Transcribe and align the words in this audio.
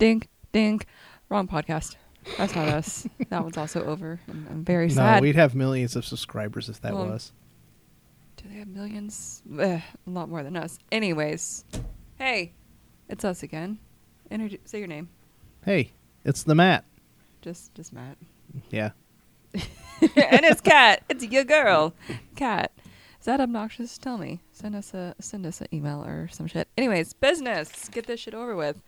Dink, 0.00 0.28
dink. 0.52 0.86
Wrong 1.28 1.46
podcast. 1.46 1.96
That's 2.38 2.54
not 2.54 2.68
us. 2.68 3.06
that 3.28 3.42
one's 3.42 3.58
also 3.58 3.84
over. 3.84 4.18
I'm, 4.28 4.46
I'm 4.50 4.64
very 4.64 4.88
No, 4.88 4.94
sad. 4.94 5.22
we'd 5.22 5.36
have 5.36 5.54
millions 5.54 5.94
of 5.94 6.06
subscribers 6.06 6.70
if 6.70 6.80
that 6.80 6.94
Well, 6.94 7.06
was. 7.06 7.32
Do 8.38 8.44
they 8.48 8.56
have 8.60 8.68
millions? 8.68 9.42
Eh, 9.58 9.74
Ugh, 9.76 9.82
a 10.06 10.10
lot 10.10 10.30
more 10.30 10.42
than 10.42 10.56
us. 10.56 10.78
Anyways, 10.90 11.66
hey, 12.18 12.54
it's 13.10 13.24
us 13.26 13.42
again. 13.42 13.78
Introdu- 14.30 14.60
say 14.64 14.78
your 14.78 14.88
name. 14.88 15.10
Hey, 15.66 15.92
it's 16.24 16.44
the 16.44 16.54
Matt. 16.54 16.86
Just, 17.42 17.74
just 17.74 17.92
Matt. 17.92 18.16
Yeah. 18.70 18.92
and 19.52 19.64
it's 20.00 20.62
Kat. 20.62 21.02
It's 21.10 21.24
your 21.26 21.44
girl, 21.44 21.92
Kat. 22.36 22.72
Is 23.18 23.26
that 23.26 23.38
obnoxious? 23.40 23.98
Tell 23.98 24.16
me. 24.16 24.40
Send 24.52 24.74
us 24.74 24.94
a 24.94 25.14
send 25.20 25.44
us 25.44 25.60
an 25.60 25.66
email 25.74 26.02
or 26.02 26.28
some 26.28 26.46
shit. 26.46 26.68
Anyways, 26.78 27.12
business. 27.12 27.90
Get 27.90 28.06
this 28.06 28.20
shit 28.20 28.32
over 28.32 28.56
with. 28.56 28.80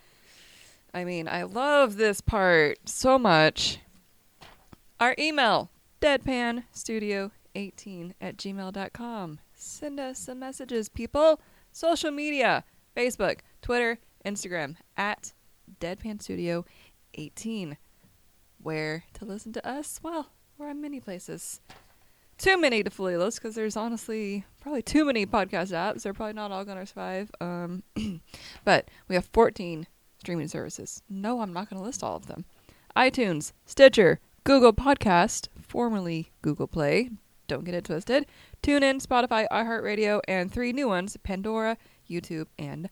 I 0.95 1.05
mean, 1.05 1.27
I 1.27 1.45
love 1.45 1.97
this 1.97 2.21
part 2.21 2.79
so 2.85 3.19
much. 3.19 3.79
Our 5.01 5.15
email, 5.19 5.71
deadpanstudio18 6.03 8.13
at 8.21 8.37
gmail.com. 8.37 9.41
Send 9.55 9.99
us 9.99 10.19
some 10.19 10.39
messages, 10.39 10.91
people. 10.91 11.41
Social 11.73 12.11
media, 12.11 12.65
Facebook, 12.95 13.39
Twitter, 13.63 14.01
Instagram, 14.25 14.77
at 14.97 15.33
deadpanstudio18. 15.81 17.77
Where 18.63 19.05
to 19.15 19.25
listen 19.25 19.53
to 19.55 19.67
us? 19.67 19.99
Well, 20.03 20.27
we're 20.59 20.69
on 20.69 20.83
many 20.83 21.01
places. 21.01 21.61
Too 22.37 22.61
many 22.61 22.83
to 22.83 22.91
fully 22.91 23.17
list 23.17 23.41
because 23.41 23.55
there's 23.55 23.77
honestly 23.77 24.45
probably 24.61 24.83
too 24.83 25.07
many 25.07 25.25
podcast 25.25 25.73
apps. 25.73 26.03
They're 26.03 26.13
probably 26.13 26.35
not 26.35 26.53
all 26.53 26.65
going 26.65 26.79
to 26.79 26.87
survive. 26.87 27.31
Um, 27.41 27.83
but 28.65 28.89
we 29.09 29.15
have 29.15 29.31
14 29.33 29.87
streaming 30.23 30.47
services. 30.47 31.03
No, 31.11 31.41
I'm 31.41 31.53
not 31.53 31.69
going 31.69 31.81
to 31.83 31.85
list 31.85 32.05
all 32.05 32.15
of 32.15 32.27
them. 32.27 32.45
iTunes, 32.97 33.51
Stitcher, 33.67 34.21
Google 34.45 34.73
Podcast, 34.73 35.49
formerly 35.61 36.31
Google 36.43 36.69
Play. 36.69 37.11
Don't 37.49 37.65
get 37.65 37.75
it 37.75 37.85
twisted. 37.85 38.27
TuneIn, 38.63 39.05
Spotify, 39.05 39.49
iHeartRadio, 39.51 40.21
and 40.29 40.53
three 40.53 40.73
new 40.73 40.87
ones: 40.87 41.17
Pandora, 41.25 41.77
YouTube, 42.09 42.47
and 42.57 42.89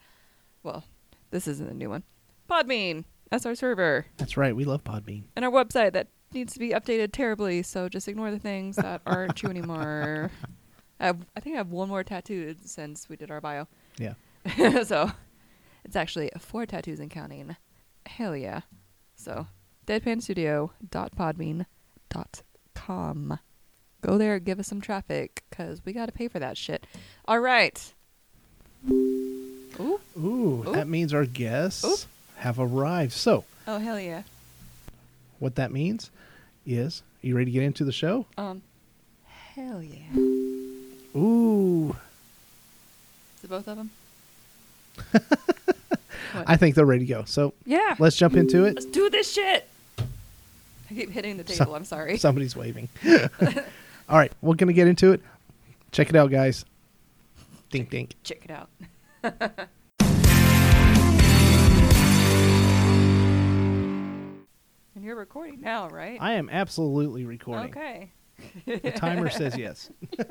well, 0.64 0.82
this 1.30 1.46
isn't 1.46 1.70
a 1.70 1.74
new 1.74 1.88
one. 1.88 2.02
Podbean. 2.50 3.04
That's 3.30 3.46
our 3.46 3.54
server 3.54 4.06
That's 4.16 4.36
right. 4.36 4.56
We 4.56 4.64
love 4.64 4.82
Podbean. 4.82 5.22
and 5.36 5.44
our 5.44 5.52
website 5.52 5.92
that 5.92 6.08
needs 6.34 6.52
to 6.54 6.58
be 6.58 6.70
updated 6.70 7.12
terribly. 7.12 7.62
So 7.62 7.88
just 7.88 8.08
ignore 8.08 8.32
the 8.32 8.40
things 8.40 8.74
that 8.74 9.02
aren't 9.06 9.36
true 9.36 9.50
anymore. 9.50 10.32
I 11.00 11.06
have, 11.06 11.18
I 11.36 11.40
think 11.40 11.54
I 11.54 11.58
have 11.58 11.70
one 11.70 11.88
more 11.88 12.02
tattoo 12.02 12.56
since 12.64 13.08
we 13.08 13.14
did 13.14 13.30
our 13.30 13.40
bio. 13.40 13.68
Yeah. 13.98 14.14
so 14.84 15.12
it's 15.84 15.96
actually 15.96 16.30
four 16.38 16.66
tattoos 16.66 17.00
and 17.00 17.10
counting. 17.10 17.56
Hell 18.06 18.36
yeah. 18.36 18.60
So 19.16 19.46
deadpanstudio.podbean.com. 22.10 23.38
Go 24.02 24.16
there, 24.18 24.38
give 24.38 24.58
us 24.58 24.66
some 24.66 24.80
traffic, 24.80 25.42
because 25.50 25.84
we 25.84 25.92
got 25.92 26.06
to 26.06 26.12
pay 26.12 26.26
for 26.28 26.38
that 26.38 26.56
shit. 26.56 26.86
All 27.26 27.38
right. 27.40 27.92
Ooh. 28.90 29.36
Ooh, 29.78 30.00
Ooh. 30.18 30.72
that 30.74 30.88
means 30.88 31.12
our 31.12 31.26
guests 31.26 31.84
Ooh. 31.84 31.96
have 32.36 32.58
arrived. 32.58 33.12
So, 33.12 33.44
Oh, 33.66 33.78
hell 33.78 34.00
yeah. 34.00 34.22
what 35.38 35.54
that 35.56 35.70
means 35.70 36.10
is, 36.66 37.02
are 37.22 37.26
you 37.26 37.34
ready 37.36 37.46
to 37.46 37.50
get 37.50 37.62
into 37.62 37.84
the 37.84 37.92
show? 37.92 38.24
Um, 38.38 38.62
hell 39.54 39.82
yeah. 39.82 40.16
Ooh, 41.16 41.90
Is 43.38 43.44
it 43.44 43.50
both 43.50 43.68
of 43.68 43.76
them? 43.76 43.90
I 46.34 46.56
think 46.56 46.74
they're 46.74 46.86
ready 46.86 47.06
to 47.06 47.12
go. 47.12 47.24
So, 47.24 47.54
yeah. 47.66 47.96
let's 47.98 48.16
jump 48.16 48.34
into 48.36 48.64
it. 48.64 48.74
Let's 48.74 48.86
do 48.86 49.10
this 49.10 49.32
shit. 49.32 49.68
I 49.98 50.94
keep 50.94 51.10
hitting 51.10 51.36
the 51.36 51.44
table. 51.44 51.74
I'm 51.74 51.84
sorry. 51.84 52.16
Somebody's 52.18 52.56
waving. 52.56 52.88
All 54.08 54.18
right, 54.18 54.32
we're 54.42 54.54
going 54.54 54.68
to 54.68 54.74
get 54.74 54.88
into 54.88 55.12
it. 55.12 55.20
Check 55.92 56.08
it 56.08 56.16
out, 56.16 56.30
guys. 56.30 56.64
Dink, 57.70 57.90
dink. 57.90 58.14
Check 58.24 58.44
it 58.44 58.50
out. 58.50 58.68
and 64.94 65.04
you're 65.04 65.16
recording 65.16 65.60
now, 65.60 65.88
right? 65.88 66.18
I 66.20 66.32
am 66.34 66.48
absolutely 66.50 67.24
recording. 67.24 67.70
Okay. 67.70 68.10
The 68.66 68.92
timer 68.92 69.30
says 69.30 69.56
yes. 69.56 69.90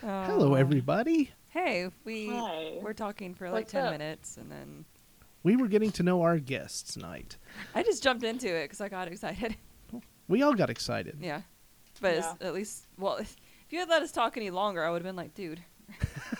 Hello, 0.00 0.52
Oh. 0.52 0.54
everybody. 0.54 1.30
Hey, 1.54 1.88
we 2.04 2.26
Hi. 2.30 2.78
we're 2.82 2.94
talking 2.94 3.32
for 3.32 3.48
like 3.48 3.60
What's 3.66 3.72
ten 3.72 3.84
up? 3.84 3.92
minutes, 3.92 4.36
and 4.38 4.50
then 4.50 4.84
We 5.44 5.54
were 5.54 5.68
getting 5.68 5.92
to 5.92 6.02
know 6.02 6.22
our 6.22 6.38
guests 6.40 6.94
tonight. 6.94 7.36
I 7.76 7.84
just 7.84 8.02
jumped 8.02 8.24
into 8.24 8.48
it 8.52 8.64
because 8.64 8.80
I 8.80 8.88
got 8.88 9.06
excited. 9.08 9.56
We 10.26 10.42
all 10.42 10.54
got 10.54 10.70
excited. 10.70 11.18
yeah, 11.20 11.42
but 12.00 12.14
Yeah. 12.16 12.34
at 12.40 12.54
least 12.54 12.86
well, 12.98 13.16
if 13.16 13.36
you 13.70 13.78
had 13.78 13.88
let 13.90 14.02
us 14.02 14.10
talk 14.10 14.36
any 14.38 14.48
longer, 14.50 14.82
I 14.82 14.88
would 14.90 15.02
have 15.02 15.06
been 15.06 15.14
like, 15.16 15.34
dude. 15.34 15.60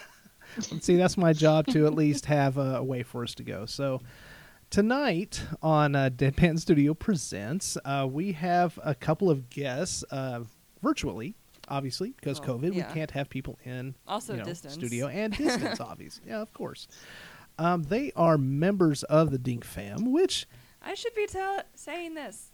See, 0.81 0.97
that's 0.97 1.17
my 1.19 1.33
job 1.35 1.67
to 1.69 1.85
at 1.87 1.95
least 1.95 2.25
have 2.27 2.57
a, 2.57 2.77
a 2.77 2.83
way 2.83 3.03
for 3.03 3.23
us 3.23 3.35
to 3.37 3.43
go. 3.45 3.67
So 3.67 4.01
tonight 4.71 5.45
on 5.63 5.95
uh, 5.95 6.09
Deadpan 6.11 6.59
Studio 6.59 6.95
Presents, 6.95 7.77
uh, 7.85 8.09
we 8.11 8.33
have 8.33 8.79
a 8.83 8.95
couple 8.95 9.31
of 9.31 9.51
guests 9.51 10.03
uh, 10.11 10.41
virtually, 10.83 11.37
obviously 11.69 12.11
because 12.11 12.41
Well, 12.41 12.59
COVID, 12.59 12.75
yeah. 12.75 12.89
we 12.89 12.95
can't 12.95 13.11
have 13.13 13.29
people 13.29 13.59
in 13.65 13.95
Also 14.07 14.33
you 14.35 14.39
know, 14.41 14.45
distance. 14.45 14.75
studio 14.75 15.07
and 15.09 15.33
distance, 15.37 15.81
obviously. 15.81 16.25
Yeah, 16.29 16.41
of 16.43 16.53
course. 16.53 16.89
Um, 17.59 17.83
they 17.85 18.13
are 18.17 18.37
members 18.39 19.03
of 19.05 19.31
the 19.31 19.39
Dink 19.39 19.65
Fam, 19.65 20.11
which 20.13 20.47
I 20.83 20.95
should 20.95 21.15
be 21.15 21.27
tell- 21.27 21.63
saying 21.75 22.15
this. 22.15 22.51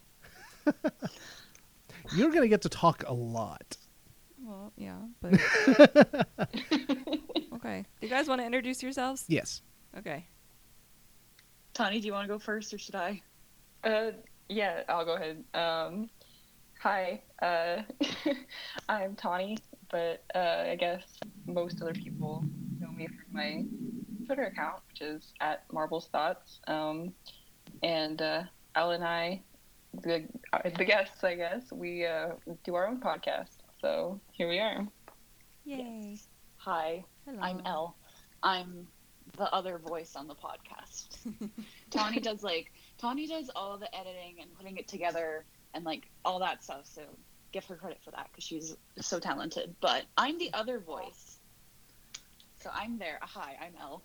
you're 2.15 2.29
going 2.29 2.41
to 2.43 2.47
get 2.47 2.61
to 2.63 2.69
talk 2.69 3.03
a 3.07 3.13
lot. 3.13 3.77
Well, 4.43 4.73
yeah, 4.75 4.97
but 5.21 5.33
okay. 7.55 7.85
Do 7.99 8.07
you 8.07 8.09
guys 8.09 8.27
want 8.27 8.41
to 8.41 8.45
introduce 8.45 8.81
yourselves? 8.81 9.25
Yes. 9.27 9.61
Okay. 9.97 10.25
Tawny, 11.73 11.99
do 11.99 12.07
you 12.07 12.13
want 12.13 12.27
to 12.27 12.33
go 12.33 12.39
first 12.39 12.73
or 12.73 12.77
should 12.77 12.95
I? 12.95 13.21
Uh, 13.83 14.11
yeah, 14.49 14.81
I'll 14.89 15.05
go 15.05 15.15
ahead. 15.15 15.43
Um, 15.53 16.09
hi, 16.81 17.21
uh, 17.43 17.83
I'm 18.89 19.15
Tawny, 19.15 19.59
but 19.91 20.23
uh, 20.33 20.63
I 20.65 20.75
guess 20.75 21.03
most 21.45 21.79
other 21.79 21.93
people 21.93 22.43
know 22.79 22.91
me 22.91 23.05
from 23.05 23.33
my 23.33 23.65
Twitter 24.25 24.45
account, 24.45 24.81
which 24.89 25.01
is 25.01 25.31
at 25.41 25.63
Marbles 25.71 26.07
Thoughts. 26.07 26.59
Um, 26.65 27.13
and 27.83 28.19
uh, 28.19 28.43
Elle 28.75 28.91
and 28.91 29.03
I, 29.03 29.43
the 30.01 30.23
uh, 30.53 30.69
the 30.75 30.83
guests, 30.83 31.23
I 31.23 31.35
guess, 31.35 31.71
we 31.71 32.07
uh, 32.07 32.29
do 32.63 32.73
our 32.73 32.87
own 32.87 32.99
podcast. 32.99 33.57
So 33.79 34.19
here 34.31 34.49
we 34.49 34.57
are. 34.57 34.87
Yay. 35.65 36.17
Hi, 36.57 37.03
Hello. 37.27 37.37
I'm 37.43 37.61
Elle. 37.63 37.95
I'm 38.41 38.87
the 39.37 39.53
other 39.53 39.77
voice 39.77 40.15
on 40.15 40.27
the 40.27 40.35
podcast. 40.35 41.27
Tawny 41.91 42.19
does 42.19 42.41
like 42.41 42.71
Tawny 42.97 43.27
does 43.27 43.51
all 43.55 43.77
the 43.77 43.95
editing 43.95 44.37
and 44.41 44.51
putting 44.55 44.77
it 44.77 44.87
together 44.87 45.45
and 45.73 45.83
like 45.85 46.09
all 46.25 46.39
that 46.39 46.63
stuff. 46.63 46.81
So 46.83 47.01
give 47.51 47.65
her 47.65 47.75
credit 47.75 47.99
for 48.03 48.11
that 48.11 48.29
because 48.31 48.43
she's 48.43 48.75
so 48.99 49.19
talented. 49.19 49.75
But 49.81 50.03
I'm 50.17 50.37
the 50.37 50.51
other 50.53 50.79
voice. 50.79 51.37
So 52.61 52.69
I'm 52.73 52.97
there. 52.97 53.17
Hi, 53.21 53.57
I'm 53.61 53.73
Elle. 53.79 54.01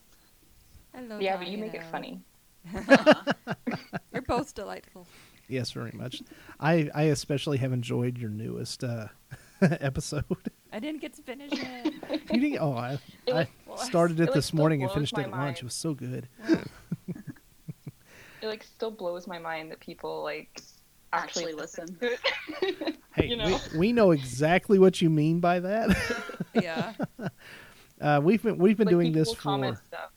Hello. 0.95 1.19
yeah, 1.19 1.37
but 1.37 1.47
you 1.49 1.59
make 1.59 1.75
it 1.75 1.83
funny. 1.93 2.21
You're 4.13 4.23
both 4.23 4.55
delightful. 4.55 5.07
Yes, 5.49 5.71
very 5.73 5.93
much. 5.93 6.23
I, 6.59 6.91
I 6.95 7.03
especially 7.05 7.59
have 7.59 7.73
enjoyed 7.73 8.19
your 8.19 8.31
newest 8.31 8.83
uh, 8.83 9.09
episode. 9.61 10.25
I 10.73 10.81
didn't 10.81 11.01
get 11.01 11.15
to 11.15 11.23
finish 11.23 11.53
it. 11.53 11.95
You 12.33 12.41
didn't, 12.41 12.59
oh, 12.61 12.73
I, 12.73 12.99
It 13.27 13.33
I 13.33 13.33
like- 13.33 13.51
well, 13.67 13.77
started 13.77 14.19
it 14.21 14.25
it 14.31 14.35
this 14.35 14.47
still 14.47 14.57
morning 14.59 14.83
and 14.83 14.91
finished 14.91 15.13
it 15.13 15.17
my 15.19 15.23
at 15.25 15.31
lunch. 15.31 15.59
It 15.59 15.65
was 15.65 15.75
so 15.75 15.95
good. 15.95 16.29
It 18.43 18.47
like 18.49 18.65
still 18.65 18.91
blows 18.91 19.27
my 19.27 19.39
mind 19.39 19.71
that 19.71 19.81
people 19.81 20.23
like 20.23 20.61
actually 21.17 21.53
actually 21.53 21.55
listen. 21.55 21.99
Hey, 23.15 23.29
You 23.29 23.37
know? 23.37 23.59
we, 23.73 23.79
we 23.79 23.93
know 23.95 24.11
exactly 24.11 24.79
what 24.79 25.01
you 25.01 25.09
mean 25.09 25.41
by 25.41 25.61
that. 25.61 25.97
yeah. 26.55 26.93
Uh, 27.99 28.21
we've 28.23 28.43
been 28.43 28.59
we've 28.59 28.77
been 28.77 28.89
like, 28.89 28.93
doing 28.93 29.13
this 29.13 29.33
for 29.33 29.81
stuff. 29.87 30.11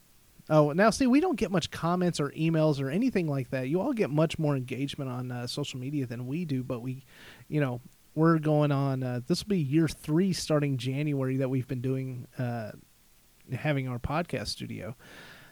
oh 0.50 0.70
now 0.72 0.90
see 0.90 1.06
we 1.06 1.18
don't 1.18 1.36
get 1.36 1.50
much 1.50 1.70
comments 1.70 2.20
or 2.20 2.28
emails 2.32 2.78
or 2.78 2.90
anything 2.90 3.26
like 3.26 3.48
that. 3.48 3.70
You 3.70 3.80
all 3.80 3.94
get 3.94 4.10
much 4.10 4.38
more 4.38 4.54
engagement 4.54 5.10
on 5.10 5.32
uh, 5.32 5.46
social 5.46 5.80
media 5.80 6.06
than 6.06 6.26
we 6.26 6.44
do, 6.44 6.62
but 6.62 6.82
we, 6.82 7.06
you 7.48 7.58
know, 7.58 7.80
we're 8.14 8.38
going 8.38 8.70
on. 8.70 9.02
Uh, 9.02 9.20
this 9.26 9.42
will 9.42 9.48
be 9.48 9.58
year 9.60 9.88
three 9.88 10.34
starting 10.34 10.76
January 10.76 11.38
that 11.38 11.48
we've 11.48 11.66
been 11.66 11.80
doing 11.80 12.26
uh, 12.38 12.72
having 13.50 13.88
our 13.88 13.98
podcast 13.98 14.48
studio. 14.48 14.94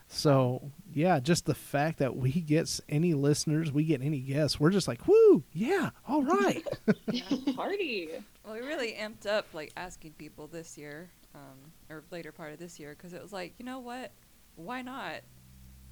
So 0.09 0.73
yeah, 0.93 1.21
just 1.21 1.45
the 1.45 1.55
fact 1.55 1.99
that 1.99 2.17
we 2.17 2.33
get 2.33 2.81
any 2.89 3.15
listeners, 3.15 3.71
we 3.71 3.85
get 3.85 4.03
any 4.03 4.21
guests, 4.21 4.59
we're 4.59 4.71
just 4.71 4.89
like, 4.89 5.07
whoo, 5.07 5.45
yeah, 5.53 5.91
all 6.07 6.23
right. 6.23 6.67
Party. 7.55 8.09
Well, 8.45 8.55
we 8.55 8.61
really 8.61 8.93
amped 8.93 9.27
up 9.27 9.47
like 9.53 9.73
asking 9.77 10.13
people 10.13 10.47
this 10.47 10.79
year, 10.79 11.11
um, 11.35 11.73
or 11.91 12.05
later 12.11 12.33
part 12.33 12.53
of 12.53 12.59
this 12.59 12.81
year, 12.81 12.95
because 12.97 13.13
it 13.13 13.23
was 13.23 13.33
like, 13.33 13.55
you 13.59 13.65
know 13.65 13.81
what? 13.81 14.13
Why 14.57 14.83
not? 14.83 15.21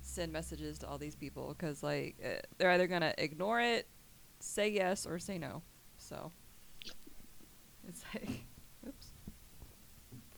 send 0.06 0.32
messages 0.32 0.78
to 0.78 0.88
all 0.88 0.98
these 0.98 1.16
people 1.16 1.54
because 1.56 1.82
like 1.82 2.16
uh, 2.24 2.40
they're 2.58 2.70
either 2.70 2.86
gonna 2.86 3.12
ignore 3.18 3.60
it, 3.60 3.86
say 4.40 4.68
yes, 4.68 5.04
or 5.06 5.18
say 5.18 5.38
no. 5.38 5.62
So 5.98 6.32
it's 7.88 8.02
like, 8.14 8.44
oops, 8.86 9.08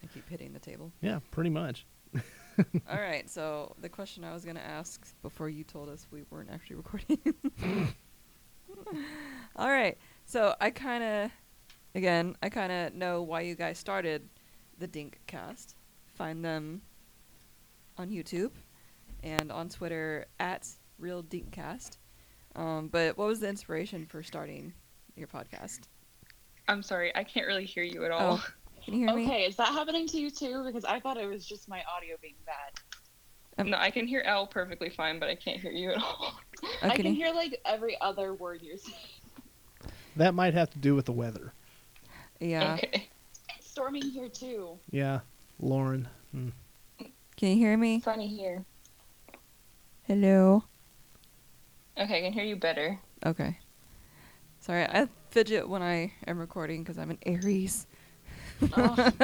I 0.02 0.06
keep 0.06 0.28
hitting 0.28 0.52
the 0.52 0.58
table. 0.58 0.92
Yeah, 1.00 1.20
pretty 1.30 1.50
much. 1.50 1.86
all 2.90 3.00
right, 3.00 3.28
so 3.28 3.74
the 3.80 3.88
question 3.88 4.24
I 4.24 4.32
was 4.32 4.44
gonna 4.44 4.60
ask 4.60 5.06
before 5.22 5.48
you 5.48 5.64
told 5.64 5.88
us 5.88 6.06
we 6.10 6.24
weren't 6.30 6.50
actually 6.50 6.76
recording. 6.76 7.18
all 9.56 9.68
right, 9.70 9.96
so 10.24 10.54
I 10.60 10.70
kind 10.70 11.04
of, 11.04 11.30
again, 11.94 12.36
I 12.42 12.48
kind 12.48 12.72
of 12.72 12.94
know 12.94 13.22
why 13.22 13.42
you 13.42 13.54
guys 13.54 13.78
started 13.78 14.28
the 14.78 14.86
Dink 14.86 15.20
Cast. 15.26 15.76
Find 16.14 16.44
them 16.44 16.82
on 17.96 18.10
YouTube 18.10 18.52
and 19.22 19.50
on 19.52 19.68
Twitter 19.68 20.26
at 20.38 20.66
Real 20.98 21.22
Dinkcast. 21.22 21.98
Um, 22.56 22.88
but 22.88 23.16
what 23.16 23.28
was 23.28 23.40
the 23.40 23.48
inspiration 23.48 24.06
for 24.06 24.22
starting 24.22 24.72
your 25.16 25.28
podcast? 25.28 25.80
I'm 26.68 26.82
sorry, 26.82 27.14
I 27.16 27.24
can't 27.24 27.46
really 27.46 27.64
hear 27.64 27.82
you 27.82 28.04
at 28.04 28.10
all. 28.10 28.40
Oh, 28.40 28.46
can 28.88 28.98
you 28.98 29.06
hear 29.06 29.16
me? 29.16 29.26
Okay, 29.26 29.42
is 29.44 29.56
that 29.56 29.68
happening 29.68 30.06
to 30.08 30.18
you 30.18 30.30
too? 30.30 30.64
Because 30.64 30.84
I 30.84 30.98
thought 30.98 31.18
it 31.18 31.26
was 31.26 31.44
just 31.44 31.68
my 31.68 31.82
audio 31.94 32.16
being 32.22 32.36
bad. 32.46 32.80
Um, 33.58 33.70
No, 33.70 33.76
I 33.76 33.90
can 33.90 34.06
hear 34.06 34.22
Elle 34.24 34.46
perfectly 34.46 34.88
fine, 34.88 35.18
but 35.18 35.28
I 35.28 35.34
can't 35.34 35.60
hear 35.60 35.72
you 35.72 35.90
at 35.90 35.98
all. 35.98 36.16
Oh, 36.62 36.68
I 36.82 36.94
can 36.96 37.04
can 37.04 37.14
hear 37.14 37.32
like 37.34 37.60
every 37.66 38.00
other 38.00 38.32
word 38.34 38.62
you're 38.62 38.78
saying. 38.78 38.96
That 40.16 40.34
might 40.34 40.54
have 40.54 40.70
to 40.70 40.78
do 40.78 40.94
with 40.94 41.04
the 41.04 41.12
weather. 41.12 41.52
Yeah. 42.40 42.74
Okay. 42.74 43.08
It's 43.56 43.68
storming 43.70 44.02
here 44.02 44.28
too. 44.28 44.78
Yeah, 44.90 45.20
Lauren. 45.60 46.08
Hmm. 46.32 46.48
Can 47.36 47.50
you 47.50 47.56
hear 47.56 47.76
me? 47.76 48.00
Funny 48.00 48.26
here. 48.26 48.64
Hello. 50.04 50.64
Okay, 51.98 52.18
I 52.18 52.22
can 52.22 52.32
hear 52.32 52.44
you 52.44 52.56
better. 52.56 52.98
Okay. 53.26 53.58
Sorry, 54.60 54.84
I 54.84 55.08
fidget 55.30 55.68
when 55.68 55.82
I 55.82 56.12
am 56.26 56.38
recording 56.38 56.82
because 56.82 56.98
I'm 56.98 57.10
an 57.10 57.18
Aries. 57.26 57.86
Ugh. 58.72 59.14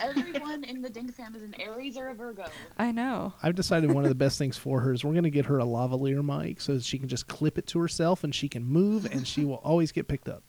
Everyone 0.00 0.64
in 0.64 0.82
the 0.82 0.90
Dink 0.90 1.14
fam 1.14 1.34
is 1.34 1.42
an 1.42 1.54
Aries 1.60 1.96
or 1.96 2.08
a 2.08 2.14
Virgo. 2.14 2.44
I 2.78 2.92
know. 2.92 3.34
I've 3.42 3.54
decided 3.54 3.92
one 3.92 4.04
of 4.04 4.08
the 4.08 4.14
best 4.14 4.38
things 4.38 4.56
for 4.56 4.80
her 4.80 4.92
is 4.92 5.04
we're 5.04 5.12
going 5.12 5.24
to 5.24 5.30
get 5.30 5.46
her 5.46 5.58
a 5.58 5.64
lavalier 5.64 6.24
mic 6.24 6.60
so 6.60 6.74
that 6.74 6.84
she 6.84 6.98
can 6.98 7.08
just 7.08 7.26
clip 7.26 7.58
it 7.58 7.66
to 7.68 7.78
herself 7.80 8.24
and 8.24 8.34
she 8.34 8.48
can 8.48 8.64
move 8.64 9.06
and 9.10 9.26
she 9.26 9.44
will 9.44 9.56
always 9.56 9.92
get 9.92 10.08
picked 10.08 10.28
up. 10.28 10.42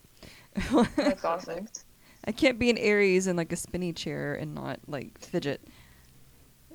That's 0.95 1.25
awesome. 1.25 1.67
I 2.25 2.31
can't 2.31 2.59
be 2.59 2.69
an 2.69 2.77
Aries 2.77 3.27
in 3.27 3.35
like 3.35 3.51
a 3.51 3.55
spinny 3.55 3.93
chair 3.93 4.35
and 4.35 4.53
not 4.55 4.79
like 4.87 5.19
fidget. 5.19 5.61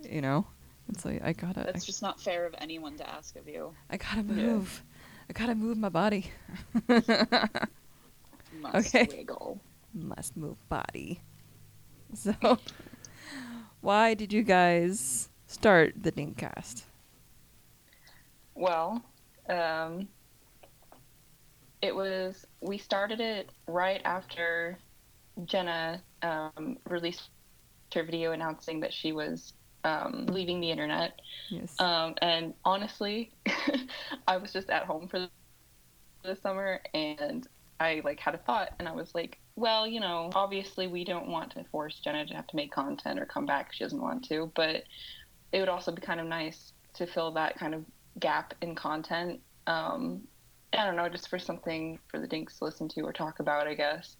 You 0.02 0.20
know, 0.20 0.46
it's 0.88 1.04
like 1.04 1.22
I 1.22 1.32
gotta, 1.32 1.60
I, 1.60 1.64
That's 1.64 1.84
just 1.84 2.02
not 2.02 2.20
fair 2.20 2.46
of 2.46 2.54
anyone 2.58 2.96
to 2.96 3.08
ask 3.08 3.36
of 3.36 3.48
you. 3.48 3.74
I 3.90 3.96
gotta 3.96 4.22
Yeah. 4.22 4.46
move. 4.46 4.82
I 5.28 5.32
gotta 5.32 5.54
move 5.54 5.78
my 5.78 5.88
body. 5.88 6.30
Must 6.88 7.04
Okay. 8.74 9.06
wiggle. 9.10 9.60
Must 9.94 10.36
move 10.36 10.68
body. 10.68 11.20
So, 12.12 12.34
why 13.80 14.14
did 14.14 14.32
you 14.32 14.42
guys 14.42 15.28
start 15.46 15.94
the 16.02 16.10
Dinkcast? 16.10 16.82
Well, 18.56 19.00
um, 19.48 20.08
it 21.82 21.94
was 21.94 22.46
we 22.60 22.78
started 22.78 23.20
it 23.20 23.50
right 23.68 24.00
after 24.04 24.76
Jenna 25.44 26.02
um, 26.22 26.78
released 26.88 27.30
her 27.94 28.02
video 28.02 28.32
announcing 28.32 28.80
that 28.80 28.92
she 28.92 29.12
was 29.12 29.54
um, 29.84 30.26
leaving 30.26 30.60
the 30.60 30.70
internet. 30.70 31.20
Yes. 31.48 31.78
Um, 31.80 32.14
and 32.20 32.54
honestly, 32.64 33.30
I 34.28 34.36
was 34.36 34.52
just 34.52 34.70
at 34.70 34.84
home 34.84 35.08
for 35.08 35.28
the 36.22 36.36
summer 36.36 36.80
and 36.92 37.46
I 37.80 38.02
like 38.04 38.20
had 38.20 38.34
a 38.34 38.38
thought 38.38 38.74
and 38.78 38.86
I 38.86 38.92
was 38.92 39.14
like, 39.14 39.38
well, 39.56 39.86
you 39.86 40.00
know, 40.00 40.30
obviously 40.34 40.86
we 40.86 41.02
don't 41.02 41.28
want 41.28 41.50
to 41.52 41.64
force 41.64 41.98
Jenna 41.98 42.26
to 42.26 42.34
have 42.34 42.46
to 42.48 42.56
make 42.56 42.70
content 42.70 43.18
or 43.18 43.26
come 43.26 43.46
back 43.46 43.68
if 43.70 43.74
she 43.76 43.84
doesn't 43.84 44.00
want 44.00 44.24
to, 44.28 44.52
but 44.54 44.84
it 45.52 45.60
would 45.60 45.68
also 45.68 45.90
be 45.90 46.02
kind 46.02 46.20
of 46.20 46.26
nice 46.26 46.72
to 46.94 47.06
fill 47.06 47.32
that 47.32 47.58
kind 47.58 47.74
of 47.74 47.84
gap 48.20 48.54
in 48.60 48.74
content. 48.74 49.40
Um, 49.66 50.22
I 50.72 50.84
don't 50.84 50.96
know, 50.96 51.08
just 51.08 51.28
for 51.28 51.38
something 51.38 51.98
for 52.08 52.20
the 52.20 52.26
Dinks 52.26 52.58
to 52.58 52.64
listen 52.64 52.88
to 52.90 53.00
or 53.00 53.12
talk 53.12 53.40
about, 53.40 53.66
I 53.66 53.74
guess. 53.74 54.16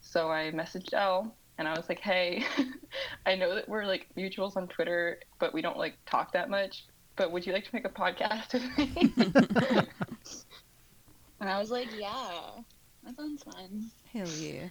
So 0.00 0.30
I 0.30 0.50
messaged 0.50 0.94
Elle 0.94 1.34
and 1.58 1.68
I 1.68 1.76
was 1.76 1.88
like, 1.88 2.00
hey, 2.00 2.44
I 3.26 3.36
know 3.36 3.54
that 3.54 3.68
we're 3.68 3.84
like 3.84 4.08
mutuals 4.16 4.56
on 4.56 4.68
Twitter, 4.68 5.20
but 5.38 5.52
we 5.52 5.62
don't 5.62 5.76
like 5.76 5.94
talk 6.06 6.32
that 6.32 6.48
much. 6.48 6.86
But 7.14 7.30
would 7.30 7.46
you 7.46 7.52
like 7.52 7.64
to 7.64 7.70
make 7.74 7.84
a 7.84 7.90
podcast 7.90 8.54
with 8.54 8.78
me? 8.78 9.86
And 11.42 11.50
I 11.50 11.58
was 11.58 11.72
like, 11.72 11.88
yeah, 11.98 12.50
that 13.04 13.16
sounds 13.16 13.42
fun. 13.42 13.90
Hell 14.12 14.28
yeah. 14.28 14.68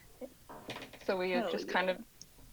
so 1.05 1.17
we 1.17 1.31
Hell 1.31 1.51
just 1.51 1.67
yeah. 1.67 1.73
kind 1.73 1.89
of 1.89 1.97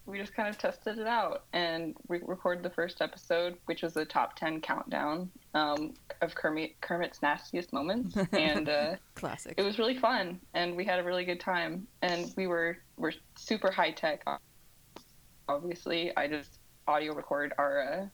we 0.05 0.17
just 0.17 0.33
kind 0.33 0.49
of 0.49 0.57
tested 0.57 0.97
it 0.97 1.05
out 1.05 1.43
and 1.53 1.95
we 2.07 2.19
recorded 2.25 2.63
the 2.63 2.69
first 2.71 2.99
episode, 2.99 3.57
which 3.65 3.83
was 3.83 3.95
a 3.95 4.05
top 4.05 4.35
ten 4.35 4.59
countdown 4.59 5.29
um, 5.53 5.93
of 6.21 6.33
Kermit 6.33 6.81
Kermit's 6.81 7.21
nastiest 7.21 7.71
moments, 7.71 8.17
and 8.33 8.69
uh, 8.69 8.95
Classic. 9.19 9.53
it 9.57 9.61
was 9.61 9.77
really 9.77 9.97
fun 9.97 10.39
and 10.53 10.75
we 10.75 10.85
had 10.85 10.99
a 10.99 11.03
really 11.03 11.25
good 11.25 11.39
time 11.39 11.85
and 12.01 12.33
we 12.37 12.47
were 12.47 12.77
we're 12.97 13.11
super 13.35 13.69
high 13.69 13.91
tech 13.91 14.23
obviously 15.47 16.15
i 16.15 16.27
just 16.27 16.59
audio 16.87 17.13
record 17.13 17.53
our 17.57 18.09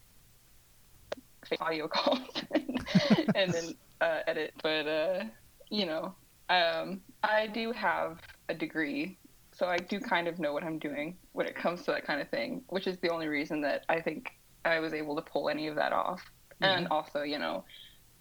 uh 1.51 1.56
audio 1.61 1.88
calls 1.95 2.27
and 3.35 3.53
then 3.53 3.75
uh, 4.01 4.19
edit 4.27 4.53
but 4.63 4.88
uh 4.88 5.23
you 5.69 5.85
know 5.85 6.13
um 6.50 7.01
i 7.24 7.47
do 7.47 7.71
have 7.71 8.19
a 8.50 8.53
degree 8.53 9.18
so 9.51 9.65
i 9.68 9.77
do 9.77 10.00
kind 10.00 10.27
of 10.27 10.39
know 10.39 10.53
what 10.53 10.63
i'm 10.63 10.77
doing 10.77 11.18
when 11.31 11.47
it 11.47 11.56
comes 11.56 11.83
to 11.83 11.92
that 11.92 12.06
kind 12.06 12.21
of 12.21 12.30
thing 12.30 12.63
which 12.69 12.88
is 12.88 12.97
the 13.00 13.09
only 13.09 13.27
reason 13.27 13.62
that 13.62 13.83
i 13.89 14.00
think 14.00 14.31
i 14.63 14.80
was 14.80 14.94
able 14.94 15.15
to 15.15 15.21
pull 15.21 15.50
any 15.50 15.68
of 15.68 15.75
that 15.75 15.92
off 15.92 16.23
and 16.61 16.87
also 16.90 17.23
you 17.23 17.40
know 17.40 17.64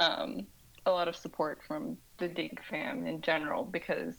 um 0.01 0.47
a 0.87 0.91
lot 0.91 1.09
of 1.09 1.17
support 1.17 1.61
from 1.67 1.97
the 2.19 2.29
Dink 2.29 2.61
fam 2.69 3.07
in 3.07 3.21
general 3.21 3.65
because 3.65 4.17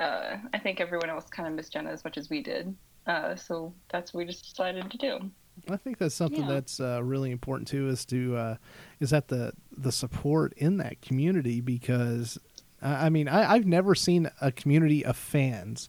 uh, 0.00 0.36
I 0.54 0.58
think 0.58 0.80
everyone 0.80 1.10
else 1.10 1.26
kind 1.28 1.48
of 1.48 1.54
missed 1.54 1.72
Jenna 1.72 1.90
as 1.90 2.04
much 2.04 2.16
as 2.16 2.30
we 2.30 2.42
did. 2.42 2.74
Uh, 3.06 3.34
so 3.36 3.74
that's 3.90 4.12
what 4.12 4.18
we 4.18 4.24
just 4.26 4.48
decided 4.48 4.90
to 4.90 4.98
do. 4.98 5.30
I 5.68 5.76
think 5.76 5.98
that's 5.98 6.14
something 6.14 6.42
Yeah. 6.42 6.54
that's 6.54 6.78
uh, 6.78 7.00
really 7.02 7.30
important 7.30 7.68
too. 7.68 7.88
Is 7.88 8.04
to 8.06 8.36
uh, 8.36 8.56
is 9.00 9.10
that 9.10 9.28
the 9.28 9.52
the 9.76 9.90
support 9.90 10.52
in 10.56 10.76
that 10.76 11.00
community 11.02 11.60
because 11.60 12.38
I 12.82 13.06
I 13.06 13.08
mean 13.08 13.28
I, 13.28 13.52
I've 13.52 13.66
never 13.66 13.94
seen 13.94 14.30
a 14.40 14.50
community 14.52 15.04
of 15.04 15.16
fans 15.16 15.88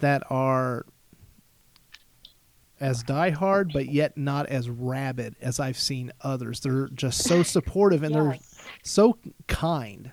that 0.00 0.22
are 0.30 0.86
as 2.80 3.04
diehard 3.04 3.72
but 3.72 3.86
yet 3.92 4.16
not 4.16 4.46
as 4.46 4.68
rabid 4.68 5.36
as 5.40 5.60
I've 5.60 5.78
seen 5.78 6.12
others. 6.22 6.60
They're 6.60 6.88
just 6.88 7.22
so 7.24 7.42
supportive 7.56 8.02
and 8.02 8.14
they're 8.14 8.38
so 8.82 9.18
kind. 9.46 10.10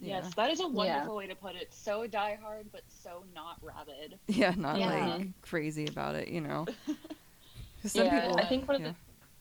yes, 0.00 0.32
that 0.34 0.50
is 0.50 0.60
a 0.60 0.68
wonderful 0.68 1.16
way 1.16 1.26
to 1.26 1.34
put 1.34 1.54
it. 1.56 1.72
So 1.74 2.06
diehard, 2.06 2.66
but 2.72 2.82
so 2.88 3.24
not 3.34 3.58
rabid. 3.62 4.18
Yeah, 4.28 4.54
not 4.56 4.78
Yeah. 4.78 5.16
like 5.16 5.42
crazy 5.42 5.86
about 5.86 6.14
it, 6.14 6.28
you 6.28 6.40
know. 6.40 6.66
some 7.84 8.06
yeah, 8.06 8.20
people, 8.20 8.38
I 8.38 8.46
think 8.46 8.66
one 8.68 8.76
of 8.76 8.80
yeah. 8.82 8.88
the 8.88 8.94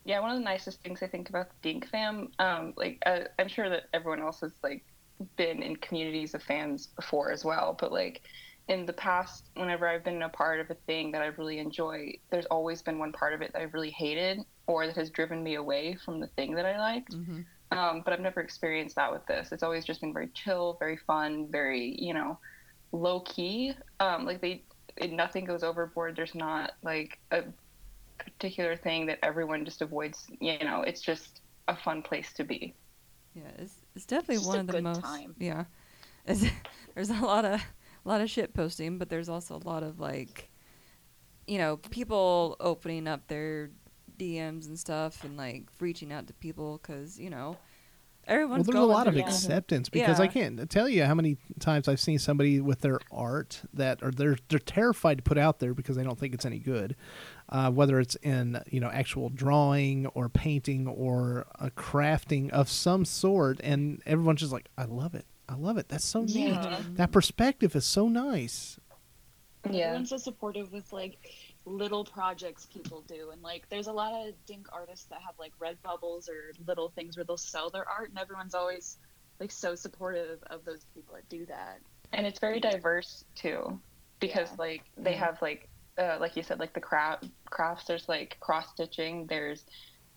yeah 0.03 0.19
one 0.19 0.31
of 0.31 0.37
the 0.37 0.43
nicest 0.43 0.81
things 0.83 1.01
I 1.01 1.07
think 1.07 1.29
about 1.29 1.49
the 1.49 1.55
Dink 1.61 1.87
fam, 1.87 2.29
um, 2.39 2.73
like 2.75 3.01
uh, 3.05 3.21
I'm 3.39 3.47
sure 3.47 3.69
that 3.69 3.85
everyone 3.93 4.19
else 4.21 4.43
is 4.43 4.53
like 4.61 4.83
been 5.37 5.63
in 5.63 5.75
communities 5.77 6.33
of 6.33 6.43
fans 6.43 6.87
before 6.87 7.31
as 7.31 7.45
well, 7.45 7.75
but 7.79 7.91
like 7.91 8.21
in 8.67 8.85
the 8.85 8.93
past, 8.93 9.49
whenever 9.55 9.87
I've 9.87 10.03
been 10.03 10.23
a 10.23 10.29
part 10.29 10.59
of 10.59 10.69
a 10.71 10.75
thing 10.87 11.11
that 11.11 11.21
I 11.21 11.27
really 11.27 11.59
enjoy, 11.59 12.13
there's 12.31 12.47
always 12.47 12.81
been 12.81 12.97
one 12.97 13.11
part 13.11 13.33
of 13.33 13.41
it 13.41 13.53
that 13.53 13.61
I've 13.61 13.73
really 13.73 13.91
hated 13.91 14.39
or 14.67 14.87
that 14.87 14.95
has 14.95 15.09
driven 15.11 15.43
me 15.43 15.55
away 15.55 15.95
from 16.03 16.19
the 16.19 16.27
thing 16.27 16.55
that 16.55 16.65
I 16.65 16.79
liked. 16.79 17.13
Mhm. 17.13 17.45
Um, 17.71 18.01
but 18.01 18.13
I've 18.13 18.19
never 18.19 18.41
experienced 18.41 18.95
that 18.95 19.11
with 19.11 19.25
this. 19.27 19.51
It's 19.51 19.63
always 19.63 19.85
just 19.85 20.01
been 20.01 20.13
very 20.13 20.29
chill, 20.29 20.77
very 20.79 20.97
fun, 20.97 21.47
very 21.51 21.95
you 22.01 22.13
know, 22.13 22.39
low 22.91 23.19
key. 23.21 23.73
Um, 23.99 24.25
like 24.25 24.41
they, 24.41 24.63
it, 24.97 25.11
nothing 25.11 25.45
goes 25.45 25.63
overboard. 25.63 26.15
There's 26.15 26.35
not 26.35 26.73
like 26.83 27.19
a 27.31 27.43
particular 28.17 28.75
thing 28.75 29.05
that 29.07 29.19
everyone 29.23 29.65
just 29.65 29.81
avoids. 29.81 30.25
You 30.39 30.59
know, 30.59 30.81
it's 30.81 31.01
just 31.01 31.41
a 31.67 31.75
fun 31.75 32.01
place 32.01 32.33
to 32.33 32.43
be. 32.43 32.75
Yeah, 33.35 33.51
it's 33.57 33.84
it's 33.95 34.05
definitely 34.05 34.35
Just 34.37 34.47
one 34.47 34.57
a 34.57 34.61
of 34.61 34.67
the 34.67 34.73
good 34.73 34.83
most. 34.83 35.01
time. 35.01 35.35
Yeah, 35.39 35.65
It's- 36.25 36.51
there's 36.95 37.09
a 37.09 37.13
lot 37.21 37.45
of 37.45 37.61
a 37.61 38.07
lot 38.09 38.21
of 38.21 38.29
shit 38.29 38.53
posting, 38.53 38.97
but 38.97 39.09
there's 39.09 39.29
also 39.29 39.55
a 39.55 39.63
lot 39.67 39.81
of 39.83 39.99
like, 39.99 40.49
you 41.47 41.57
know, 41.57 41.77
people 41.77 42.55
opening 42.59 43.07
up 43.07 43.27
their 43.27 43.71
DMs 44.17 44.67
and 44.67 44.77
stuff 44.79 45.23
and 45.23 45.35
like 45.37 45.65
reaching 45.79 46.11
out 46.13 46.27
to 46.27 46.33
people 46.33 46.79
because 46.81 47.19
you 47.19 47.29
know, 47.29 47.49
Well, 47.49 47.59
everyone's 48.27 48.67
there's 48.67 48.79
a 48.79 48.81
lot 48.85 49.07
of 49.07 49.13
through 49.13 49.21
yeah. 49.21 49.25
that. 49.27 49.33
acceptance 49.33 49.89
because 49.89 50.19
I 50.19 50.27
can't 50.27 50.69
tell 50.69 50.87
you 50.87 51.03
how 51.03 51.13
many 51.15 51.37
times 51.59 51.87
I've 51.87 51.99
seen 51.99 52.17
somebody 52.19 52.61
with 52.61 52.81
their 52.81 52.99
art 53.11 53.61
that 53.73 54.01
or 54.03 54.11
they're 54.11 54.37
they're 54.49 54.59
terrified 54.59 55.17
to 55.17 55.23
put 55.23 55.37
out 55.37 55.59
there 55.59 55.73
because 55.73 55.95
they 55.97 56.03
don't 56.03 56.17
think 56.19 56.33
it's 56.33 56.45
any 56.45 56.59
good, 56.59 56.95
uh, 57.49 57.69
whether 57.71 57.99
it's 57.99 58.15
in 58.23 58.61
you 58.69 58.79
know 58.79 58.89
actual 58.89 59.29
drawing 59.29 60.07
or 60.07 60.29
painting 60.29 60.87
or 60.87 61.45
a 61.59 61.69
crafting 61.71 62.49
of 62.51 62.69
some 62.69 63.05
sort, 63.05 63.59
and 63.63 64.01
everyone's 64.05 64.39
just 64.41 64.51
like, 64.53 64.67
I 64.77 64.85
love 64.85 65.13
it, 65.15 65.25
I 65.47 65.55
love 65.55 65.77
it. 65.77 65.87
That's 65.89 66.05
so 66.05 66.21
neat. 66.23 66.49
Yeah. 66.53 66.81
That 66.93 67.11
perspective 67.11 67.75
is 67.75 67.85
so 67.85 68.07
nice. 68.07 68.79
Yeah. 69.69 69.85
Everyone's 69.85 70.09
so 70.09 70.17
supportive 70.17 70.71
with 70.71 70.91
like 70.93 71.17
little 71.65 72.03
projects 72.05 72.67
people 72.67 73.03
do, 73.07 73.31
and 73.31 73.41
like 73.41 73.67
there's 73.69 73.87
a 73.87 73.91
lot 73.93 74.13
of 74.27 74.33
dink 74.45 74.67
artists 74.71 75.05
that 75.05 75.19
have 75.25 75.35
like 75.39 75.51
Redbubbles 75.59 76.29
or 76.29 76.53
little 76.67 76.89
things 76.89 77.17
where 77.17 77.23
they'll 77.23 77.37
sell 77.37 77.69
their 77.69 77.87
art, 77.89 78.09
and 78.09 78.19
everyone's 78.19 78.53
always 78.55 78.97
like 79.39 79.51
so 79.51 79.75
supportive 79.75 80.39
of 80.47 80.63
those 80.65 80.85
people 80.93 81.13
that 81.15 81.27
do 81.29 81.45
that. 81.47 81.79
and 82.13 82.25
it's 82.25 82.39
very 82.39 82.59
diverse 82.59 83.25
too 83.35 83.79
because 84.19 84.49
Yeah. 84.51 84.55
like 84.59 84.83
they 84.95 85.13
have 85.13 85.41
like 85.41 85.67
uh, 85.97 86.17
like 86.19 86.35
you 86.35 86.43
said 86.43 86.59
like 86.59 86.73
the 86.73 86.81
craft 86.81 87.25
crafts 87.49 87.85
there's 87.85 88.09
like 88.09 88.37
cross 88.41 88.71
stitching 88.71 89.25
there's 89.27 89.65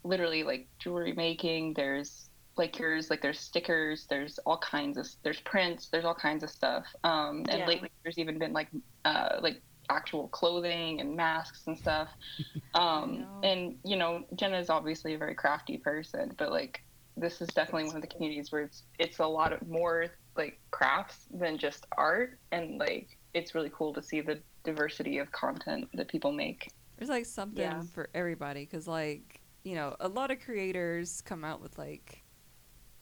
literally 0.04 0.42
like 0.42 0.68
jewelry 0.80 1.12
making 1.12 1.74
there's 1.74 2.30
like 2.56 2.78
yours 2.78 3.10
like 3.10 3.22
there's 3.22 3.38
stickers 3.40 4.06
there's 4.10 4.38
all 4.40 4.58
kinds 4.58 4.98
of 4.98 5.06
there's 5.22 5.40
prints 5.42 5.88
there's 5.90 6.04
all 6.04 6.14
kinds 6.14 6.42
of 6.42 6.50
stuff. 6.50 6.86
Um 7.04 7.46
and 7.48 7.58
Yeah. 7.58 7.66
lately 7.66 7.88
there's 8.04 8.18
even 8.18 8.38
been 8.38 8.52
like 8.52 8.68
uh 9.04 9.38
like 9.40 9.62
actual 9.90 10.28
clothing 10.28 11.00
and 11.00 11.16
masks 11.16 11.62
and 11.66 11.78
stuff. 11.78 12.08
Um 12.74 13.28
and 13.42 13.76
you 13.84 13.96
know 13.96 14.24
jenna 14.34 14.58
is 14.58 14.70
obviously 14.70 15.14
a 15.14 15.18
very 15.18 15.34
crafty 15.34 15.78
person 15.78 16.34
but 16.36 16.50
like 16.50 16.80
this 17.16 17.40
is 17.40 17.48
definitely 17.48 17.84
one 17.84 17.96
of 17.96 18.02
the 18.02 18.08
communities 18.08 18.52
where 18.52 18.62
it's 18.62 18.84
it's 18.98 19.18
a 19.20 19.26
lot 19.26 19.52
of 19.52 19.66
more 19.66 20.06
like 20.36 20.60
crafts 20.70 21.26
than 21.30 21.58
just 21.58 21.86
art. 21.96 22.38
And 22.52 22.78
like 22.78 23.08
it's 23.34 23.54
really 23.54 23.70
cool 23.76 23.92
to 23.94 24.02
see 24.02 24.20
the 24.20 24.42
diversity 24.70 25.18
of 25.18 25.30
content 25.32 25.88
that 25.94 26.08
people 26.08 26.32
make 26.32 26.60
There's 26.96 27.08
like 27.08 27.26
something 27.26 27.62
Yeah. 27.62 27.82
for 27.94 28.10
everybody 28.14 28.62
because, 28.64 28.86
like, 28.88 29.40
you 29.64 29.74
know, 29.74 29.94
a 30.00 30.08
lot 30.08 30.30
of 30.30 30.40
creators 30.40 31.22
come 31.22 31.44
out 31.44 31.60
with 31.60 31.78
like, 31.78 32.24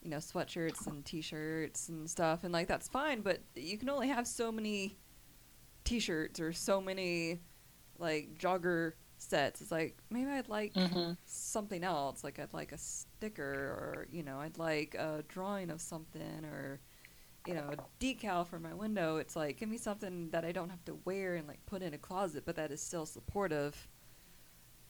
you 0.03 0.09
know, 0.11 0.17
sweatshirts 0.17 0.87
and 0.87 1.03
T-shirts 1.03 1.89
and 1.89 2.09
stuff, 2.09 2.43
and 2.43 2.53
like 2.53 2.67
that's 2.67 2.87
fine, 2.87 3.21
but 3.21 3.41
you 3.55 3.77
can 3.77 3.89
only 3.89 4.07
have 4.07 4.27
so 4.27 4.51
many 4.51 4.97
T-shirts 5.83 6.39
or 6.39 6.53
so 6.53 6.79
many 6.79 7.41
like 7.97 8.37
jogger 8.37 8.93
sets. 9.17 9.61
It's 9.61 9.71
like 9.71 9.97
maybe 10.09 10.29
I'd 10.29 10.49
like 10.49 10.73
mm-hmm. 10.73 11.13
something 11.25 11.83
else. 11.83 12.23
Like 12.23 12.39
I'd 12.39 12.53
like 12.53 12.71
a 12.71 12.77
sticker, 12.77 13.43
or 13.43 14.07
you 14.11 14.23
know, 14.23 14.37
I'd 14.39 14.57
like 14.57 14.95
a 14.95 15.23
drawing 15.27 15.69
of 15.71 15.81
something, 15.81 16.45
or 16.45 16.79
you 17.47 17.53
know, 17.53 17.69
a 17.71 18.03
decal 18.03 18.45
for 18.45 18.59
my 18.59 18.73
window. 18.73 19.17
It's 19.17 19.35
like 19.35 19.57
give 19.57 19.69
me 19.69 19.77
something 19.77 20.29
that 20.31 20.43
I 20.43 20.51
don't 20.51 20.69
have 20.69 20.83
to 20.85 20.99
wear 21.05 21.35
and 21.35 21.47
like 21.47 21.65
put 21.65 21.81
in 21.81 21.93
a 21.93 21.97
closet, 21.97 22.43
but 22.45 22.57
that 22.57 22.71
is 22.71 22.81
still 22.81 23.05
supportive 23.05 23.87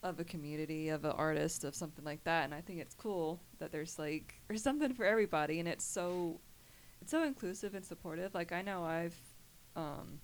of 0.02 0.18
a 0.18 0.24
community, 0.24 0.88
of 0.88 1.04
an 1.04 1.12
artist, 1.12 1.62
of 1.64 1.74
something 1.74 2.04
like 2.04 2.24
that. 2.24 2.44
And 2.44 2.54
I 2.54 2.60
think 2.60 2.80
it's 2.80 2.94
cool 2.94 3.40
that 3.60 3.70
there's 3.70 3.98
like 3.98 4.34
there's 4.48 4.62
something 4.62 4.92
for 4.92 5.04
everybody, 5.04 5.60
and 5.60 5.68
it's 5.68 5.84
so 5.84 6.40
it's 7.00 7.12
so 7.12 7.22
inclusive 7.22 7.74
and 7.74 7.84
supportive. 7.84 8.34
Like 8.34 8.50
I 8.50 8.62
know 8.62 8.84
I've 8.84 9.18
um 9.76 10.20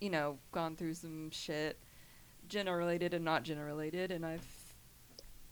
you 0.00 0.10
know 0.10 0.38
gone 0.52 0.76
through 0.76 0.94
some 0.94 1.30
shit 1.30 1.78
gender 2.48 2.76
related 2.76 3.14
and 3.14 3.24
not 3.24 3.44
gender 3.44 3.64
related, 3.64 4.10
and 4.12 4.26
I've. 4.26 4.57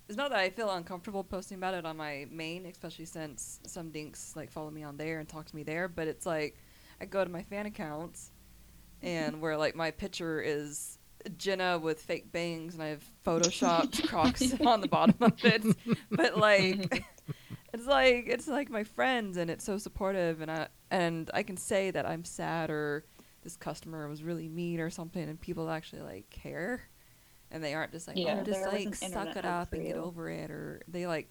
It's 0.09 0.17
not 0.17 0.31
that 0.31 0.39
I 0.39 0.51
feel 0.51 0.71
uncomfortable 0.71 1.25
posting 1.25 1.57
about 1.57 1.75
it 1.75 1.85
on 1.85 1.97
my 1.97 2.27
main, 2.31 2.67
especially 2.67 3.07
since 3.07 3.59
some 3.67 3.91
dinks 3.91 4.35
like 4.37 4.51
follow 4.51 4.71
me 4.71 4.85
on 4.85 4.97
there 4.97 5.19
and 5.19 5.29
talk 5.29 5.47
to 5.47 5.57
me 5.57 5.65
there. 5.65 5.89
But 5.89 6.07
it's 6.07 6.25
like 6.25 6.57
I 7.01 7.07
go 7.07 7.25
to 7.25 7.31
my 7.31 7.43
fan 7.43 7.67
accounts, 7.67 8.31
and 9.03 9.35
mm-hmm. 9.35 9.43
where 9.43 9.57
like 9.57 9.75
my 9.75 9.91
picture 9.91 10.41
is 10.41 10.99
Jenna 11.37 11.79
with 11.79 12.01
fake 12.01 12.31
bangs, 12.33 12.75
and 12.75 12.83
I 12.83 12.89
have 12.89 13.05
photoshopped 13.25 14.09
Crocs 14.09 14.55
on 14.61 14.81
the 14.81 14.89
bottom 14.89 15.17
of 15.21 15.45
it. 15.45 15.65
But 16.11 16.39
like, 16.39 16.77
mm-hmm. 16.77 17.33
it's 17.75 17.87
like 17.87 18.27
it's 18.29 18.49
like 18.49 18.71
my 18.71 18.85
friends, 18.85 19.37
and 19.37 19.51
it's 19.51 19.65
so 19.65 19.79
supportive, 19.79 20.41
and 20.41 20.51
I 20.51 20.69
and 20.91 21.31
I 21.35 21.43
can 21.43 21.57
say 21.57 21.91
that 21.91 22.07
I'm 22.07 22.25
sad 22.25 22.71
or 22.71 23.05
this 23.43 23.57
customer 23.57 24.09
was 24.09 24.23
really 24.23 24.49
mean 24.49 24.81
or 24.81 24.91
something, 24.91 25.23
and 25.29 25.41
people 25.41 25.69
actually 25.71 26.03
like 26.03 26.31
care, 26.31 26.83
and 27.57 27.65
they 27.65 27.75
aren't 27.75 27.93
just 27.93 28.07
like, 28.07 28.17
Yeah. 28.17 28.39
oh, 28.41 28.45
just 28.45 28.63
like 28.67 28.95
suck 28.95 29.35
it 29.37 29.45
up 29.45 29.71
for 29.71 29.77
and 29.77 29.87
get 29.87 29.97
over 29.97 30.31
it, 30.31 30.51
or 30.51 30.83
they 30.89 31.07
like 31.07 31.29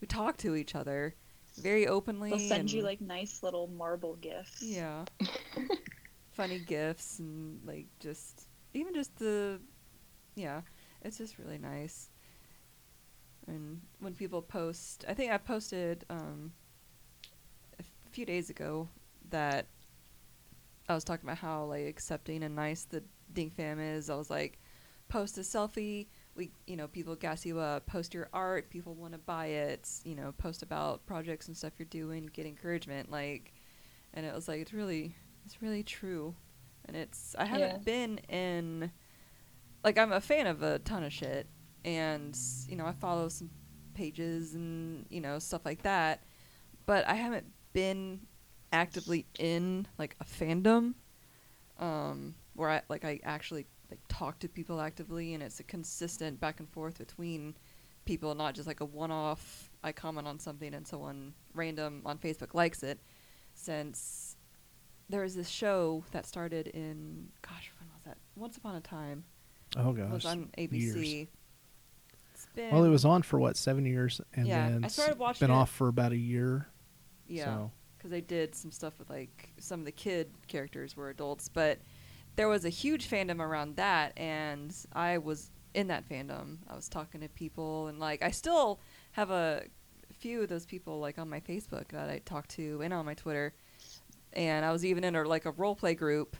we 0.00 0.06
talk 0.06 0.36
to 0.38 0.54
each 0.54 0.74
other 0.74 1.14
very 1.58 1.86
openly. 1.86 2.30
They'll 2.30 2.38
send 2.38 2.70
you 2.70 2.82
like 2.82 3.00
nice 3.00 3.42
little 3.42 3.66
marble 3.68 4.16
gifts. 4.16 4.62
yeah, 4.62 5.04
funny 6.32 6.58
gifts 6.58 7.18
and 7.18 7.60
like 7.64 7.86
just 8.00 8.46
even 8.74 8.94
just 8.94 9.16
the 9.16 9.60
yeah, 10.34 10.62
it's 11.02 11.18
just 11.18 11.38
really 11.38 11.58
nice. 11.58 12.10
And 13.46 13.80
when 14.00 14.14
people 14.14 14.40
post, 14.40 15.04
I 15.08 15.14
think 15.14 15.32
I 15.32 15.38
posted 15.38 16.04
um, 16.08 16.52
a 17.78 17.82
few 18.10 18.24
days 18.24 18.50
ago 18.50 18.88
that 19.30 19.66
I 20.88 20.94
was 20.94 21.04
talking 21.04 21.26
about 21.28 21.38
how 21.38 21.64
like 21.64 21.86
accepting 21.86 22.42
and 22.44 22.54
nice 22.54 22.84
the 22.84 23.02
Dink 23.32 23.52
fam 23.54 23.80
is. 23.80 24.10
I 24.10 24.14
was 24.14 24.30
like, 24.30 24.58
post 25.12 25.36
a 25.36 25.42
selfie. 25.42 26.06
We, 26.34 26.50
you 26.66 26.74
know, 26.74 26.88
people 26.88 27.14
gas 27.14 27.44
you 27.44 27.58
up. 27.58 27.84
Post 27.84 28.14
your 28.14 28.30
art. 28.32 28.70
People 28.70 28.94
want 28.94 29.12
to 29.12 29.18
buy 29.18 29.46
it. 29.46 29.86
You 30.04 30.14
know, 30.14 30.32
post 30.38 30.62
about 30.62 31.04
projects 31.04 31.48
and 31.48 31.56
stuff 31.56 31.74
you're 31.78 31.86
doing. 31.86 32.30
Get 32.32 32.46
encouragement. 32.46 33.10
Like, 33.10 33.52
and 34.14 34.24
it 34.24 34.34
was 34.34 34.48
like 34.48 34.60
it's 34.62 34.72
really, 34.72 35.14
it's 35.44 35.60
really 35.60 35.82
true. 35.82 36.34
And 36.86 36.96
it's 36.96 37.36
I 37.38 37.44
haven't 37.44 37.72
Yeah. 37.72 37.78
been 37.84 38.18
in, 38.30 38.90
like 39.84 39.98
I'm 39.98 40.12
a 40.12 40.20
fan 40.20 40.46
of 40.46 40.62
a 40.62 40.78
ton 40.78 41.04
of 41.04 41.12
shit, 41.12 41.46
and 41.84 42.36
you 42.66 42.76
know 42.76 42.86
I 42.86 42.92
follow 42.92 43.28
some 43.28 43.50
pages 43.94 44.54
and 44.54 45.04
you 45.10 45.20
know 45.20 45.38
stuff 45.38 45.62
like 45.66 45.82
that, 45.82 46.22
but 46.86 47.06
I 47.06 47.14
haven't 47.14 47.52
been 47.74 48.20
actively 48.72 49.26
in 49.38 49.86
like 49.98 50.16
a 50.20 50.24
fandom 50.24 50.94
um 51.78 52.34
where 52.54 52.70
I 52.70 52.82
like 52.88 53.04
I 53.04 53.20
actually 53.22 53.66
like 53.92 54.00
talk 54.08 54.38
to 54.38 54.48
people 54.48 54.80
actively 54.80 55.34
and 55.34 55.42
it's 55.42 55.60
a 55.60 55.62
consistent 55.62 56.40
back 56.40 56.60
and 56.60 56.68
forth 56.70 56.96
between 56.98 57.54
people 58.06 58.34
not 58.34 58.54
just 58.54 58.66
like 58.66 58.80
a 58.80 58.84
one 58.84 59.10
off 59.10 59.70
I 59.84 59.92
comment 59.92 60.26
on 60.26 60.38
something 60.38 60.72
and 60.74 60.86
someone 60.86 61.34
random 61.54 62.00
on 62.06 62.16
Facebook 62.18 62.54
likes 62.54 62.82
it 62.82 62.98
since 63.54 64.36
there 65.10 65.20
was 65.22 65.34
this 65.34 65.48
show 65.48 66.04
that 66.12 66.24
started 66.26 66.68
in 66.68 67.28
gosh 67.42 67.70
when 67.78 67.88
was 67.94 68.02
that 68.04 68.16
Once 68.34 68.56
Upon 68.56 68.76
a 68.76 68.80
Time 68.80 69.24
Oh 69.76 69.92
gosh 69.92 70.06
it 70.06 70.12
was 70.12 70.24
on 70.24 70.48
ABC 70.56 70.72
years. 70.96 71.26
It's 72.34 72.46
been 72.54 72.72
Well, 72.72 72.84
it 72.84 72.88
was 72.90 73.04
on 73.04 73.22
for 73.22 73.38
what 73.38 73.56
seven 73.56 73.84
years, 73.86 74.20
and 74.34 74.46
Yeah, 74.46 74.70
then 74.70 74.84
I 74.84 74.88
started 74.88 75.18
watching 75.18 75.46
been 75.46 75.54
it- 75.54 75.58
off 75.60 75.70
for 75.70 75.88
about 75.88 76.12
a 76.12 76.16
year. 76.16 76.66
yeah 77.26 77.44
So 77.44 77.70
because 77.98 78.10
they 78.10 78.20
did 78.22 78.54
some 78.54 78.72
stuff 78.72 78.98
with 78.98 79.08
like 79.10 79.50
some 79.60 79.80
of 79.80 79.86
the 79.86 79.92
kid 79.92 80.30
characters 80.48 80.96
were 80.96 81.08
adults, 81.10 81.48
but 81.48 81.78
there 82.36 82.48
was 82.48 82.64
a 82.64 82.68
huge 82.70 83.08
fandom 83.08 83.40
around 83.40 83.76
that, 83.76 84.12
and 84.16 84.74
I 84.92 85.18
was 85.18 85.50
in 85.74 85.88
that 85.88 86.08
fandom. 86.08 86.58
I 86.68 86.74
was 86.74 86.88
talking 86.88 87.20
to 87.22 87.28
people, 87.28 87.88
and 87.88 87.98
like 87.98 88.22
I 88.22 88.30
still 88.30 88.80
have 89.12 89.30
a 89.30 89.64
few 90.18 90.42
of 90.42 90.48
those 90.48 90.66
people 90.66 91.00
like 91.00 91.18
on 91.18 91.28
my 91.28 91.40
Facebook 91.40 91.88
that 91.88 92.08
I 92.08 92.20
talk 92.24 92.46
to 92.48 92.80
and 92.82 92.92
on 92.92 93.04
my 93.04 93.14
Twitter, 93.14 93.54
and 94.32 94.64
I 94.64 94.72
was 94.72 94.84
even 94.84 95.04
in 95.04 95.14
a 95.16 95.24
like 95.24 95.44
a 95.46 95.50
role 95.52 95.74
play 95.76 95.94
group, 95.94 96.36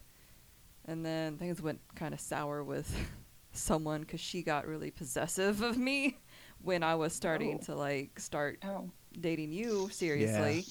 and 0.86 1.04
then 1.04 1.36
things 1.36 1.60
went 1.62 1.80
kind 1.94 2.14
of 2.14 2.20
sour 2.20 2.62
with 2.64 2.94
someone 3.52 4.00
because 4.00 4.20
she 4.20 4.42
got 4.42 4.66
really 4.66 4.90
possessive 4.90 5.60
of 5.62 5.76
me 5.76 6.18
when 6.62 6.82
I 6.82 6.94
was 6.94 7.12
starting 7.12 7.58
Oh. 7.60 7.64
to 7.66 7.74
like 7.74 8.18
start 8.18 8.58
oh 8.64 8.90
dating 9.20 9.52
you 9.52 9.88
seriously. 9.90 10.64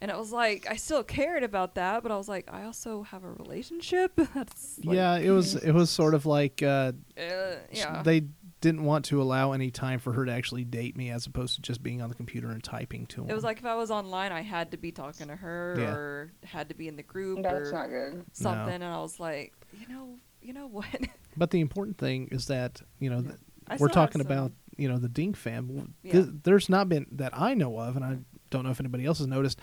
And 0.00 0.10
it 0.10 0.16
was 0.18 0.32
like 0.32 0.66
I 0.68 0.76
still 0.76 1.02
cared 1.04 1.42
about 1.44 1.76
that, 1.76 2.02
but 2.02 2.12
I 2.12 2.16
was 2.16 2.28
like, 2.28 2.48
I 2.52 2.64
also 2.64 3.02
have 3.04 3.24
a 3.24 3.30
relationship. 3.32 4.12
That's 4.34 4.78
like, 4.84 4.96
yeah, 4.96 5.16
it 5.16 5.30
was 5.30 5.54
it 5.54 5.72
was 5.72 5.88
sort 5.90 6.14
of 6.14 6.26
like 6.26 6.62
uh, 6.62 6.92
uh, 7.16 7.56
yeah. 7.72 8.02
they 8.02 8.24
didn't 8.60 8.84
want 8.84 9.04
to 9.06 9.20
allow 9.22 9.52
any 9.52 9.70
time 9.70 9.98
for 9.98 10.12
her 10.12 10.24
to 10.24 10.32
actually 10.32 10.64
date 10.64 10.96
me, 10.96 11.10
as 11.10 11.26
opposed 11.26 11.54
to 11.56 11.62
just 11.62 11.82
being 11.82 12.00
on 12.02 12.08
the 12.08 12.14
computer 12.14 12.50
and 12.50 12.62
typing 12.64 13.06
to 13.06 13.22
him. 13.22 13.30
it 13.30 13.34
was 13.34 13.44
like 13.44 13.58
if 13.58 13.66
I 13.66 13.74
was 13.76 13.90
online, 13.90 14.32
I 14.32 14.40
had 14.40 14.70
to 14.72 14.76
be 14.76 14.90
talking 14.90 15.28
to 15.28 15.36
her 15.36 15.76
Yeah. 15.78 15.90
or 15.90 16.32
had 16.44 16.68
to 16.70 16.74
be 16.74 16.88
in 16.88 16.96
the 16.96 17.02
group 17.02 17.42
that's 17.42 17.68
or 17.68 17.72
not 17.72 17.88
good 17.88 18.24
something. 18.32 18.74
And 18.74 18.84
I 18.84 18.98
was 19.00 19.20
like, 19.20 19.52
you 19.78 19.86
know, 19.88 20.16
you 20.42 20.52
know 20.52 20.66
what? 20.66 20.86
But 21.36 21.50
the 21.50 21.60
important 21.60 21.98
thing 21.98 22.28
is 22.30 22.46
that 22.46 22.80
you 23.00 23.10
know 23.10 23.16
Yeah. 23.20 23.32
th- 23.68 23.80
we're 23.80 23.88
talking 23.88 24.22
some- 24.22 24.30
about 24.30 24.52
you 24.76 24.88
know 24.88 24.98
the 24.98 25.08
Dink 25.08 25.36
fam. 25.36 25.94
Yeah. 26.02 26.12
th- 26.12 26.26
there's 26.42 26.68
not 26.68 26.88
been 26.88 27.06
that 27.12 27.36
I 27.38 27.54
know 27.54 27.78
of, 27.78 27.96
and 27.96 28.04
I 28.04 28.18
don't 28.54 28.64
know 28.64 28.70
if 28.70 28.80
anybody 28.80 29.04
else 29.04 29.18
has 29.18 29.26
noticed 29.26 29.60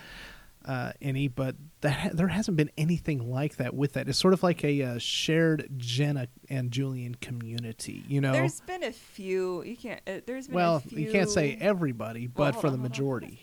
uh, 0.64 0.92
any, 1.00 1.28
but 1.28 1.56
that 1.80 2.16
there 2.16 2.28
hasn't 2.28 2.56
been 2.56 2.70
anything 2.78 3.30
like 3.30 3.56
that 3.56 3.74
with 3.74 3.94
that. 3.94 4.08
It's 4.08 4.18
sort 4.18 4.34
of 4.34 4.42
like 4.42 4.62
a 4.64 4.82
uh, 4.82 4.98
shared 4.98 5.68
Jenna 5.76 6.28
and 6.48 6.70
Julien 6.70 7.16
community. 7.16 8.04
You 8.06 8.20
know, 8.20 8.32
There's 8.32 8.60
been 8.60 8.84
a 8.84 8.92
few. 8.92 9.62
You 9.64 9.76
can't. 9.76 10.00
Uh, 10.06 10.20
there's 10.26 10.46
been 10.46 10.54
a 10.54 10.56
well, 10.56 10.80
few. 10.80 10.98
you 10.98 11.10
can't 11.10 11.30
say 11.30 11.58
everybody, 11.60 12.26
but 12.26 12.52
hold 12.52 12.62
for 12.62 12.66
on, 12.68 12.72
the 12.74 12.78
hold 12.78 12.92
on, 12.92 12.98
hold 12.98 13.22
on. 13.22 13.28
majority. 13.28 13.40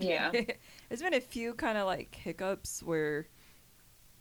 Yeah. 0.00 0.30
There's 0.88 1.02
been 1.02 1.14
a 1.14 1.20
few 1.20 1.54
kind 1.54 1.78
of 1.78 1.86
like 1.86 2.14
hiccups 2.14 2.82
where, 2.82 3.26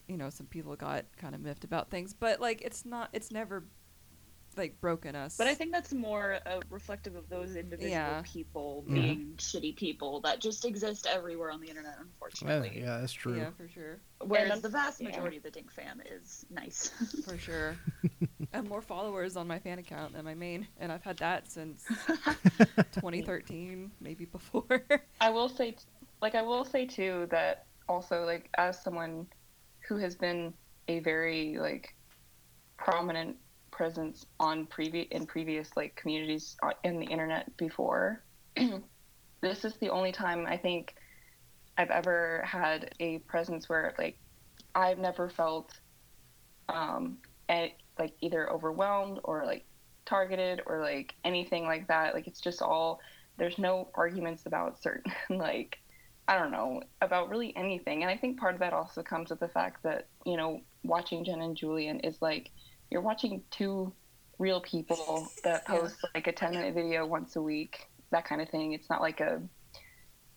you 0.08 0.18
know, 0.18 0.30
some 0.30 0.48
people 0.48 0.76
got 0.76 1.06
kind 1.18 1.36
of 1.36 1.42
miffed 1.42 1.64
about 1.64 1.90
things, 1.90 2.14
but 2.14 2.42
like 2.42 2.62
it's 2.62 2.86
not, 2.86 3.10
it's 3.14 3.32
never 3.32 3.64
like 4.58 4.80
broken 4.82 5.16
us. 5.16 5.38
But 5.38 5.48
I 5.48 5.54
think 5.56 5.72
that's 5.72 5.94
more 5.94 6.40
uh, 6.46 6.60
reflective 6.70 7.16
of 7.16 7.30
those 7.30 7.56
individual 7.56 7.92
Yeah. 7.92 8.22
people 8.26 8.84
Mhm. 8.88 8.94
being 8.94 9.34
shitty 9.38 9.76
people 9.76 10.22
that 10.22 10.40
just 10.40 10.66
exist 10.66 11.06
everywhere 11.06 11.52
on 11.52 11.62
the 11.62 11.68
internet, 11.70 11.96
unfortunately. 12.00 12.80
yeah, 12.82 13.00
that's 13.00 13.14
true. 13.14 13.38
yeah, 13.38 13.52
for 13.52 13.68
sure, 13.68 14.00
Whereas 14.22 14.50
And- 14.52 14.62
the 14.64 14.70
vast 14.70 15.00
yeah. 15.02 15.10
majority 15.10 15.38
of 15.38 15.44
the 15.44 15.52
Dink 15.52 15.72
fam 15.72 16.02
is 16.06 16.46
nice. 16.50 16.90
for 17.26 17.38
sure. 17.38 17.76
I 18.54 18.58
have 18.58 18.68
more 18.68 18.82
followers 18.82 19.38
on 19.38 19.48
my 19.48 19.60
fan 19.60 19.78
account 19.80 20.14
than 20.14 20.26
my 20.26 20.34
main, 20.34 20.68
and 20.80 20.92
I've 20.92 21.04
had 21.04 21.18
that 21.18 21.50
since 21.52 21.84
2013, 22.94 23.92
maybe 24.02 24.26
before. 24.26 24.84
I 25.22 25.30
will 25.30 25.50
say, 25.50 25.72
t- 25.72 25.78
like, 26.22 26.36
I 26.36 26.42
will 26.42 26.66
say 26.66 26.86
too 26.86 27.28
that 27.30 27.66
also, 27.88 28.26
like, 28.26 28.50
as 28.58 28.82
someone 28.82 29.28
who 29.88 29.98
has 29.98 30.16
been 30.16 30.54
a 30.90 31.00
very 31.00 31.58
like 31.60 31.94
prominent 32.78 33.36
presence 33.78 34.26
on 34.40 34.66
previous 34.66 35.08
in 35.12 35.28
previous 35.28 35.70
like 35.78 35.96
communities 35.96 36.58
in 36.84 37.00
the 37.00 37.06
internet 37.06 37.56
before, 37.58 38.24
this 39.42 39.64
is 39.64 39.76
the 39.76 39.90
only 39.90 40.12
time 40.12 40.48
I 40.48 40.58
think 40.58 40.96
I've 41.78 41.92
ever 41.92 42.44
had 42.44 42.96
a 43.00 43.20
presence 43.20 43.70
where 43.70 43.94
like 44.00 44.18
I've 44.74 44.98
never 44.98 45.30
felt 45.30 45.80
um 46.70 47.20
and 47.50 47.72
like 48.00 48.14
either 48.20 48.52
overwhelmed 48.52 49.20
or 49.24 49.46
like 49.46 49.64
targeted 50.06 50.64
or 50.66 50.82
like 50.82 51.14
anything 51.24 51.66
like 51.66 51.88
that. 51.88 52.16
Like 52.16 52.26
it's 52.26 52.42
just 52.42 52.64
all 52.64 53.00
there's 53.38 53.60
no 53.60 53.90
arguments 53.94 54.48
about 54.48 54.82
certain 54.82 55.14
like 55.30 55.78
I 56.28 56.38
don't 56.40 56.52
know 56.52 56.82
about 57.02 57.30
really 57.30 57.56
anything. 57.56 58.02
And 58.02 58.10
I 58.10 58.18
think 58.18 58.40
part 58.40 58.56
of 58.56 58.60
that 58.60 58.74
also 58.74 59.04
comes 59.04 59.30
with 59.30 59.40
the 59.40 59.48
fact 59.48 59.84
that 59.84 60.08
you 60.26 60.36
know 60.36 60.62
watching 60.84 61.24
Jen 61.24 61.42
and 61.42 61.56
Julien 61.56 62.00
is 62.00 62.20
like 62.24 62.50
you're 62.90 63.02
watching 63.02 63.44
two 63.52 63.94
real 64.40 64.62
people 64.62 65.32
that 65.44 65.64
Yeah. 65.68 65.80
post 65.82 65.96
like 66.14 66.28
a 66.28 66.32
10 66.32 66.54
minute 66.54 66.74
video 66.76 67.06
once 67.06 67.36
a 67.36 67.42
week, 67.42 67.88
that 68.12 68.26
kind 68.26 68.42
of 68.42 68.50
thing. 68.50 68.74
It's 68.74 68.90
not 68.90 69.02
like 69.02 69.20
a 69.20 69.42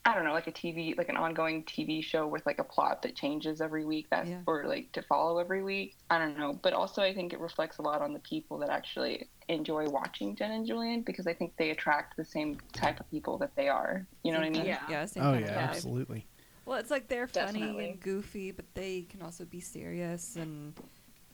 I 0.02 0.14
don't 0.14 0.24
know, 0.24 0.32
like 0.32 0.46
a 0.46 0.52
TV, 0.52 0.94
like 0.96 1.10
an 1.10 1.18
ongoing 1.18 1.62
TV 1.64 2.02
show 2.02 2.26
with 2.26 2.44
like 2.46 2.58
a 2.58 2.64
plot 2.64 3.02
that 3.02 3.14
changes 3.14 3.60
every 3.60 3.84
week 3.84 4.08
that 4.10 4.26
Yeah. 4.26 4.40
or 4.46 4.64
like 4.64 4.90
to 4.92 5.02
follow 5.02 5.38
every 5.38 5.62
week. 5.62 5.94
I 6.08 6.18
don't 6.18 6.38
know, 6.38 6.54
but 6.54 6.72
also 6.72 7.02
I 7.02 7.12
think 7.12 7.34
it 7.34 7.38
reflects 7.38 7.76
a 7.78 7.82
lot 7.82 8.00
on 8.00 8.14
the 8.14 8.18
people 8.20 8.58
that 8.60 8.70
actually 8.70 9.28
enjoy 9.48 9.88
watching 9.90 10.36
Jen 10.36 10.52
and 10.52 10.66
Julien 10.66 11.02
because 11.02 11.26
I 11.26 11.34
think 11.34 11.52
they 11.58 11.70
attract 11.70 12.16
the 12.16 12.24
same 12.24 12.58
type 12.72 12.98
of 12.98 13.10
people 13.10 13.36
that 13.38 13.54
they 13.56 13.68
are. 13.68 14.06
You 14.22 14.32
know 14.32 14.38
what 14.38 14.46
I 14.46 14.50
mean? 14.50 14.64
Yeah. 14.64 14.80
yeah, 14.88 15.04
same 15.04 15.22
Oh 15.22 15.32
kind 15.32 15.44
yeah, 15.44 15.50
of 15.50 15.56
vibe. 15.56 15.70
absolutely. 15.76 16.26
Well, 16.64 16.78
it's 16.78 16.90
like 16.90 17.08
they're 17.08 17.26
funny 17.26 17.60
Definitely. 17.60 17.90
and 17.90 18.00
goofy, 18.00 18.52
but 18.52 18.74
they 18.74 19.02
can 19.02 19.20
also 19.20 19.44
be 19.44 19.60
serious. 19.60 20.36
And 20.36 20.72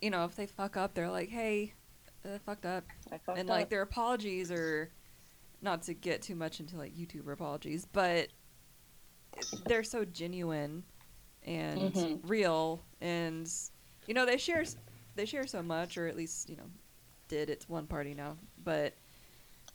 you 0.01 0.11
know, 0.11 0.25
if 0.25 0.37
they 0.37 0.47
fuck 0.47 0.77
up, 0.77 0.95
they're 0.95 1.11
like, 1.11 1.29
"Hey, 1.29 1.75
uh, 2.25 2.39
fucked 2.45 2.67
up," 2.67 2.85
fucked 3.11 3.39
and 3.39 3.49
up. 3.49 3.55
like 3.55 3.71
their 3.71 3.83
apologies 3.83 4.51
are 4.51 4.91
not 5.63 5.83
to 5.83 5.95
get 5.95 6.23
too 6.23 6.35
much 6.35 6.61
into 6.61 6.77
like 6.77 6.95
YouTuber 6.95 7.33
apologies, 7.33 7.87
but 7.87 8.29
they're 9.67 9.83
so 9.85 10.05
genuine 10.05 10.85
and 11.43 11.93
Mhm. 11.95 12.21
real, 12.29 12.85
and 13.01 13.51
you 14.07 14.15
know 14.15 14.27
they 14.27 14.37
share 14.39 14.65
they 15.15 15.25
share 15.25 15.47
so 15.47 15.63
much, 15.63 15.97
or 15.97 16.07
at 16.07 16.17
least 16.17 16.49
you 16.49 16.57
know 16.57 16.71
did. 17.29 17.51
It's 17.51 17.69
one 17.69 17.87
party 17.87 18.15
now, 18.15 18.37
but 18.63 18.95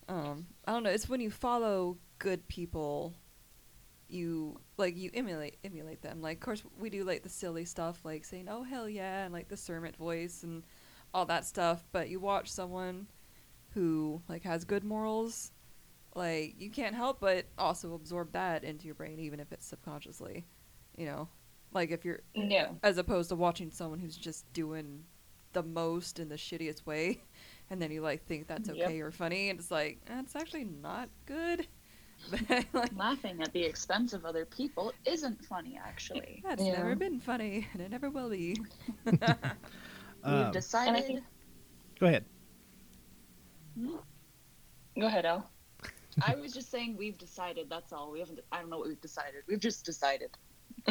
um, 0.07 0.47
I 0.67 0.73
don't 0.73 0.83
know. 0.83 0.89
It's 0.89 1.07
when 1.09 1.21
you 1.21 1.31
follow 1.31 1.97
good 2.19 2.47
people, 2.47 3.13
you 4.11 4.59
like 4.77 4.97
you 4.97 5.09
emulate 5.13 5.57
emulate 5.63 6.01
them. 6.01 6.21
Like, 6.21 6.37
of 6.37 6.41
course, 6.41 6.63
we 6.79 6.89
do 6.89 7.03
like 7.03 7.23
the 7.23 7.29
silly 7.29 7.65
stuff, 7.65 7.99
like 8.03 8.25
saying 8.25 8.47
"Oh 8.49 8.63
hell 8.63 8.87
yeah" 8.89 9.23
and 9.23 9.33
like 9.33 9.47
the 9.47 9.57
Sermon 9.57 9.93
voice 9.97 10.43
and 10.43 10.63
all 11.13 11.25
that 11.25 11.45
stuff. 11.45 11.83
But 11.91 12.09
you 12.09 12.19
watch 12.19 12.51
someone 12.51 13.07
who 13.73 14.21
like 14.27 14.43
has 14.43 14.65
good 14.65 14.83
morals, 14.83 15.51
like 16.15 16.55
you 16.59 16.69
can't 16.69 16.95
help 16.95 17.19
but 17.21 17.45
also 17.57 17.93
absorb 17.93 18.31
that 18.33 18.63
into 18.63 18.85
your 18.85 18.95
brain, 18.95 19.19
even 19.19 19.39
if 19.39 19.51
it's 19.51 19.65
subconsciously. 19.65 20.45
You 20.97 21.05
know, 21.05 21.29
like 21.73 21.91
if 21.91 22.03
you're 22.03 22.21
Yeah. 22.35 22.71
as 22.83 22.97
opposed 22.97 23.29
to 23.29 23.35
watching 23.35 23.71
someone 23.71 23.99
who's 23.99 24.17
just 24.17 24.51
doing 24.53 25.05
the 25.53 25.63
most 25.63 26.19
in 26.19 26.29
the 26.29 26.35
shittiest 26.35 26.85
way 26.85 27.21
and 27.69 27.81
then 27.81 27.91
you 27.91 28.01
like 28.01 28.25
think 28.25 28.47
that's 28.47 28.69
Yep. 28.69 28.77
okay 28.79 29.01
or 29.01 29.11
funny 29.11 29.49
and 29.49 29.59
it's 29.59 29.69
like 29.69 29.99
that's 30.05 30.33
actually 30.33 30.63
not 30.63 31.09
good 31.25 31.67
like 32.73 32.91
Laughing 32.95 33.41
at 33.41 33.51
the 33.53 33.61
expense 33.63 34.13
of 34.13 34.25
other 34.25 34.45
people 34.45 34.93
isn't 35.05 35.43
funny, 35.45 35.79
actually. 35.83 36.41
that's 36.47 36.63
Yeah. 36.63 36.73
never 36.77 36.95
been 36.95 37.19
funny 37.19 37.67
and 37.73 37.81
it 37.81 37.91
never 37.91 38.09
will 38.09 38.29
be 38.29 38.55
We've 39.05 39.21
Um, 40.23 40.51
decided. 40.51 41.05
think- 41.05 41.23
go 41.99 42.05
ahead. 42.07 42.25
Go 44.99 45.07
ahead, 45.07 45.25
Elle. 45.25 45.49
I 46.25 46.35
was 46.35 46.53
just 46.53 46.69
saying 46.69 46.95
we've 46.97 47.17
decided. 47.17 47.69
That's 47.69 47.93
all. 47.93 48.11
We 48.11 48.19
haven't. 48.19 48.39
I 48.51 48.59
don't 48.59 48.69
know 48.69 48.77
what 48.79 48.87
we've 48.89 48.99
decided. 49.01 49.43
We've 49.47 49.59
just 49.59 49.85
decided. 49.85 50.29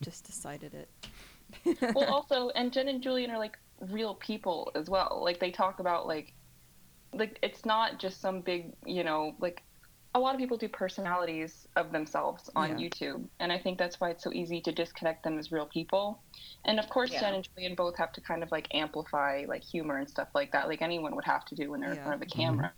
just 0.00 0.24
decided 0.24 0.74
it 0.74 0.88
well, 1.94 2.04
also, 2.12 2.50
and 2.50 2.72
Jen 2.72 2.88
and 2.88 3.02
Julien 3.02 3.30
are 3.30 3.38
like 3.38 3.58
real 3.90 4.14
people 4.14 4.70
as 4.74 4.88
well. 4.88 5.20
Like 5.24 5.40
they 5.40 5.50
talk 5.50 5.80
about 5.80 6.06
like, 6.06 6.32
like 7.16 7.38
it's 7.42 7.64
not 7.64 7.98
just 7.98 8.20
some 8.20 8.40
big, 8.42 8.72
you 8.86 9.04
know, 9.04 9.34
like 9.40 9.62
a 10.14 10.20
lot 10.20 10.34
of 10.34 10.40
people 10.40 10.56
do 10.56 10.68
personalities 10.68 11.66
of 11.76 11.92
themselves 11.92 12.48
on 12.56 12.70
Yeah. 12.70 12.76
YouTube, 12.78 13.28
and 13.40 13.52
I 13.52 13.58
think 13.58 13.78
that's 13.78 14.00
why 14.00 14.10
it's 14.10 14.24
so 14.24 14.32
easy 14.32 14.60
to 14.62 14.72
disconnect 14.72 15.24
them 15.24 15.38
as 15.38 15.52
real 15.52 15.66
people. 15.66 16.22
And 16.64 16.78
of 16.78 16.88
course, 16.88 17.12
Yeah. 17.12 17.20
Jen 17.20 17.34
and 17.34 17.48
Julien 17.54 17.74
both 17.74 17.96
have 17.98 18.12
to 18.12 18.20
kind 18.22 18.42
of 18.42 18.50
like 18.52 18.68
amplify 18.74 19.44
like 19.48 19.62
humor 19.64 19.98
and 19.98 20.08
stuff 20.08 20.28
like 20.34 20.52
that, 20.52 20.68
like 20.68 20.82
anyone 20.82 21.14
would 21.16 21.24
have 21.26 21.44
to 21.46 21.54
do 21.54 21.70
when 21.70 21.80
they're 21.80 21.92
in 21.92 21.98
front 22.02 22.22
of 22.22 22.26
a 22.26 22.30
camera. 22.30 22.72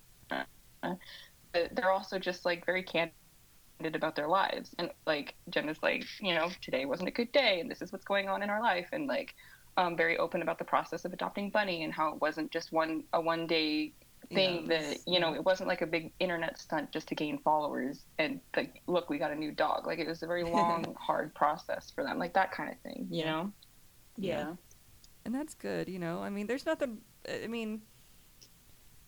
But 1.52 1.74
they're 1.74 1.90
also 1.90 2.18
just 2.18 2.44
like 2.44 2.66
very 2.66 2.82
candid 2.82 3.12
about 3.94 4.16
their 4.16 4.28
lives 4.28 4.74
and 4.78 4.90
like 5.06 5.36
jen 5.50 5.68
is 5.68 5.78
like 5.82 6.04
you 6.20 6.34
know 6.34 6.50
today 6.62 6.84
wasn't 6.84 7.08
a 7.08 7.12
good 7.12 7.30
day 7.32 7.60
and 7.60 7.70
this 7.70 7.80
is 7.80 7.92
what's 7.92 8.04
going 8.04 8.28
on 8.28 8.42
in 8.42 8.50
our 8.50 8.60
life 8.60 8.88
and 8.92 9.06
like 9.06 9.34
um, 9.76 9.96
very 9.96 10.18
open 10.18 10.42
about 10.42 10.58
the 10.58 10.64
process 10.64 11.04
of 11.04 11.12
adopting 11.12 11.50
bunny 11.50 11.84
and 11.84 11.94
how 11.94 12.12
it 12.12 12.20
wasn't 12.20 12.50
just 12.50 12.72
one 12.72 13.04
a 13.12 13.20
one 13.20 13.46
day 13.46 13.94
thing 14.34 14.68
Yeah, 14.70 14.78
that 14.78 14.98
you 15.06 15.20
know 15.20 15.34
it 15.34 15.44
wasn't 15.44 15.68
like 15.68 15.82
a 15.82 15.86
big 15.86 16.12
internet 16.20 16.58
stunt 16.58 16.92
just 16.92 17.08
to 17.08 17.14
gain 17.14 17.38
followers 17.38 18.04
and 18.18 18.40
like 18.56 18.82
look 18.86 19.08
we 19.10 19.18
got 19.18 19.30
a 19.30 19.34
new 19.34 19.52
dog. 19.52 19.86
Like 19.86 19.98
it 19.98 20.06
was 20.06 20.22
a 20.22 20.26
very 20.26 20.44
long 20.58 20.94
hard 20.98 21.34
process 21.34 21.90
for 21.90 22.04
them 22.04 22.18
like 22.18 22.34
that 22.34 22.52
kind 22.52 22.70
of 22.70 22.78
thing 22.80 23.08
you 23.10 23.24
know? 23.24 23.52
Yeah. 24.16 24.54
and 25.24 25.34
that's 25.34 25.54
good 25.54 25.88
you 25.88 25.98
know? 25.98 26.20
I 26.22 26.30
mean 26.30 26.46
there's 26.46 26.66
nothing 26.66 26.98
uh, 27.28 27.32
i 27.44 27.46
mean 27.46 27.82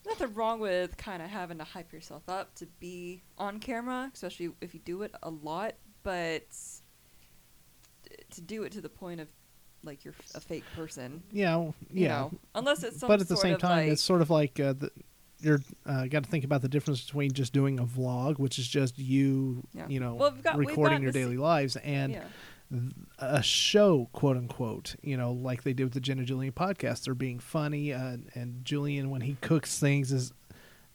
nothing 0.06 0.32
wrong 0.34 0.60
with 0.60 0.96
kind 0.96 1.22
of 1.22 1.28
having 1.28 1.58
to 1.58 1.64
hype 1.64 1.92
yourself 1.92 2.22
up 2.28 2.54
to 2.56 2.66
be 2.78 3.22
on 3.36 3.58
camera 3.60 4.10
especially 4.14 4.50
if 4.60 4.72
you 4.74 4.80
do 4.80 5.02
it 5.02 5.14
a 5.22 5.30
lot 5.30 5.74
but 6.02 6.46
to 8.30 8.40
do 8.40 8.62
it 8.62 8.72
to 8.72 8.80
the 8.80 8.88
point 8.88 9.20
of 9.20 9.28
like 9.84 10.04
you're 10.04 10.14
a 10.34 10.40
fake 10.40 10.64
person 10.76 11.22
Yeah, 11.32 11.56
well, 11.56 11.74
you 11.90 12.02
yeah. 12.04 12.08
know, 12.08 12.32
unless 12.54 12.82
it's 12.82 12.98
some 13.00 13.08
but 13.08 13.20
at 13.20 13.28
the 13.28 13.36
same 13.36 13.56
time, 13.58 13.84
like, 13.84 13.92
it's 13.92 14.02
sort 14.02 14.20
of 14.22 14.30
like 14.30 14.58
uh, 14.60 14.74
the, 14.74 14.90
you're 15.40 15.60
uh, 15.86 16.06
got 16.06 16.24
to 16.24 16.28
think 16.30 16.44
about 16.44 16.60
the 16.62 16.68
difference 16.68 17.02
between 17.04 17.32
just 17.32 17.52
doing 17.52 17.78
a 17.78 17.84
vlog, 17.86 18.38
which 18.38 18.58
is 18.58 18.68
just 18.68 18.98
you, 18.98 19.62
Yeah. 19.72 19.86
you 19.88 19.98
know, 20.00 20.14
Well, 20.14 20.32
got- 20.32 20.58
recording 20.58 21.02
your 21.02 21.12
daily 21.12 21.38
lives, 21.38 21.76
and 21.76 22.12
yeah. 22.12 22.24
th- 22.70 22.92
a 23.18 23.42
show, 23.42 24.08
quote 24.12 24.36
unquote, 24.36 24.96
you 25.02 25.16
know, 25.16 25.32
like 25.32 25.62
they 25.62 25.72
did 25.72 25.84
with 25.84 25.94
the 25.94 26.00
Jen 26.00 26.18
and 26.18 26.26
Julien 26.26 26.52
podcast. 26.52 27.04
They're 27.04 27.14
being 27.14 27.38
funny, 27.38 27.92
uh, 27.94 28.18
and 28.34 28.62
Julien, 28.64 29.08
when 29.08 29.22
he 29.22 29.36
cooks 29.40 29.78
things, 29.78 30.12
is 30.12 30.32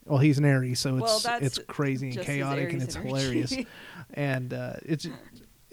well, 0.06 0.20
he's 0.20 0.38
an 0.38 0.46
Aries, 0.46 0.80
so 0.80 0.98
it's 0.98 1.02
Well, 1.02 1.20
that's 1.20 1.44
it's 1.44 1.60
crazy 1.68 2.10
and 2.12 2.20
chaotic, 2.22 2.72
and 2.74 2.84
it's 2.84 2.96
energy. 2.96 3.10
hilarious, 3.10 3.54
and 4.14 4.54
uh, 4.54 4.74
it's 4.84 5.08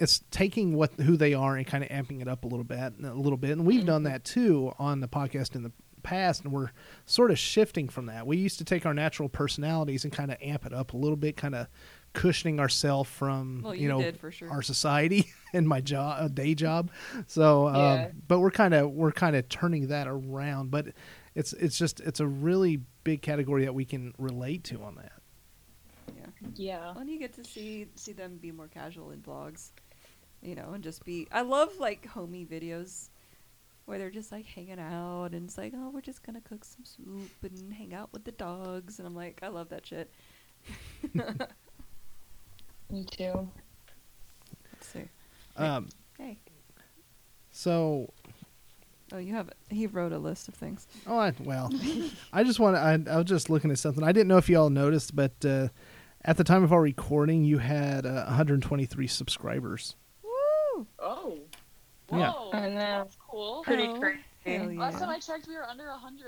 it's 0.02 0.22
taking 0.30 0.74
what 0.74 0.92
who 1.00 1.16
they 1.16 1.34
are 1.34 1.56
and 1.56 1.66
kind 1.66 1.84
of 1.84 1.90
amping 1.90 2.20
it 2.20 2.28
up 2.28 2.44
a 2.44 2.48
little 2.48 2.64
bit, 2.64 2.78
a 3.02 3.14
little 3.14 3.36
bit, 3.38 3.50
and 3.52 3.64
we've 3.66 3.86
done 3.86 4.02
that 4.04 4.24
too 4.24 4.72
on 4.78 5.00
the 5.00 5.08
podcast 5.08 5.54
in 5.54 5.62
the 5.62 5.72
past, 6.02 6.42
and 6.42 6.52
we're 6.52 6.70
sort 7.06 7.30
of 7.30 7.38
shifting 7.38 7.88
from 7.88 8.06
that. 8.06 8.26
We 8.26 8.36
used 8.36 8.58
to 8.58 8.64
take 8.64 8.84
our 8.84 8.92
natural 8.94 9.28
personalities 9.28 10.02
and 10.04 10.12
kind 10.12 10.32
of 10.32 10.38
amp 10.42 10.66
it 10.66 10.72
up 10.72 10.92
a 10.94 10.96
little 10.96 11.16
bit, 11.16 11.36
kind 11.36 11.54
of 11.54 11.68
cushioning 12.12 12.58
ourselves 12.60 13.08
from 13.08 13.62
Well, 13.62 13.74
you 13.74 13.82
you 13.82 13.88
know 13.88 14.00
did 14.02 14.18
for 14.18 14.30
sure. 14.32 14.50
our 14.50 14.62
society 14.62 15.32
and 15.54 15.68
my 15.68 15.80
job, 15.80 16.24
a 16.24 16.28
day 16.28 16.54
job. 16.54 16.90
So, 17.28 17.68
um, 17.68 18.08
but 18.28 18.40
we're 18.40 18.50
kind 18.50 18.74
of 18.74 18.90
we're 18.90 19.12
kind 19.12 19.36
of 19.36 19.48
turning 19.48 19.86
that 19.88 20.08
around. 20.08 20.70
But 20.72 20.88
it's 21.34 21.52
it's 21.54 21.78
just 21.78 22.00
it's 22.00 22.18
a 22.20 22.26
really 22.26 22.80
big 23.04 23.22
category 23.22 23.64
that 23.64 23.74
we 23.74 23.84
can 23.84 24.12
relate 24.18 24.64
to 24.64 24.82
on 24.82 24.96
that. 24.96 25.12
yeah. 26.16 26.26
Yeah. 26.56 26.92
Well, 26.94 27.06
you 27.06 27.18
get 27.18 27.32
to 27.34 27.44
see 27.44 27.86
see 27.94 28.12
them 28.12 28.38
be 28.42 28.50
more 28.50 28.68
casual 28.68 29.12
in 29.12 29.20
vlogs, 29.20 29.70
you 30.42 30.55
know, 30.55 30.72
and 30.74 30.83
just 30.83 31.05
be. 31.05 31.28
I 31.33 31.42
love 31.42 31.78
like 31.78 32.07
homey 32.07 32.44
videos 32.44 33.09
where 33.87 33.98
they're 33.98 34.11
just 34.11 34.31
like 34.33 34.46
hanging 34.46 34.78
out 34.78 35.31
and 35.33 35.44
it's 35.46 35.59
like, 35.59 35.72
oh, 35.76 35.90
we're 35.92 36.00
just 36.00 36.24
gonna 36.24 36.40
cook 36.40 36.64
some 36.64 36.85
soup 36.85 37.31
and 37.42 37.72
hang 37.72 37.94
out 37.94 38.12
with 38.12 38.24
the 38.24 38.33
dogs, 38.33 38.98
and 38.98 39.07
I'm 39.07 39.14
like, 39.14 39.40
I 39.42 39.48
love 39.48 39.68
that 39.70 39.87
shit. 39.87 40.11
Me 42.90 43.05
too. 43.05 43.48
Let's 44.72 44.87
see. 44.87 45.05
Um, 45.57 45.88
Hey. 46.18 46.38
so 47.50 48.12
Oh, 49.14 49.18
you 49.18 49.35
have. 49.35 49.50
He 49.68 49.87
wrote 49.87 50.12
a 50.12 50.18
list 50.18 50.48
of 50.48 50.55
things. 50.55 50.87
Oh, 51.07 51.18
I, 51.18 51.35
well, 51.40 51.70
I 52.33 52.44
just 52.44 52.59
want 52.59 52.76
to. 52.76 52.81
I, 52.81 53.14
I 53.14 53.18
was 53.18 53.26
just 53.26 53.50
looking 53.50 53.70
at 53.70 53.78
something. 53.78 54.02
I 54.02 54.11
didn't 54.11 54.28
know 54.28 54.38
if 54.38 54.48
y'all 54.48 54.70
noticed, 54.70 55.14
but 55.14 55.33
uh, 55.44 55.68
at 56.24 56.38
the 56.38 56.44
time 56.44 56.64
of 56.64 56.72
our 56.72 56.81
recording, 56.81 57.44
you 57.44 57.59
had 57.59 58.07
uh, 58.07 58.24
123 58.24 59.07
subscribers. 59.07 59.96
Woo! 62.12 62.18
Oh. 62.18 62.20
Yeah. 62.20 62.31
Whoa. 62.33 62.51
I 62.53 62.68
know. 62.68 62.75
That's 62.77 63.16
cool. 63.29 63.62
Pretty 63.64 63.85
Oh, 63.88 63.98
crazy. 63.98 64.20
yeah. 64.44 64.66
Last 64.77 64.98
time 64.98 65.09
I 65.09 65.18
checked, 65.18 65.48
we 65.48 65.55
were 65.57 65.64
under 65.64 65.87
100. 65.88 66.27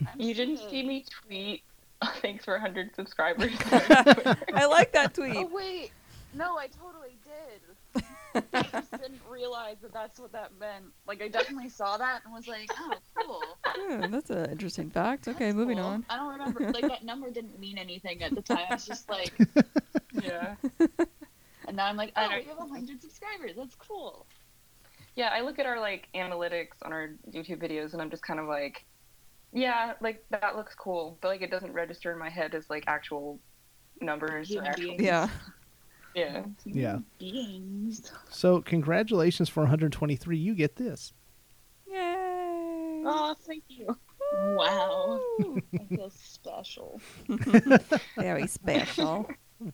I'm 0.12 0.20
You 0.20 0.34
didn't 0.34 0.58
see 0.58 0.82
me 0.84 1.04
tweet. 1.24 1.62
Thanks 2.22 2.44
for 2.44 2.52
100 2.54 2.94
subscribers. 2.94 3.50
I 3.70 4.66
like 4.70 4.92
that 4.92 5.14
tweet. 5.14 5.36
Oh, 5.36 5.46
wait. 5.52 5.90
No, 6.34 6.58
I 6.58 6.68
totally 6.68 7.16
did. 7.24 8.04
I 8.52 8.62
just 8.62 8.90
didn't 8.92 9.20
realize 9.28 9.76
that 9.82 9.92
that's 9.92 10.20
what 10.20 10.30
that 10.32 10.50
meant. 10.60 10.84
Like, 11.06 11.22
I 11.22 11.28
definitely 11.28 11.70
saw 11.70 11.96
that 11.96 12.20
and 12.24 12.32
was 12.32 12.46
like, 12.46 12.70
oh, 12.78 12.92
cool. 13.14 13.42
Yeah, 13.88 14.06
that's 14.08 14.30
an 14.30 14.50
interesting 14.50 14.90
fact. 14.90 15.26
Okay, 15.26 15.46
That's 15.46 15.56
moving 15.56 15.78
cool. 15.78 15.86
on. 15.86 16.04
I 16.10 16.16
don't 16.16 16.28
remember. 16.32 16.70
Like, 16.70 16.88
that 16.88 17.04
number 17.04 17.30
didn't 17.30 17.58
mean 17.58 17.78
anything 17.78 18.22
at 18.22 18.34
the 18.34 18.42
time. 18.42 18.66
I 18.70 18.74
was 18.74 18.86
just 18.86 19.08
like, 19.08 19.32
yeah. 20.22 20.54
and 21.66 21.76
now 21.76 21.86
I'm 21.86 21.96
like, 21.96 22.12
I 22.14 22.26
oh, 22.26 22.28
know. 22.28 22.36
we 22.36 22.44
have 22.44 22.58
100 22.58 23.00
subscribers. 23.00 23.52
That's 23.56 23.74
cool. 23.76 24.26
Yeah, 25.18 25.30
I 25.32 25.40
look 25.40 25.58
at 25.58 25.66
our 25.66 25.80
like 25.80 26.06
analytics 26.14 26.76
on 26.84 26.92
our 26.92 27.10
YouTube 27.28 27.60
videos 27.60 27.92
and 27.92 28.00
I'm 28.00 28.08
just 28.08 28.22
kind 28.22 28.38
of 28.38 28.46
like, 28.46 28.84
yeah, 29.52 29.94
like 30.00 30.24
that 30.30 30.54
looks 30.54 30.76
cool, 30.76 31.18
but 31.20 31.26
like 31.26 31.42
it 31.42 31.50
doesn't 31.50 31.72
register 31.72 32.12
in 32.12 32.18
my 32.20 32.28
head 32.30 32.54
as 32.54 32.70
like 32.70 32.84
actual 32.86 33.40
numbers 34.00 34.54
or 34.54 34.62
actual. 34.64 34.94
Yeah. 34.96 35.28
Yeah. 36.14 36.44
Yeah. 36.64 36.98
Beings. 37.18 38.12
So, 38.30 38.60
congratulations 38.60 39.48
for 39.48 39.64
123. 39.64 40.38
You 40.38 40.54
get 40.54 40.76
this. 40.76 41.12
Yay! 41.90 43.02
Oh, 43.04 43.34
thank 43.44 43.64
you. 43.66 43.98
Wow. 44.36 45.20
I 45.74 45.96
feel 45.96 46.10
special. 46.10 47.00
Very 48.16 48.46
special. 48.46 49.28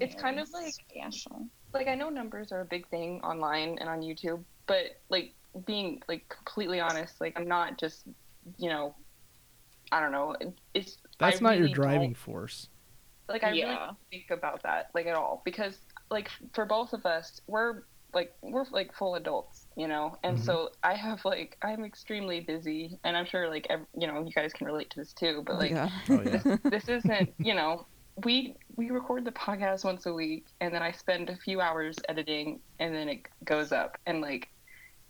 It's 0.00 0.16
kind 0.20 0.40
of 0.40 0.50
like- 0.50 0.74
special. 0.74 1.46
Like 1.72 1.86
I 1.86 1.94
know 1.94 2.08
numbers 2.10 2.50
are 2.50 2.62
a 2.62 2.64
big 2.64 2.88
thing 2.88 3.20
online 3.22 3.78
and 3.80 3.88
on 3.88 4.00
YouTube, 4.00 4.42
but 4.66 5.00
like 5.08 5.34
being 5.66 6.02
like 6.08 6.28
completely 6.28 6.80
honest, 6.80 7.20
like 7.20 7.38
I'm 7.38 7.48
not 7.48 7.78
just, 7.78 8.04
you 8.58 8.68
know, 8.68 8.94
I 9.92 10.00
don't 10.00 10.12
know. 10.12 10.34
It's 10.74 10.98
That's 11.18 11.40
I 11.40 11.40
not 11.42 11.58
your 11.58 11.68
driving 11.68 12.14
force. 12.14 12.68
like 13.28 13.44
I 13.44 13.48
really 13.50 13.60
Yeah. 13.60 13.86
don't 13.86 13.96
think 14.10 14.30
about 14.30 14.62
that 14.64 14.90
like 14.94 15.06
at 15.06 15.14
all 15.14 15.40
because 15.44 15.78
like 16.10 16.30
for 16.52 16.66
both 16.66 16.92
of 16.92 17.06
us 17.06 17.40
we're 17.46 17.82
like 18.12 18.34
we're 18.42 18.64
like 18.70 18.94
full 18.94 19.14
adults 19.14 19.66
you 19.76 19.88
know 19.88 20.16
and 20.22 20.36
Mhm. 20.38 20.44
so 20.44 20.70
I 20.82 20.94
have 20.94 21.24
like 21.24 21.56
I'm 21.62 21.84
extremely 21.84 22.40
busy 22.40 22.98
and 23.02 23.16
I'm 23.16 23.24
sure 23.24 23.48
like 23.48 23.66
ev- 23.70 23.86
you 23.98 24.06
know 24.06 24.22
you 24.24 24.30
guys 24.32 24.52
can 24.52 24.66
relate 24.66 24.90
to 24.90 24.98
this 25.00 25.12
too 25.14 25.42
but 25.46 25.58
like 25.58 25.70
yeah. 25.70 25.88
Oh, 26.10 26.20
yeah. 26.22 26.56
this 26.70 26.88
isn't 26.88 27.32
you 27.38 27.54
know 27.54 27.86
we 28.24 28.56
we 28.76 28.90
record 28.90 29.24
the 29.24 29.32
podcast 29.32 29.84
once 29.84 30.04
a 30.06 30.12
week 30.12 30.44
and 30.60 30.72
then 30.74 30.82
I 30.82 30.92
spend 30.92 31.30
a 31.30 31.36
few 31.36 31.60
hours 31.62 31.96
editing 32.08 32.60
and 32.78 32.94
then 32.94 33.08
it 33.08 33.20
goes 33.44 33.72
up 33.72 33.96
and 34.06 34.20
like 34.20 34.50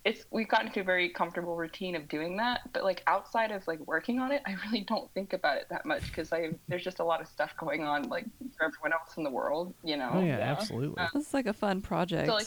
it's 0.04 0.24
we've 0.30 0.48
gotten 0.48 0.70
to 0.72 0.80
a 0.80 0.84
very 0.84 1.08
comfortable 1.08 1.56
routine 1.56 1.94
of 1.96 2.08
doing 2.08 2.36
that 2.36 2.60
but 2.72 2.84
like 2.84 3.02
outside 3.06 3.50
of 3.50 3.66
like 3.66 3.80
working 3.86 4.18
on 4.18 4.32
it 4.32 4.42
I 4.46 4.54
really 4.66 4.82
don't 4.82 5.10
think 5.14 5.32
about 5.32 5.56
it 5.56 5.66
that 5.70 5.86
much 5.86 6.06
because 6.08 6.32
I 6.32 6.50
there's 6.68 6.84
just 6.84 7.00
a 7.00 7.04
lot 7.04 7.20
of 7.20 7.28
stuff 7.28 7.54
going 7.58 7.82
on 7.84 8.08
like 8.08 8.26
for 8.56 8.64
everyone 8.66 8.92
else 8.92 9.16
in 9.16 9.24
the 9.24 9.30
world 9.30 9.74
you 9.82 9.96
know 9.96 10.10
Oh, 10.14 10.20
yeah, 10.20 10.38
yeah. 10.38 10.52
absolutely. 10.52 10.98
Uh, 11.02 11.08
This 11.14 11.28
is 11.28 11.34
like 11.34 11.46
a 11.46 11.52
fun 11.54 11.80
project. 11.80 12.28
like- 12.28 12.46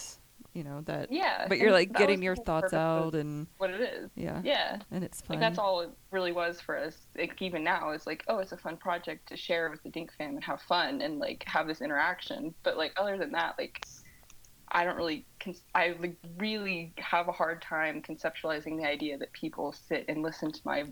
you 0.54 0.64
know 0.64 0.82
that. 0.86 1.12
yeah 1.12 1.46
But 1.48 1.60
you're 1.60 1.72
like 1.72 1.94
getting 1.94 2.24
your 2.24 2.36
thoughts 2.36 2.74
out 2.74 3.14
and 3.14 3.46
what 3.60 3.70
it 3.70 3.80
is 3.82 4.10
yeah, 4.16 4.42
yeah 4.44 4.80
and 4.92 5.04
it's 5.04 5.22
fun. 5.22 5.36
like 5.36 5.40
that's 5.40 5.60
all 5.60 5.82
it 5.82 5.90
really 6.10 6.32
was 6.32 6.60
for 6.60 6.76
us. 6.76 7.06
Like 7.16 7.40
even 7.44 7.64
now, 7.64 7.92
it's 7.92 8.08
like, 8.08 8.24
oh, 8.28 8.40
it's 8.40 8.54
a 8.54 8.58
fun 8.58 8.76
project 8.78 9.28
to 9.30 9.38
share 9.38 9.70
with 9.70 9.84
the 9.84 9.90
Dink 9.90 10.12
fam 10.18 10.32
and 10.32 10.44
have 10.44 10.60
fun 10.62 11.02
and 11.02 11.20
like 11.20 11.44
have 11.46 11.68
this 11.68 11.82
interaction. 11.82 12.56
But 12.64 12.76
like 12.76 12.94
other 12.98 13.20
than 13.20 13.32
that, 13.34 13.54
like 13.60 13.86
I 14.72 14.84
don't 14.84 14.98
really, 14.98 15.26
I 15.74 15.96
like 16.00 16.18
really 16.38 16.94
have 16.98 17.28
a 17.28 17.32
hard 17.32 17.62
time 17.62 18.02
conceptualizing 18.02 18.78
the 18.78 18.86
idea 18.86 19.18
that 19.18 19.32
people 19.32 19.74
sit 19.74 20.06
and 20.08 20.22
listen 20.22 20.52
to 20.52 20.60
my 20.66 20.86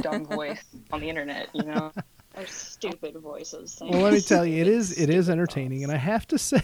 dumb 0.00 0.26
voice 0.30 0.64
on 0.92 1.00
the 1.00 1.08
internet. 1.08 1.48
You 1.54 1.64
know? 1.64 1.92
Our 2.36 2.46
stupid 2.46 3.16
voices. 3.16 3.78
Well, 3.80 4.00
let 4.00 4.12
me 4.12 4.20
tell 4.20 4.44
you, 4.44 4.60
it 4.60 4.66
is 4.66 4.98
it 4.98 5.08
is 5.08 5.30
entertaining, 5.30 5.84
and 5.84 5.92
I 5.92 5.96
have 5.96 6.26
to 6.28 6.38
say, 6.38 6.62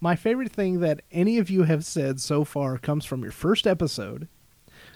my 0.00 0.14
favorite 0.14 0.52
thing 0.52 0.80
that 0.80 1.02
any 1.10 1.38
of 1.38 1.50
you 1.50 1.64
have 1.64 1.84
said 1.84 2.20
so 2.20 2.44
far 2.44 2.78
comes 2.78 3.04
from 3.04 3.22
your 3.22 3.32
first 3.32 3.66
episode. 3.66 4.28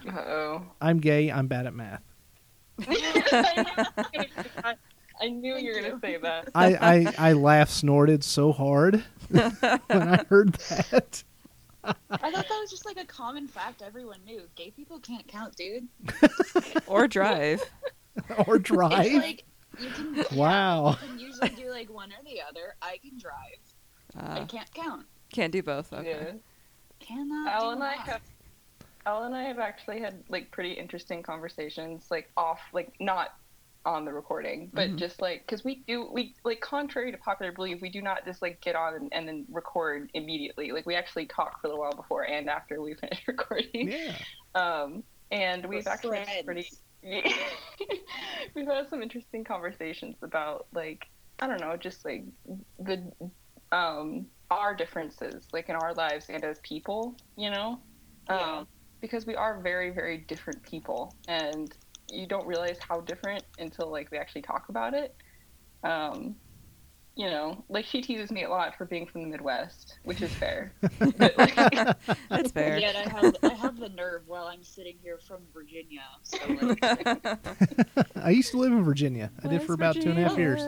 Uh 0.08 0.18
oh. 0.18 0.62
I'm 0.80 0.98
gay. 0.98 1.30
I'm 1.30 1.48
bad 1.48 1.66
at 1.66 1.74
math. 1.74 2.02
I 5.22 5.28
knew 5.28 5.56
you 5.56 5.72
were 5.74 5.80
gonna 5.80 6.00
say 6.00 6.16
that. 6.18 6.48
I 6.54 6.74
I, 7.18 7.30
I 7.30 7.32
laughed 7.34 7.70
snorted 7.72 8.24
so 8.24 8.52
hard 8.52 9.04
when 9.30 9.50
I 9.90 10.24
heard 10.28 10.54
that. 10.54 11.22
I 11.84 11.92
thought 12.30 12.48
that 12.48 12.58
was 12.60 12.70
just 12.70 12.84
like 12.86 12.96
a 12.96 13.04
common 13.04 13.48
fact 13.48 13.82
everyone 13.82 14.18
knew. 14.24 14.42
Gay 14.56 14.70
people 14.70 14.98
can't 15.00 15.26
count, 15.26 15.56
dude. 15.56 15.88
or 16.86 17.08
drive. 17.08 17.62
or 18.46 18.58
drive. 18.58 19.06
It's 19.06 19.14
like 19.16 19.44
you 19.80 19.88
can. 19.90 20.14
yeah, 20.14 20.24
Wow. 20.34 20.90
you 20.90 21.08
can 21.08 21.18
usually 21.18 21.48
do 21.50 21.70
like 21.70 21.88
one 21.92 22.10
or 22.12 22.22
the 22.24 22.40
other. 22.48 22.74
I 22.82 22.98
can 22.98 23.18
drive. 23.18 23.58
I 24.16 24.40
Uh, 24.40 24.46
can't 24.46 24.72
count. 24.74 25.06
can't 25.32 25.52
do 25.52 25.62
both. 25.62 25.92
Okay. 25.92 26.08
Yeah. 26.10 26.32
Cannot. 27.00 27.52
Elle 27.52 27.60
do 27.62 27.70
and 27.72 27.82
I 27.82 27.96
math. 27.96 28.06
have 28.06 28.20
Elle 29.06 29.22
and 29.24 29.34
I 29.34 29.42
have 29.44 29.58
actually 29.58 29.98
had 30.00 30.22
like 30.28 30.50
pretty 30.52 30.72
interesting 30.72 31.22
conversations, 31.22 32.06
like 32.10 32.30
off, 32.36 32.60
like 32.72 32.92
not 33.00 33.34
on 33.84 34.04
the 34.04 34.12
recording, 34.12 34.70
but 34.74 34.90
Mhm. 34.90 34.96
just 34.96 35.20
like 35.20 35.42
because 35.46 35.64
we 35.64 35.82
do 35.86 36.10
we 36.12 36.36
like 36.44 36.60
contrary 36.60 37.12
to 37.12 37.18
popular 37.18 37.52
belief, 37.52 37.80
we 37.82 37.90
do 37.90 38.02
not 38.02 38.24
just 38.24 38.42
like 38.42 38.60
get 38.60 38.76
on 38.76 38.94
and, 38.94 39.12
and 39.12 39.28
then 39.28 39.46
record 39.50 40.10
immediately. 40.14 40.72
Like 40.72 40.86
we 40.86 40.94
actually 40.94 41.26
talk 41.26 41.60
for 41.60 41.66
a 41.66 41.70
little 41.70 41.80
while 41.80 41.96
before 41.96 42.22
and 42.28 42.48
after 42.48 42.80
we 42.82 42.94
finish 43.00 43.22
recording. 43.26 43.90
Yeah. 43.90 44.18
Um, 44.54 45.04
and 45.30 45.66
we've 45.66 45.86
We're 45.86 45.92
actually 45.92 46.20
pretty 46.44 46.68
friends. 46.68 46.82
we've 48.54 48.66
had 48.66 48.88
some 48.88 49.02
interesting 49.02 49.44
conversations 49.44 50.16
about 50.22 50.66
like 50.72 51.06
I 51.40 51.46
don't 51.48 51.60
know, 51.60 51.76
just 51.76 52.04
like 52.04 52.24
the 52.78 53.10
um 53.72 54.30
our 54.50 54.74
differences 54.74 55.48
like 55.52 55.68
in 55.68 55.76
our 55.76 55.94
lives 55.94 56.26
and 56.28 56.44
as 56.44 56.60
people, 56.60 57.20
you 57.36 57.50
know? 57.50 57.86
Yeah. 58.28 58.58
Um 58.58 58.68
because 59.00 59.26
we 59.26 59.34
are 59.34 59.60
very 59.62 59.90
very 59.90 60.18
different 60.18 60.62
people 60.62 61.18
and 61.26 61.76
you 62.12 62.26
don't 62.26 62.46
realize 62.46 62.76
how 62.86 63.00
different 63.00 63.42
until 63.58 63.90
like 63.90 64.10
we 64.10 64.18
actually 64.18 64.42
talk 64.42 64.68
about 64.68 64.94
it. 64.94 65.14
Um 65.82 66.36
you 67.14 67.26
know, 67.26 67.62
like 67.68 67.84
she 67.84 68.00
teases 68.00 68.30
me 68.30 68.44
a 68.44 68.48
lot 68.48 68.74
for 68.78 68.86
being 68.86 69.06
from 69.06 69.22
the 69.22 69.28
Midwest, 69.28 69.98
which 70.04 70.22
is 70.22 70.32
fair. 70.32 70.72
but 70.98 71.36
like, 71.36 71.54
That's 72.30 72.50
fair. 72.52 72.78
Yet 72.78 72.96
I 72.96 73.02
have 73.10 73.36
I 73.42 73.54
have 73.54 73.78
the 73.78 73.90
nerve 73.90 74.22
while 74.26 74.46
I'm 74.46 74.62
sitting 74.62 74.96
here 75.02 75.18
from 75.26 75.42
Virginia. 75.52 76.04
So 76.22 76.38
like, 76.62 77.36
I 78.16 78.30
used 78.30 78.50
to 78.52 78.56
live 78.56 78.72
in 78.72 78.82
Virginia. 78.82 79.30
I 79.44 79.48
did 79.48 79.62
for 79.62 79.74
about 79.74 79.96
two 79.96 80.10
and 80.10 80.18
a 80.18 80.22
half 80.28 80.38
years. 80.38 80.62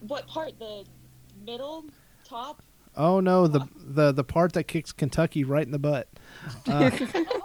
what 0.00 0.28
part? 0.28 0.58
The 0.60 0.84
middle, 1.44 1.86
top? 2.24 2.62
Oh 2.96 3.18
no, 3.20 3.46
the 3.48 3.66
the 3.74 4.12
the 4.12 4.24
part 4.24 4.52
that 4.52 4.64
kicks 4.64 4.92
Kentucky 4.92 5.42
right 5.44 5.64
in 5.66 5.72
the 5.72 5.78
butt. 5.78 6.08
Uh, 6.66 6.90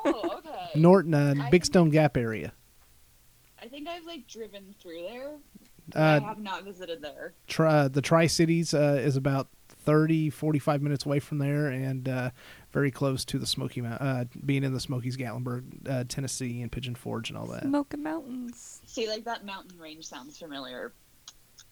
Oh, 0.05 0.37
okay. 0.37 0.71
Norton, 0.75 1.13
uh, 1.13 1.47
Big 1.49 1.63
Stone 1.65 1.89
Gap 1.91 2.17
area. 2.17 2.51
I 3.63 3.67
think 3.67 3.87
I've 3.87 4.05
like 4.05 4.27
driven 4.27 4.75
through 4.81 5.03
there. 5.03 5.31
but 5.89 5.99
I 5.99 6.17
Uh, 6.17 6.19
have 6.21 6.39
not 6.39 6.63
visited 6.65 7.01
there. 7.01 7.33
tri- 7.47 7.87
the 7.87 8.01
Tri 8.01 8.27
Cities 8.27 8.73
uh, 8.73 8.99
is 9.01 9.15
about 9.15 9.47
30, 9.69 10.29
45 10.29 10.81
minutes 10.81 11.05
away 11.05 11.19
from 11.19 11.37
there, 11.39 11.67
and 11.67 12.07
uh, 12.07 12.29
very 12.71 12.89
close 12.91 13.25
to 13.25 13.37
the 13.39 13.45
Smoky 13.45 13.81
Mount, 13.81 14.01
uh, 14.01 14.25
being 14.45 14.63
in 14.63 14.73
the 14.73 14.79
Smokies, 14.79 15.17
Gatlinburg, 15.17 15.89
uh, 15.89 16.03
Tennessee, 16.07 16.61
and 16.61 16.71
Pigeon 16.71 16.95
Forge, 16.95 17.29
and 17.29 17.37
all 17.37 17.47
that. 17.47 17.63
Smoky 17.63 17.97
Mountains. 17.97 18.81
See, 18.85 19.07
like 19.09 19.23
that 19.25 19.45
mountain 19.45 19.77
range 19.79 20.05
sounds 20.05 20.37
familiar. 20.37 20.93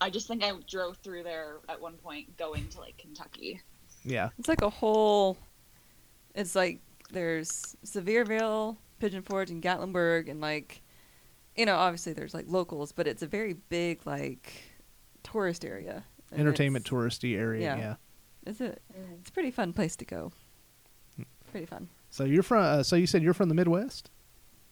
I 0.01 0.09
just 0.09 0.27
think 0.27 0.43
I 0.43 0.51
drove 0.69 0.97
through 0.97 1.23
there 1.23 1.57
at 1.69 1.79
one 1.79 1.93
point 1.95 2.35
going 2.37 2.67
to 2.69 2.79
like 2.79 2.97
Kentucky. 2.97 3.61
Yeah, 4.03 4.29
It's 4.39 4.49
like 4.49 4.61
a 4.61 4.69
whole. 4.69 5.37
It's 6.35 6.55
like 6.55 6.79
there's 7.11 7.75
Sevierville, 7.85 8.77
Pigeon 8.99 9.21
Forge, 9.21 9.51
and 9.51 9.61
Gatlinburg, 9.63 10.29
and 10.29 10.41
like, 10.41 10.80
you 11.61 11.65
know, 11.67 11.75
obviously 11.77 12.13
there's 12.13 12.33
like 12.33 12.45
locals, 12.47 12.91
but 12.91 13.05
it's 13.07 13.21
a 13.21 13.27
very 13.27 13.53
big 13.53 13.99
like 14.07 14.51
tourist 15.21 15.63
area. 15.63 16.03
Entertainment 16.35 16.85
touristy 16.85 17.37
area. 17.37 17.61
yeah. 17.61 17.77
Yeah. 17.77 17.95
It's 18.47 18.61
a 18.61 18.75
it's 19.19 19.29
a 19.29 19.31
pretty 19.31 19.51
fun 19.51 19.71
place 19.71 19.95
to 19.97 20.05
go. 20.05 20.31
Pretty 21.51 21.67
fun. 21.67 21.87
So 22.09 22.23
you're 22.23 22.41
from. 22.41 22.63
Uh, 22.63 22.81
so 22.81 22.95
you 22.95 23.05
said 23.05 23.21
you're 23.21 23.35
from 23.35 23.47
the 23.47 23.53
Midwest. 23.53 24.09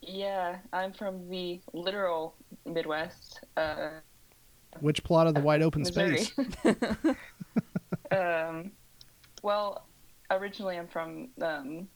Yeah, 0.02 0.56
I'm 0.72 0.92
from 0.92 1.28
the 1.30 1.60
literal 1.72 2.34
Midwest. 2.66 3.38
Uh, 3.56 3.90
Which 4.80 5.04
plot 5.04 5.28
of 5.28 5.34
the 5.34 5.40
wide 5.42 5.62
open 5.62 5.82
Missouri. 5.82 6.24
space? 6.24 6.64
um, 8.10 8.72
well, 9.44 9.86
originally 10.32 10.76
I'm 10.76 10.88
from 10.88 11.28
um, 11.40 11.86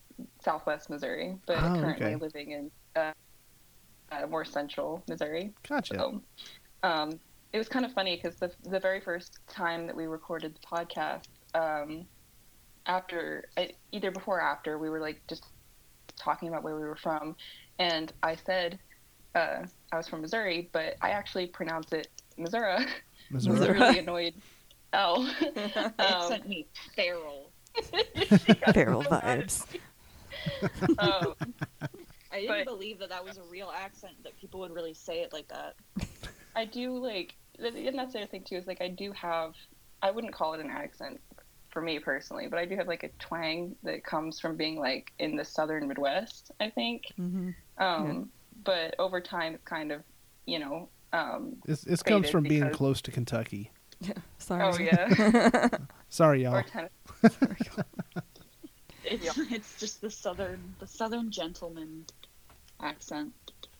Southwest 0.40 0.88
Missouri, 0.88 1.36
but 1.46 1.56
Oh, 1.56 1.80
currently 1.80 2.14
okay. 2.14 2.16
living 2.16 2.50
in 2.52 2.70
uh, 2.94 3.12
uh, 4.12 4.26
more 4.26 4.44
central 4.44 5.02
Missouri. 5.08 5.52
Gotcha. 5.68 5.94
So, 5.94 6.20
um, 6.82 7.18
it 7.52 7.58
was 7.58 7.68
kind 7.68 7.84
of 7.84 7.92
funny 7.92 8.16
because 8.16 8.38
the 8.38 8.50
the 8.68 8.80
very 8.80 9.00
first 9.00 9.38
time 9.48 9.86
that 9.86 9.96
we 9.96 10.06
recorded 10.06 10.54
the 10.56 10.66
podcast, 10.76 11.24
um, 11.54 12.04
after 12.86 13.44
either 13.92 14.10
before 14.10 14.38
or 14.38 14.42
after, 14.42 14.78
we 14.78 14.90
were 14.90 15.00
like 15.00 15.20
just 15.28 15.44
talking 16.16 16.48
about 16.48 16.62
where 16.62 16.76
we 16.76 16.82
were 16.82 16.96
from, 16.96 17.36
and 17.78 18.12
I 18.22 18.36
said 18.36 18.78
uh, 19.34 19.64
I 19.92 19.96
was 19.96 20.08
from 20.08 20.20
Missouri, 20.20 20.68
but 20.72 20.96
I 21.00 21.10
actually 21.10 21.46
pronounce 21.46 21.92
it 21.92 22.08
Missouri. 22.36 22.72
I 22.72 22.86
was 23.32 23.48
Missouri. 23.48 23.72
Missouri. 23.72 23.78
really 23.80 23.98
annoyed. 24.00 24.34
Oh, 24.92 25.28
It 25.40 26.00
um, 26.00 26.28
sent 26.28 26.48
me 26.48 26.66
feral. 26.94 27.50
Feral 28.72 29.02
vibes. 29.02 29.66
um, 30.98 31.34
I 32.34 32.40
didn't 32.40 32.56
But- 32.58 32.66
believe 32.66 32.98
that 32.98 33.08
that 33.10 33.24
was 33.24 33.38
a 33.38 33.42
real 33.44 33.70
accent 33.74 34.14
that 34.24 34.36
people 34.40 34.60
would 34.60 34.72
really 34.74 34.94
say 34.94 35.20
it 35.22 35.32
like 35.32 35.48
that. 35.48 35.76
I 36.56 36.64
do 36.64 36.96
like, 36.98 37.34
and 37.58 37.98
that's 37.98 38.12
the 38.12 38.18
other 38.20 38.26
thing 38.26 38.42
too 38.42 38.56
is 38.56 38.66
like 38.66 38.80
I 38.80 38.88
do 38.88 39.12
have, 39.12 39.54
I 40.02 40.10
wouldn't 40.10 40.32
call 40.34 40.54
it 40.54 40.60
an 40.60 40.70
accent 40.70 41.20
for 41.70 41.80
me 41.80 41.98
personally, 41.98 42.46
but 42.48 42.58
I 42.58 42.64
do 42.66 42.76
have 42.76 42.86
like 42.88 43.02
a 43.04 43.08
twang 43.20 43.74
that 43.84 44.04
comes 44.04 44.38
from 44.40 44.56
being 44.56 44.76
like 44.78 45.12
in 45.18 45.36
the 45.36 45.44
southern 45.44 45.88
Midwest, 45.88 46.50
I 46.60 46.70
think. 46.70 47.04
hmm 47.16 47.50
Um, 47.78 48.30
But 48.64 48.94
over 48.98 49.20
time, 49.20 49.54
it's 49.54 49.64
kind 49.64 49.90
of, 49.92 50.02
you 50.46 50.58
know, 50.58 50.88
um, 51.12 51.56
This, 51.66 51.82
this 51.82 52.02
comes 52.02 52.26
Faded 52.26 52.32
from 52.32 52.44
being 52.44 52.70
close 52.70 53.00
to 53.02 53.10
Kentucky. 53.10 53.70
Sorry. 54.38 54.62
oh 54.62 54.78
yeah, 54.78 55.68
Sorry, 56.08 56.42
y'all. 56.42 56.56
or 56.56 56.62
ten- 56.62 56.88
It's 59.04 59.38
it's 59.50 59.78
just 59.80 60.00
the 60.00 60.10
southern 60.10 60.74
the 60.78 60.86
southern 60.86 61.30
gentleman 61.30 62.04
accent. 62.84 63.32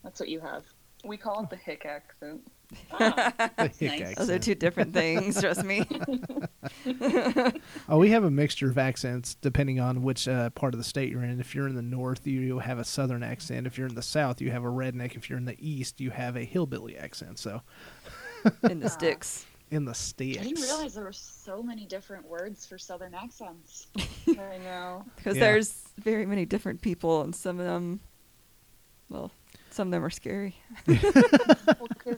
That's 0.02 0.18
what 0.18 0.28
you 0.28 0.40
have. 0.40 0.64
we 1.04 1.16
call 1.16 1.42
it 1.44 1.50
the 1.50 1.56
hick 1.56 1.84
accent. 1.86 2.40
Ah, 2.90 3.32
The 3.36 3.50
that's 3.56 3.78
hick 3.78 3.90
nice. 3.90 4.00
accent. 4.00 4.16
Those 4.18 4.30
are 4.30 4.38
two 4.38 4.54
different 4.54 4.92
things. 4.94 5.40
Trust 5.40 5.64
me. 5.64 5.84
Oh, 7.88 7.98
we 7.98 8.10
have 8.10 8.24
a 8.24 8.30
mixture 8.30 8.70
of 8.70 8.78
accents 8.78 9.34
depending 9.34 9.78
on 9.80 10.02
which 10.02 10.26
uh, 10.26 10.50
part 10.50 10.72
of 10.74 10.78
the 10.78 10.84
state 10.84 11.10
you're 11.10 11.22
in. 11.22 11.38
If 11.40 11.54
you're 11.54 11.68
in 11.68 11.74
the 11.76 11.82
north, 11.82 12.26
you 12.26 12.58
have 12.60 12.78
a 12.78 12.84
southern 12.84 13.22
accent. 13.22 13.66
If 13.66 13.76
you're 13.78 13.86
in 13.86 13.94
the 13.94 14.02
south, 14.02 14.40
you 14.40 14.50
have 14.50 14.64
a 14.64 14.68
redneck. 14.68 15.14
If 15.14 15.28
you're 15.28 15.38
in 15.38 15.44
the 15.44 15.56
east, 15.58 16.00
you 16.00 16.10
have 16.10 16.36
a 16.36 16.44
hillbilly 16.44 16.96
accent. 16.96 17.38
So 17.38 17.60
In 18.70 18.80
the 18.80 18.88
sticks. 18.90 19.46
in 19.70 19.84
the 19.84 19.94
sticks. 19.94 20.38
I 20.40 20.44
didn't 20.44 20.62
realize 20.62 20.94
there 20.94 21.04
were 21.04 21.12
so 21.12 21.62
many 21.62 21.84
different 21.86 22.26
words 22.26 22.64
for 22.66 22.78
southern 22.78 23.14
accents. 23.14 23.86
I 24.26 24.58
know. 24.64 25.04
Because 25.16 25.36
Yeah. 25.36 25.44
there's 25.44 25.82
very 25.98 26.26
many 26.26 26.44
different 26.46 26.80
people, 26.80 27.22
and 27.22 27.34
some 27.34 27.60
of 27.60 27.66
them, 27.66 28.00
well, 29.08 29.30
some 29.70 29.88
of 29.88 29.92
them 29.92 30.04
are 30.04 30.10
scary. 30.10 30.56
well, 30.86 30.96
because 31.88 32.16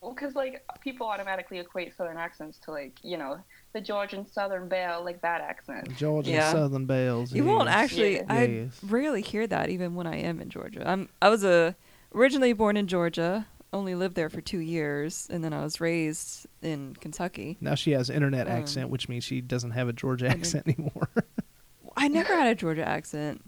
well, 0.00 0.14
'cause, 0.14 0.34
like 0.34 0.64
people 0.80 1.06
automatically 1.06 1.58
equate 1.60 1.96
southern 1.96 2.16
accents 2.16 2.58
to 2.60 2.70
like 2.72 2.98
you 3.02 3.16
know 3.16 3.38
the 3.72 3.80
Georgian 3.80 4.26
Southern 4.26 4.68
Belle, 4.68 5.04
like 5.04 5.20
that 5.22 5.40
accent. 5.40 5.96
Georgia 5.96 6.30
Yeah. 6.30 6.52
Southern 6.52 6.86
Belles. 6.86 7.32
You 7.32 7.44
won't 7.44 7.68
actually. 7.68 8.16
Yeah. 8.16 8.24
I 8.28 8.44
Yes. 8.44 8.80
rarely 8.84 9.22
hear 9.22 9.46
that, 9.46 9.68
even 9.70 9.94
when 9.94 10.06
I 10.06 10.16
am 10.16 10.40
in 10.40 10.48
Georgia. 10.50 10.82
I'm. 10.88 11.08
I 11.20 11.28
was 11.28 11.44
a 11.44 11.76
originally 12.14 12.52
born 12.52 12.76
in 12.76 12.86
Georgia. 12.88 13.46
Only 13.74 13.94
lived 13.94 14.16
there 14.16 14.28
for 14.28 14.42
two 14.42 14.58
years, 14.58 15.26
and 15.30 15.42
then 15.42 15.54
I 15.54 15.62
was 15.64 15.80
raised 15.80 16.46
in 16.60 16.94
Kentucky. 17.00 17.56
Now 17.58 17.74
she 17.74 17.92
has 17.92 18.10
internet 18.10 18.46
Um, 18.46 18.52
accent, 18.52 18.90
which 18.90 19.08
means 19.08 19.24
she 19.24 19.40
doesn't 19.40 19.70
have 19.70 19.88
a 19.88 19.94
Georgia 19.94 20.26
and 20.26 20.34
then- 20.34 20.40
accent 20.40 20.68
anymore. 20.68 21.08
I 21.96 22.08
never 22.08 22.34
had 22.36 22.48
a 22.48 22.54
Georgia 22.54 22.86
accent. 22.86 23.42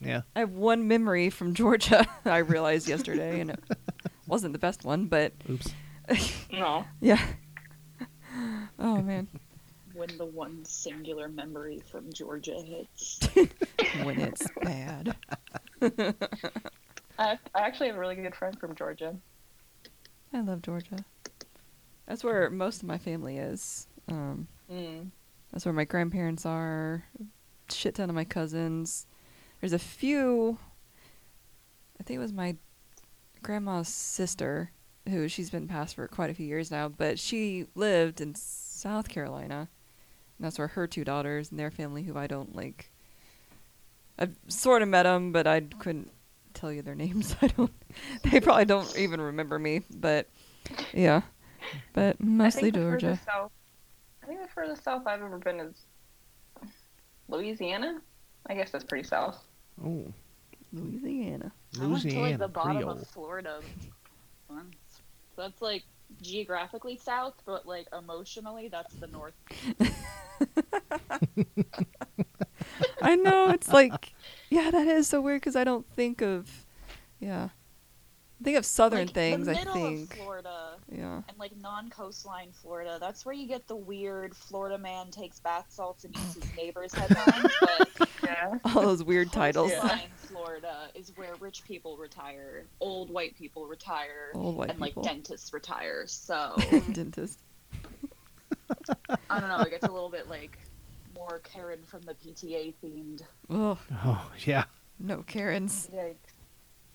Yeah. 0.00 0.22
I 0.34 0.40
have 0.40 0.52
one 0.52 0.88
memory 0.88 1.30
from 1.30 1.54
Georgia. 1.54 2.06
I 2.24 2.38
realized 2.38 2.88
yesterday, 2.88 3.40
and 3.40 3.50
it 3.50 3.60
wasn't 4.26 4.52
the 4.52 4.58
best 4.58 4.84
one, 4.84 5.06
but 5.06 5.32
Oops. 5.50 5.72
No. 6.52 6.84
yeah. 7.00 7.24
Oh 8.78 9.00
man, 9.00 9.26
When 9.94 10.16
the 10.18 10.26
one 10.26 10.64
singular 10.64 11.28
memory 11.28 11.82
from 11.90 12.12
Georgia 12.12 12.60
hits. 12.60 13.20
when 14.04 14.20
it's 14.20 14.46
bad. 14.62 15.16
I, 17.18 17.38
I 17.54 17.60
actually 17.60 17.86
have 17.88 17.96
a 17.96 17.98
really 17.98 18.14
good 18.16 18.34
friend 18.34 18.58
from 18.60 18.74
Georgia. 18.74 19.16
I 20.34 20.40
love 20.42 20.60
Georgia. 20.62 20.98
That's 22.06 22.22
where 22.22 22.50
most 22.50 22.82
of 22.82 22.88
my 22.88 22.98
family 22.98 23.38
is. 23.38 23.86
Um, 24.08 24.48
Mm. 24.70 25.10
that's 25.52 25.64
where 25.64 25.72
my 25.72 25.84
grandparents 25.84 26.44
are. 26.44 27.04
Shit 27.70 27.94
ton 27.94 28.08
of 28.10 28.14
my 28.16 28.24
cousins. 28.24 29.06
There's 29.66 29.82
a 29.82 29.84
few. 29.84 30.58
I 31.98 32.04
think 32.04 32.18
it 32.18 32.20
was 32.20 32.32
my 32.32 32.54
grandma's 33.42 33.88
sister, 33.88 34.70
who 35.08 35.26
she's 35.26 35.50
been 35.50 35.66
passed 35.66 35.96
for 35.96 36.06
quite 36.06 36.30
a 36.30 36.34
few 36.34 36.46
years 36.46 36.70
now, 36.70 36.88
but 36.88 37.18
she 37.18 37.66
lived 37.74 38.20
in 38.20 38.36
South 38.36 39.08
Carolina. 39.08 39.66
And 40.38 40.46
that's 40.46 40.56
where 40.56 40.68
her 40.68 40.86
two 40.86 41.02
daughters 41.02 41.50
and 41.50 41.58
their 41.58 41.72
family, 41.72 42.04
who 42.04 42.16
I 42.16 42.28
don't 42.28 42.54
like. 42.54 42.92
I've 44.16 44.36
sort 44.46 44.82
of 44.82 44.88
met 44.88 45.02
them, 45.02 45.32
but 45.32 45.48
I 45.48 45.62
couldn't 45.62 46.12
tell 46.54 46.70
you 46.70 46.82
their 46.82 46.94
names. 47.04 47.34
I 47.42 47.48
don't. 47.48 47.72
They 48.22 48.38
probably 48.38 48.66
don't 48.66 48.96
even 48.96 49.20
remember 49.20 49.58
me, 49.58 49.82
but 49.90 50.28
yeah. 50.92 51.22
But 51.92 52.20
mostly 52.20 52.68
I 52.68 52.70
Georgia. 52.70 53.18
south. 53.26 53.50
I 54.22 54.26
think 54.26 54.42
the 54.42 54.46
furthest 54.46 54.84
south 54.84 55.08
I've 55.08 55.22
ever 55.22 55.38
been 55.38 55.58
is 55.58 55.74
Louisiana. 57.26 57.98
I 58.48 58.54
guess 58.54 58.70
that's 58.70 58.84
pretty 58.84 59.08
south. 59.08 59.42
Oh, 59.84 60.12
Louisiana. 60.72 61.52
I 61.80 61.86
went 61.86 62.02
to 62.02 62.08
like 62.08 62.14
Louisiana 62.16 62.38
the 62.38 62.48
bottom 62.48 62.76
Creole. 62.76 62.90
of 62.90 63.06
Florida 63.08 63.60
once. 64.48 64.76
That's 65.36 65.60
like 65.60 65.84
geographically 66.22 66.96
south, 66.96 67.34
but 67.44 67.66
like 67.66 67.86
emotionally, 67.96 68.68
that's 68.68 68.94
the 68.94 69.06
north. 69.08 69.34
I 73.02 73.16
know 73.16 73.50
it's 73.50 73.68
like, 73.68 74.12
yeah, 74.50 74.70
that 74.70 74.86
is 74.86 75.08
so 75.08 75.20
weird 75.20 75.40
because 75.40 75.56
I 75.56 75.64
don't 75.64 75.86
think 75.94 76.22
of, 76.22 76.64
yeah, 77.20 77.44
I 77.44 77.55
think 78.42 78.56
of 78.58 78.64
southern 78.66 79.06
Like, 79.06 79.14
things. 79.14 79.46
The 79.46 79.52
I 79.52 79.54
middle 79.54 79.72
think, 79.74 80.12
of 80.12 80.18
Florida 80.18 80.74
yeah, 80.90 81.22
and 81.28 81.38
like 81.38 81.56
non-coastline 81.60 82.48
Florida. 82.52 82.98
That's 83.00 83.24
where 83.26 83.34
you 83.34 83.46
get 83.46 83.66
the 83.66 83.76
weird 83.76 84.36
Florida 84.36 84.78
man 84.78 85.10
takes 85.10 85.40
bath 85.40 85.66
salts 85.68 86.04
and 86.04 86.14
eats 86.16 86.34
his 86.34 86.56
neighbor's 86.56 86.92
headlines. 86.94 87.52
But 87.98 88.08
Yeah. 88.22 88.58
all 88.64 88.82
those 88.82 89.02
weird 89.04 89.32
titles. 89.32 89.70
Yeah. 89.70 89.80
coastline 89.80 90.08
Florida 90.16 90.88
is 90.94 91.12
where 91.16 91.34
rich 91.40 91.62
people 91.64 91.96
retire, 91.96 92.64
old 92.80 93.10
white 93.10 93.36
people 93.36 93.66
retire, 93.66 94.30
Old 94.34 94.56
white 94.56 94.70
and 94.70 94.80
like 94.80 94.94
dentists 95.02 95.52
retire. 95.52 96.04
So 96.06 96.54
dentist. 96.92 97.40
I 99.30 99.40
don't 99.40 99.48
know. 99.48 99.60
It 99.60 99.70
gets 99.70 99.86
a 99.86 99.90
little 99.92 100.08
bit 100.10 100.28
like 100.28 100.58
more 101.14 101.40
Karen 101.44 101.78
from 101.86 102.02
the 102.02 102.14
PTA 102.14 102.74
themed. 102.84 103.22
Oh 103.48 103.78
Oh, 104.04 104.30
yeah. 104.44 104.64
no, 104.98 105.22
Karens. 105.22 105.88
Yikes. 105.94 106.16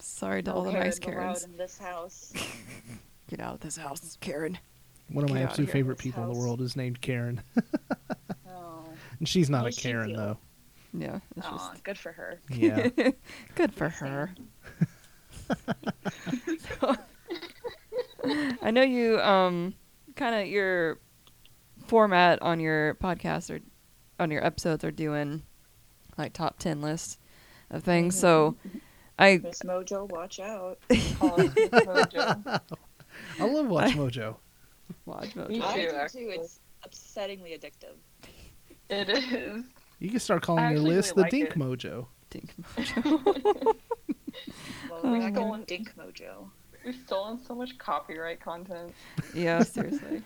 Sorry 0.02 0.42
to 0.44 0.50
No 0.52 0.58
all 0.58 0.64
the 0.64 0.72
nice 0.74 1.00
Karens 1.00 1.18
allowed 1.18 1.24
Karens. 1.24 1.44
in 1.44 1.58
this 1.58 1.78
house. 1.78 2.34
Get 3.30 3.40
out 3.40 3.56
of 3.56 3.60
this 3.62 3.78
house, 3.78 4.18
Karen. 4.20 4.58
One 5.10 5.24
of 5.26 5.30
my 5.30 5.38
Get 5.38 5.44
outta 5.44 5.50
absolute 5.52 5.66
here. 5.68 5.74
favorite 5.74 5.98
This 5.98 6.04
people 6.04 6.24
in 6.24 6.34
the 6.34 6.40
world 6.40 6.62
is 6.62 6.76
named 6.76 7.02
Karen. 7.02 7.42
Oh, 8.50 8.84
And 9.20 9.28
she's 9.28 9.50
not 9.50 9.62
How 9.62 9.68
a 9.68 9.72
Karen, 9.72 10.10
feel? 10.10 10.18
though. 10.18 10.38
Yeah, 10.94 11.20
it's 11.38 11.46
Aw, 11.48 11.58
just 11.72 11.84
good 11.84 11.98
for 11.98 12.12
her. 12.12 12.40
Yeah. 12.50 12.90
good 13.56 13.74
for 13.74 13.88
her. 13.90 14.34
So, 16.80 16.96
I 18.62 18.72
know 18.72 18.82
you 18.82 19.20
um 19.22 19.74
kind 20.16 20.36
of 20.36 20.48
your 20.48 21.00
format 21.88 22.42
on 22.42 22.60
your 22.60 22.96
podcast 22.96 23.50
or 23.50 23.60
on 24.20 24.32
your 24.32 24.46
episodes 24.46 24.84
are 24.84 24.92
doing 24.92 25.44
like 26.18 26.34
top 26.34 26.60
10 26.60 26.82
lists 26.82 27.18
of 27.70 27.84
things. 27.84 28.18
So 28.20 28.56
I 29.20 29.38
Miss 29.44 29.60
Mojo, 29.60 30.10
watch 30.10 30.40
out. 30.40 30.80
Call 31.20 31.42
us 31.42 31.56
Miss 31.56 31.70
Mojo. 31.70 32.62
I 33.40 33.44
love 33.46 33.68
Watch 33.68 33.92
I- 33.92 33.96
Mojo. 33.96 34.36
Watch 35.06 35.36
Me 35.36 35.60
Mojo. 35.60 35.64
I 35.64 35.74
too, 35.76 36.20
do 36.20 36.20
too. 36.20 36.30
It's 36.42 36.60
upsettingly 36.88 37.58
addictive. 37.60 37.96
It 38.90 39.10
is. 39.10 39.64
You 40.00 40.10
can 40.10 40.20
start 40.20 40.42
calling 40.42 40.64
I 40.64 40.72
your 40.72 40.80
list 40.82 41.16
really 41.16 41.16
the 41.16 41.22
like 41.22 41.32
Dink 41.32 41.50
it. 41.52 41.56
Mojo. 41.58 42.08
Dink 42.30 42.54
Mojo. 42.76 43.24
Well, 43.24 43.76
we've 45.04 45.04
oh, 45.04 45.10
man. 45.12 45.34
stolen 45.36 45.64
Dink 45.66 45.94
Mojo. 45.96 46.50
We've 46.86 46.96
stolen 47.06 47.40
so 47.46 47.54
much 47.54 47.78
copyright 47.78 48.40
content. 48.42 48.94
yeah, 49.36 49.62
seriously. 49.64 50.24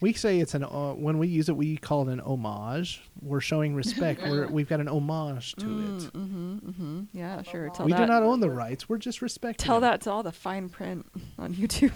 We 0.00 0.12
say 0.12 0.40
it's 0.40 0.54
an 0.54 0.62
uh, 0.64 0.92
when 0.92 1.18
we 1.18 1.26
use 1.28 1.48
it, 1.48 1.56
we 1.56 1.76
call 1.78 2.08
it 2.08 2.12
an 2.12 2.20
homage. 2.20 3.02
We're 3.22 3.40
showing 3.40 3.74
respect. 3.74 4.20
We're, 4.22 4.46
we've 4.50 4.68
got 4.68 4.80
an 4.80 4.88
homage 4.88 5.54
to 5.56 5.64
Mm, 5.66 6.06
it. 6.06 6.12
mm-hmm, 6.12 6.54
mm-hmm. 6.70 7.00
Yeah, 7.12 7.42
sure. 7.42 7.70
Tell 7.70 7.86
We 7.86 7.92
that. 7.92 7.98
do 8.00 8.06
not 8.06 8.22
own 8.22 8.40
the 8.40 8.50
rights. 8.50 8.88
We're 8.88 8.98
just 8.98 9.22
respecting. 9.22 9.64
Tell 9.64 9.80
them. 9.80 9.90
that 9.90 10.02
to 10.02 10.10
all 10.10 10.22
the 10.22 10.32
fine 10.32 10.68
print 10.68 11.06
on 11.38 11.54
YouTube. 11.54 11.92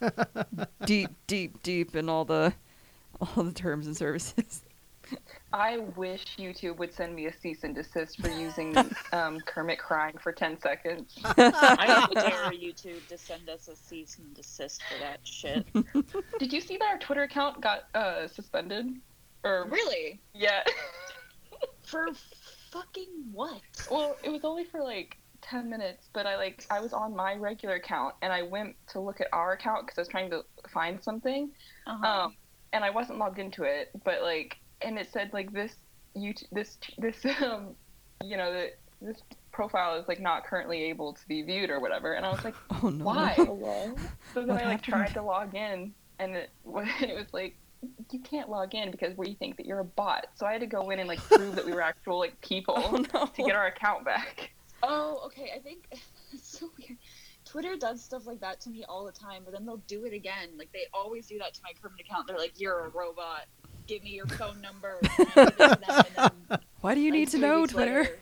deep, 0.86 1.10
deep, 1.26 1.62
deep 1.62 1.96
in 1.96 2.08
all 2.08 2.24
the 2.24 2.54
all 3.20 3.42
the 3.44 3.52
terms 3.52 3.86
and 3.86 3.96
services. 3.96 4.62
I 5.52 5.78
wish 5.96 6.24
YouTube 6.38 6.78
would 6.78 6.94
send 6.94 7.14
me 7.14 7.26
a 7.26 7.32
cease 7.32 7.64
and 7.64 7.74
desist 7.74 8.20
for 8.20 8.30
using 8.30 8.74
um, 9.12 9.40
Kermit 9.40 9.78
crying 9.78 10.16
for 10.18 10.32
10 10.32 10.60
seconds. 10.60 11.18
I 11.24 12.06
would 12.08 12.14
dare 12.14 12.50
YouTube 12.52 13.06
to 13.08 13.18
send 13.18 13.48
us 13.48 13.68
a 13.68 13.76
cease 13.76 14.18
and 14.18 14.34
desist 14.34 14.82
for 14.82 14.98
that 15.00 15.20
shit. 15.24 15.66
Did 16.38 16.52
you 16.52 16.60
see 16.60 16.76
that 16.78 16.88
our 16.88 16.98
Twitter 16.98 17.22
account 17.24 17.60
got 17.60 17.88
uh, 17.94 18.28
suspended? 18.28 18.94
Or 19.44 19.66
Really? 19.68 20.20
yeah. 20.34 20.62
For 21.82 22.08
fucking 22.70 23.08
what? 23.32 23.60
well, 23.90 24.16
it 24.22 24.30
was 24.30 24.44
only 24.44 24.64
for 24.64 24.82
like 24.82 25.18
10 25.42 25.68
minutes, 25.68 26.08
but 26.12 26.24
I 26.26 26.36
like 26.36 26.64
I 26.70 26.80
was 26.80 26.92
on 26.92 27.14
my 27.14 27.34
regular 27.34 27.74
account 27.74 28.14
and 28.22 28.32
I 28.32 28.42
went 28.42 28.76
to 28.88 29.00
look 29.00 29.20
at 29.20 29.26
our 29.32 29.52
account 29.52 29.84
because 29.86 29.98
I 29.98 30.00
was 30.02 30.08
trying 30.08 30.30
to 30.30 30.44
find 30.72 31.02
something. 31.02 31.50
Uh-huh. 31.86 32.06
Um, 32.06 32.36
and 32.72 32.84
I 32.84 32.90
wasn't 32.90 33.18
logged 33.18 33.38
into 33.38 33.64
it, 33.64 33.90
but 34.04 34.22
like, 34.22 34.56
and 34.84 34.98
it 34.98 35.08
said 35.12 35.30
like 35.32 35.52
this, 35.52 35.74
you 36.14 36.34
this 36.52 36.78
this 36.98 37.24
um, 37.42 37.74
you 38.24 38.36
know, 38.36 38.52
the, 38.52 38.70
this 39.00 39.18
profile 39.52 39.96
is 40.00 40.06
like 40.08 40.20
not 40.20 40.44
currently 40.46 40.84
able 40.84 41.12
to 41.12 41.28
be 41.28 41.42
viewed 41.42 41.70
or 41.70 41.80
whatever. 41.80 42.14
And 42.14 42.24
I 42.24 42.30
was 42.30 42.44
like, 42.44 42.54
Oh 42.82 42.88
no. 42.88 43.04
why? 43.04 43.34
So 44.34 44.40
then 44.40 44.48
What 44.48 44.62
I 44.62 44.66
like 44.66 44.84
happened? 44.84 44.84
tried 44.84 45.14
to 45.14 45.22
log 45.22 45.54
in, 45.54 45.92
and 46.18 46.34
it 46.36 46.50
was 46.64 46.86
it 47.00 47.14
was 47.14 47.26
like 47.32 47.56
you 48.12 48.20
can't 48.20 48.48
log 48.48 48.74
in 48.74 48.90
because 48.92 49.16
we 49.16 49.34
think 49.34 49.56
that 49.56 49.66
you're 49.66 49.80
a 49.80 49.84
bot. 49.84 50.26
So 50.36 50.46
I 50.46 50.52
had 50.52 50.60
to 50.60 50.66
go 50.68 50.90
in 50.90 50.98
and 51.00 51.08
like 51.08 51.18
prove 51.18 51.56
that 51.56 51.66
we 51.66 51.72
were 51.72 51.82
actual 51.82 52.18
like 52.18 52.40
people 52.40 52.74
Oh 52.76 53.04
no. 53.12 53.26
to 53.26 53.42
get 53.42 53.56
our 53.56 53.66
account 53.66 54.04
back. 54.04 54.52
Oh, 54.84 55.22
okay. 55.26 55.50
I 55.54 55.58
think 55.58 55.86
it's 56.32 56.58
so 56.58 56.70
weird. 56.78 56.98
Twitter 57.44 57.76
does 57.76 58.02
stuff 58.02 58.24
like 58.26 58.40
that 58.40 58.60
to 58.62 58.70
me 58.70 58.84
all 58.88 59.04
the 59.04 59.12
time, 59.12 59.42
but 59.44 59.52
then 59.52 59.66
they'll 59.66 59.82
do 59.88 60.04
it 60.04 60.12
again. 60.14 60.50
Like 60.56 60.70
they 60.72 60.84
always 60.94 61.26
do 61.26 61.38
that 61.38 61.54
to 61.54 61.60
my 61.64 61.72
current 61.82 62.00
account. 62.00 62.28
They're 62.28 62.38
like, 62.38 62.52
"You're 62.60 62.86
a 62.86 62.88
robot. 62.88 63.46
Give 63.86 64.02
me 64.02 64.10
your 64.10 64.26
phone 64.26 64.60
number." 64.60 64.98
And 65.18 65.28
I 65.36 65.44
give 65.44 65.48
it 65.48 65.56
to 65.56 66.14
them, 66.16 66.32
and 66.38 66.46
then, 66.50 66.58
Why 66.80 66.94
do 66.94 67.00
you 67.00 67.10
like, 67.10 67.18
need 67.20 67.28
to 67.30 67.38
know 67.38 67.60
weeks 67.62 67.72
Twitter? 67.72 68.18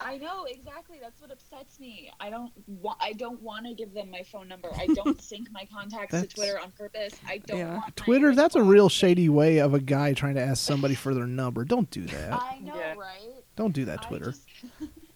I 0.00 0.16
know 0.18 0.44
exactly. 0.44 0.98
That's 1.02 1.20
what 1.20 1.32
upsets 1.32 1.80
me. 1.80 2.12
I 2.20 2.30
don't 2.30 2.52
want. 2.66 2.98
I 3.00 3.12
don't 3.14 3.42
want 3.42 3.66
to 3.66 3.74
give 3.74 3.92
them 3.92 4.10
my 4.12 4.22
phone 4.22 4.46
number. 4.46 4.70
I 4.76 4.86
don't 4.86 5.20
sync 5.30 5.50
my 5.50 5.66
contacts 5.72 6.20
to 6.20 6.26
Twitter 6.26 6.58
on 6.60 6.70
purpose. 6.72 7.14
I 7.26 7.38
don't 7.38 7.58
Yeah. 7.58 7.74
want 7.78 7.96
Twitter, 7.96 8.32
that's 8.34 8.54
a 8.54 8.62
real 8.62 8.88
shady 8.88 9.28
way 9.28 9.58
of 9.58 9.74
a 9.74 9.80
guy 9.80 10.12
trying 10.12 10.36
to 10.36 10.40
ask 10.42 10.64
somebody 10.64 10.94
for 11.02 11.14
their 11.14 11.26
number. 11.26 11.64
Don't 11.64 11.90
do 11.90 12.04
that. 12.06 12.32
I 12.32 12.58
know, 12.62 12.76
Yeah. 12.76 12.94
right? 12.94 13.42
Don't 13.56 13.72
do 13.74 13.84
that, 13.86 14.04
I 14.04 14.08
Twitter. 14.08 14.26
just- 14.26 14.46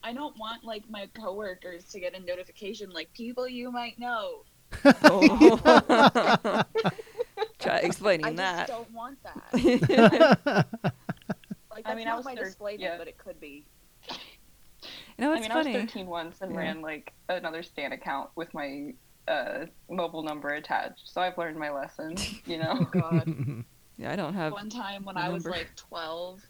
I 0.03 0.11
don't 0.11 0.37
want 0.37 0.65
like 0.65 0.83
my 0.89 1.07
coworkers 1.13 1.85
to 1.85 1.99
get 2.01 2.13
a 2.13 2.19
notification 2.19 2.89
like 2.89 3.13
people 3.13 3.47
you 3.47 3.71
might 3.71 3.97
know. 3.97 4.43
Oh. 4.85 6.63
Try 7.79 7.79
I 7.83 7.87
explaining 7.87 8.25
just 8.25 8.37
that. 8.37 8.67
don't 8.67 8.91
want 8.93 9.17
that. 9.23 10.65
Like 11.75 11.87
I 11.87 11.89
that's 11.89 11.97
mean, 11.97 12.07
I 12.07 12.11
not 12.11 12.17
was 12.17 12.25
my 12.25 12.35
thir- 12.35 12.45
display 12.45 12.73
name, 12.73 12.81
yeah. 12.81 12.97
but 12.99 13.07
it 13.07 13.17
could 13.17 13.39
be. 13.39 13.65
You 14.11 14.15
know, 15.25 15.31
I 15.31 15.37
it's 15.37 15.41
mean, 15.41 15.49
funny. 15.51 15.75
I 15.75 15.81
was 15.81 15.89
13 15.91 16.05
once 16.05 16.41
and 16.41 16.51
Yeah. 16.53 16.59
ran 16.59 16.81
like 16.81 17.13
another 17.29 17.63
Stan 17.63 17.93
account 17.93 18.29
with 18.35 18.53
my 18.53 18.93
uh, 19.27 19.65
mobile 19.89 20.21
number 20.21 20.49
attached. 20.49 21.01
So 21.11 21.19
I've 21.19 21.35
learned 21.35 21.57
my 21.57 21.71
lesson. 21.71 22.15
You 22.45 22.61
Oh 22.61 22.73
know. 22.75 22.85
God. 22.91 23.63
Yeah, 23.97 24.11
I 24.11 24.15
don't 24.15 24.35
have. 24.35 24.51
One 24.53 24.69
time 24.69 25.03
when 25.03 25.17
I 25.17 25.29
was 25.29 25.45
like 25.47 25.75
12, 25.75 26.41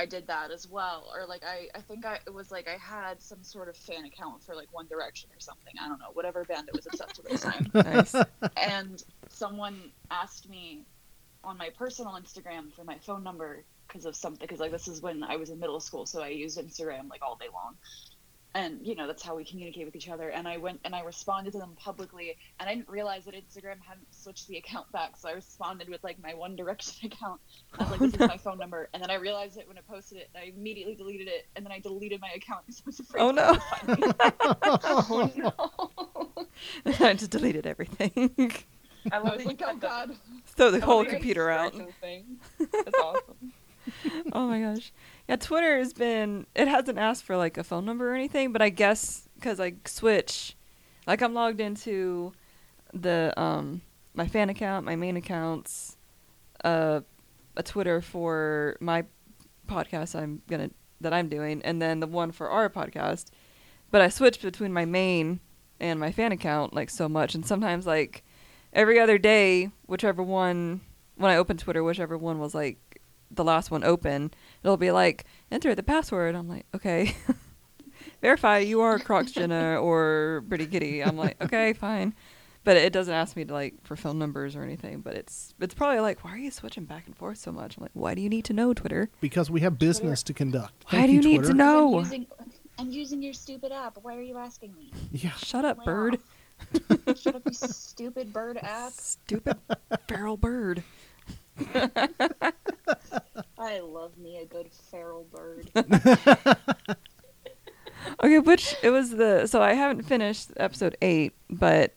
I 0.00 0.06
did 0.06 0.26
that 0.28 0.50
as 0.50 0.66
well. 0.66 1.12
Or 1.14 1.26
like 1.26 1.42
I, 1.44 1.68
I 1.74 1.80
think 1.82 2.06
I 2.06 2.18
it 2.26 2.32
was 2.32 2.50
like 2.50 2.66
I 2.68 2.78
had 2.78 3.20
some 3.20 3.42
sort 3.42 3.68
of 3.68 3.76
fan 3.76 4.06
account 4.06 4.42
for 4.42 4.54
like 4.54 4.68
One 4.72 4.86
Direction 4.86 5.28
or 5.36 5.40
something. 5.40 5.74
I 5.78 5.88
don't 5.88 5.98
know, 5.98 6.10
whatever 6.14 6.42
band 6.44 6.68
it 6.68 6.74
was 6.74 6.86
obsessed 6.86 7.20
with 7.22 7.32
at 7.32 7.40
the 7.40 7.50
time. 7.50 7.70
Nice. 7.94 8.14
and 8.56 9.04
someone 9.28 9.92
asked 10.10 10.48
me 10.48 10.84
on 11.44 11.58
my 11.58 11.68
personal 11.76 12.12
Instagram 12.12 12.72
for 12.74 12.82
my 12.84 12.96
phone 12.98 13.22
number 13.22 13.62
because 13.86 14.06
of 14.06 14.16
something 14.16 14.46
because 14.46 14.60
like 14.60 14.70
this 14.70 14.88
is 14.88 15.02
when 15.02 15.22
I 15.22 15.36
was 15.36 15.50
in 15.50 15.58
middle 15.58 15.80
school 15.80 16.06
so 16.06 16.22
I 16.22 16.28
used 16.28 16.58
Instagram 16.58 17.10
like 17.10 17.22
all 17.22 17.36
day 17.36 17.46
long 17.52 17.74
and 18.54 18.84
you 18.84 18.94
know 18.96 19.06
that's 19.06 19.22
how 19.22 19.36
we 19.36 19.44
communicate 19.44 19.84
with 19.84 19.94
each 19.94 20.08
other 20.08 20.28
and 20.30 20.48
I 20.48 20.56
went 20.56 20.80
and 20.84 20.94
I 20.94 21.02
responded 21.02 21.52
to 21.52 21.58
them 21.58 21.76
publicly 21.76 22.36
and 22.58 22.68
I 22.68 22.74
didn't 22.74 22.88
realize 22.88 23.24
that 23.26 23.34
Instagram 23.34 23.76
hadn't 23.80 24.06
switched 24.10 24.48
the 24.48 24.56
account 24.56 24.90
back 24.92 25.16
so 25.16 25.28
I 25.28 25.32
responded 25.32 25.88
with 25.88 26.02
like 26.02 26.20
my 26.22 26.34
One 26.34 26.56
Direction 26.56 27.06
account 27.12 27.40
I 27.78 27.82
was 27.84 27.90
like 27.92 28.00
Oh, 28.00 28.04
this 28.06 28.14
is 28.14 28.20
oh, 28.20 28.26
my 28.26 28.36
phone 28.36 28.58
number 28.58 28.88
and 28.92 29.02
then 29.02 29.10
I 29.10 29.14
realized 29.14 29.56
it 29.56 29.68
when 29.68 29.78
I 29.78 29.82
posted 29.82 30.18
it 30.18 30.30
and 30.34 30.42
I 30.42 30.46
immediately 30.48 30.94
deleted 30.94 31.28
it 31.28 31.46
and 31.54 31.64
then 31.64 31.72
I 31.72 31.78
deleted 31.78 32.20
my 32.20 32.30
account 32.34 32.66
because 32.66 32.80
I 32.80 32.86
was 32.86 33.00
afraid 33.00 33.22
Oh, 33.22 33.30
no. 33.30 33.54
find 33.54 34.00
me. 34.00 34.12
oh 34.22 35.30
no. 35.36 36.46
I 37.06 37.14
just 37.14 37.30
deleted 37.30 37.66
everything. 37.66 38.10
I 39.10 39.16
I 39.16 39.18
love 39.18 39.36
was 39.36 39.44
that 39.44 39.46
like 39.46 39.62
oh 39.64 39.76
god 39.76 40.10
Throw 40.46 40.70
the 40.70 40.78
I 40.78 40.80
whole 40.80 40.98
love 40.98 41.06
that 41.06 41.10
you 41.10 41.12
had 41.12 41.20
computer 41.20 41.50
out. 41.50 41.72
Thing. 42.00 42.38
That's 42.58 42.98
awesome. 42.98 43.52
oh 44.32 44.46
my 44.46 44.60
gosh. 44.60 44.92
Yeah, 45.30 45.36
Twitter 45.36 45.78
has 45.78 45.92
been. 45.92 46.44
It 46.56 46.66
hasn't 46.66 46.98
asked 46.98 47.22
for 47.22 47.36
like 47.36 47.56
a 47.56 47.62
phone 47.62 47.84
number 47.84 48.10
or 48.10 48.16
anything, 48.16 48.50
but 48.50 48.60
I 48.60 48.68
guess 48.68 49.28
because 49.36 49.60
I 49.60 49.74
switch, 49.84 50.56
like 51.06 51.22
I'm 51.22 51.34
logged 51.34 51.60
into 51.60 52.32
the 52.92 53.32
um 53.40 53.80
my 54.12 54.26
fan 54.26 54.50
account, 54.50 54.84
my 54.84 54.96
main 54.96 55.16
accounts, 55.16 55.96
uh, 56.64 57.02
a 57.56 57.62
Twitter 57.62 58.00
for 58.00 58.76
my 58.80 59.04
podcast 59.68 60.20
I'm 60.20 60.42
gonna 60.48 60.70
that 61.00 61.12
I'm 61.12 61.28
doing, 61.28 61.62
and 61.62 61.80
then 61.80 62.00
the 62.00 62.08
one 62.08 62.32
for 62.32 62.50
our 62.50 62.68
podcast. 62.68 63.26
But 63.92 64.00
I 64.00 64.08
switch 64.08 64.42
between 64.42 64.72
my 64.72 64.84
main 64.84 65.38
and 65.78 66.00
my 66.00 66.10
fan 66.10 66.32
account 66.32 66.74
like 66.74 66.90
so 66.90 67.08
much, 67.08 67.36
and 67.36 67.46
sometimes 67.46 67.86
like 67.86 68.24
every 68.72 68.98
other 68.98 69.16
day, 69.16 69.70
whichever 69.86 70.24
one 70.24 70.80
when 71.14 71.30
I 71.30 71.36
open 71.36 71.56
Twitter, 71.56 71.84
whichever 71.84 72.18
one 72.18 72.40
was 72.40 72.52
like 72.52 73.00
the 73.30 73.44
last 73.44 73.70
one 73.70 73.84
open, 73.84 74.32
it'll 74.62 74.76
be 74.76 74.90
like 74.90 75.24
enter 75.50 75.74
the 75.74 75.82
password. 75.82 76.34
I'm 76.34 76.48
like, 76.48 76.66
okay, 76.74 77.14
verify 78.20 78.58
you 78.58 78.80
are 78.80 78.98
Crocs 78.98 79.32
Jenna 79.32 79.80
or 79.80 80.44
Pretty 80.48 80.66
Kitty. 80.66 81.02
I'm 81.02 81.16
like, 81.16 81.40
okay, 81.42 81.72
fine, 81.74 82.14
but 82.64 82.76
it 82.76 82.92
doesn't 82.92 83.12
ask 83.14 83.36
me 83.36 83.44
to 83.44 83.52
like 83.52 83.74
for 83.84 83.96
phone 83.96 84.18
numbers 84.18 84.56
or 84.56 84.62
anything. 84.62 85.00
But 85.00 85.14
it's 85.14 85.54
it's 85.60 85.74
probably 85.74 86.00
like, 86.00 86.24
why 86.24 86.32
are 86.32 86.38
you 86.38 86.50
switching 86.50 86.84
back 86.84 87.06
and 87.06 87.16
forth 87.16 87.38
so 87.38 87.52
much? 87.52 87.76
I'm 87.76 87.82
like, 87.82 87.92
why 87.94 88.14
do 88.14 88.20
you 88.22 88.28
need 88.28 88.44
to 88.46 88.52
know 88.52 88.72
Twitter? 88.74 89.10
because 89.20 89.50
we 89.50 89.60
have 89.60 89.78
business 89.78 90.22
to 90.24 90.34
conduct. 90.34 90.84
Why 90.86 91.00
Thank 91.00 91.22
do 91.22 91.28
you 91.28 91.38
need 91.38 91.44
to 91.46 91.54
know? 91.54 91.94
I'm 91.98 92.04
using, 92.04 92.26
I'm 92.78 92.90
using 92.90 93.22
your 93.22 93.32
stupid 93.34 93.72
app. 93.72 93.98
Why 94.02 94.16
are 94.16 94.22
you 94.22 94.38
asking 94.38 94.74
me? 94.74 94.90
Yeah. 95.12 95.32
Shut 95.32 95.64
up, 95.64 95.78
Wow. 95.78 95.84
bird. 95.84 96.18
Shut 97.16 97.34
up, 97.36 97.42
you 97.46 97.52
stupid 97.54 98.32
bird 98.34 98.58
app. 98.58 98.92
Stupid 98.92 99.56
feral 100.08 100.36
bird. 100.36 100.82
I 103.58 103.80
love 103.80 104.16
me 104.18 104.38
a 104.38 104.46
good 104.46 104.70
feral 104.90 105.26
bird. 105.32 105.70
Okay, 108.22 108.38
which 108.38 108.74
it 108.82 108.88
was 108.90 109.10
the 109.10 109.46
so 109.46 109.60
I 109.60 109.74
haven't 109.74 110.04
finished 110.04 110.50
episode 110.56 110.96
eight, 111.02 111.34
but 111.50 111.92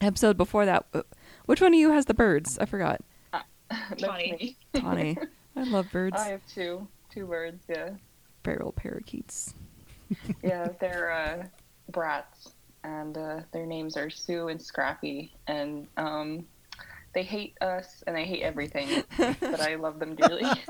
episode 0.00 0.36
before 0.36 0.66
that, 0.66 0.84
uh, 0.94 1.02
which 1.46 1.60
one 1.60 1.72
of 1.72 1.78
you 1.78 1.92
has 1.92 2.06
the 2.06 2.14
birds? 2.14 2.58
I 2.58 2.66
forgot. 2.66 3.00
That's 3.70 4.02
Funny. 4.04 4.32
me. 4.32 4.56
Tawny. 4.80 5.16
I 5.56 5.62
love 5.62 5.90
birds. 5.92 6.16
I 6.18 6.28
have 6.28 6.40
two, 6.52 6.86
two 7.14 7.26
birds. 7.26 7.62
Yeah, 7.68 7.90
Feral 8.42 8.72
parakeets. 8.72 9.54
yeah, 10.42 10.68
they're 10.80 11.12
uh, 11.12 11.46
brats, 11.92 12.50
and 12.82 13.16
uh, 13.16 13.40
their 13.52 13.64
names 13.64 13.96
are 13.96 14.10
Sue 14.10 14.48
and 14.48 14.60
Scrappy, 14.60 15.32
and 15.46 15.86
um, 15.96 16.44
they 17.14 17.22
hate 17.22 17.56
us 17.60 18.02
and 18.06 18.16
they 18.16 18.24
hate 18.24 18.42
everything, 18.42 19.04
but 19.18 19.60
I 19.60 19.74
love 19.76 19.98
them 19.98 20.14
dearly. 20.14 20.44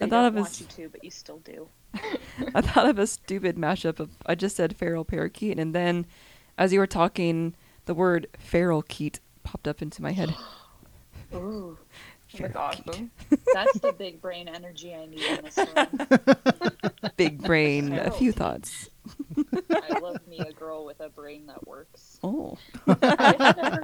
I 0.00 0.06
thought 0.06 0.26
it 0.26 0.34
want 0.34 0.34
was 0.34 0.60
you 0.60 0.66
to, 0.66 0.88
but 0.90 1.02
you 1.02 1.10
still 1.10 1.38
do. 1.38 1.68
I 2.54 2.60
thought 2.60 2.88
of 2.88 2.98
a 2.98 3.06
stupid 3.06 3.56
mashup 3.56 3.98
of 3.98 4.10
I 4.26 4.34
just 4.34 4.56
said 4.56 4.76
feral 4.76 5.04
parakeet 5.04 5.58
and 5.58 5.74
then 5.74 6.06
as 6.56 6.72
you 6.72 6.78
were 6.78 6.86
talking 6.86 7.54
the 7.86 7.94
word 7.94 8.26
feral 8.38 8.82
keet 8.82 9.20
popped 9.42 9.66
up 9.66 9.80
into 9.82 10.02
my 10.02 10.12
head. 10.12 10.34
Ooh, 11.34 11.78
That's 12.38 12.54
awesome. 12.56 13.10
that's 13.52 13.78
the 13.80 13.92
big 13.92 14.20
brain 14.20 14.48
energy 14.48 14.94
I 14.94 15.06
need 15.06 15.20
in 15.22 15.44
this 15.44 15.56
room. 15.58 16.88
Big 17.16 17.42
brain, 17.42 17.92
a 17.98 18.10
few 18.10 18.32
keet. 18.32 18.36
thoughts. 18.38 18.88
I 19.70 19.98
love 19.98 20.26
me 20.28 20.38
a 20.38 20.52
girl 20.52 20.84
with 20.84 21.00
a 21.00 21.08
brain 21.08 21.46
that 21.46 21.66
works. 21.66 22.18
Oh. 22.22 22.56
I 22.86 22.94
guess 22.94 23.36
I 23.40 23.54
never, 23.56 23.82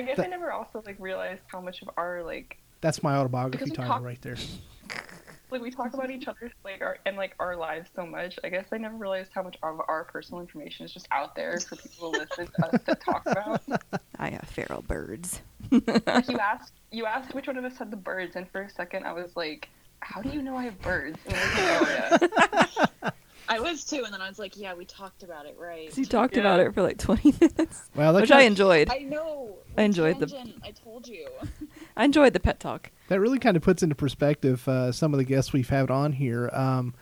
I, 0.00 0.06
guess 0.06 0.18
I 0.18 0.26
never 0.26 0.52
also 0.52 0.82
like 0.86 0.96
realized 0.98 1.42
how 1.46 1.60
much 1.60 1.82
of 1.82 1.90
our 1.96 2.22
like 2.22 2.58
That's 2.80 3.02
my 3.02 3.16
autobiography 3.16 3.64
Because 3.64 3.76
title 3.76 3.94
talk- 3.94 4.02
right 4.02 4.20
there. 4.22 4.36
like 5.50 5.62
we 5.62 5.70
talk 5.70 5.94
about 5.94 6.10
each 6.10 6.28
other 6.28 6.52
like 6.64 6.80
our 6.80 6.98
and 7.06 7.16
like 7.16 7.34
our 7.40 7.56
lives 7.56 7.90
so 7.94 8.06
much. 8.06 8.38
I 8.44 8.48
guess 8.48 8.66
I 8.72 8.78
never 8.78 8.96
realized 8.96 9.30
how 9.34 9.42
much 9.42 9.56
of 9.62 9.80
our 9.88 10.04
personal 10.04 10.40
information 10.40 10.86
is 10.86 10.92
just 10.92 11.08
out 11.10 11.34
there 11.34 11.58
for 11.60 11.76
people 11.76 12.12
to 12.12 12.18
listen 12.20 12.46
to 12.46 12.66
us 12.66 12.82
to 12.84 12.94
talk 12.94 13.22
about. 13.26 13.62
I 14.18 14.30
have 14.30 14.48
feral 14.48 14.82
birds. 14.82 15.40
Like 15.70 16.28
you 16.28 16.38
asked, 16.40 16.72
you 16.90 17.06
asked 17.06 17.34
which 17.34 17.46
one 17.46 17.56
of 17.56 17.64
us 17.64 17.76
had 17.78 17.90
the 17.90 17.96
birds, 17.96 18.36
and 18.36 18.48
for 18.50 18.62
a 18.62 18.70
second 18.70 19.04
I 19.06 19.12
was 19.12 19.34
like, 19.36 19.68
"How 20.00 20.22
do 20.22 20.28
you 20.28 20.42
know 20.42 20.56
I 20.56 20.64
have 20.64 20.80
birds?" 20.82 21.18
And 21.26 21.34
I 21.36 21.40
was 21.40 22.20
like, 22.20 22.30
oh 22.32 22.98
yeah. 23.02 23.10
I 23.50 23.56
I 23.56 23.60
was 23.60 23.84
too, 23.84 24.02
and 24.04 24.14
then 24.14 24.20
I 24.22 24.28
was 24.28 24.38
like, 24.38 24.56
yeah, 24.56 24.74
we 24.74 24.84
talked 24.84 25.22
about 25.22 25.44
it, 25.46 25.56
right? 25.58 25.96
you 25.98 26.04
talked 26.06 26.34
Yeah. 26.34 26.40
about 26.42 26.60
it 26.60 26.72
for 26.72 26.82
like 26.82 26.98
20 26.98 27.34
minutes, 27.40 27.90
Well, 27.96 28.14
which 28.14 28.30
I 28.30 28.42
enjoyed. 28.42 28.88
I 28.90 28.98
know. 28.98 29.56
I 29.76 29.82
enjoyed 29.82 30.20
the- 30.20 30.54
I 30.64 30.70
told 30.70 31.06
you. 31.08 31.26
I 31.96 32.04
enjoyed 32.04 32.32
the 32.32 32.40
pet 32.40 32.60
talk. 32.60 32.90
that 33.08 33.20
really 33.20 33.38
kind 33.38 33.56
of 33.56 33.62
puts 33.62 33.82
into 33.82 33.94
perspective 33.96 34.66
uh, 34.68 34.92
some 34.92 35.12
of 35.12 35.18
the 35.18 35.24
guests 35.24 35.52
we've 35.52 35.68
had 35.68 35.90
on 35.90 36.12
here. 36.12 36.48
Um, 36.52 36.94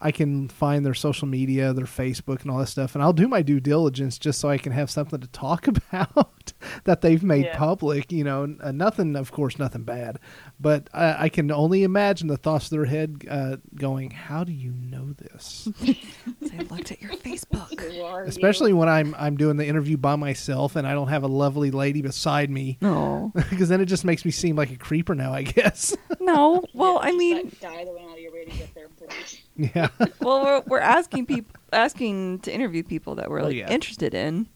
I 0.00 0.10
can 0.10 0.48
find 0.48 0.84
their 0.84 0.92
social 0.94 1.26
media, 1.26 1.72
their 1.72 1.86
Facebook, 1.86 2.42
and 2.42 2.50
all 2.50 2.58
that 2.58 2.66
stuff, 2.66 2.94
and 2.94 3.02
I'll 3.02 3.12
do 3.12 3.26
my 3.28 3.42
due 3.42 3.60
diligence 3.60 4.18
just 4.18 4.38
so 4.40 4.48
I 4.50 4.58
can 4.58 4.72
have 4.72 4.90
something 4.90 5.20
to 5.20 5.26
talk 5.28 5.66
about 5.92 6.52
that 6.84 7.00
they've 7.00 7.22
made 7.22 7.46
Yeah. 7.46 7.56
public. 7.56 8.12
You 8.12 8.24
know, 8.24 8.42
n- 8.42 8.58
uh, 8.62 8.72
nothing, 8.72 9.16
of 9.16 9.32
course, 9.32 9.58
nothing 9.58 9.84
bad, 9.84 10.18
but 10.60 10.90
I, 10.92 11.24
I 11.24 11.28
can 11.30 11.50
only 11.50 11.84
imagine 11.84 12.28
the 12.28 12.36
thoughts 12.36 12.66
of 12.66 12.70
their 12.70 12.84
head 12.86 13.24
uh, 13.30 13.56
going, 13.76 14.10
"How 14.10 14.44
do 14.44 14.52
you 14.52 14.72
know 14.72 15.12
this?" 15.12 15.68
I 15.82 16.62
looked 16.70 16.92
at 16.92 17.00
your 17.00 17.12
Facebook. 17.12 17.80
Who 17.80 18.04
Especially 18.28 18.70
you? 18.72 18.76
when 18.76 18.88
I'm 18.88 19.14
I'm 19.18 19.36
doing 19.36 19.56
the 19.56 19.66
interview 19.66 19.96
by 19.96 20.16
myself 20.16 20.76
and 20.76 20.86
I 20.86 20.92
don't 20.92 21.08
have 21.08 21.22
a 21.22 21.28
lovely 21.28 21.70
lady 21.70 22.02
beside 22.02 22.50
me, 22.50 22.78
No, 22.82 23.32
because 23.34 23.68
then 23.68 23.80
it 23.80 23.86
just 23.86 24.04
makes 24.04 24.24
me 24.24 24.30
seem 24.30 24.56
like 24.56 24.70
a 24.70 24.76
creeper 24.76 25.14
now. 25.14 25.32
I 25.32 25.42
guess. 25.44 25.96
no. 26.20 26.62
Well, 26.74 26.94
Yeah, 27.02 27.08
I 27.08 27.12
mean, 27.12 27.36
that 27.48 27.60
guy 27.60 27.84
that 27.84 27.94
went 27.94 28.06
out 28.10 28.14
of 28.16 28.20
your 28.20 28.32
way 28.32 28.44
to 28.44 28.50
get 28.50 28.74
their 28.74 28.84
information. 28.86 29.40
Yeah. 29.56 29.88
well, 30.20 30.42
we're, 30.44 30.62
we're 30.66 30.78
asking 30.80 31.26
people, 31.26 31.54
asking 31.72 32.40
to 32.40 32.52
interview 32.52 32.82
people 32.82 33.14
that 33.16 33.30
we're 33.30 33.40
Oh, 33.40 33.44
like 33.44 33.56
yeah. 33.56 33.70
interested 33.70 34.14
in. 34.14 34.48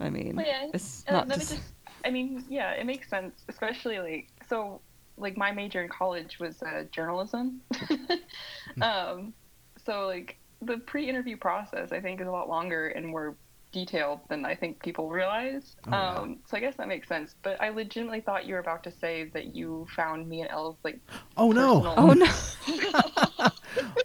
I 0.00 0.10
mean, 0.10 0.36
Well, 0.36 0.46
yeah, 0.46 0.70
it's 0.72 1.04
uh, 1.08 1.12
not 1.12 1.28
just. 1.28 1.50
just. 1.50 1.62
I 2.04 2.10
mean, 2.10 2.44
yeah, 2.48 2.70
it 2.72 2.86
makes 2.86 3.08
sense, 3.08 3.42
especially 3.48 3.98
like 3.98 4.28
so. 4.48 4.80
Like 5.16 5.36
my 5.36 5.50
major 5.50 5.82
in 5.82 5.88
college 5.88 6.38
was 6.38 6.62
uh, 6.62 6.84
journalism, 6.92 7.60
um, 8.80 9.32
so 9.84 10.06
like 10.06 10.38
the 10.62 10.78
pre-interview 10.78 11.36
process 11.36 11.90
I 11.90 12.00
think 12.00 12.20
is 12.20 12.28
a 12.28 12.30
lot 12.30 12.48
longer 12.48 12.88
and 12.88 13.04
more 13.06 13.34
detailed 13.72 14.20
than 14.28 14.44
I 14.44 14.54
think 14.54 14.82
people 14.82 15.10
realize. 15.10 15.76
Oh, 15.86 15.90
yeah. 15.90 16.14
um, 16.14 16.38
so 16.46 16.56
I 16.56 16.60
guess 16.60 16.76
that 16.76 16.88
makes 16.88 17.06
sense. 17.08 17.34
But 17.42 17.60
I 17.60 17.68
legitimately 17.68 18.20
thought 18.22 18.46
you 18.46 18.54
were 18.54 18.60
about 18.60 18.82
to 18.84 18.90
say 18.90 19.24
that 19.34 19.54
you 19.54 19.86
found 19.94 20.28
me 20.28 20.40
and 20.42 20.50
Elle 20.50 20.78
like 20.84 20.98
Oh 21.36 21.50
no. 21.52 21.94
Oh 21.96 22.12
no! 22.12 22.26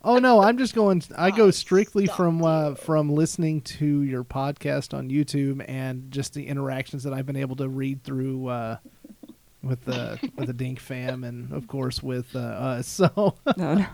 Oh 0.05 0.17
no, 0.17 0.41
I'm 0.41 0.57
just 0.57 0.75
going. 0.75 1.01
I 1.17 1.31
go 1.31 1.49
strictly 1.49 2.05
stalked 2.05 2.17
from 2.17 2.43
uh, 2.43 2.75
from 2.75 3.09
listening 3.09 3.61
to 3.61 4.01
your 4.01 4.23
podcast 4.25 4.93
on 4.93 5.09
YouTube 5.09 5.63
and 5.67 6.11
just 6.11 6.33
the 6.33 6.45
interactions 6.47 7.03
that 7.03 7.13
I've 7.13 7.25
been 7.25 7.37
able 7.37 7.55
to 7.55 7.69
read 7.69 8.03
through 8.03 8.47
uh, 8.49 8.77
with 9.63 9.85
the 9.85 10.19
with 10.35 10.47
the 10.47 10.53
Dink 10.53 10.79
fam 10.81 11.23
and 11.23 11.53
of 11.53 11.67
course 11.67 12.03
with 12.03 12.35
uh, 12.35 12.39
us. 12.39 12.87
So 13.15 13.35
No, 13.57 13.75
no. 13.75 13.85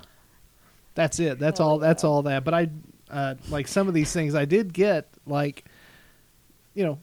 that's 0.95 1.19
it. 1.19 1.37
That's 1.37 1.59
Oh, 1.59 1.65
all. 1.65 1.77
That's 1.79 2.03
all 2.03 2.23
that. 2.23 2.43
But 2.43 2.55
I 2.55 2.69
uh, 3.09 3.35
like 3.49 3.67
some 3.67 3.87
of 3.87 3.93
these 3.93 4.11
things 4.13 4.35
I 4.35 4.45
did 4.45 4.73
get 4.73 5.09
like, 5.25 5.65
you 6.73 6.83
know, 6.83 6.99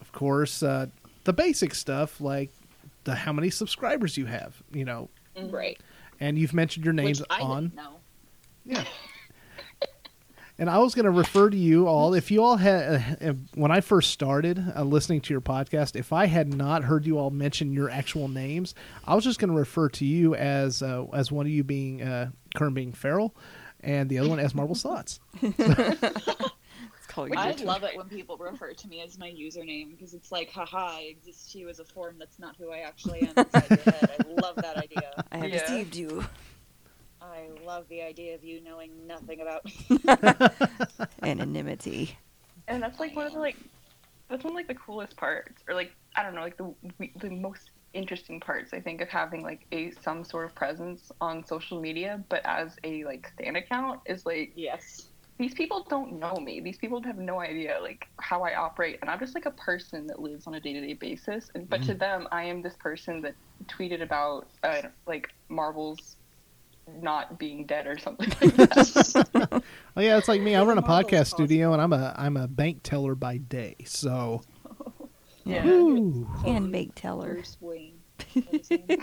of 0.00 0.12
course 0.12 0.62
uh, 0.62 0.86
the 1.24 1.32
basic 1.32 1.74
stuff 1.74 2.20
like 2.20 2.50
the 3.04 3.14
how 3.14 3.32
many 3.32 3.50
subscribers 3.50 4.16
you 4.16 4.26
have. 4.26 4.62
You 4.72 4.84
know. 4.84 5.08
Right. 5.36 5.78
and 6.18 6.36
you've 6.36 6.52
mentioned 6.54 6.84
your 6.84 6.94
names 6.94 7.22
on. 7.30 7.64
didn't 7.64 7.76
know. 7.76 7.96
Yeah. 8.64 8.84
And 10.60 10.68
I 10.68 10.78
was 10.78 10.92
going 10.96 11.04
to 11.04 11.12
refer 11.12 11.50
to 11.50 11.56
you 11.56 11.86
all. 11.86 12.14
If 12.14 12.32
you 12.32 12.42
all 12.42 12.56
had, 12.56 13.16
uh, 13.22 13.34
when 13.54 13.70
I 13.70 13.80
first 13.80 14.10
started 14.10 14.72
uh, 14.74 14.82
listening 14.82 15.20
to 15.20 15.32
your 15.32 15.40
podcast, 15.40 15.94
if 15.94 16.12
I 16.12 16.26
had 16.26 16.52
not 16.52 16.82
heard 16.82 17.06
you 17.06 17.16
all 17.16 17.30
mention 17.30 17.72
your 17.72 17.88
actual 17.88 18.26
names, 18.26 18.74
I 19.06 19.14
was 19.14 19.22
just 19.22 19.38
going 19.38 19.50
to 19.52 19.56
refer 19.56 19.88
to 19.90 20.04
you 20.04 20.34
as 20.34 20.82
uh, 20.82 21.04
as 21.14 21.30
one 21.30 21.46
of 21.46 21.52
you 21.52 21.62
being 21.62 22.02
uh, 22.02 22.30
Kern 22.56 22.74
being 22.74 22.92
Farrell, 22.92 23.36
and 23.80 24.08
the 24.08 24.18
other 24.18 24.28
one 24.28 24.38
as 24.40 24.54
Marble 24.54 24.74
Slots. 24.74 25.20
I 27.20 27.52
love 27.64 27.82
it 27.84 27.96
when 27.96 28.08
people 28.08 28.36
refer 28.36 28.72
to 28.74 28.88
me 28.88 29.02
as 29.02 29.18
my 29.18 29.28
username 29.30 29.90
because 29.90 30.14
it's 30.14 30.30
like, 30.30 30.50
haha, 30.50 30.96
I 30.98 31.00
exist 31.10 31.50
to 31.52 31.58
you 31.58 31.68
as 31.68 31.80
a 31.80 31.84
form 31.84 32.16
that's 32.18 32.38
not 32.38 32.54
who 32.56 32.70
I 32.70 32.78
actually 32.78 33.20
am 33.22 33.36
inside 33.36 33.70
your 33.74 33.84
head. 33.84 34.08
I 34.10 34.18
love 34.28 34.56
that 34.62 34.76
idea. 34.76 35.10
I 35.32 35.38
have 35.38 35.50
Yeah. 35.50 35.58
deceived 35.58 35.96
you. 35.96 36.24
I 37.20 37.48
love 37.66 37.86
the 37.88 38.02
idea 38.02 38.34
of 38.36 38.44
you 38.44 38.60
knowing 38.62 39.06
nothing 39.06 39.40
about 39.40 39.64
me. 39.64 39.98
Anonymity. 41.22 42.16
and 42.68 42.82
that's 42.82 43.00
like 43.00 43.16
one 43.16 43.26
of 43.26 43.32
the 43.32 43.38
like 43.40 43.56
that's 44.30 44.44
one 44.44 44.52
of 44.52 44.56
like 44.56 44.68
the 44.68 44.74
coolest 44.74 45.16
parts 45.16 45.62
or 45.68 45.74
like 45.74 45.90
i 46.14 46.22
don't 46.22 46.34
know 46.34 46.42
like 46.42 46.56
the 46.56 46.74
the 47.20 47.30
most 47.30 47.70
interesting 47.94 48.38
parts 48.38 48.72
i 48.74 48.80
think 48.80 49.00
of 49.00 49.08
having 49.08 49.42
like 49.42 49.66
a 49.72 49.90
some 50.02 50.22
sort 50.24 50.44
of 50.44 50.54
presence 50.54 51.10
on 51.20 51.44
social 51.44 51.80
media 51.80 52.22
but 52.28 52.40
as 52.44 52.76
a 52.84 53.04
like 53.04 53.28
stan 53.34 53.56
account 53.56 54.00
is 54.06 54.26
like 54.26 54.52
Yes. 54.54 55.08
these 55.38 55.54
people 55.54 55.86
don't 55.88 56.18
know 56.18 56.36
me 56.36 56.60
these 56.60 56.76
people 56.76 57.02
have 57.02 57.18
no 57.18 57.40
idea 57.40 57.78
like 57.80 58.06
how 58.20 58.42
i 58.42 58.54
operate 58.54 58.98
and 59.00 59.10
i'm 59.10 59.18
just 59.18 59.34
like 59.34 59.46
a 59.46 59.52
person 59.52 60.06
that 60.06 60.20
lives 60.20 60.46
on 60.46 60.54
a 60.54 60.60
day-to-day 60.60 60.94
basis 60.94 61.50
and 61.54 61.68
but 61.70 61.82
to 61.82 61.94
them 61.94 62.28
i 62.30 62.42
am 62.42 62.60
this 62.60 62.74
person 62.78 63.22
that 63.22 63.34
tweeted 63.66 64.02
about 64.02 64.46
uh, 64.64 64.82
like 65.06 65.30
marvel's 65.48 66.16
not 67.02 67.38
being 67.38 67.66
dead 67.66 67.86
or 67.86 67.98
something 67.98 68.30
like 68.40 68.54
that 68.56 69.62
Oh 69.96 70.00
yeah, 70.00 70.16
it's 70.16 70.28
like 70.28 70.40
me. 70.40 70.54
I 70.54 70.62
run 70.62 70.78
a 70.78 70.82
podcast 70.82 71.26
studio, 71.26 71.72
and 71.72 71.82
I'm 71.82 71.92
a 71.92 72.14
I'm 72.16 72.36
a 72.36 72.46
bank 72.46 72.84
teller 72.84 73.16
by 73.16 73.38
day. 73.38 73.74
So, 73.84 74.42
yeah 75.48 75.64
Woo. 75.64 76.28
And 76.46 76.70
bake 76.70 76.94
teller. 76.94 77.34
Bruce 77.34 77.56
Wayne. 77.60 77.98
What 78.34 78.44
is 78.52 78.68
his 78.68 78.80
name? 78.88 79.00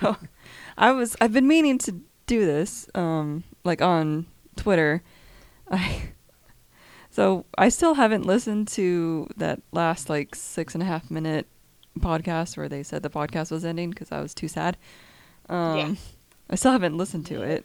So, 0.00 0.16
I 0.78 0.92
was 0.92 1.16
I've 1.20 1.32
been 1.32 1.46
meaning 1.48 1.78
to 1.78 1.92
do 2.26 2.46
this, 2.46 2.88
um, 2.94 3.44
like 3.64 3.82
on 3.82 4.26
Twitter. 4.56 5.02
I 5.70 6.02
so 7.10 7.44
I 7.58 7.68
still 7.68 7.94
haven't 7.94 8.24
listened 8.24 8.68
to 8.68 9.28
that 9.36 9.60
last 9.72 10.08
like 10.08 10.34
six 10.34 10.74
and 10.74 10.82
a 10.82 10.86
half 10.86 11.10
minute 11.10 11.46
podcast 11.98 12.56
where 12.56 12.68
they 12.68 12.82
said 12.82 13.02
the 13.02 13.10
podcast 13.10 13.50
was 13.50 13.64
ending 13.64 13.90
because 13.90 14.10
I 14.12 14.20
was 14.20 14.32
too 14.34 14.48
sad. 14.48 14.76
Um, 15.48 15.76
Yeah. 15.76 15.94
I 16.50 16.54
still 16.56 16.72
haven't 16.72 16.96
listened 16.96 17.26
to 17.26 17.42
it. 17.42 17.64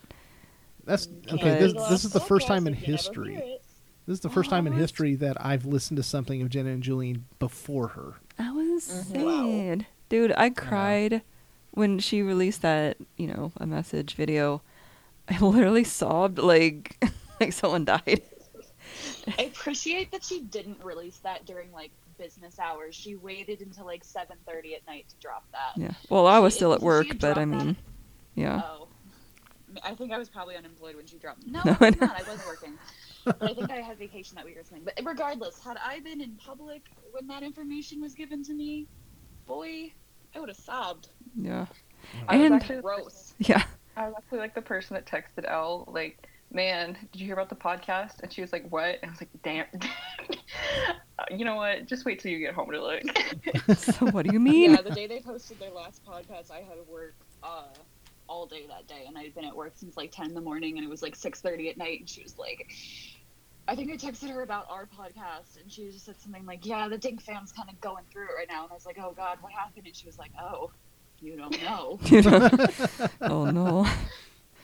that's 0.84 1.08
okay. 1.32 1.58
This 1.60 1.74
this 1.90 2.06
is 2.06 2.12
the 2.12 2.20
first 2.20 2.48
time 2.48 2.68
in 2.68 2.74
podcast 2.74 2.84
if 2.84 2.88
you 2.88 2.94
never 2.94 2.98
history. 2.98 3.60
Hear 4.06 4.12
it. 4.12 4.14
This 4.14 4.18
is 4.18 4.22
the 4.22 4.30
first 4.30 4.50
time 4.50 4.68
in 4.68 4.74
history 4.74 5.16
that 5.16 5.44
I've 5.44 5.66
listened 5.66 5.98
to 5.98 6.04
something 6.04 6.42
of 6.42 6.50
Jenna 6.50 6.70
and 6.72 6.84
Julien 6.84 7.26
before 7.40 7.90
her. 7.90 8.14
I 8.38 8.52
was 8.52 9.06
Mhm. 9.12 9.24
Wow. 9.24 9.50
sad, 9.50 9.86
dude. 10.10 10.34
I 10.38 10.50
cried 10.50 11.22
when 11.72 12.00
she 12.00 12.22
released 12.22 12.62
that, 12.62 12.98
you 13.18 13.28
know, 13.28 13.52
a 13.58 13.66
message 13.66 14.16
video. 14.16 14.62
I 15.30 15.38
literally 15.40 15.84
sobbed 15.84 16.38
like 16.40 16.98
like 17.40 17.54
someone 17.54 17.86
died. 17.86 18.22
I 19.38 19.44
appreciate 19.44 20.12
that 20.12 20.24
she 20.24 20.42
didn't 20.42 20.84
release 20.84 21.18
that 21.20 21.46
during 21.46 21.72
like 21.72 21.92
business 22.18 22.60
hours. 22.60 22.96
She 22.96 23.16
waited 23.16 23.62
until 23.62 23.86
like 23.86 24.04
7:30 24.06 24.76
at 24.76 24.86
night 24.88 25.06
to 25.10 25.16
drop 25.20 25.44
that. 25.52 25.74
Yeah. 25.82 25.94
Well, 26.10 26.28
I 26.28 26.40
was 26.40 26.54
She- 26.54 26.58
still 26.58 26.74
at 26.74 26.82
work, 26.82 27.08
but 27.20 27.38
I 27.38 27.46
dropped 27.46 27.52
that- 27.52 27.66
mean, 27.66 27.76
yeah. 28.36 28.62
Oh. 28.64 28.88
I 29.84 29.94
think 29.96 30.14
I 30.14 30.18
was 30.18 30.30
probably 30.30 30.56
unemployed 30.56 30.96
when 30.96 31.06
she 31.06 31.18
dropped. 31.18 31.46
No, 31.48 31.62
No, 31.66 31.76
I'm 31.82 31.96
not. 32.00 32.16
I 32.26 32.32
was 32.32 32.46
working. 32.46 32.74
But 33.26 33.38
I 33.42 33.54
think 33.54 33.72
I 33.72 33.78
had 33.78 33.98
vacation 33.98 34.36
that 34.36 34.46
week 34.46 34.58
or 34.58 34.64
something. 34.64 34.86
But 34.86 35.00
regardless, 35.06 35.60
had 35.60 35.78
I 35.84 36.00
been 36.00 36.22
in 36.22 36.36
public 36.36 36.84
when 37.12 37.28
that 37.28 37.44
information 37.44 38.02
was 38.02 38.14
given 38.14 38.44
to 38.46 38.54
me, 38.54 38.88
boy, 39.48 39.92
I 40.36 40.40
would 40.40 40.50
have 40.50 40.58
sobbed. 40.58 41.10
Yeah. 41.36 41.66
I 42.30 42.38
And- 42.38 42.54
actually 42.56 42.82
Gross. 42.82 43.34
Yeah. 43.40 43.64
I 43.98 44.08
was 44.08 44.14
actually 44.18 44.40
like 44.40 44.54
the 44.56 44.62
person 44.62 44.94
that 44.96 45.06
texted 45.06 45.50
Elle, 45.50 45.86
like, 45.88 46.28
man, 46.52 46.98
did 47.12 47.20
you 47.22 47.26
hear 47.26 47.34
about 47.34 47.50
the 47.50 47.56
podcast? 47.56 48.22
And 48.22 48.32
she 48.32 48.42
was 48.42 48.52
like, 48.52 48.70
what? 48.70 49.00
And 49.02 49.06
I 49.06 49.10
was 49.10 49.22
like, 49.22 49.30
damn. 49.44 49.66
You 51.32 51.46
know 51.46 51.56
what? 51.56 51.86
Just 51.88 52.06
wait 52.06 52.20
till 52.20 52.32
you 52.32 52.40
get 52.40 52.54
home 52.54 52.70
to 52.72 52.82
look. 52.82 53.02
So 53.78 54.06
what 54.08 54.26
do 54.28 54.34
you 54.34 54.40
mean? 54.40 54.72
Yeah, 54.72 54.82
the 54.82 54.92
day 54.92 55.08
they 55.08 55.22
posted 55.22 55.60
their 55.60 55.72
last 55.72 56.06
podcast, 56.06 56.52
I 56.52 56.58
had 56.58 56.76
to 56.76 56.84
work 56.92 57.16
uh, 57.42 57.64
all 58.28 58.46
day 58.46 58.66
that 58.68 58.88
day, 58.88 59.06
and 59.08 59.18
I 59.18 59.24
had 59.24 59.34
been 59.34 59.46
at 59.46 59.56
work 59.56 59.72
since 59.76 59.98
like 59.98 60.12
10 60.12 60.28
in 60.28 60.34
the 60.36 60.42
morning, 60.42 60.78
and 60.78 60.86
it 60.86 60.90
was 60.90 61.02
like 61.02 61.16
6:30 61.16 61.72
at 61.72 61.78
night, 61.78 62.02
and 62.02 62.10
she 62.10 62.22
was 62.22 62.38
like. 62.38 62.72
I 63.68 63.76
think 63.76 63.92
I 63.92 63.96
texted 63.98 64.30
her 64.30 64.42
about 64.44 64.68
our 64.70 64.86
podcast, 64.88 65.60
and 65.62 65.72
she 65.72 65.86
just 65.90 66.06
said 66.06 66.20
something 66.22 66.46
like, 66.46 66.66
"Yeah, 66.66 66.88
the 66.88 66.98
Dink 66.98 67.22
fam's 67.22 67.52
kind 67.52 67.70
of 67.70 67.80
going 67.82 68.04
through 68.12 68.26
it 68.26 68.36
right 68.38 68.48
now." 68.48 68.64
And 68.64 68.72
I 68.72 68.76
was 68.76 68.86
like, 68.86 68.98
"Oh 69.00 69.14
God, 69.16 69.38
what 69.42 69.52
happened?" 69.52 69.88
And 69.88 69.96
she 69.96 70.06
was 70.06 70.20
like, 70.20 70.32
"Oh, 70.40 70.72
you 71.22 71.36
don't 71.36 71.60
know. 71.64 72.00
You 72.06 72.22
know? 72.22 72.50
oh 73.22 73.46
no. 73.50 73.88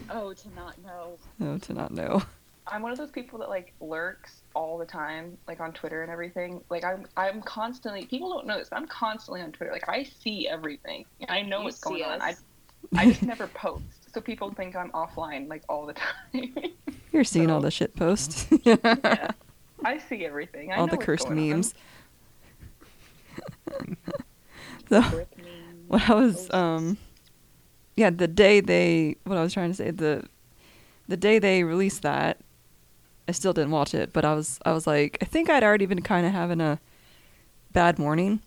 oh, 0.10 0.34
to 0.34 0.50
not 0.56 0.82
know." 0.84 1.18
No, 1.40 1.58
to 1.58 1.74
not 1.74 1.92
know. 1.92 2.22
I'm 2.68 2.84
one 2.84 2.92
of 2.92 2.98
those 3.00 3.10
people 3.10 3.40
that 3.40 3.50
like 3.50 3.74
lurks 3.82 4.44
all 4.54 4.78
the 4.78 4.86
time, 4.86 5.36
like 5.48 5.60
on 5.60 5.74
Twitter 5.74 6.04
and 6.04 6.12
everything. 6.12 6.64
Like 6.70 6.84
I'm, 6.84 7.08
I'm 7.18 7.42
constantly. 7.42 8.06
People 8.06 8.30
don't 8.30 8.46
know 8.46 8.60
this, 8.60 8.70
but 8.70 8.78
I'm 8.78 8.88
constantly 8.88 9.42
on 9.42 9.52
Twitter. 9.52 9.72
Like 9.72 9.90
I 9.90 10.04
see 10.04 10.48
everything. 10.48 11.06
I 11.28 11.42
know 11.42 11.60
You 11.60 11.64
what's 11.66 11.78
see 11.82 11.90
going 11.90 12.04
on. 12.04 12.22
I. 12.22 12.36
I 12.96 13.06
just 13.06 13.24
never 13.24 13.48
post, 13.54 14.01
so 14.14 14.22
people 14.22 14.52
think 14.52 14.76
I'm 14.76 14.92
offline 14.92 15.48
like 15.48 15.64
all 15.70 15.86
the 15.86 15.94
time. 16.34 16.56
You're 17.12 17.24
seeing 17.24 17.50
all 17.50 17.62
the 17.62 17.72
shit 17.72 17.96
posts. 17.96 18.48
yeah, 18.64 19.32
I 19.84 19.98
see 19.98 20.26
everything. 20.26 20.72
I 20.72 20.78
all 20.78 20.88
know 20.88 20.92
the 20.92 20.98
cursed 21.04 21.30
memes. 21.30 21.74
so 24.90 25.02
what 25.88 26.10
I 26.10 26.14
was 26.14 26.52
um 26.54 26.98
yeah, 27.96 28.10
the 28.10 28.28
day 28.28 28.62
they 28.62 29.18
what 29.26 29.38
I 29.38 29.44
was 29.44 29.54
trying 29.54 29.70
to 29.70 29.76
say, 29.76 29.92
the 29.92 30.26
the 31.08 31.18
day 31.18 31.40
they 31.40 31.64
released 31.64 32.02
that, 32.04 32.40
I 33.28 33.32
still 33.34 33.54
didn't 33.54 33.72
watch 33.72 33.94
it, 33.94 34.14
but 34.14 34.26
I 34.26 34.34
was 34.34 34.60
I 34.66 34.72
was 34.72 34.88
like, 34.88 35.18
I 35.22 35.26
think 35.26 35.50
I'd 35.50 35.64
already 35.64 35.86
been 35.86 36.02
kind 36.02 36.26
of 36.26 36.32
having 36.32 36.62
a 36.62 36.80
bad 37.74 38.00
morning, 38.00 38.42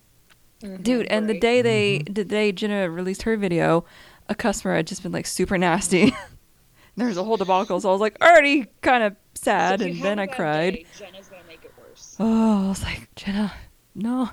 dude. 0.83 1.07
And 1.07 1.29
the 1.29 1.39
day 1.39 1.63
they 1.63 1.99
the 2.11 2.25
day 2.25 2.53
Jenna 2.53 2.91
released 2.91 3.23
her 3.23 3.37
video, 3.37 3.85
a 4.29 4.35
customer 4.35 4.75
had 4.77 4.87
just 4.87 5.03
been 5.03 5.13
like 5.13 5.27
super 5.27 5.59
nasty. 5.59 6.15
there 6.97 7.09
was 7.09 7.17
a 7.17 7.25
whole 7.25 7.37
debacle, 7.37 7.81
so 7.81 7.89
I 7.89 7.93
was 7.93 8.01
like 8.01 8.17
already 8.23 8.67
kind 8.83 9.03
of 9.05 9.17
sad, 9.35 9.81
So 9.81 9.87
and 9.87 10.01
then 10.03 10.19
I 10.19 10.27
cried. 10.27 10.75
day, 10.75 10.87
Jenna's 10.99 11.29
gonna 11.29 11.43
make 11.49 11.65
it 11.65 11.73
worse. 11.79 12.17
Oh, 12.19 12.67
I 12.67 12.69
was 12.69 12.83
like, 12.83 13.09
Jenna, 13.17 13.53
no. 13.95 14.31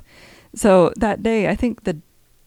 So 0.56 0.92
that 0.98 1.24
day, 1.24 1.48
I 1.50 1.56
think 1.56 1.84
the 1.84 1.98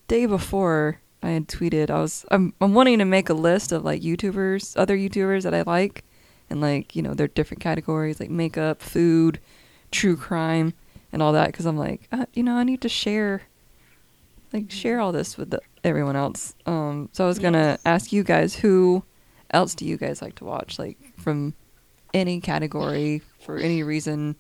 day 0.09 0.27
before 0.27 1.01
I 1.23 1.31
had 1.31 1.49
tweeted, 1.49 1.91
I 1.91 2.01
was 2.01 2.25
I'm 2.31 2.53
I'm 2.61 2.75
wanting 2.75 2.99
to 2.99 3.05
make 3.05 3.29
a 3.29 3.35
list 3.35 3.73
of 3.73 3.85
like 3.85 4.03
YouTubers, 4.03 4.75
other 4.77 4.97
YouTubers 4.97 5.43
that 5.45 5.55
I 5.55 5.63
like, 5.63 6.05
and 6.51 6.61
like 6.61 6.95
you 6.95 7.03
know 7.03 7.15
their 7.15 7.29
different 7.29 7.63
categories 7.63 8.21
like 8.21 8.31
makeup, 8.31 8.83
food, 8.83 9.41
true 9.91 10.17
crime, 10.17 10.75
and 11.13 11.23
all 11.23 11.33
that. 11.33 11.47
Because 11.49 11.67
I'm 11.67 11.79
like, 11.79 12.09
uh, 12.13 12.27
you 12.35 12.43
know, 12.43 12.57
I 12.57 12.65
need 12.65 12.81
to 12.83 12.89
share, 12.91 13.43
like 14.55 14.71
share 14.71 15.01
all 15.01 15.13
this 15.13 15.37
with 15.37 15.51
the, 15.51 15.61
everyone 15.83 16.17
else. 16.17 16.55
Um, 16.65 17.09
so 17.13 17.25
I 17.25 17.27
was 17.29 17.39
gonna 17.39 17.59
Yes. 17.73 17.83
ask 17.85 18.13
you 18.13 18.23
guys 18.23 18.55
who 18.55 19.03
else 19.51 19.75
do 19.75 19.85
you 19.85 19.97
guys 19.99 20.23
like 20.23 20.37
to 20.37 20.45
watch, 20.45 20.79
like 20.79 20.97
from 21.19 21.55
any 22.15 22.41
category 22.41 23.21
for 23.45 23.59
any 23.59 23.83
reason, 23.83 24.37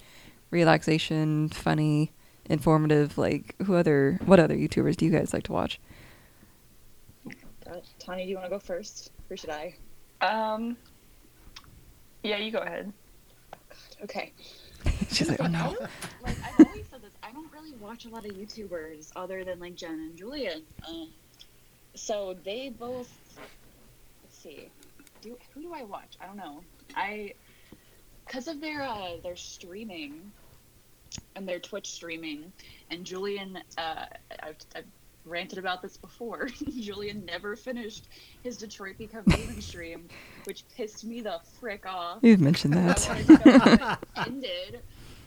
relaxation, 0.50 1.48
funny, 1.50 2.12
informative. 2.48 3.18
Like 3.18 3.54
who 3.66 3.74
other 3.74 4.18
what 4.24 4.38
other 4.40 4.56
YouTubers 4.56 4.96
do 4.96 5.04
you 5.04 5.10
guys 5.10 5.32
like 5.34 5.42
to 5.44 5.52
watch? 5.52 5.80
Uh, 7.66 7.76
Tawny, 7.98 8.24
do 8.24 8.30
you 8.30 8.36
want 8.36 8.46
to 8.46 8.50
go 8.50 8.58
first, 8.58 9.10
or 9.30 9.36
should 9.36 9.50
I? 9.50 9.74
Um. 10.20 10.76
Yeah, 12.22 12.36
you 12.38 12.50
go 12.50 12.58
ahead. 12.60 12.92
Okay. 14.02 14.32
She's 15.10 15.28
like, 15.28 15.40
oh 15.40 15.44
I 15.44 15.48
no. 15.48 15.58
don't- 15.78 15.80
like 16.22 16.36
I've 16.42 16.66
always 16.68 16.86
said 16.88 17.02
this. 17.02 17.12
I 17.22 17.32
don't 17.32 17.50
really 17.52 17.72
watch 17.84 18.06
a 18.06 18.08
lot 18.08 18.24
of 18.24 18.32
YouTubers 18.32 19.10
other 19.14 19.44
than 19.44 19.60
like 19.60 19.74
Jen 19.76 19.92
and 19.92 20.16
Julien. 20.16 20.62
Um, 20.88 21.08
so 21.94 22.36
they 22.44 22.70
both. 22.70 23.12
Let's 24.22 24.38
see. 24.38 24.68
Do 25.22 25.36
who 25.52 25.62
do 25.62 25.72
I 25.74 25.82
watch? 25.84 26.16
I 26.20 26.26
don't 26.26 26.36
know. 26.36 26.62
I 26.96 27.34
because 28.26 28.48
of 28.48 28.60
their 28.60 28.82
uh, 28.82 29.16
their 29.22 29.36
streaming 29.36 30.32
and 31.36 31.48
their 31.48 31.60
Twitch 31.60 31.90
streaming, 31.90 32.52
and 32.90 33.04
Julien. 33.04 33.58
Uh, 33.78 34.06
I've, 34.42 34.56
I've 34.74 34.84
ranted 35.24 35.58
about 35.58 35.82
this 35.82 35.96
before. 35.96 36.46
Julien 36.80 37.24
never 37.24 37.56
finished 37.56 38.08
his 38.42 38.56
Detroit 38.56 38.98
Become 38.98 39.24
Human 39.30 39.60
stream, 39.60 40.08
which 40.44 40.64
pissed 40.76 41.04
me 41.04 41.20
the 41.20 41.40
frick 41.60 41.86
off. 41.86 42.18
You've 42.22 42.40
mentioned 42.40 42.74
I 42.74 42.80
that. 42.82 43.06
wanted 43.08 43.26
to 43.26 43.58
know 43.58 43.76
how 43.76 43.92
it 43.92 43.98
ended, 44.26 44.80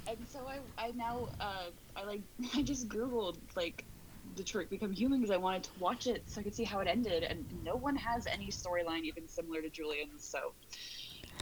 and 0.07 0.27
so 0.27 0.47
I, 0.47 0.59
I 0.77 0.91
now, 0.91 1.27
uh, 1.39 1.71
I 1.95 2.03
like, 2.05 2.23
I 2.55 2.63
just 2.63 2.89
googled 2.89 3.39
like 3.55 3.85
Detroit 4.33 4.69
Become 4.69 4.93
Human 4.93 5.21
because 5.21 5.33
I 5.33 5.37
wanted 5.37 5.63
to 5.65 5.79
watch 5.79 6.07
it 6.07 6.29
so 6.29 6.41
I 6.41 6.43
could 6.43 6.55
see 6.55 6.63
how 6.63 6.79
it 6.79 6.87
ended, 6.87 7.23
and 7.23 7.45
no 7.51 7.75
one 7.75 7.95
has 7.97 8.27
any 8.27 8.49
storyline 8.51 9.03
even 9.03 9.27
similar 9.27 9.61
to 9.61 9.69
Julien's, 9.69 10.29
so 10.29 10.55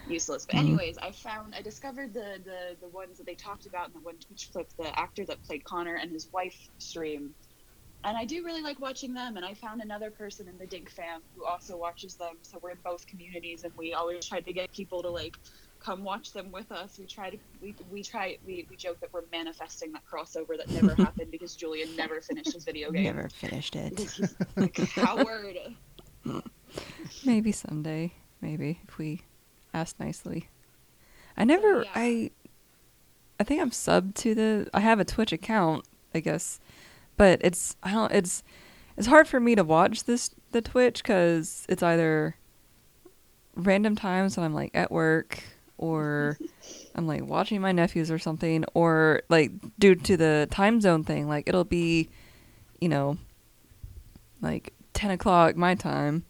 useless. 0.05 0.45
But 0.45 0.57
Mhm. 0.57 0.59
anyways, 0.61 0.97
I 0.97 1.11
found, 1.11 1.55
I 1.55 1.61
discovered 1.61 2.13
the 2.13 2.41
the 2.43 2.77
the 2.81 2.89
ones 2.89 3.17
that 3.17 3.25
they 3.25 3.35
talked 3.35 3.65
about 3.65 3.87
in 3.87 3.93
the 3.93 4.01
one 4.01 4.19
Twitch 4.19 4.49
clip, 4.51 4.67
the 4.77 4.97
actor 4.99 5.25
that 5.25 5.43
played 5.43 5.63
Connor 5.65 5.95
and 5.95 6.11
his 6.11 6.29
wife 6.31 6.57
stream. 6.79 7.35
And 8.03 8.15
I 8.15 8.25
do 8.25 8.45
really 8.45 8.61
like 8.61 8.79
watching 8.79 9.13
them, 9.15 9.35
and 9.35 9.45
I 9.45 9.55
found 9.55 9.81
another 9.81 10.11
person 10.11 10.47
in 10.47 10.57
the 10.59 10.67
Dink 10.67 10.91
fam 10.91 11.21
who 11.35 11.45
also 11.45 11.77
watches 11.77 12.17
them. 12.17 12.35
So 12.43 12.59
we're 12.61 12.71
in 12.71 12.81
both 12.83 13.05
communities, 13.07 13.63
and 13.63 13.73
we 13.77 13.93
always 13.93 14.27
try 14.27 14.41
to 14.41 14.53
get 14.53 14.71
people 14.73 15.01
to 15.03 15.09
like 15.09 15.33
come 15.85 16.03
watch 16.03 16.33
them 16.33 16.51
with 16.51 16.71
us. 16.71 16.97
We 16.97 17.05
try 17.05 17.29
to 17.29 17.37
we 17.61 17.75
we 17.91 18.01
try 18.01 18.37
we, 18.45 18.65
we 18.69 18.75
joke 18.75 18.99
that 19.01 19.13
we're 19.13 19.23
manifesting 19.31 19.91
that 19.93 20.01
crossover 20.09 20.57
that 20.57 20.69
never 20.69 20.95
happened 21.03 21.29
because 21.29 21.55
Julien 21.55 21.95
never 21.95 22.21
finished 22.21 22.53
his 22.53 22.63
video 22.63 22.91
game. 22.91 23.03
Never 23.03 23.29
finished 23.29 23.75
it. 23.75 23.99
He's 23.99 24.35
a 24.57 24.67
coward. 24.69 25.57
Maybe 27.23 27.51
someday. 27.51 28.13
Maybe 28.41 28.79
if 28.87 28.97
we 28.97 29.21
ask 29.73 29.99
nicely. 29.99 30.49
I 31.37 31.43
never. 31.43 31.83
yeah. 31.83 31.89
I. 31.93 32.31
I 33.37 33.43
think 33.43 33.61
I'm 33.61 33.71
subbed 33.71 34.15
to 34.15 34.33
the. 34.33 34.69
I 34.73 34.79
have 34.79 34.99
a 34.99 35.05
Twitch 35.05 35.33
account, 35.33 35.85
I 36.15 36.19
guess, 36.19 36.59
but 37.15 37.39
it's. 37.43 37.75
I 37.83 37.91
don't. 37.91 38.11
It's. 38.11 38.43
It's 38.97 39.07
hard 39.07 39.27
for 39.27 39.41
me 39.41 39.55
to 39.55 39.63
watch 39.63 40.05
this 40.05 40.31
the 40.51 40.61
Twitch 40.61 41.03
because 41.03 41.65
it's 41.67 41.83
either 41.83 42.37
random 43.55 43.95
times 43.95 44.37
when 44.37 44.45
I'm 44.45 44.53
like 44.53 44.71
at 44.73 44.89
work 44.89 45.43
or 45.77 46.37
I'm 46.95 47.07
like 47.07 47.23
watching 47.25 47.61
my 47.61 47.71
nephews 47.71 48.09
or 48.11 48.19
something, 48.19 48.65
or 48.73 49.21
like 49.29 49.51
due 49.79 49.95
to 49.95 50.17
the 50.17 50.47
time 50.51 50.79
zone 50.81 51.03
thing, 51.03 51.27
like 51.27 51.47
it'll 51.47 51.63
be, 51.65 52.09
you 52.79 52.89
know, 52.89 53.17
like 54.41 54.73
ten 54.93 55.11
o'clock 55.11 55.55
my 55.55 55.75
time, 55.75 56.23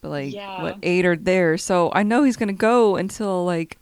but 0.00 0.10
like 0.10 0.34
Yeah. 0.34 0.62
what 0.62 0.76
eight 0.82 1.04
or 1.06 1.16
there. 1.16 1.56
So 1.58 1.90
I 1.94 2.02
know 2.02 2.22
he's 2.24 2.36
gonna 2.36 2.52
go 2.52 2.96
until 2.96 3.44
like 3.44 3.78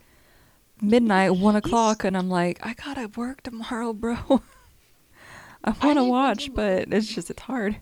midnight, 0.81 1.35
one 1.35 1.55
o'clock, 1.55 2.03
and 2.03 2.15
I'm 2.17 2.29
like, 2.29 2.59
I 2.65 2.73
gotta 2.73 3.09
work 3.15 3.41
tomorrow, 3.43 3.93
bro. 3.93 4.41
I 5.63 5.71
want 5.83 5.97
to 5.99 6.03
watch, 6.03 6.51
but 6.55 6.91
it's 6.91 7.13
just 7.13 7.29
it's 7.29 7.41
hard. 7.43 7.77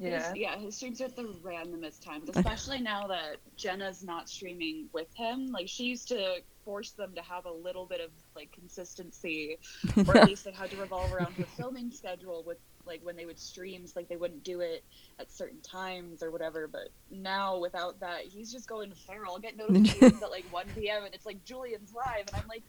Yeah. 0.00 0.28
His, 0.28 0.36
yeah, 0.36 0.58
his 0.58 0.76
streams 0.76 1.00
are 1.00 1.04
at 1.04 1.16
the 1.16 1.34
randomest 1.44 2.02
times, 2.02 2.30
especially 2.34 2.80
now 2.80 3.06
that 3.08 3.36
Jenna's 3.56 4.02
not 4.02 4.28
streaming 4.28 4.88
with 4.92 5.14
him. 5.14 5.52
Like 5.52 5.68
she 5.68 5.84
used 5.84 6.08
to 6.08 6.36
force 6.64 6.92
them 6.92 7.14
to 7.14 7.22
have 7.22 7.44
a 7.44 7.52
little 7.52 7.84
bit 7.84 8.00
of 8.00 8.10
like 8.34 8.50
consistency, 8.52 9.58
or 10.06 10.16
at 10.16 10.26
least 10.26 10.44
they 10.44 10.52
had 10.52 10.70
to 10.70 10.76
revolve 10.78 11.12
around 11.12 11.34
her 11.34 11.44
filming 11.56 11.90
schedule 11.90 12.42
with 12.46 12.56
like 12.86 13.00
when 13.04 13.14
they 13.14 13.26
would 13.26 13.38
stream, 13.38 13.86
so, 13.86 13.92
like 13.96 14.08
they 14.08 14.16
wouldn't 14.16 14.42
do 14.42 14.60
it 14.60 14.82
at 15.18 15.30
certain 15.30 15.60
times 15.60 16.22
or 16.22 16.30
whatever. 16.30 16.66
But 16.66 16.88
now 17.10 17.58
without 17.58 18.00
that, 18.00 18.22
he's 18.22 18.50
just 18.50 18.66
going 18.66 18.92
feral. 19.06 19.34
I'll 19.34 19.38
get 19.38 19.56
notifications 19.56 20.22
at 20.22 20.30
like 20.30 20.46
1 20.50 20.66
p.m. 20.74 21.04
and 21.04 21.14
it's 21.14 21.26
like 21.26 21.44
Julien's 21.44 21.92
live, 21.94 22.26
and 22.28 22.36
I'm 22.42 22.48
like, 22.48 22.62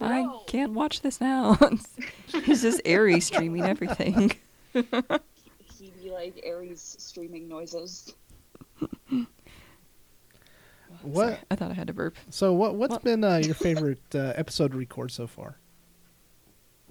I 0.00 0.26
can't 0.48 0.72
watch 0.72 1.02
this 1.02 1.20
now. 1.20 1.56
He's 2.44 2.62
just 2.62 2.80
airy 2.84 3.20
streaming 3.20 3.62
everything. 3.62 4.32
He'd 5.82 6.02
be 6.02 6.10
like 6.10 6.40
Aries 6.44 6.96
streaming 6.98 7.48
noises. 7.48 8.14
What? 11.02 11.40
I 11.50 11.56
thought 11.56 11.70
I 11.70 11.74
had 11.74 11.86
to 11.88 11.92
burp. 11.92 12.16
So 12.30 12.52
what? 12.52 12.74
What's 12.76 12.92
What? 12.92 13.02
been 13.04 13.24
uh, 13.24 13.36
your 13.38 13.54
favorite 13.68 14.02
uh, 14.14 14.34
episode 14.36 14.72
to 14.72 14.76
record 14.78 15.10
so 15.10 15.26
far? 15.26 15.56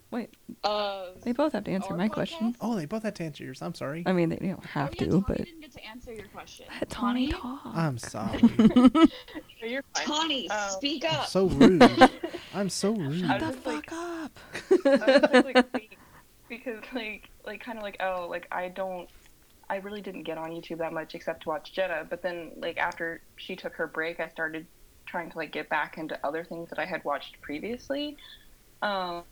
Wait, 0.10 0.34
Uh, 0.66 1.06
they 1.24 1.32
both 1.32 1.54
have 1.54 1.64
to 1.64 1.72
answer 1.72 1.94
my 1.96 2.10
podcast? 2.10 2.14
question. 2.14 2.56
Oh, 2.60 2.76
they 2.76 2.86
both 2.86 3.04
had 3.04 3.16
to 3.16 3.24
answer 3.24 3.46
yours. 3.46 3.62
I'm 3.62 3.74
sorry. 3.74 4.04
I 4.06 4.12
mean, 4.12 4.28
they 4.28 4.36
don't 4.36 4.66
have 4.66 4.89
oh, 4.89 4.94
yeah, 5.00 5.06
to, 5.06 5.12
Tawny 5.12 5.24
but 5.26 5.38
didn't 5.38 5.62
get 5.62 5.72
to 5.72 5.86
answer 5.86 6.14
your 6.14 6.26
question. 6.34 6.66
let 6.80 6.89
Tawny 6.89 7.32
Tawny? 7.32 7.42
talk. 7.64 7.76
I'm 7.76 7.98
sorry. 7.98 8.39
So 9.62 9.68
you're 9.68 9.84
fine. 9.96 10.06
Tawny, 10.06 10.50
Um, 10.50 10.70
speak 10.72 11.06
I'm 11.08 11.20
up. 11.20 11.28
so 11.28 11.46
rude. 11.46 12.10
I'm 12.54 12.68
so 12.70 12.92
rude. 12.94 13.20
Shut 13.26 13.39
the 13.39 13.46
was 13.46 13.56
just 13.56 13.66
like- 13.68 13.89
fuck 13.89 13.94
up. 13.94 14.39
I 14.70 15.22
was 15.22 15.22
just, 15.32 15.46
like, 15.74 15.98
because 16.50 16.82
like 16.94 17.30
like 17.46 17.64
kind 17.64 17.78
of 17.78 17.84
like 17.84 17.98
oh 18.02 18.28
like 18.30 18.48
I 18.52 18.68
don't 18.70 19.10
I 19.70 19.78
really 19.78 20.02
didn't 20.02 20.24
get 20.24 20.38
on 20.38 20.52
YouTube 20.52 20.80
that 20.80 20.94
much 20.94 21.16
except 21.16 21.44
to 21.44 21.50
watch 21.50 21.74
Jenna 21.74 22.06
but 22.10 22.22
then 22.22 22.52
like 22.58 22.78
after 22.78 23.22
she 23.38 23.56
took 23.56 23.74
her 23.76 23.88
break 23.88 24.20
I 24.20 24.28
started 24.30 24.68
trying 25.08 25.32
to 25.32 25.38
like 25.38 25.52
get 25.52 25.70
back 25.70 25.98
into 25.98 26.20
other 26.26 26.44
things 26.44 26.70
that 26.70 26.80
I 26.80 26.86
had 26.86 27.04
watched 27.04 27.42
previously 27.42 28.18
um 28.82 29.24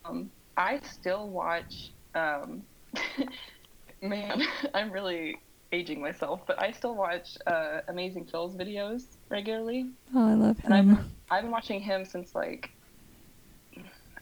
I 0.58 0.80
still 0.84 1.30
watch 1.30 1.92
um 2.16 2.64
man 4.02 4.42
I'm 4.74 4.92
really 4.92 5.38
aging 5.72 6.02
myself 6.02 6.42
but 6.48 6.62
I 6.62 6.72
still 6.72 6.96
watch 6.96 7.38
uh 7.46 7.82
Amazing 7.88 8.26
Phil's 8.26 8.56
videos 8.56 9.04
regularly 9.30 9.90
Oh, 10.16 10.28
I 10.28 10.34
love 10.34 10.58
him. 10.58 10.72
and 10.72 10.92
I've. 10.92 11.06
I've 11.32 11.44
been 11.44 11.52
watching 11.52 11.80
him 11.80 12.06
since 12.06 12.34
like 12.34 12.72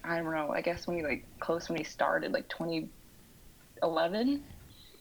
I 0.04 0.18
don't 0.18 0.26
know. 0.32 0.52
I 0.54 0.62
guess 0.62 0.88
when 0.88 0.98
he 0.98 1.04
like 1.04 1.26
close 1.40 1.70
when 1.70 1.78
he 1.78 1.84
started, 1.84 2.32
like 2.32 2.48
2011. 3.82 4.44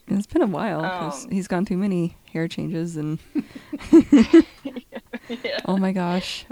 It's 0.08 0.26
been 0.26 0.42
a 0.42 0.46
while 0.46 0.82
because 0.82 1.24
Um, 1.24 1.30
he's 1.32 1.48
gone 1.48 1.64
through 1.66 1.78
many 1.78 2.16
hair 2.32 2.46
changes 2.46 2.96
and 2.96 3.18
yeah. 5.28 5.58
oh 5.64 5.76
my 5.76 5.92
gosh. 5.92 6.46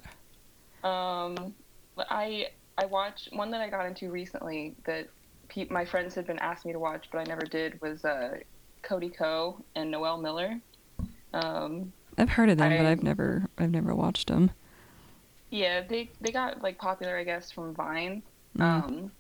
Um, 0.83 1.55
I 2.11 2.49
I 2.77 2.87
watched 2.87 3.29
one 3.33 3.51
that 3.53 3.61
I 3.61 3.69
got 3.71 3.87
into 3.87 4.11
recently 4.11 4.75
that 4.85 5.09
pe- 5.49 5.69
my 5.71 5.85
friends 5.85 6.15
had 6.17 6.27
been 6.27 6.39
asking 6.41 6.71
me 6.71 6.73
to 6.73 6.81
watch, 6.81 7.07
but 7.13 7.19
I 7.19 7.25
never 7.25 7.43
did. 7.47 7.81
Was 7.81 8.05
uh, 8.05 8.39
Cody 8.83 9.09
Ko 9.09 9.63
and 9.77 9.89
Noel 9.91 10.19
Miller. 10.19 10.59
Um, 11.33 11.93
I've 12.19 12.31
heard 12.31 12.51
of 12.51 12.59
them, 12.59 12.71
but 12.77 12.87
I- 12.87 12.91
I've 12.91 13.03
never 13.05 13.47
I've 13.57 13.71
never 13.71 13.95
watched 13.95 14.27
them. 14.29 14.51
yeah, 15.51 15.83
they 15.89 16.11
they 16.21 16.33
got 16.33 16.61
like 16.61 16.77
popular, 16.79 17.17
I 17.17 17.23
guess, 17.25 17.53
from 17.53 17.73
Vine. 17.75 18.21
Mm. 18.59 18.63
Um, 18.63 19.13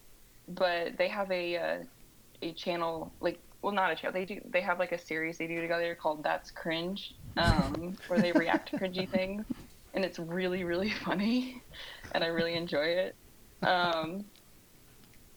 but 0.48 0.96
they 0.98 1.06
have 1.08 1.30
a 1.30 1.56
uh, 1.56 1.76
a 2.44 2.52
channel 2.52 3.12
like 3.20 3.38
well 3.62 3.72
not 3.72 3.90
a 3.92 3.96
channel 3.96 4.12
they 4.12 4.24
do 4.24 4.40
they 4.50 4.60
have 4.60 4.78
like 4.78 4.92
a 4.92 4.98
series 4.98 5.38
they 5.38 5.46
do 5.46 5.60
together 5.60 5.94
called 5.94 6.22
That's 6.22 6.50
Cringe 6.50 7.14
um, 7.36 7.96
where 8.08 8.20
they 8.20 8.32
react 8.32 8.70
to 8.70 8.78
cringy 8.78 9.08
things 9.08 9.44
and 9.94 10.04
it's 10.04 10.18
really 10.18 10.64
really 10.64 10.90
funny, 10.90 11.62
and 12.12 12.22
I 12.22 12.28
really 12.28 12.54
enjoy 12.54 12.86
it. 12.86 13.16
Um, 13.62 14.24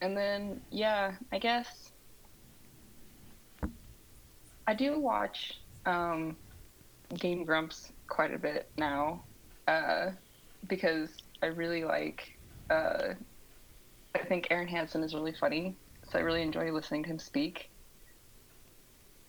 and 0.02 0.18
then 0.18 0.62
yeah, 0.70 1.14
I 1.32 1.40
guess 1.40 1.92
I 4.68 4.74
do 4.74 5.00
watch 5.00 5.62
um, 5.86 6.36
Game 7.18 7.46
Grumps 7.46 7.92
quite 8.08 8.34
a 8.34 8.38
bit 8.38 8.70
now 8.78 9.24
uh, 9.68 10.12
because 10.68 11.10
I 11.42 11.48
really 11.48 11.84
like. 11.84 12.38
Uh, 12.70 13.14
I 14.16 14.24
think 14.26 14.48
Arin 14.50 14.68
Hanson 14.68 15.04
is 15.04 15.14
really 15.14 15.34
funny, 15.34 15.76
so 16.12 16.20
I 16.20 16.22
really 16.22 16.42
enjoy 16.42 16.72
listening 16.72 17.04
to 17.04 17.10
him 17.10 17.20
speak. 17.20 17.70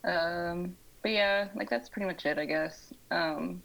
Um, 0.04 0.76
but 1.02 1.10
yeah, 1.12 1.48
like 1.54 1.68
that's 1.70 1.88
pretty 1.88 2.06
much 2.06 2.24
it, 2.26 2.38
I 2.38 2.44
guess. 2.44 2.92
Um, 3.10 3.62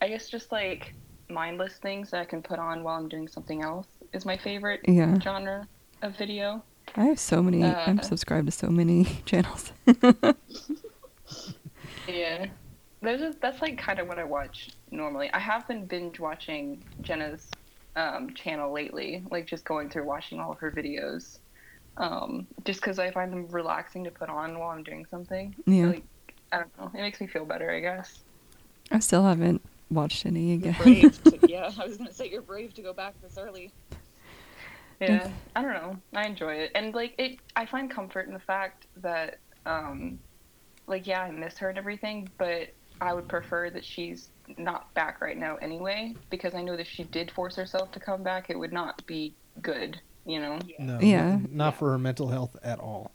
I 0.00 0.08
guess 0.08 0.28
just 0.28 0.50
like 0.52 0.94
mindless 1.28 1.74
things 1.78 2.10
that 2.10 2.20
I 2.20 2.24
can 2.24 2.42
put 2.42 2.58
on 2.58 2.82
while 2.82 2.98
I'm 2.98 3.08
doing 3.08 3.28
something 3.28 3.62
else 3.62 3.86
is 4.12 4.26
my 4.26 4.36
favorite 4.36 4.80
Yeah. 4.86 5.18
genre 5.20 5.66
of 6.02 6.16
video. 6.16 6.62
I 6.96 7.04
have 7.04 7.18
so 7.18 7.42
many. 7.42 7.62
I'm 7.62 7.98
Uh, 7.98 8.02
subscribed 8.02 8.46
to 8.46 8.52
so 8.52 8.68
many 8.68 9.04
channels. 9.24 9.72
Yeah, 12.08 12.46
those 13.00 13.22
are, 13.22 13.32
that's 13.40 13.62
like 13.62 13.78
kind 13.78 13.98
of 14.00 14.08
what 14.08 14.18
I 14.18 14.24
watch 14.24 14.70
normally. 14.90 15.30
I 15.32 15.38
have 15.38 15.66
been 15.68 15.86
binge 15.86 16.18
watching 16.18 16.84
Jenna's 17.00 17.48
um, 17.96 18.34
channel 18.34 18.72
lately, 18.72 19.22
like 19.30 19.46
just 19.46 19.64
going 19.64 19.90
through 19.90 20.04
watching 20.04 20.40
all 20.40 20.52
of 20.52 20.58
her 20.58 20.70
videos, 20.70 21.38
um, 21.96 22.46
just 22.64 22.80
because 22.80 22.98
I 22.98 23.10
find 23.10 23.32
them 23.32 23.48
relaxing 23.48 24.04
to 24.04 24.10
put 24.10 24.28
on 24.28 24.58
while 24.58 24.70
I'm 24.70 24.82
doing 24.82 25.06
something. 25.10 25.54
Yeah. 25.66 25.86
Like, 25.86 26.04
I 26.52 26.58
don't 26.58 26.78
know, 26.78 26.90
it 26.98 27.02
makes 27.02 27.20
me 27.20 27.26
feel 27.26 27.44
better, 27.44 27.70
I 27.70 27.80
guess. 27.80 28.20
I 28.90 28.98
still 28.98 29.24
haven't 29.24 29.62
watched 29.90 30.26
any 30.26 30.54
again. 30.54 30.74
to, 30.74 31.38
yeah, 31.48 31.70
I 31.78 31.86
was 31.86 31.96
gonna 31.96 32.12
say 32.12 32.28
you're 32.28 32.42
brave 32.42 32.74
to 32.74 32.82
go 32.82 32.92
back 32.92 33.14
this 33.22 33.38
early. 33.38 33.72
Yeah, 35.00 35.30
I 35.56 35.62
don't 35.62 35.74
know. 35.74 35.96
I 36.14 36.26
enjoy 36.26 36.54
it, 36.54 36.70
and 36.74 36.94
like 36.94 37.14
it, 37.18 37.38
I 37.56 37.66
find 37.66 37.90
comfort 37.90 38.26
in 38.26 38.32
the 38.32 38.40
fact 38.40 38.86
that, 38.98 39.38
um, 39.66 40.18
like, 40.86 41.06
yeah, 41.06 41.22
I 41.22 41.30
miss 41.30 41.58
her 41.58 41.68
and 41.68 41.78
everything, 41.78 42.30
but 42.38 42.68
I 43.00 43.12
would 43.12 43.28
prefer 43.28 43.68
that 43.70 43.84
she's 43.84 44.28
not 44.58 44.92
back 44.94 45.20
right 45.20 45.36
now 45.36 45.56
anyway, 45.56 46.14
because 46.30 46.54
I 46.54 46.62
know 46.62 46.72
that 46.72 46.80
if 46.82 46.88
she 46.88 47.04
did 47.04 47.30
force 47.30 47.56
herself 47.56 47.92
to 47.92 48.00
come 48.00 48.22
back, 48.22 48.50
it 48.50 48.58
would 48.58 48.72
not 48.72 49.04
be 49.06 49.34
good. 49.60 50.00
You 50.24 50.40
know? 50.40 50.58
No, 50.78 50.98
Yeah. 51.00 51.32
n- 51.32 51.48
not 51.50 51.74
Yeah. 51.74 51.78
for 51.78 51.90
her 51.90 51.98
mental 51.98 52.28
health 52.28 52.56
at 52.62 52.78
all. 52.78 53.10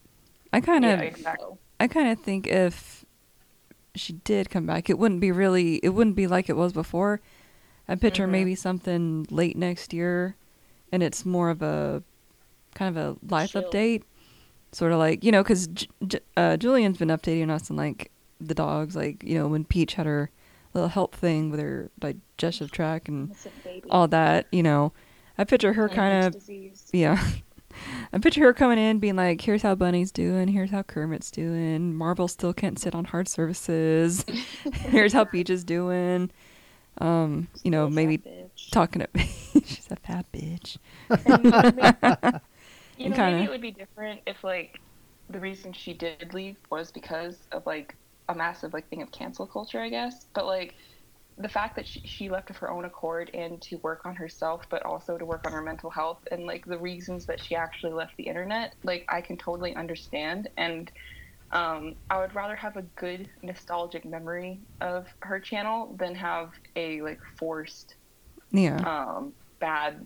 I 0.52 0.60
kind 0.62 0.84
of, 0.86 1.00
Yeah, 1.00 1.06
exactly. 1.06 1.58
I 1.80 1.88
kind 1.88 2.10
of 2.10 2.20
think 2.20 2.48
if 2.48 3.06
she 3.96 4.14
did 4.14 4.50
come 4.50 4.66
back, 4.66 4.90
it 4.90 4.98
wouldn't 5.00 5.22
be 5.22 5.32
really, 5.32 5.76
it 5.78 5.90
wouldn't 5.90 6.16
be 6.16 6.28
like 6.28 6.50
it 6.50 6.58
was 6.58 6.74
before. 6.74 7.22
I 7.88 7.96
picture 7.96 8.28
Mhm. 8.28 8.32
maybe 8.32 8.56
something 8.56 9.26
late 9.30 9.56
next 9.58 9.94
year, 9.94 10.36
and 10.92 11.02
it's 11.02 11.26
more 11.26 11.50
of 11.50 11.62
a 11.62 12.04
kind 12.76 12.96
of 12.96 13.04
a 13.22 13.26
life 13.34 13.52
Chill. 13.52 13.64
update, 13.64 14.04
sort 14.74 14.92
of 14.92 15.00
like 15.00 15.24
you 15.24 15.32
know, 15.32 15.42
because 15.42 15.68
J- 15.68 15.88
J- 16.06 16.20
uh, 16.36 16.58
Julien's 16.58 16.98
been 16.98 17.08
updating 17.08 17.50
us 17.50 17.72
on 17.72 17.78
like 17.78 18.12
the 18.42 18.54
dogs, 18.54 18.96
like 18.96 19.24
you 19.24 19.36
know 19.36 19.48
when 19.48 19.64
Peach 19.64 19.94
had 19.94 20.06
her 20.06 20.30
little 20.80 20.90
health 20.90 21.16
thing 21.16 21.50
with 21.50 21.60
her 21.60 21.90
digestive 22.00 22.72
tract 22.72 23.08
and 23.10 23.36
all 23.90 24.08
that, 24.08 24.48
you 24.52 24.64
know. 24.64 24.94
I 25.38 25.44
picture 25.44 25.74
her 25.74 25.88
kind 25.90 26.26
of 26.26 26.34
disease. 26.34 26.90
yeah. 26.94 27.24
I 28.12 28.18
picture 28.18 28.42
her 28.42 28.54
coming 28.54 28.80
in 28.80 28.98
being 28.98 29.16
like, 29.16 29.40
here's 29.42 29.62
how 29.62 29.76
Bunny's 29.76 30.12
doing, 30.12 30.48
here's 30.48 30.72
how 30.72 30.82
Kermit's 30.82 31.30
doing, 31.30 31.94
Marvel 31.94 32.28
still 32.28 32.52
can't 32.54 32.80
sit 32.80 32.96
on 32.96 33.06
hard 33.06 33.28
surfaces, 33.28 34.26
here's 34.74 35.14
how 35.14 35.26
Peach 35.26 35.52
is 35.52 35.64
doing. 35.64 36.32
Um, 37.00 37.48
you 37.64 37.70
know, 37.70 37.84
Little 37.84 37.94
maybe 37.96 38.22
talking 38.72 39.04
to 39.04 39.20
she's 39.64 39.88
a 39.92 39.96
fat 39.98 40.26
bitch. 40.34 40.78
You 42.98 43.10
know, 43.10 43.16
kinda- 43.16 43.32
maybe 43.32 43.44
it 43.44 43.50
would 43.52 43.62
be 43.62 43.72
different 43.72 44.22
if 44.26 44.44
like 44.44 44.80
the 45.30 45.40
reason 45.40 45.72
she 45.74 45.94
did 45.94 46.34
leave 46.34 46.56
was 46.72 46.92
because 46.92 47.38
of 47.52 47.66
like 47.68 47.96
a 48.30 48.36
massive 48.36 48.74
like 48.74 48.90
thing 48.90 49.02
of 49.02 49.12
cancel 49.12 49.48
culture, 49.48 49.82
I 49.82 49.90
guess. 49.90 50.28
But 50.34 50.46
like 50.46 50.76
the 51.38 51.50
fact 51.50 51.76
that 51.76 51.88
she, 51.88 52.02
she 52.06 52.30
left 52.30 52.50
of 52.50 52.58
her 52.58 52.72
own 52.72 52.86
accord 52.86 53.30
and 53.34 53.62
to 53.64 53.78
work 53.78 54.06
on 54.06 54.16
herself, 54.16 54.66
but 54.70 54.84
also 54.86 55.18
to 55.18 55.26
work 55.26 55.46
on 55.46 55.54
her 55.54 55.62
mental 55.62 55.90
health, 55.90 56.20
and 56.32 56.46
like 56.46 56.66
the 56.66 56.80
reasons 56.80 57.26
that 57.28 57.42
she 57.42 57.56
actually 57.56 57.94
left 57.94 58.14
the 58.18 58.26
internet, 58.28 58.76
like 58.84 59.06
I 59.10 59.22
can 59.22 59.38
totally 59.38 59.76
understand. 59.76 60.50
And 60.58 60.92
um, 61.52 61.96
I 62.10 62.20
would 62.20 62.36
rather 62.36 62.56
have 62.56 62.78
a 62.78 62.84
good 62.98 63.30
nostalgic 63.44 64.06
memory 64.06 64.62
of 64.82 65.08
her 65.22 65.40
channel 65.40 65.96
than 66.00 66.16
have 66.16 66.52
a 66.76 67.02
like 67.02 67.20
forced 67.40 67.96
Yeah. 68.52 68.86
um, 68.86 69.34
bad, 69.60 70.06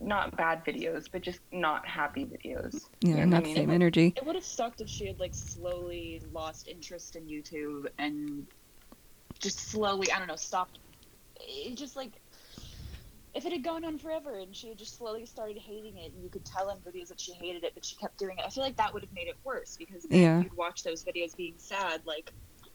not 0.00 0.36
bad 0.36 0.64
videos, 0.64 1.06
but 1.10 1.22
just 1.22 1.40
not 1.52 1.86
happy 1.86 2.24
videos. 2.24 2.80
yeah, 3.00 3.16
You 3.16 3.26
know 3.26 3.36
not 3.36 3.36
I 3.36 3.40
the 3.40 3.46
mean? 3.46 3.56
same 3.56 3.70
energy. 3.70 4.14
It 4.16 4.24
would 4.24 4.34
have 4.34 4.44
sucked 4.44 4.80
if 4.80 4.88
she 4.88 5.06
had 5.06 5.18
like 5.18 5.34
slowly 5.34 6.22
lost 6.32 6.68
interest 6.68 7.16
in 7.16 7.26
YouTube 7.26 7.86
and 7.98 8.46
just 9.40 9.58
slowly, 9.70 10.10
I 10.12 10.18
don't 10.18 10.28
know, 10.28 10.36
stopped. 10.36 10.78
It 11.40 11.76
just 11.76 11.96
like 11.96 12.20
if 13.34 13.44
it 13.46 13.52
had 13.52 13.62
gone 13.62 13.84
on 13.84 13.98
forever 13.98 14.38
and 14.38 14.54
she 14.56 14.68
had 14.68 14.78
just 14.78 14.96
slowly 14.96 15.24
started 15.26 15.58
hating 15.58 15.96
it, 15.98 16.12
and 16.12 16.22
you 16.22 16.30
could 16.30 16.44
tell 16.44 16.70
in 16.70 16.78
videos 16.78 17.08
that 17.08 17.20
she 17.20 17.32
hated 17.32 17.62
it, 17.62 17.72
but 17.74 17.84
she 17.84 17.94
kept 17.96 18.18
doing 18.18 18.36
it. 18.38 18.44
I 18.44 18.50
feel 18.50 18.64
like 18.64 18.76
that 18.76 18.92
would 18.92 19.02
have 19.02 19.12
made 19.12 19.28
it 19.28 19.36
worse 19.44 19.76
because 19.78 20.02
then 20.10 20.20
Yeah. 20.20 20.42
you'd 20.42 20.56
watch 20.56 20.82
those 20.82 21.04
videos 21.04 21.36
being 21.36 21.54
sad, 21.58 22.00
like 22.04 22.32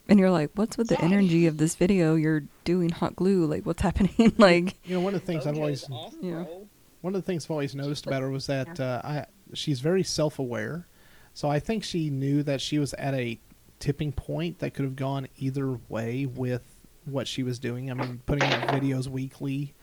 And 0.07 0.19
you're 0.19 0.31
like, 0.31 0.51
what's 0.55 0.77
with 0.77 0.87
the 0.89 0.95
Sad. 0.95 1.11
energy 1.11 1.47
of 1.47 1.57
this 1.57 1.75
video? 1.75 2.15
You're 2.15 2.43
doing 2.65 2.89
hot 2.89 3.15
glue. 3.15 3.45
Like, 3.45 3.65
what's 3.65 3.81
happening? 3.81 4.33
like, 4.37 4.75
You 4.85 4.95
know, 4.95 5.01
one 5.01 5.15
of 5.15 5.21
the 5.21 5.27
things 5.27 5.45
I've 5.47 5.57
always 5.57 5.83
it's 5.83 5.91
off, 5.91 6.13
Yeah. 6.21 6.43
bro." 6.43 6.69
One 7.03 7.13
of 7.13 7.21
the 7.21 7.25
things 7.25 7.45
I've 7.45 7.51
always 7.51 7.75
noticed 7.75 8.07
about 8.07 8.21
her 8.21 8.29
was 8.29 8.47
that 8.47 8.79
uh, 8.79 9.01
I 9.03 9.25
she's 9.53 9.81
very 9.81 10.03
self 10.03 10.39
aware. 10.39 10.87
So 11.33 11.49
I 11.49 11.59
think 11.59 11.83
she 11.83 12.09
knew 12.09 12.43
that 12.43 12.61
she 12.61 12.79
was 12.79 12.93
at 12.93 13.13
a 13.13 13.39
tipping 13.79 14.13
point 14.13 14.59
that 14.59 14.73
could 14.73 14.85
have 14.85 14.95
gone 14.95 15.27
either 15.37 15.77
way 15.89 16.25
with 16.25 16.61
what 17.03 17.27
she 17.27 17.43
was 17.43 17.59
doing. 17.59 17.91
I 17.91 17.93
mean, 17.93 18.21
putting 18.25 18.43
out 18.43 18.69
videos 18.69 19.07
weekly, 19.07 19.73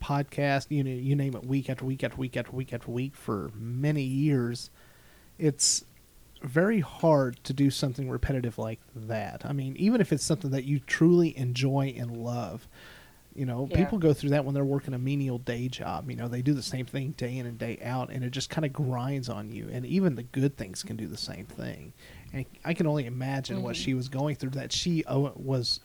podcast, 0.00 0.70
you 0.70 0.84
know, 0.84 0.92
you 0.92 1.16
name 1.16 1.34
it, 1.34 1.44
week 1.44 1.68
after 1.68 1.84
week 1.84 2.04
after 2.04 2.16
week 2.16 2.36
after 2.36 2.52
week 2.52 2.72
after 2.72 2.90
week 2.92 3.16
for 3.16 3.50
many 3.56 4.02
years. 4.02 4.70
It's 5.36 5.84
very 6.42 6.78
hard 6.78 7.42
to 7.42 7.52
do 7.52 7.70
something 7.70 8.08
repetitive 8.08 8.56
like 8.56 8.78
that. 8.94 9.44
I 9.44 9.52
mean, 9.52 9.74
even 9.78 10.00
if 10.00 10.12
it's 10.12 10.24
something 10.24 10.52
that 10.52 10.62
you 10.62 10.78
truly 10.78 11.36
enjoy 11.36 11.92
and 11.96 12.16
love, 12.16 12.68
you 13.38 13.46
know, 13.46 13.68
Yeah. 13.70 13.76
people 13.84 13.98
go 13.98 14.12
through 14.12 14.30
that 14.30 14.44
when 14.44 14.54
they're 14.54 14.64
working 14.64 14.94
a 14.94 14.98
menial 14.98 15.38
day 15.38 15.68
job. 15.68 16.10
You 16.10 16.16
know, 16.16 16.26
they 16.28 16.42
do 16.42 16.52
the 16.54 16.62
same 16.62 16.84
thing 16.86 17.12
day 17.16 17.38
in 17.38 17.46
and 17.46 17.56
day 17.58 17.78
out, 17.82 18.10
and 18.10 18.24
it 18.24 18.30
just 18.30 18.50
kind 18.50 18.64
of 18.64 18.72
grinds 18.72 19.28
on 19.28 19.50
you. 19.52 19.68
And 19.72 19.86
even 19.86 20.16
the 20.16 20.24
good 20.24 20.56
things 20.56 20.82
can 20.82 20.96
do 20.96 21.06
the 21.06 21.16
same 21.16 21.46
thing. 21.46 21.92
And 22.32 22.44
I 22.64 22.74
can 22.74 22.86
only 22.86 23.06
imagine 23.06 23.62
what 23.62 23.76
Mhm. 23.76 23.78
she 23.84 23.94
was 23.94 24.08
going 24.08 24.36
through. 24.36 24.50
That 24.50 24.72
she 24.72 25.04
uh, 25.04 25.30
was 25.36 25.80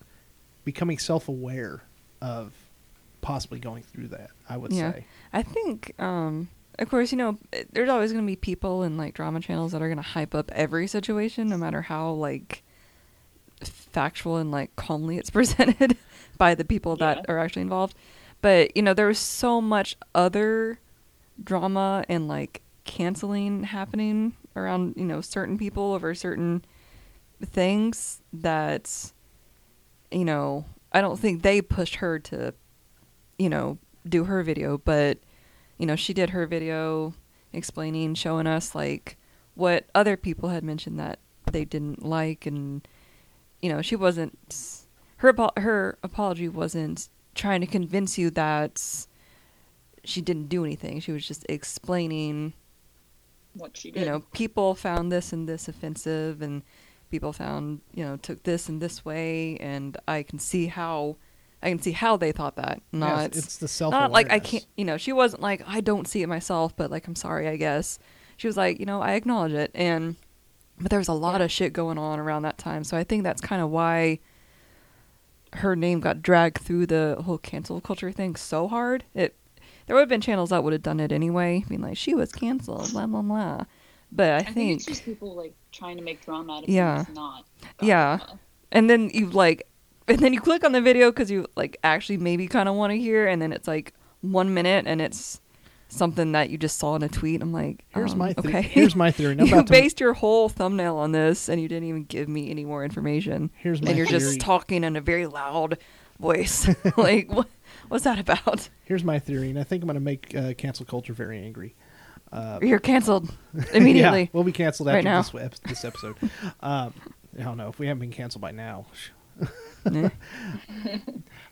becoming 0.65 0.97
self-aware 0.97 1.83
of 2.21 2.53
possibly 3.21 3.59
going 3.59 3.83
through 3.83 4.07
that. 4.09 4.31
I 4.49 4.57
would 4.57 4.73
Yeah. 4.73 4.91
say. 4.93 5.05
I 5.31 5.43
think, 5.43 5.93
um, 6.01 6.49
of 6.79 6.89
course, 6.89 7.11
you 7.11 7.17
know, 7.17 7.37
there's 7.71 7.89
always 7.89 8.11
going 8.11 8.23
to 8.25 8.27
be 8.27 8.35
people 8.35 8.81
in 8.83 8.97
like 8.97 9.13
drama 9.13 9.39
channels 9.39 9.71
that 9.73 9.81
are 9.81 9.87
going 9.87 9.97
to 9.97 10.01
hype 10.01 10.33
up 10.33 10.51
every 10.53 10.87
situation, 10.87 11.47
no 11.49 11.57
matter 11.57 11.83
how 11.83 12.11
like 12.11 12.63
factual 13.69 14.37
and 14.37 14.51
like 14.51 14.75
calmly 14.75 15.17
it's 15.17 15.29
presented 15.39 15.97
by 16.37 16.55
the 16.55 16.65
people 16.65 16.95
that 16.97 17.17
Yeah. 17.17 17.23
are 17.33 17.39
actually 17.39 17.61
involved. 17.63 17.95
But 18.41 18.75
you 18.75 18.81
know, 18.83 18.93
there 18.93 19.07
was 19.07 19.19
so 19.19 19.61
much 19.61 19.95
other 20.13 20.79
drama 21.43 22.03
and 22.09 22.27
like 22.27 22.61
canceling 22.85 23.63
happening 23.63 24.33
around 24.55 24.93
you 24.97 25.05
know 25.05 25.21
certain 25.21 25.57
people 25.57 25.93
over 25.93 26.13
certain 26.13 26.63
things 27.43 28.21
that 28.31 29.11
you 30.11 30.25
know 30.25 30.65
I 30.91 31.01
don't 31.01 31.19
think 31.19 31.41
they 31.41 31.61
pushed 31.61 31.95
her 31.95 32.19
to 32.19 32.53
you 33.39 33.49
know 33.49 33.77
do 34.07 34.25
her 34.25 34.43
video 34.43 34.77
but 34.77 35.17
you 35.77 35.85
know 35.85 35.95
she 35.95 36.13
did 36.13 36.31
her 36.31 36.45
video 36.45 37.13
explaining 37.51 38.13
showing 38.15 38.47
us 38.47 38.75
like 38.75 39.17
what 39.55 39.85
other 39.95 40.17
people 40.17 40.49
had 40.49 40.63
mentioned 40.63 40.99
that 40.99 41.19
they 41.51 41.65
didn't 41.65 42.03
like 42.05 42.45
and 42.45 42.85
you 43.63 43.69
know 43.69 43.81
she 43.81 43.95
wasn't 43.95 44.37
her 45.17 45.33
her 45.57 45.97
apology 46.03 46.47
wasn't 46.49 47.09
trying 47.33 47.61
to 47.61 47.67
convince 47.67 48.17
you 48.17 48.29
that 48.29 48.83
she 50.03 50.21
didn't 50.21 50.47
do 50.49 50.63
anything 50.65 50.99
she 50.99 51.11
was 51.11 51.25
just 51.25 51.45
explaining 51.49 52.53
What 53.55 53.75
she 53.77 53.89
did. 53.89 54.01
you 54.01 54.05
know 54.05 54.19
people 54.33 54.75
found 54.75 55.11
this 55.11 55.31
and 55.33 55.47
this 55.49 55.67
offensive 55.67 56.41
and 56.41 56.61
people 57.09 57.31
found 57.33 57.79
you 57.93 58.03
know 58.03 58.17
took 58.17 58.43
this 58.43 58.67
and 58.69 58.81
this 58.81 59.05
way 59.05 59.57
and 59.57 59.97
i 60.07 60.23
can 60.23 60.39
see 60.39 60.65
how 60.67 61.15
i 61.61 61.69
can 61.69 61.79
see 61.81 61.91
how 61.93 62.17
they 62.17 62.31
thought 62.33 62.55
that 62.57 62.81
not 62.91 63.33
Yes, 63.33 63.37
it's 63.45 63.57
the 63.57 63.67
self. 63.67 63.91
not 63.93 64.11
like 64.11 64.29
i 64.31 64.39
can't 64.39 64.65
you 64.75 64.83
know 64.83 64.97
she 64.97 65.13
wasn't 65.13 65.41
like 65.41 65.63
i 65.67 65.79
don't 65.79 66.07
see 66.07 66.21
it 66.21 66.27
myself 66.27 66.75
but 66.75 66.91
like 66.91 67.07
i'm 67.07 67.15
sorry 67.15 67.47
i 67.47 67.55
guess 67.55 67.97
she 68.35 68.47
was 68.47 68.57
like 68.57 68.79
you 68.79 68.85
know 68.85 69.01
i 69.01 69.13
acknowledge 69.13 69.53
it 69.53 69.71
and 69.73 70.15
but 70.79 70.89
there 70.89 70.99
was 70.99 71.07
a 71.07 71.13
lot 71.13 71.39
Yeah. 71.39 71.45
of 71.45 71.51
shit 71.51 71.73
going 71.73 71.97
on 71.97 72.19
around 72.19 72.41
that 72.43 72.57
time 72.57 72.83
so 72.83 72.97
i 72.97 73.03
think 73.03 73.23
that's 73.23 73.41
kind 73.41 73.61
of 73.61 73.69
why 73.69 74.19
her 75.53 75.75
name 75.75 75.99
got 75.99 76.21
dragged 76.21 76.57
through 76.57 76.85
the 76.87 77.17
whole 77.25 77.37
cancel 77.37 77.79
culture 77.79 78.11
thing 78.11 78.35
so 78.35 78.67
hard. 78.67 79.03
It 79.13 79.35
there 79.85 79.95
would 79.95 80.01
have 80.01 80.09
been 80.09 80.21
channels 80.21 80.49
that 80.49 80.63
would 80.63 80.73
have 80.73 80.81
done 80.81 80.99
it 80.99 81.11
anyway, 81.11 81.63
being 81.69 81.81
like 81.81 81.95
she 81.97 82.15
was 82.15 82.31
canceled, 82.31 82.91
blah 82.91 83.05
blah 83.05 83.21
blah. 83.21 83.65
But 84.11 84.29
I, 84.31 84.37
I, 84.37 84.43
think, 84.43 84.55
think, 84.55 84.75
it's 84.77 84.85
just 84.85 85.05
people 85.05 85.35
like 85.35 85.53
trying 85.71 85.97
to 85.97 86.03
make 86.03 86.25
drama 86.25 86.57
out 86.57 86.63
of 86.63 86.69
Yeah. 86.69 87.05
not. 87.13 87.45
Yeah. 87.81 88.19
and 88.71 88.89
then 88.89 89.11
you 89.13 89.29
like, 89.29 89.67
and 90.07 90.17
then 90.19 90.33
you 90.33 90.41
click 90.41 90.63
on 90.63 90.71
the 90.71 90.81
video 90.81 91.11
because 91.11 91.29
you 91.29 91.45
like 91.55 91.77
actually 91.83 92.17
maybe 92.17 92.47
kind 92.47 92.67
of 92.67 92.73
want 92.73 92.89
to 92.91 92.97
hear, 92.97 93.27
and 93.27 93.39
then 93.39 93.53
it's 93.53 93.67
like 93.67 93.93
one 94.21 94.55
minute, 94.55 94.85
and 94.87 95.01
it's 95.01 95.39
something 95.95 96.31
that 96.33 96.49
you 96.49 96.57
just 96.57 96.77
saw 96.79 96.95
in 96.95 97.03
a 97.03 97.09
tweet. 97.09 97.41
I'm 97.41 97.51
like, 97.53 97.85
Here's 97.89 98.13
um, 98.13 98.17
my 98.19 98.33
the- 98.33 98.39
okay. 98.47 98.61
here's 98.61 98.95
my 98.95 99.11
theory. 99.11 99.35
You 99.39 99.47
about 99.47 99.67
to- 99.67 99.71
based 99.73 99.99
your 99.99 100.13
whole 100.13 100.49
thumbnail 100.49 100.97
on 100.97 101.11
this, 101.11 101.49
and 101.49 101.61
you 101.61 101.67
didn't 101.67 101.87
even 101.89 102.03
give 102.03 102.27
me 102.29 102.49
any 102.49 102.65
more 102.65 102.83
information. 102.83 103.51
Here's 103.57 103.81
my 103.81 103.89
and 103.89 103.97
you're 103.97 104.07
theory. 104.07 104.19
just 104.19 104.39
talking 104.41 104.83
in 104.83 104.95
a 104.95 105.01
very 105.01 105.27
loud 105.27 105.77
voice. 106.19 106.67
like, 106.97 107.31
what, 107.31 107.47
what's 107.89 108.03
that 108.03 108.19
about? 108.19 108.69
Here's 108.85 109.03
my 109.03 109.19
theory, 109.19 109.49
and 109.49 109.59
I 109.59 109.63
think 109.63 109.83
I'm 109.83 109.87
going 109.87 109.95
to 109.95 109.99
make 110.01 110.35
uh, 110.35 110.53
cancel 110.57 110.85
culture 110.85 111.13
very 111.13 111.39
angry. 111.39 111.75
Uh, 112.31 112.57
You're 112.63 112.79
canceled 112.79 113.31
immediately. 113.73 114.21
yeah, 114.23 114.27
we'll 114.33 114.43
be 114.43 114.51
canceled 114.51 114.87
Right 114.87 115.05
after 115.05 115.09
now. 115.09 115.21
this, 115.21 115.53
ep- 115.61 115.69
this 115.69 115.85
episode. 115.85 116.15
um, 116.61 116.93
I 117.39 117.43
don't 117.43 117.57
know 117.57 117.67
if 117.69 117.77
we 117.77 117.85
haven't 117.87 118.01
been 118.01 118.11
canceled 118.11 118.41
by 118.41 118.51
now. 118.51 118.85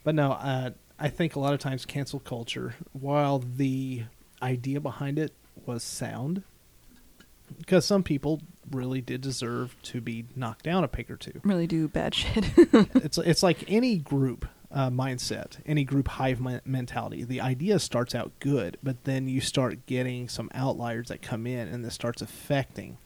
But 0.04 0.16
no, 0.16 0.32
uh, 0.32 0.72
I 1.00 1.10
think 1.10 1.36
a 1.36 1.40
lot 1.40 1.54
of 1.54 1.60
times 1.60 1.86
cancel 1.86 2.20
culture, 2.20 2.76
while 2.94 3.40
the 3.40 4.04
idea 4.42 4.80
behind 4.80 5.20
it 5.20 5.34
was 5.66 5.84
sound, 5.84 6.44
because 7.58 7.86
some 7.86 8.04
people 8.04 8.42
really 8.70 9.02
did 9.02 9.22
deserve 9.22 9.76
to 9.84 10.00
be 10.02 10.26
knocked 10.36 10.64
down 10.64 10.84
a 10.84 10.88
peg 10.88 11.12
or 11.12 11.18
two. 11.18 11.40
really 11.44 11.68
do 11.68 11.88
bad 11.88 12.16
shit. 12.16 12.46
it's 12.96 13.18
it's 13.18 13.44
like 13.44 13.64
any 13.68 13.98
group 13.98 14.48
uh, 14.72 14.90
mindset, 14.90 15.58
any 15.66 15.84
group 15.84 16.08
hive 16.08 16.40
men- 16.40 16.62
mentality. 16.66 17.24
The 17.24 17.42
idea 17.42 17.80
starts 17.80 18.16
out 18.16 18.32
good, 18.40 18.78
but 18.82 19.04
then 19.04 19.28
you 19.28 19.42
start 19.42 19.86
getting 19.86 20.30
some 20.30 20.50
outliers 20.54 21.10
that 21.10 21.22
come 21.22 21.46
in, 21.46 21.68
and 21.68 21.84
this 21.84 21.94
starts 21.94 22.22
affecting. 22.22 22.98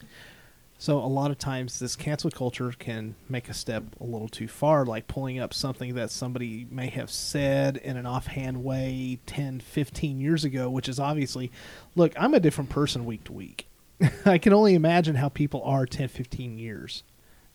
So 0.78 0.97
a 0.99 1.07
lot 1.07 1.32
of 1.32 1.38
times, 1.38 1.80
this 1.80 1.95
cancel 1.95 2.30
culture 2.30 2.73
can 2.78 3.15
make 3.30 3.47
a 3.49 3.53
step 3.53 3.84
a 3.99 4.03
little 4.03 4.28
too 4.28 4.47
far, 4.47 4.86
like 4.86 5.07
pulling 5.07 5.39
up 5.39 5.53
something 5.53 5.95
that 5.95 6.11
somebody 6.11 6.67
may 6.69 6.88
have 6.89 7.09
said 7.09 7.78
in 7.78 7.95
an 7.95 8.05
offhand 8.05 8.63
way 8.63 9.19
10, 9.26 9.61
15 9.61 10.19
years 10.19 10.43
ago, 10.43 10.69
which 10.69 10.89
is 10.89 10.99
obviously, 10.99 11.49
look, 11.95 12.11
I'm 12.17 12.34
a 12.34 12.39
different 12.41 12.69
person 12.69 13.05
week 13.05 13.23
to 13.26 13.32
week. 13.34 13.67
I 14.26 14.38
can 14.38 14.51
only 14.53 14.76
imagine 14.76 15.15
how 15.15 15.30
people 15.30 15.63
are 15.63 15.86
10, 15.86 16.09
15 16.09 16.57
years, 16.57 17.03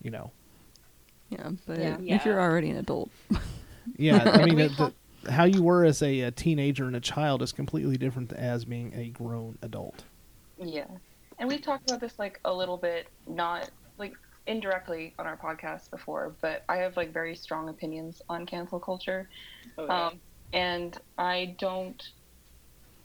you 0.03 0.11
know. 0.11 0.31
yeah, 1.29 1.51
but 1.67 1.79
Yeah. 1.79 1.99
if 2.01 2.25
you're 2.25 2.41
already 2.41 2.71
an 2.71 2.79
adult, 2.79 3.11
Yeah, 3.97 4.23
I 4.25 4.45
mean, 4.47 4.55
We 4.57 4.63
it, 4.65 4.77
the, 4.79 4.93
how 5.31 5.45
you 5.45 5.63
were 5.63 5.85
as 5.85 6.03
a, 6.03 6.21
a 6.23 6.31
teenager 6.31 6.87
and 6.87 6.97
a 6.97 7.01
child 7.01 7.43
is 7.43 7.53
completely 7.53 7.99
different 7.99 8.33
as 8.33 8.65
being 8.65 8.95
a 8.95 9.09
grown 9.09 9.59
adult. 9.61 10.05
Yeah. 10.59 10.87
And 11.41 11.49
we've 11.49 11.63
talked 11.63 11.87
about 11.89 12.01
this 12.01 12.19
like 12.19 12.41
a 12.45 12.55
little 12.55 12.79
bit, 12.79 13.09
not 13.27 13.71
like 13.99 14.15
indirectly 14.47 15.15
on 15.19 15.27
our 15.27 15.39
podcast 15.39 15.91
before, 15.91 16.39
but 16.43 16.65
I 16.69 16.79
have 16.79 16.97
like 16.99 17.15
very 17.15 17.35
strong 17.35 17.69
opinions 17.71 18.23
on 18.29 18.47
cancel 18.47 18.81
culture. 18.81 19.29
Oh, 19.79 19.87
yeah. 19.87 20.09
Um, 20.09 20.23
and 20.53 20.97
I 21.19 21.57
don't. 21.59 22.03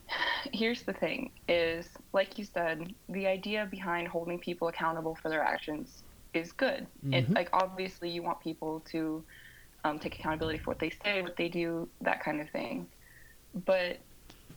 Here's 0.53 0.83
the 0.83 0.93
thing: 0.93 1.33
is 1.47 1.97
like 2.13 2.37
you 2.37 2.45
said, 2.45 2.93
the 3.09 3.27
idea 3.27 3.67
behind 3.71 4.09
holding 4.09 4.39
people 4.39 4.67
accountable 4.67 5.15
for 5.15 5.29
their 5.29 5.43
actions 5.43 6.03
is 6.33 6.53
good. 6.53 6.87
It 7.13 7.29
Mhm. 7.29 7.35
like 7.35 7.49
obviously 7.53 8.09
you 8.11 8.23
want 8.23 8.41
people 8.41 8.81
to 8.91 9.25
um, 9.85 9.99
take 9.99 10.19
accountability 10.19 10.59
for 10.59 10.71
what 10.71 10.79
they 10.79 10.89
say, 10.89 11.21
what 11.21 11.37
they 11.37 11.49
do, 11.49 11.91
that 12.01 12.21
kind 12.23 12.41
of 12.41 12.49
thing. 12.51 12.91
But 13.53 13.99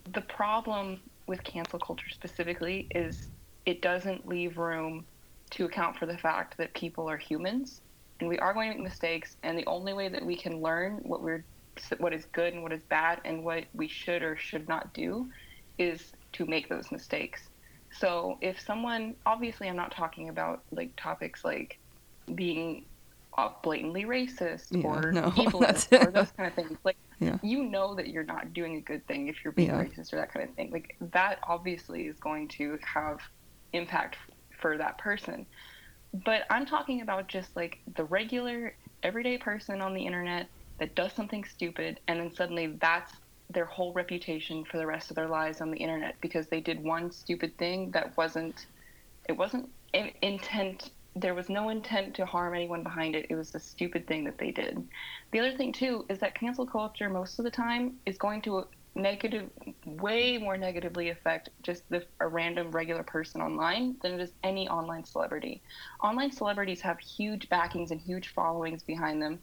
the 0.06 0.22
problem 0.22 1.10
with 1.28 1.44
cancel 1.44 1.78
culture 1.78 2.10
specifically 2.10 2.88
is 2.94 3.28
it 3.66 3.82
doesn't 3.82 4.26
leave 4.26 4.58
room 4.58 5.06
to 5.52 5.64
account 5.64 5.96
for 5.96 6.06
the 6.06 6.18
fact 6.18 6.56
that 6.58 6.74
people 6.74 7.08
are 7.08 7.16
humans 7.16 7.80
and 8.20 8.28
we 8.28 8.38
are 8.38 8.52
going 8.52 8.70
to 8.70 8.76
make 8.76 8.84
mistakes 8.84 9.36
and 9.42 9.58
the 9.58 9.66
only 9.66 9.92
way 9.92 10.08
that 10.08 10.24
we 10.24 10.36
can 10.36 10.60
learn 10.60 11.00
what 11.02 11.22
we're 11.22 11.44
what 11.98 12.12
is 12.12 12.26
good 12.32 12.54
and 12.54 12.62
what 12.62 12.72
is 12.72 12.82
bad 12.90 13.20
and 13.24 13.44
what 13.44 13.64
we 13.72 13.86
should 13.86 14.22
or 14.22 14.36
should 14.36 14.68
not 14.68 14.92
do 14.92 15.28
is 15.78 16.10
to 16.32 16.44
make 16.46 16.68
those 16.68 16.90
mistakes 16.90 17.48
so 17.92 18.36
if 18.42 18.60
someone 18.60 19.14
obviously 19.26 19.68
i'm 19.68 19.76
not 19.76 19.94
talking 19.94 20.28
about 20.28 20.64
like 20.72 20.90
topics 20.96 21.44
like 21.44 21.78
being 22.34 22.84
uh, 23.36 23.50
blatantly 23.62 24.04
racist 24.04 24.66
Yeah, 24.72 24.80
or 24.88 25.12
no, 25.12 25.22
ableist 25.36 25.92
or 26.04 26.10
those 26.10 26.32
kind 26.36 26.48
of 26.48 26.54
things 26.54 26.76
like 26.84 26.96
Yeah. 27.20 27.38
you 27.42 27.62
know 27.64 27.94
that 27.94 28.08
you're 28.08 28.24
not 28.24 28.52
doing 28.52 28.76
a 28.76 28.80
good 28.80 29.06
thing 29.06 29.28
if 29.28 29.36
you're 29.44 29.52
being 29.52 29.68
Yeah. 29.68 29.84
racist 29.84 30.12
or 30.12 30.16
that 30.16 30.32
kind 30.32 30.48
of 30.48 30.54
thing 30.56 30.70
like 30.72 30.96
that 31.12 31.38
obviously 31.46 32.06
is 32.08 32.18
going 32.18 32.48
to 32.48 32.78
have 32.82 33.18
impact 33.72 34.16
for 34.60 34.76
that 34.78 34.98
person. 34.98 35.46
But 36.24 36.42
i'm 36.50 36.64
talking 36.64 37.02
about 37.02 37.28
just 37.28 37.54
like 37.54 37.78
the 37.96 38.04
regular 38.04 38.74
everyday 39.02 39.36
person 39.38 39.82
on 39.82 39.94
the 39.94 40.06
internet 40.06 40.48
that 40.78 40.94
does 40.94 41.12
something 41.12 41.44
stupid 41.44 42.00
and 42.08 42.18
then 42.18 42.32
suddenly 42.32 42.78
that's 42.80 43.12
their 43.50 43.66
whole 43.66 43.92
reputation 43.92 44.64
for 44.64 44.78
the 44.78 44.86
rest 44.86 45.10
of 45.10 45.16
their 45.16 45.28
lives 45.28 45.60
on 45.60 45.70
the 45.70 45.78
internet 45.78 46.16
because 46.20 46.48
they 46.48 46.60
did 46.60 46.82
one 46.82 47.10
stupid 47.10 47.56
thing 47.58 47.90
that 47.90 48.16
wasn't 48.16 48.66
it 49.28 49.32
wasn't 49.32 49.68
in- 49.92 50.12
intent 50.22 50.90
there 51.20 51.34
was 51.34 51.48
no 51.48 51.68
intent 51.68 52.14
to 52.14 52.26
harm 52.26 52.54
anyone 52.54 52.82
behind 52.82 53.16
it. 53.16 53.26
It 53.30 53.34
was 53.34 53.54
a 53.54 53.60
stupid 53.60 54.06
thing 54.06 54.24
that 54.24 54.38
they 54.38 54.50
did. 54.50 54.86
The 55.32 55.40
other 55.40 55.56
thing 55.56 55.72
too 55.72 56.04
is 56.08 56.18
that 56.20 56.34
cancel 56.34 56.66
culture 56.66 57.08
most 57.08 57.38
of 57.38 57.44
the 57.44 57.50
time 57.50 57.96
is 58.06 58.18
going 58.18 58.42
to 58.42 58.64
negative 58.98 59.50
way 59.86 60.38
more 60.38 60.56
negatively 60.56 61.10
affect 61.10 61.50
just 61.62 61.82
the, 61.88 62.04
a 62.20 62.28
random 62.28 62.70
regular 62.70 63.02
person 63.02 63.40
online 63.40 63.96
than 64.02 64.12
it 64.14 64.18
does 64.18 64.32
any 64.42 64.68
online 64.68 65.04
celebrity. 65.04 65.62
Online 66.02 66.30
celebrities 66.30 66.80
have 66.80 66.98
huge 66.98 67.48
backings 67.48 67.90
and 67.90 68.00
huge 68.00 68.28
followings 68.28 68.82
behind 68.82 69.22
them 69.22 69.40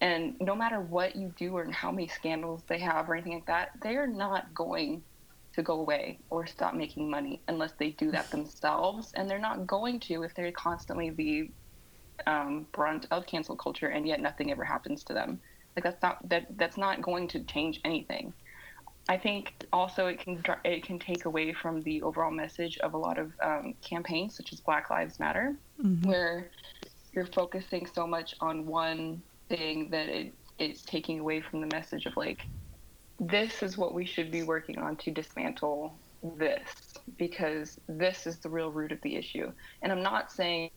and 0.00 0.34
no 0.40 0.54
matter 0.54 0.80
what 0.80 1.16
you 1.16 1.32
do 1.38 1.56
or 1.56 1.70
how 1.70 1.90
many 1.90 2.08
scandals 2.08 2.62
they 2.68 2.78
have 2.78 3.08
or 3.08 3.14
anything 3.14 3.34
like 3.34 3.46
that 3.46 3.70
they 3.82 3.96
are 3.96 4.06
not 4.06 4.52
going 4.54 5.02
to 5.54 5.62
go 5.62 5.80
away 5.80 6.18
or 6.28 6.46
stop 6.46 6.74
making 6.74 7.10
money 7.10 7.42
unless 7.48 7.72
they 7.78 7.90
do 7.92 8.10
that 8.10 8.30
themselves 8.30 9.12
and 9.14 9.28
they're 9.28 9.38
not 9.38 9.66
going 9.66 9.98
to 9.98 10.22
if 10.22 10.34
they're 10.34 10.52
constantly 10.52 11.10
the 11.10 11.50
um, 12.26 12.66
brunt 12.72 13.06
of 13.10 13.26
cancel 13.26 13.56
culture 13.56 13.88
and 13.88 14.06
yet 14.06 14.20
nothing 14.20 14.50
ever 14.50 14.64
happens 14.64 15.04
to 15.04 15.12
them. 15.12 15.40
Like 15.76 15.84
that's 15.84 16.02
not 16.02 16.26
that 16.30 16.46
that's 16.56 16.78
not 16.78 17.02
going 17.02 17.28
to 17.28 17.44
change 17.44 17.80
anything 17.84 18.32
i 19.08 19.16
think 19.16 19.54
also 19.72 20.06
it 20.06 20.18
can 20.18 20.42
it 20.64 20.82
can 20.84 20.98
take 20.98 21.24
away 21.24 21.52
from 21.52 21.82
the 21.82 22.02
overall 22.02 22.30
message 22.30 22.78
of 22.78 22.94
a 22.94 22.98
lot 22.98 23.18
of 23.18 23.32
um, 23.42 23.74
campaigns 23.82 24.36
such 24.36 24.52
as 24.52 24.60
black 24.60 24.90
lives 24.90 25.18
matter 25.20 25.54
Mhm. 25.82 26.06
where 26.06 26.50
you're 27.12 27.26
focusing 27.26 27.86
so 27.86 28.06
much 28.06 28.34
on 28.40 28.66
one 28.66 29.22
thing 29.48 29.90
that 29.90 30.08
it, 30.08 30.34
it's 30.58 30.82
taking 30.82 31.20
away 31.20 31.40
from 31.40 31.60
the 31.60 31.66
message 31.66 32.06
of 32.06 32.16
like 32.16 32.40
this 33.18 33.62
is 33.62 33.78
what 33.78 33.94
we 33.94 34.04
should 34.04 34.30
be 34.30 34.42
working 34.42 34.78
on 34.78 34.96
to 34.96 35.10
dismantle 35.10 35.98
this 36.38 36.70
because 37.18 37.78
this 37.88 38.26
is 38.26 38.38
the 38.40 38.48
real 38.48 38.70
root 38.70 38.92
of 38.92 39.00
the 39.02 39.16
issue. 39.16 39.50
And 39.82 39.92
i'm 39.92 40.02
not 40.02 40.32
saying 40.32 40.70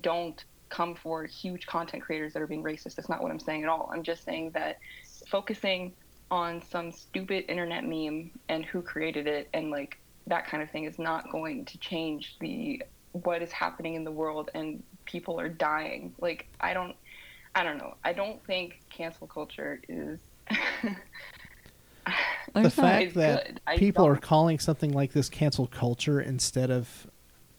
don't 0.00 0.44
come 0.70 0.94
for 0.94 1.24
huge 1.24 1.66
content 1.66 2.02
creators 2.02 2.32
that 2.32 2.40
are 2.42 2.46
being 2.46 2.62
racist. 2.62 2.94
That's 2.94 3.08
not 3.08 3.22
what 3.22 3.30
i'm 3.30 3.40
saying 3.40 3.64
at 3.64 3.68
all. 3.68 3.90
I'm 3.92 4.02
just 4.02 4.24
saying 4.24 4.52
that 4.52 4.78
focusing 5.28 5.94
on 6.30 6.62
some 6.70 6.92
stupid 6.92 7.44
internet 7.48 7.84
meme 7.84 8.30
and 8.48 8.64
who 8.64 8.80
created 8.82 9.26
it 9.26 9.48
and 9.52 9.70
like 9.70 9.98
that 10.26 10.46
kind 10.46 10.62
of 10.62 10.70
thing 10.70 10.84
is 10.84 10.98
not 10.98 11.30
going 11.30 11.64
to 11.64 11.78
change 11.78 12.36
the 12.40 12.82
what 13.12 13.42
is 13.42 13.50
happening 13.50 13.94
in 13.94 14.04
the 14.04 14.10
world 14.10 14.50
and 14.54 14.82
people 15.04 15.40
are 15.40 15.48
dying 15.48 16.14
like 16.20 16.46
i 16.60 16.72
don't 16.72 16.94
i 17.56 17.64
don't 17.64 17.78
know 17.78 17.94
i 18.04 18.12
don't 18.12 18.44
think 18.46 18.80
cancel 18.90 19.26
culture 19.26 19.80
is 19.88 20.20
the 22.54 22.70
fact 22.70 23.14
that 23.14 23.60
good. 23.66 23.78
People 23.78 24.06
are 24.06 24.16
calling 24.16 24.58
something 24.58 24.92
like 24.92 25.12
this 25.12 25.28
cancel 25.28 25.66
culture 25.66 26.20
instead 26.20 26.70
of 26.70 27.09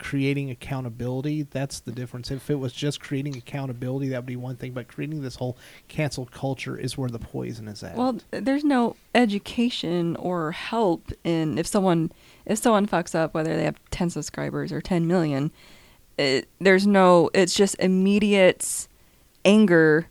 creating 0.01 0.49
accountability 0.49 1.43
that's 1.43 1.79
the 1.79 1.91
difference 1.91 2.31
if 2.31 2.49
it 2.49 2.55
was 2.55 2.73
just 2.73 2.99
creating 2.99 3.37
accountability 3.37 4.09
that 4.09 4.17
would 4.17 4.25
be 4.25 4.35
one 4.35 4.55
thing 4.55 4.71
but 4.71 4.87
creating 4.87 5.21
this 5.21 5.35
whole 5.35 5.55
cancel 5.87 6.25
culture 6.25 6.75
is 6.75 6.97
where 6.97 7.09
the 7.09 7.19
poison 7.19 7.67
is 7.67 7.83
at 7.83 7.95
Well, 7.95 8.19
there's 8.31 8.63
no 8.63 8.95
education 9.13 10.15
or 10.15 10.53
help 10.53 11.11
in 11.23 11.59
if 11.59 11.67
someone 11.67 12.11
if 12.47 12.57
someone 12.57 12.87
fucks 12.87 13.13
up, 13.13 13.35
whether 13.35 13.55
they 13.55 13.63
have 13.63 13.77
10 13.91 14.09
subscribers 14.09 14.71
or 14.71 14.81
10 14.81 15.05
million. 15.05 15.51
It, 16.17 16.49
there's 16.59 16.87
no. 16.87 17.29
It's 17.35 17.53
just 17.53 17.75
immediate 17.79 18.87
anger 19.45 20.07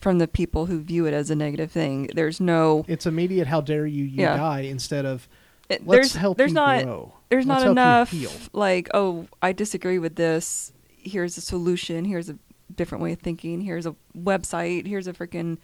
from 0.00 0.18
the 0.18 0.28
people 0.28 0.66
who 0.66 0.80
view 0.82 1.06
it 1.06 1.14
as 1.14 1.30
a 1.30 1.34
negative 1.34 1.70
thing. 1.72 2.10
There's 2.14 2.40
no. 2.40 2.84
it's 2.88 3.06
immediate 3.06 3.46
how 3.46 3.62
dare 3.62 3.86
you 3.86 4.04
you 4.04 4.22
Yeah. 4.22 4.36
die 4.36 4.60
instead 4.60 5.06
of 5.06 5.26
It, 5.70 5.86
let's 5.86 6.12
there's 6.12 6.14
help 6.16 6.36
there's 6.38 6.50
you 6.50 6.54
not 6.54 6.84
grow 6.84 7.12
there's 7.30 7.46
Let's 7.46 7.64
not 7.64 7.70
enough 7.70 8.50
like 8.52 8.88
oh 8.92 9.26
I 9.40 9.52
disagree 9.52 9.98
with 9.98 10.16
this. 10.16 10.72
Here's 10.88 11.38
a 11.38 11.40
solution. 11.40 12.04
Here's 12.04 12.28
a 12.28 12.36
different 12.74 13.02
way 13.02 13.12
of 13.12 13.20
thinking. 13.20 13.62
Here's 13.62 13.86
a 13.86 13.94
website. 14.16 14.86
Here's 14.86 15.06
a 15.06 15.12
freaking 15.12 15.58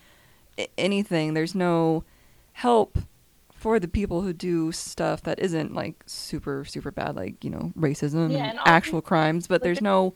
anything. 0.78 1.34
There's 1.34 1.54
no 1.54 2.04
help 2.52 2.98
for 3.54 3.80
the 3.80 3.88
people 3.88 4.22
who 4.22 4.32
do 4.32 4.70
stuff 4.72 5.22
that 5.22 5.38
isn't 5.38 5.74
like 5.74 6.02
super 6.06 6.64
super 6.64 6.90
bad, 6.90 7.16
like 7.16 7.42
you 7.44 7.50
know 7.50 7.72
racism 7.76 8.30
Yeah, 8.32 8.38
and 8.38 8.50
and 8.50 8.58
actual 8.64 8.96
also- 8.96 9.06
crimes. 9.06 9.46
But 9.46 9.54
like 9.56 9.62
there's 9.64 9.78
the- 9.78 9.84
no, 9.84 10.14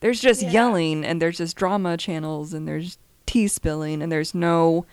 there's 0.00 0.20
just 0.20 0.42
Yeah. 0.42 0.50
yelling 0.50 1.04
and 1.04 1.20
there's 1.22 1.38
just 1.38 1.56
drama 1.56 1.96
channels 1.96 2.52
and 2.52 2.66
there's 2.66 2.98
tea 3.26 3.46
spilling 3.48 4.02
and 4.02 4.10
there's 4.10 4.34
no, 4.34 4.86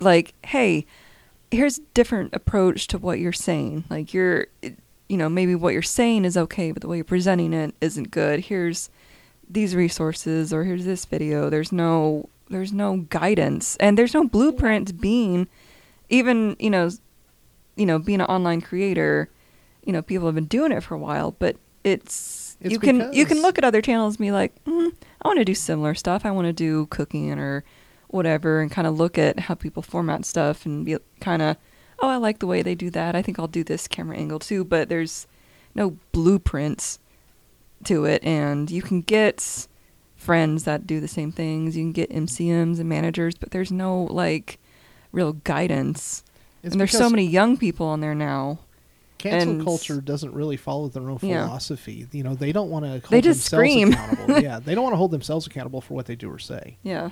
like, 0.00 0.32
hey, 0.46 0.86
here's 1.50 1.78
a 1.78 1.82
different 1.92 2.32
approach 2.34 2.86
to 2.88 2.98
what 2.98 3.18
you're 3.18 3.32
saying. 3.32 3.84
Like 3.90 4.14
you're, 4.14 4.46
you 5.14 5.18
know, 5.18 5.28
maybe 5.28 5.54
what 5.54 5.72
you're 5.72 5.80
saying 5.80 6.24
is 6.24 6.36
okay, 6.36 6.72
but 6.72 6.82
the 6.82 6.88
way 6.88 6.96
you're 6.96 7.04
presenting 7.04 7.52
it 7.52 7.72
isn't 7.80 8.10
good. 8.10 8.40
Here's 8.40 8.90
these 9.48 9.76
resources 9.76 10.52
or 10.52 10.64
here's 10.64 10.84
this 10.84 11.04
video. 11.04 11.48
There's 11.48 11.70
no 11.70 12.28
there's 12.50 12.72
no 12.72 13.06
guidance 13.10 13.76
and 13.76 13.96
there's 13.96 14.12
no 14.12 14.24
blueprint 14.24 15.00
being 15.00 15.46
even, 16.08 16.56
you 16.58 16.68
know, 16.68 16.90
you 17.76 17.86
know, 17.86 18.00
being 18.00 18.20
an 18.20 18.26
online 18.26 18.60
creator, 18.60 19.30
you 19.84 19.92
know, 19.92 20.02
people 20.02 20.26
have 20.26 20.34
been 20.34 20.46
doing 20.46 20.72
it 20.72 20.80
for 20.80 20.96
a 20.96 20.98
while, 20.98 21.36
but 21.38 21.58
it's, 21.84 22.56
It's 22.60 22.72
you 22.72 22.80
can 22.80 23.12
you 23.12 23.24
can 23.24 23.40
look 23.40 23.56
at 23.56 23.62
other 23.62 23.80
channels 23.80 24.14
and 24.14 24.26
be 24.26 24.32
like, 24.32 24.52
mm, 24.64 24.92
I 25.22 25.28
want 25.28 25.38
to 25.38 25.44
do 25.44 25.54
similar 25.54 25.94
stuff. 25.94 26.26
I 26.26 26.32
want 26.32 26.46
to 26.48 26.52
do 26.52 26.86
cooking 26.86 27.38
or 27.38 27.62
whatever 28.08 28.60
and 28.60 28.68
kind 28.68 28.88
of 28.88 28.98
look 28.98 29.16
at 29.16 29.38
how 29.38 29.54
people 29.54 29.80
format 29.80 30.24
stuff 30.24 30.66
and 30.66 30.84
be 30.84 30.96
kind 31.20 31.40
of 31.40 31.56
oh 32.00 32.08
i 32.08 32.16
like 32.16 32.38
the 32.38 32.46
way 32.46 32.62
they 32.62 32.74
do 32.74 32.90
that 32.90 33.14
i 33.14 33.22
think 33.22 33.38
i'll 33.38 33.46
do 33.48 33.64
this 33.64 33.86
camera 33.88 34.16
angle 34.16 34.38
too 34.38 34.64
but 34.64 34.88
there's 34.88 35.26
no 35.74 35.96
blueprints 36.12 36.98
to 37.84 38.04
it 38.04 38.22
and 38.24 38.70
you 38.70 38.80
can 38.82 39.00
get 39.02 39.66
friends 40.16 40.64
that 40.64 40.86
do 40.86 41.00
the 41.00 41.08
same 41.08 41.30
things 41.30 41.76
you 41.76 41.82
can 41.82 41.92
get 41.92 42.08
MCNs 42.10 42.78
and 42.80 42.88
managers 42.88 43.34
but 43.36 43.50
there's 43.50 43.70
no 43.70 44.04
like 44.04 44.58
real 45.12 45.34
guidance 45.34 46.24
It's 46.62 46.72
and 46.72 46.80
there's 46.80 46.92
so 46.92 47.10
many 47.10 47.26
young 47.26 47.56
people 47.58 47.86
on 47.86 48.00
there 48.00 48.14
now 48.14 48.58
cancel 49.18 49.50
and- 49.52 49.64
culture 49.64 50.00
doesn't 50.00 50.32
really 50.32 50.56
follow 50.56 50.88
their 50.88 51.10
own 51.10 51.18
Yeah. 51.22 51.46
philosophy. 51.46 52.06
You 52.12 52.22
know, 52.24 52.34
they 52.34 52.52
don't 52.52 52.70
want 52.70 52.84
to 52.84 52.90
hold 52.90 53.02
They 53.10 53.20
just 53.20 53.50
themselves 53.50 53.70
scream. 53.72 53.92
accountable. 53.92 54.40
yeah, 54.42 54.58
they 54.60 54.74
don't 54.74 54.84
want 54.84 54.92
to 54.94 54.98
hold 54.98 55.10
themselves 55.10 55.46
accountable 55.46 55.80
for 55.82 55.92
what 55.94 56.06
they 56.06 56.16
do 56.16 56.30
or 56.30 56.38
say. 56.38 56.76
yeah 56.82 57.10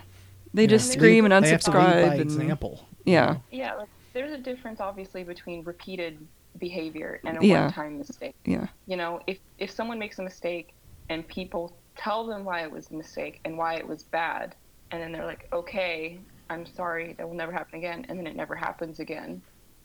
they 0.54 0.62
You 0.62 0.68
know, 0.68 0.70
just 0.72 0.88
they- 0.92 0.98
scream 0.98 1.24
and 1.30 1.44
they 1.44 1.50
have 1.50 1.60
to 1.62 1.70
lead 1.70 1.76
unsubscribe 1.80 2.06
by 2.08 2.14
and 2.14 2.20
example. 2.22 2.86
you 3.04 3.12
yeah 3.14 3.26
know? 3.26 3.42
Yeah, 3.50 3.74
like, 3.74 3.88
there's 4.14 4.32
a 4.32 4.38
difference 4.38 4.80
obviously 4.80 5.24
between 5.24 5.64
repeated 5.64 6.28
behavior 6.58 7.20
and 7.26 7.38
a 7.38 7.42
Yeah. 7.42 7.44
one-time 7.44 7.98
mistake. 7.98 8.34
yeah 8.44 8.68
You 8.86 8.96
know, 8.96 9.20
if 9.26 9.40
if 9.58 9.70
someone 9.70 9.98
makes 9.98 10.18
a 10.18 10.22
mistake 10.22 10.74
and 11.08 11.26
people 11.28 11.82
tell 11.96 12.26
them 12.26 12.44
why 12.44 12.62
it 12.62 12.70
was 12.72 12.90
a 12.90 12.94
mistake 12.96 13.40
and 13.44 13.56
why 13.58 13.74
it 13.76 13.86
was 13.86 14.04
bad, 14.04 14.56
and 14.90 15.00
then 15.02 15.12
they're 15.12 15.26
like, 15.26 15.46
"Okay, 15.52 16.26
I'm 16.50 16.66
sorry, 16.66 17.14
that 17.14 17.28
will 17.28 17.36
never 17.36 17.52
happen 17.52 17.78
again," 17.78 18.04
and 18.08 18.18
then 18.18 18.26
it 18.26 18.36
never 18.36 18.54
happens 18.56 18.98
again. 19.00 19.42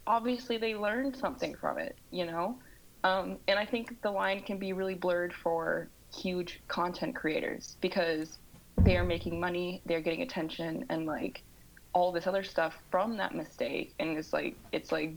Obviously, 0.08 0.58
they 0.58 0.76
learned 0.76 1.16
something 1.18 1.56
from 1.56 1.78
it. 1.80 2.00
You 2.12 2.26
know, 2.26 2.60
um, 3.04 3.40
and 3.48 3.60
I 3.60 3.66
think 3.66 4.02
the 4.02 4.12
line 4.12 4.42
can 4.44 4.58
be 4.60 4.74
really 4.74 4.96
blurred 4.96 5.34
for 5.34 5.92
huge 6.16 6.62
content 6.68 7.16
creators 7.16 7.78
because 7.82 8.40
they 8.86 8.98
are 8.98 9.04
making 9.04 9.40
money, 9.40 9.82
they're 9.86 10.02
getting 10.02 10.22
attention, 10.22 10.86
and 10.90 11.06
like 11.06 11.44
all 11.98 12.12
this 12.12 12.28
other 12.28 12.44
stuff 12.44 12.76
from 12.92 13.18
that 13.18 13.34
mistake. 13.34 13.96
And 13.98 14.20
it's 14.20 14.32
like, 14.32 14.56
it's 14.72 14.92
like, 14.92 15.16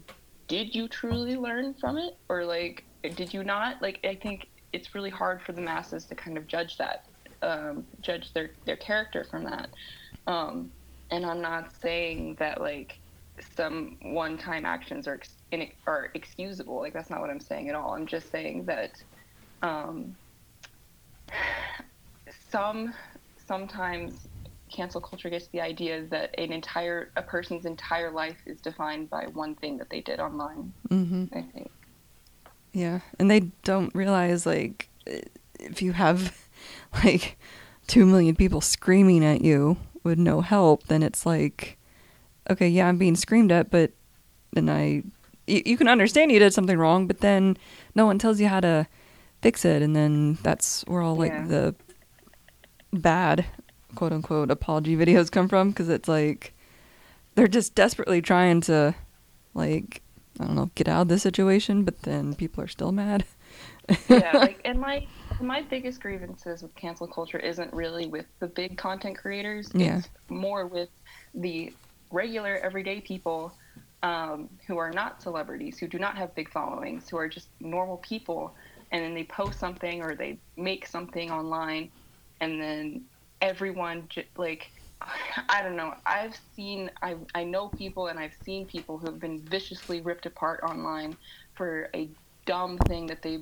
did 0.48 0.74
you 0.74 0.88
truly 0.88 1.36
learn 1.36 1.74
from 1.74 1.98
it, 1.98 2.16
or 2.30 2.46
like, 2.46 2.84
did 3.02 3.34
you 3.34 3.44
not? 3.44 3.82
Like, 3.82 4.00
I 4.02 4.14
think 4.14 4.48
it's 4.72 4.94
really 4.94 5.10
hard 5.10 5.42
for 5.42 5.52
the 5.52 5.60
masses 5.60 6.06
to 6.06 6.14
kind 6.14 6.38
of 6.38 6.46
judge 6.46 6.78
that, 6.78 7.04
um, 7.42 7.84
judge 8.00 8.32
their 8.32 8.52
their 8.64 8.78
character 8.78 9.26
from 9.30 9.44
that. 9.44 9.68
Um, 10.26 10.70
and 11.10 11.26
I'm 11.26 11.42
not 11.42 11.70
saying 11.82 12.36
that 12.38 12.62
like 12.62 12.98
some 13.54 13.98
one-time 14.00 14.64
actions 14.64 15.06
are 15.06 15.14
ex- 15.14 15.42
in, 15.50 15.68
are 15.86 16.08
excusable. 16.14 16.78
Like 16.78 16.94
that's 16.94 17.10
not 17.10 17.20
what 17.20 17.28
I'm 17.28 17.40
saying 17.40 17.68
at 17.68 17.74
all. 17.74 17.92
I'm 17.92 18.06
just 18.06 18.32
saying 18.32 18.64
that 18.64 18.92
um, 19.60 20.16
some 22.50 22.94
sometimes 23.46 24.29
cancel 24.70 25.00
culture 25.00 25.28
gets 25.30 25.48
the 25.48 25.60
idea 25.60 26.04
that 26.10 26.34
an 26.38 26.52
entire 26.52 27.10
a 27.16 27.22
person's 27.22 27.64
entire 27.66 28.10
life 28.10 28.36
is 28.46 28.60
defined 28.60 29.10
by 29.10 29.24
one 29.32 29.54
thing 29.56 29.76
that 29.78 29.90
they 29.90 30.00
did 30.00 30.20
online. 30.20 30.72
mm-hmm 30.88 31.24
I 31.32 31.42
think. 31.42 31.70
Yeah, 32.72 33.00
and 33.18 33.30
they 33.30 33.40
don't 33.64 33.94
realize 33.94 34.46
like 34.46 34.88
if 35.58 35.82
you 35.82 35.92
have 35.92 36.36
like 37.04 37.36
two 37.86 38.06
million 38.06 38.36
people 38.36 38.60
screaming 38.60 39.24
at 39.24 39.42
you 39.42 39.76
with 40.04 40.18
no 40.18 40.40
help, 40.40 40.86
then 40.86 41.02
it's 41.02 41.26
like, 41.26 41.76
okay, 42.48 42.68
yeah, 42.68 42.86
I'm 42.88 42.96
being 42.98 43.16
screamed 43.16 43.52
at, 43.52 43.70
but 43.70 43.90
then 44.52 44.68
I, 44.68 45.02
you, 45.46 45.62
you 45.66 45.76
can 45.76 45.88
understand 45.88 46.30
you 46.32 46.38
did 46.38 46.54
something 46.54 46.78
wrong, 46.78 47.06
but 47.06 47.18
then 47.18 47.56
no 47.94 48.06
one 48.06 48.18
tells 48.18 48.40
you 48.40 48.46
how 48.48 48.60
to 48.60 48.86
fix 49.42 49.64
it, 49.64 49.82
and 49.82 49.94
then 49.96 50.38
that's 50.42 50.82
where 50.86 51.02
all 51.02 51.16
like 51.16 51.32
Yeah. 51.32 51.46
the 51.46 51.74
bad 52.92 53.44
quote 53.94 54.12
unquote 54.12 54.50
apology 54.50 54.96
videos 54.96 55.30
come 55.30 55.48
from 55.48 55.70
because 55.70 55.88
it's 55.88 56.08
like 56.08 56.54
they're 57.34 57.48
just 57.48 57.74
desperately 57.74 58.20
trying 58.20 58.60
to 58.62 58.94
like 59.54 60.02
I 60.38 60.44
don't 60.44 60.54
know 60.56 60.70
get 60.74 60.88
out 60.88 61.02
of 61.02 61.08
this 61.08 61.22
situation, 61.22 61.84
but 61.84 62.02
then 62.02 62.34
people 62.34 62.64
are 62.64 62.68
still 62.68 62.92
mad. 62.92 63.24
yeah, 64.08 64.32
like 64.34 64.60
and 64.64 64.80
my 64.80 65.06
my 65.40 65.62
biggest 65.62 66.00
grievances 66.00 66.62
with 66.62 66.74
cancel 66.74 67.06
culture 67.06 67.38
isn't 67.38 67.72
really 67.72 68.06
with 68.06 68.26
the 68.38 68.46
big 68.46 68.76
content 68.76 69.16
creators. 69.18 69.70
Yeah. 69.74 69.98
It's 69.98 70.08
more 70.28 70.66
with 70.66 70.88
the 71.34 71.72
regular 72.10 72.56
everyday 72.58 73.00
people 73.00 73.52
um, 74.02 74.48
who 74.66 74.78
are 74.78 74.90
not 74.90 75.22
celebrities, 75.22 75.78
who 75.78 75.86
do 75.86 75.98
not 75.98 76.16
have 76.16 76.34
big 76.34 76.50
followings, 76.50 77.08
who 77.08 77.16
are 77.16 77.28
just 77.28 77.48
normal 77.60 77.98
people, 77.98 78.54
and 78.92 79.04
then 79.04 79.14
they 79.14 79.24
post 79.24 79.58
something 79.58 80.02
or 80.02 80.14
they 80.14 80.38
make 80.56 80.86
something 80.86 81.30
online, 81.30 81.90
and 82.40 82.60
then 82.60 83.02
everyone 83.40 84.08
like 84.36 84.72
I 85.48 85.62
don't 85.62 85.76
know. 85.76 85.94
I've 86.06 86.36
seen 86.54 86.90
I 87.02 87.16
I 87.34 87.44
know 87.44 87.68
people 87.70 88.08
and 88.08 88.18
I've 88.18 88.34
seen 88.34 88.66
people 88.66 88.98
who 88.98 89.06
have 89.10 89.18
been 89.20 89.48
viciously 89.48 90.00
ripped 90.00 90.26
apart 90.26 90.62
online 90.64 91.18
for 91.56 91.88
a 91.94 92.14
dumb 92.46 92.78
thing 92.78 93.08
that 93.08 93.22
they 93.22 93.38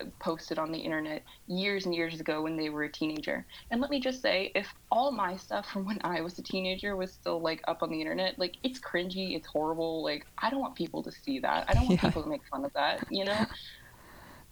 uh, 0.00 0.06
posted 0.20 0.58
on 0.58 0.72
the 0.72 0.78
internet 0.78 1.24
years 1.46 1.84
and 1.86 1.94
years 1.94 2.20
ago 2.20 2.42
when 2.42 2.56
they 2.56 2.70
were 2.70 2.84
a 2.84 2.92
teenager. 2.92 3.46
And 3.70 3.80
let 3.80 3.90
me 3.90 4.00
just 4.00 4.22
say, 4.22 4.52
if 4.54 4.72
all 4.90 5.12
my 5.12 5.36
stuff 5.36 5.66
from 5.70 5.84
when 5.86 5.98
I 6.04 6.20
was 6.22 6.38
a 6.38 6.42
teenager 6.42 6.96
was 6.96 7.12
still 7.14 7.40
like 7.42 7.60
up 7.68 7.82
on 7.82 7.90
the 7.90 8.00
internet, 8.00 8.38
like 8.38 8.56
it's 8.62 8.80
cringy, 8.80 9.36
it's 9.36 9.48
horrible. 9.48 10.02
Like 10.02 10.24
I 10.40 10.50
don't 10.50 10.60
want 10.60 10.76
people 10.76 11.02
to 11.04 11.12
see 11.12 11.40
that. 11.40 11.66
I 11.68 11.74
don't 11.74 11.86
want 11.86 11.98
Yeah. 12.02 12.10
people 12.10 12.22
to 12.22 12.28
make 12.30 12.42
fun 12.50 12.64
of 12.64 12.72
that. 12.74 13.04
You 13.10 13.24
know? 13.26 13.46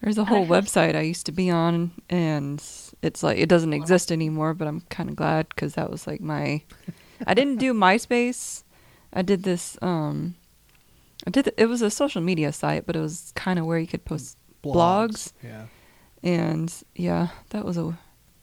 There's 0.00 0.18
a 0.18 0.22
And 0.22 0.28
I 0.28 0.32
whole 0.32 0.46
website 0.46 0.94
I 0.96 1.00
used 1.02 1.26
to 1.26 1.32
be 1.32 1.50
on, 1.50 1.90
and 2.08 2.62
it's 3.02 3.22
like 3.22 3.38
it 3.38 3.48
doesn't 3.48 3.72
exist 3.72 4.10
anymore. 4.10 4.54
But 4.54 4.68
I'm 4.68 4.80
kind 4.82 5.08
of 5.10 5.16
glad 5.16 5.48
because 5.50 5.74
that 5.74 5.90
was 5.90 6.06
like 6.06 6.20
my. 6.20 6.62
I 7.26 7.34
didn't 7.34 7.56
do 7.58 7.74
MySpace. 7.74 8.62
I 9.12 9.22
did 9.22 9.42
this. 9.42 9.76
Um, 9.82 10.36
I 11.26 11.30
did. 11.30 11.52
It 11.58 11.66
was 11.66 11.82
a 11.82 11.90
social 11.90 12.22
media 12.22 12.52
site, 12.52 12.86
but 12.86 12.96
it 12.96 13.00
was 13.00 13.32
kind 13.34 13.58
of 13.58 13.66
where 13.66 13.78
you 13.78 13.86
could 13.86 14.04
post 14.04 14.38
blogs. 14.64 15.32
Yeah. 15.44 15.66
And 16.22 16.72
yeah, 16.94 17.28
that 17.50 17.64
was 17.64 17.76
a. 17.76 17.98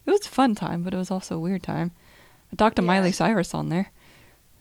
It 0.05 0.11
was 0.11 0.25
a 0.25 0.29
fun 0.29 0.55
time, 0.55 0.83
but 0.83 0.93
it 0.93 0.97
was 0.97 1.11
also 1.11 1.35
a 1.35 1.39
weird 1.39 1.63
time. 1.63 1.91
I 2.53 2.55
talked 2.55 2.75
to 2.77 2.81
Yeah. 2.81 2.87
Miley 2.87 3.11
Cyrus 3.11 3.53
on 3.53 3.69
there 3.69 3.91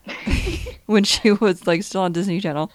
when 0.87 1.03
she 1.03 1.31
was 1.31 1.65
like 1.67 1.83
still 1.83 2.01
on 2.01 2.11
Disney 2.11 2.41
Channel. 2.41 2.71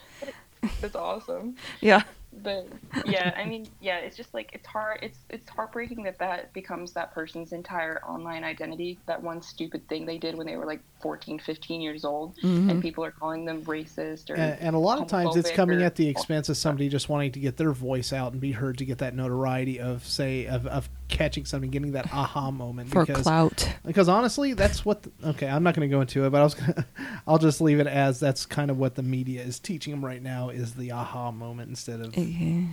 That's 0.80 0.94
awesome. 0.96 1.56
Yeah. 1.80 2.02
But 2.42 2.66
yeah 3.06 3.32
i 3.36 3.44
mean 3.44 3.66
yeah 3.80 3.98
it's 3.98 4.16
just 4.16 4.32
like 4.34 4.50
it's 4.52 4.66
hard 4.66 4.98
it's 5.02 5.18
it's 5.30 5.48
heartbreaking 5.48 6.02
that 6.02 6.18
that 6.18 6.52
becomes 6.52 6.92
that 6.92 7.12
person's 7.14 7.52
entire 7.52 8.02
online 8.04 8.44
identity 8.44 8.98
that 9.06 9.22
one 9.22 9.40
stupid 9.40 9.86
thing 9.88 10.04
they 10.06 10.18
did 10.18 10.36
when 10.36 10.46
they 10.46 10.56
were 10.56 10.66
like 10.66 10.80
14 11.00 11.38
15 11.38 11.80
years 11.80 12.04
old 12.04 12.36
Mhm. 12.38 12.70
and 12.70 12.82
people 12.82 13.04
are 13.04 13.10
calling 13.10 13.44
them 13.44 13.62
racist 13.64 14.30
or 14.30 14.34
And, 14.34 14.60
and 14.60 14.76
a 14.76 14.78
lot 14.78 15.00
of 15.00 15.06
times 15.08 15.36
it's 15.36 15.50
coming 15.50 15.80
or- 15.80 15.84
at 15.84 15.96
the 15.96 16.08
expense 16.08 16.48
of 16.48 16.56
somebody 16.56 16.88
just 16.88 17.08
wanting 17.08 17.32
to 17.32 17.40
get 17.40 17.56
their 17.56 17.72
voice 17.72 18.12
out 18.12 18.32
and 18.32 18.40
be 18.40 18.52
heard 18.52 18.78
to 18.78 18.84
get 18.84 18.98
that 18.98 19.14
notoriety 19.14 19.78
of 19.80 20.04
say 20.04 20.46
of, 20.46 20.66
of 20.66 20.88
catching 21.12 21.44
something, 21.44 21.70
getting 21.70 21.92
that 21.92 22.12
aha 22.12 22.50
moment. 22.50 22.90
For 22.90 23.04
because 23.06 23.22
clout. 23.22 23.68
because 23.84 24.08
honestly, 24.08 24.54
that's 24.54 24.84
what. 24.84 25.02
The, 25.04 25.12
okay, 25.30 25.48
I'm 25.48 25.62
not 25.62 25.74
going 25.76 25.88
to 25.88 25.94
go 25.94 26.00
into 26.00 26.24
it, 26.24 26.30
but 26.30 26.40
I 26.40 26.44
was 26.44 26.54
gonna, 26.54 26.86
I'll 27.26 27.38
just 27.38 27.60
leave 27.60 27.78
it 27.80 27.86
as 27.86 28.18
that's 28.18 28.46
kind 28.46 28.70
of 28.70 28.78
what 28.78 28.94
the 28.96 29.02
media 29.02 29.42
is 29.42 29.58
teaching 29.58 29.92
them 29.92 30.04
right 30.04 30.22
now 30.22 30.48
is 30.48 30.74
the 30.74 30.90
aha 30.92 31.30
moment 31.30 31.68
instead 31.70 32.00
of 32.00 32.16
Yeah. 32.16 32.66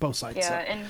both 0.00 0.16
sides. 0.16 0.36
yeah 0.38 0.48
say. 0.48 0.66
and 0.68 0.86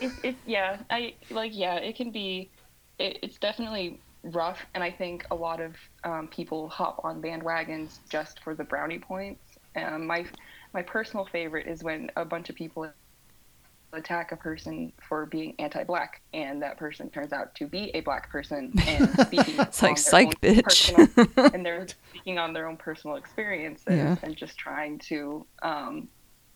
it, 0.00 0.12
it 0.22 0.36
yeah 0.46 0.78
i 0.90 1.14
like 1.30 1.52
yeah 1.54 1.74
it 1.76 1.94
can 1.96 2.10
be 2.10 2.50
it, 2.98 3.18
it's 3.22 3.38
definitely 3.38 4.00
rough 4.24 4.58
and 4.74 4.82
i 4.84 4.90
think 4.90 5.24
a 5.30 5.34
lot 5.34 5.60
of 5.60 5.74
um, 6.04 6.28
people 6.28 6.68
hop 6.68 7.00
on 7.04 7.20
bandwagons 7.22 7.98
just 8.08 8.42
for 8.42 8.54
the 8.54 8.64
brownie 8.64 8.98
points 8.98 9.40
um, 9.76 10.06
my 10.06 10.24
my 10.72 10.82
personal 10.82 11.26
favorite 11.26 11.66
is 11.66 11.82
when 11.82 12.10
a 12.16 12.24
bunch 12.24 12.48
of 12.50 12.56
people 12.56 12.88
attack 13.92 14.32
a 14.32 14.36
person 14.36 14.92
for 15.08 15.26
being 15.26 15.54
anti-black, 15.58 16.20
and 16.32 16.62
that 16.62 16.76
person 16.76 17.10
turns 17.10 17.32
out 17.32 17.54
to 17.56 17.66
be 17.66 17.90
a 17.94 18.00
black 18.00 18.30
person 18.30 18.72
and 18.86 19.08
speaking 19.26 19.54
It's 19.58 19.82
on 19.82 19.90
like, 19.90 19.96
their 19.96 19.96
psych, 19.96 20.26
own 20.26 20.32
bitch. 20.42 20.62
personal- 21.24 21.50
and 21.54 21.66
they're 21.66 21.86
speaking 21.88 22.38
on 22.38 22.52
their 22.52 22.66
own 22.68 22.76
personal 22.76 23.16
experiences 23.16 23.84
Yeah. 23.88 24.16
and 24.22 24.36
just 24.36 24.56
trying 24.58 24.98
to 25.10 25.44
um, 25.62 26.08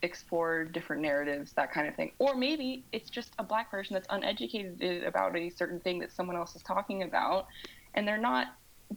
explore 0.03 0.65
different 0.65 1.03
narratives, 1.03 1.53
that 1.55 1.73
kind 1.73 1.89
of 1.89 1.95
thing. 1.97 2.13
Or 2.19 2.35
maybe 2.37 2.85
it's 2.93 3.11
just 3.11 3.33
a 3.39 3.43
black 3.43 3.71
person 3.71 3.95
that's 3.95 4.07
uneducated 4.11 5.05
about 5.05 5.35
a 5.37 5.51
certain 5.51 5.81
thing 5.81 5.99
that 6.01 6.13
someone 6.13 6.37
else 6.37 6.55
is 6.55 6.63
talking 6.63 7.03
about, 7.03 7.47
and 7.95 8.07
they're 8.07 8.19
not 8.19 8.49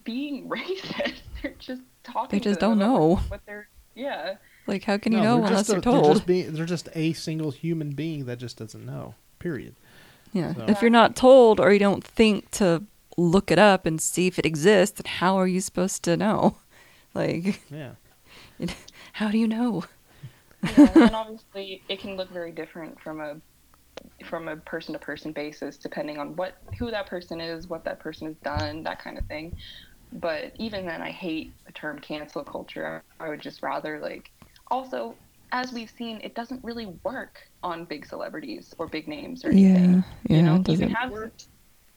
being 0.03 0.47
racist. 0.49 1.21
They're 1.41 1.55
just 1.59 1.81
talking. 2.03 2.37
They 2.39 2.43
just 2.43 2.59
don't 2.59 2.77
know. 2.77 3.15
what 3.29 3.41
they're. 3.45 3.69
Yeah. 3.95 4.35
Like, 4.67 4.83
how 4.83 4.97
can 4.97 5.13
you 5.13 5.19
No, 5.19 5.23
know 5.23 5.35
they're 5.37 5.45
unless 5.47 5.59
just 5.61 5.69
they're 5.69 5.79
a- 5.79 5.81
told? 5.81 6.13
just 6.15 6.27
being, 6.27 6.53
they're 6.53 6.65
just 6.65 6.89
a 6.93 7.13
single 7.13 7.51
human 7.51 7.91
being 7.91 8.25
that 8.25 8.37
just 8.37 8.57
doesn't 8.57 8.85
know. 8.85 9.15
Period. 9.39 9.75
yeah. 10.33 10.53
So- 10.53 10.65
If 10.67 10.81
you're 10.81 10.91
not 10.91 11.15
told 11.15 11.59
or 11.59 11.71
you 11.71 11.79
don't 11.79 12.03
think 12.03 12.51
to 12.51 12.83
look 13.17 13.49
it 13.49 13.57
up 13.59 13.85
and 13.85 13.99
see 14.01 14.27
if 14.27 14.37
it 14.37 14.45
exists, 14.45 15.01
then 15.01 15.11
how 15.11 15.37
are 15.37 15.47
you 15.47 15.61
supposed 15.61 16.03
to 16.03 16.17
know? 16.17 16.57
Like, 17.13 17.61
Yeah. 17.71 17.91
how 19.13 19.31
do 19.31 19.39
you 19.39 19.47
know? 19.47 19.85
Yeah, 20.77 20.91
and 20.95 21.15
obviously 21.15 21.81
it 21.89 21.99
can 21.99 22.15
look 22.15 22.29
very 22.31 22.51
different 22.51 22.99
from 23.01 23.21
a 23.21 23.37
from 24.25 24.47
a 24.47 24.55
person 24.57 24.93
to 24.93 24.99
person 24.99 25.31
basis 25.31 25.77
depending 25.77 26.19
on 26.19 26.35
what 26.35 26.57
who 26.77 26.91
that 26.91 27.07
person 27.07 27.41
is 27.41 27.67
what 27.67 27.83
that 27.85 27.99
person 27.99 28.27
has 28.27 28.35
done 28.37 28.83
that 28.83 28.99
kind 29.03 29.17
of 29.17 29.25
thing 29.25 29.55
but 30.13 30.51
even 30.59 30.85
then 30.85 31.01
i 31.01 31.09
hate 31.09 31.51
the 31.65 31.71
term 31.71 31.97
cancel 31.99 32.43
culture 32.43 33.03
i 33.19 33.27
would 33.29 33.41
just 33.41 33.63
rather 33.63 33.99
like 33.99 34.29
also 34.71 35.15
as 35.51 35.71
we've 35.71 35.89
seen 35.97 36.19
it 36.23 36.35
doesn't 36.35 36.61
really 36.63 36.87
work 37.03 37.47
on 37.63 37.85
big 37.85 38.05
celebrities 38.05 38.73
or 38.77 38.87
big 38.87 39.07
names 39.07 39.45
or 39.45 39.49
anything 39.49 39.93
Yeah. 39.93 40.01
you 40.29 40.35
Yeah. 40.37 40.41
know 40.41 40.55
it 40.55 40.63
doesn't. 40.63 40.87
can 40.87 40.95
have 40.95 41.11
worked, 41.11 41.45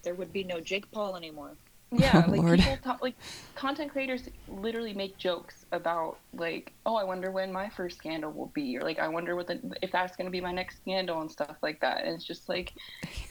there 0.02 0.14
would 0.14 0.32
be 0.32 0.44
no 0.44 0.60
Jake 0.60 0.90
Paul 0.92 1.16
anymore. 1.16 1.56
yeah 1.90 2.22
Oh, 2.26 2.30
like 2.30 2.40
Lord. 2.40 2.60
people 2.60 2.76
talk 2.84 3.02
like 3.02 3.16
content 3.56 3.90
creators 3.90 4.22
literally 4.46 4.94
make 4.94 5.16
jokes 5.18 5.66
about 5.72 6.18
like 6.32 6.72
oh 6.86 6.94
i 6.94 7.02
wonder 7.02 7.32
when 7.32 7.52
my 7.52 7.68
first 7.68 7.98
scandal 7.98 8.30
will 8.30 8.52
be 8.54 8.76
or 8.78 8.82
like 8.82 9.00
i 9.00 9.08
wonder 9.08 9.34
what 9.34 9.48
the 9.48 9.58
if 9.82 9.90
that's 9.90 10.14
going 10.16 10.26
to 10.26 10.30
be 10.30 10.40
my 10.40 10.52
next 10.52 10.76
scandal 10.76 11.20
and 11.20 11.30
stuff 11.30 11.56
like 11.62 11.80
that 11.80 12.04
and 12.04 12.14
it's 12.14 12.24
just 12.24 12.48
like 12.48 12.72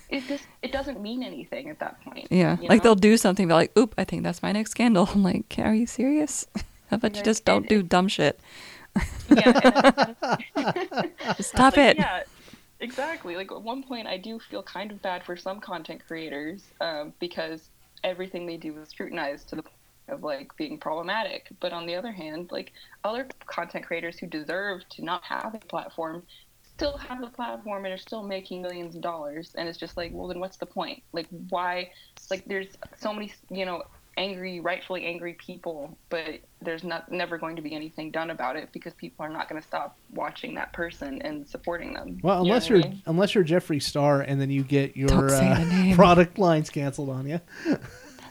it 0.09 0.21
just 0.27 0.43
it 0.61 0.73
doesn't 0.73 0.99
mean 1.01 1.23
anything 1.23 1.69
at 1.69 1.79
that 1.79 2.01
point 2.01 2.27
Yeah. 2.29 2.57
Like 2.59 2.79
know? 2.79 2.83
they'll 2.83 2.95
do 2.95 3.15
something, 3.15 3.47
be 3.47 3.53
like, 3.53 3.71
oop, 3.77 3.93
I 3.97 4.03
think 4.03 4.23
that's 4.23 4.41
my 4.43 4.51
next 4.51 4.71
scandal. 4.71 5.07
I'm 5.13 5.23
like, 5.23 5.55
are 5.59 5.73
you 5.73 5.85
serious? 5.87 6.45
How 6.89 6.95
about 6.97 7.15
you 7.15 7.21
just 7.23 7.45
don't 7.45 7.69
do 7.69 7.81
dumb 7.83 8.07
shit? 8.09 8.39
Yeah, 9.29 10.13
stop 11.39 11.77
like, 11.77 11.91
it. 11.91 11.97
Yeah, 11.97 12.23
exactly. 12.79 13.35
Like 13.35 13.51
at 13.51 13.61
one 13.61 13.83
point, 13.83 14.07
I 14.07 14.17
do 14.17 14.39
feel 14.39 14.63
kind 14.63 14.91
of 14.91 15.01
bad 15.01 15.23
for 15.23 15.35
some 15.37 15.59
content 15.59 16.01
creators 16.05 16.63
um, 16.81 17.13
because 17.19 17.69
everything 18.03 18.45
they 18.45 18.57
do 18.57 18.77
is 18.79 18.89
scrutinized 18.89 19.49
to 19.49 19.55
the 19.55 19.63
point 19.63 19.75
of 20.07 20.23
like 20.23 20.55
being 20.57 20.77
problematic. 20.77 21.49
But 21.59 21.73
on 21.73 21.85
the 21.85 21.95
other 21.95 22.11
hand, 22.11 22.51
like 22.51 22.73
other 23.03 23.27
content 23.45 23.85
creators 23.85 24.17
who 24.17 24.27
deserve 24.27 24.87
to 24.89 25.03
not 25.03 25.23
have 25.23 25.53
a 25.55 25.59
platform 25.59 26.23
still 26.79 26.97
have 26.97 27.21
a 27.21 27.27
platform 27.27 27.83
and 27.83 27.93
are 27.93 27.97
still 27.97 28.23
making 28.23 28.61
millions 28.61 28.95
of 28.95 29.01
dollars. 29.01 29.51
And 29.57 29.67
it's 29.67 29.77
just 29.77 29.97
like, 29.97 30.11
well, 30.13 30.29
then 30.29 30.39
what's 30.39 30.55
the 30.55 30.65
point? 30.65 31.03
Like, 31.11 31.27
why? 31.49 31.91
Like, 32.31 32.45
there's 32.45 32.69
so 32.97 33.11
many, 33.11 33.33
you 33.49 33.65
know. 33.65 33.83
Angry, 34.19 34.59
rightfully 34.59 35.05
angry 35.05 35.33
people, 35.33 35.97
but 36.09 36.41
there's 36.61 36.83
not 36.83 37.09
never 37.09 37.37
going 37.37 37.55
to 37.55 37.61
be 37.61 37.73
anything 37.73 38.11
done 38.11 38.31
about 38.31 38.57
it 38.57 38.69
because 38.73 38.93
people 38.95 39.25
are 39.25 39.29
not 39.29 39.47
going 39.47 39.61
to 39.61 39.65
stop 39.65 39.97
watching 40.13 40.53
that 40.55 40.73
person 40.73 41.21
and 41.21 41.47
supporting 41.47 41.93
them. 41.93 42.19
Well, 42.21 42.43
You 42.43 42.49
know 42.49 42.55
unless 42.55 42.69
what 42.69 42.75
I 42.75 42.79
you're 42.79 42.89
mean? 42.89 43.01
unless 43.05 43.33
you're 43.33 43.45
Jeffree 43.45 43.81
Star, 43.81 44.19
and 44.21 44.41
then 44.41 44.49
you 44.49 44.63
get 44.63 44.97
your 44.97 45.07
Don't 45.07 45.29
say 45.29 45.63
the 45.63 45.93
uh, 45.93 45.95
product 45.95 46.37
lines 46.37 46.69
canceled 46.69 47.09
on 47.09 47.27
you. 47.27 47.39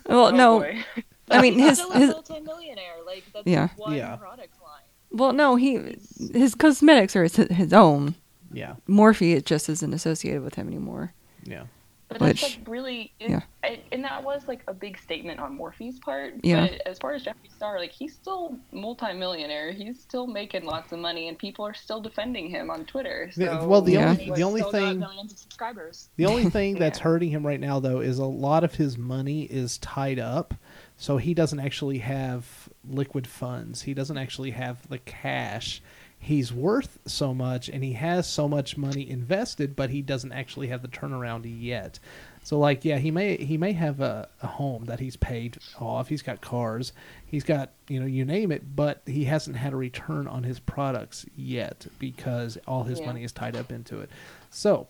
Well, 0.07 0.26
Oh, 0.28 0.30
no. 0.30 0.59
boy. 0.61 0.84
I 1.30 1.43
mean, 1.43 1.59
his 1.59 1.78
his 1.78 2.11
a 2.11 2.12
multi-millionaire. 2.12 2.95
Like 3.07 3.24
that's 3.32 3.47
Yeah. 3.47 3.68
one 3.76 3.95
Yeah. 3.95 4.16
product 4.16 4.55
line. 4.62 4.82
well, 5.11 5.32
no, 5.32 5.57
he 5.57 5.97
his 6.32 6.55
cosmetics 6.55 7.14
are 7.16 7.22
his, 7.24 7.36
his 7.36 7.72
own. 7.72 8.14
Yeah, 8.53 8.76
Morphe 8.89 9.34
it 9.36 9.45
just 9.47 9.68
isn't 9.68 9.93
associated 9.93 10.43
with 10.43 10.55
him 10.55 10.66
anymore. 10.68 11.12
yeah. 11.45 11.64
But 12.09 12.20
that's 12.20 12.42
like 12.42 12.59
really, 12.66 13.12
it, 13.20 13.30
yeah. 13.30 13.40
I- 13.62 13.80
and 13.92 14.02
that 14.04 14.24
was 14.24 14.48
like 14.48 14.62
a 14.66 14.72
big 14.72 14.98
statement 14.98 15.40
on 15.40 15.54
Morphe's 15.56 15.98
part. 15.98 16.34
Yeah. 16.42 16.66
But 16.68 16.86
as 16.86 16.98
far 16.98 17.12
as 17.12 17.22
Jeffree 17.24 17.52
Star, 17.54 17.78
like 17.78 17.92
he's 17.92 18.14
still 18.14 18.56
multimillionaire. 18.72 19.72
He's 19.72 20.00
still 20.00 20.26
making 20.26 20.64
lots 20.64 20.92
of 20.92 20.98
money, 21.00 21.28
and 21.28 21.38
people 21.38 21.66
are 21.66 21.74
still 21.74 22.00
defending 22.00 22.48
him 22.48 22.70
on 22.70 22.84
Twitter. 22.86 23.30
So, 23.32 23.42
Yeah, 23.42 23.62
well, 23.64 23.82
the 23.82 23.92
Yeah. 23.92 24.11
only 24.11 24.30
the 24.30 24.42
only 24.42 24.62
thing 24.62 25.00
millions 25.00 25.32
of 25.32 25.38
subscribers. 25.38 26.09
the 26.16 26.26
only 26.26 26.44
thing 26.50 26.78
that's 26.78 26.98
hurting 26.98 27.30
him 27.30 27.46
right 27.46 27.61
now 27.61 27.78
though 27.80 28.00
is 28.00 28.18
a 28.18 28.24
lot 28.24 28.64
of 28.64 28.76
his 28.76 28.96
money 28.96 29.42
is 29.42 29.76
tied 29.78 30.18
up, 30.18 30.54
so 30.96 31.18
he 31.18 31.34
doesn't 31.34 31.61
actually 31.61 31.98
have 31.98 32.68
liquid 32.88 33.26
funds. 33.26 33.82
He 33.82 33.92
doesn't 33.94 34.16
actually 34.16 34.52
have 34.52 34.88
the 34.88 34.98
cash. 34.98 35.82
He's 36.20 36.52
worth 36.52 36.98
so 37.06 37.32
much, 37.32 37.68
and 37.68 37.82
he 37.84 37.92
has 37.92 38.28
so 38.28 38.48
much 38.48 38.76
money 38.76 39.08
invested, 39.08 39.76
but 39.76 39.90
he 39.90 40.02
doesn't 40.02 40.32
actually 40.32 40.66
have 40.68 40.82
the 40.82 40.88
turnaround 40.88 41.42
yet. 41.46 41.98
So, 42.42 42.58
like, 42.58 42.84
yeah, 42.84 42.98
he 42.98 43.10
may 43.10 43.36
he 43.36 43.56
may 43.56 43.72
have 43.72 44.00
a, 44.00 44.28
a 44.42 44.46
home 44.46 44.86
that 44.86 45.00
he's 45.00 45.16
paid 45.16 45.58
off. 45.80 46.08
He's 46.08 46.22
got 46.22 46.40
cars. 46.40 46.92
He's 47.24 47.44
got 47.44 47.70
you 47.88 48.00
know 48.00 48.06
you 48.06 48.24
name 48.24 48.50
it, 48.50 48.74
but 48.74 49.02
he 49.06 49.24
hasn't 49.24 49.56
had 49.56 49.72
a 49.72 49.76
return 49.76 50.26
on 50.26 50.42
his 50.42 50.58
products 50.58 51.24
yet 51.36 51.86
because 51.98 52.58
all 52.66 52.84
his 52.84 52.98
Yeah. 53.00 53.06
money 53.06 53.22
is 53.24 53.32
tied 53.32 53.54
up 53.56 53.70
into 53.70 54.00
it. 54.00 54.10
So, 54.50 54.88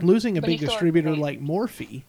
losing 0.00 0.38
a 0.38 0.40
But 0.40 0.46
big 0.48 0.60
distributor 0.60 1.16
like 1.16 1.40
Morphe 1.40 2.04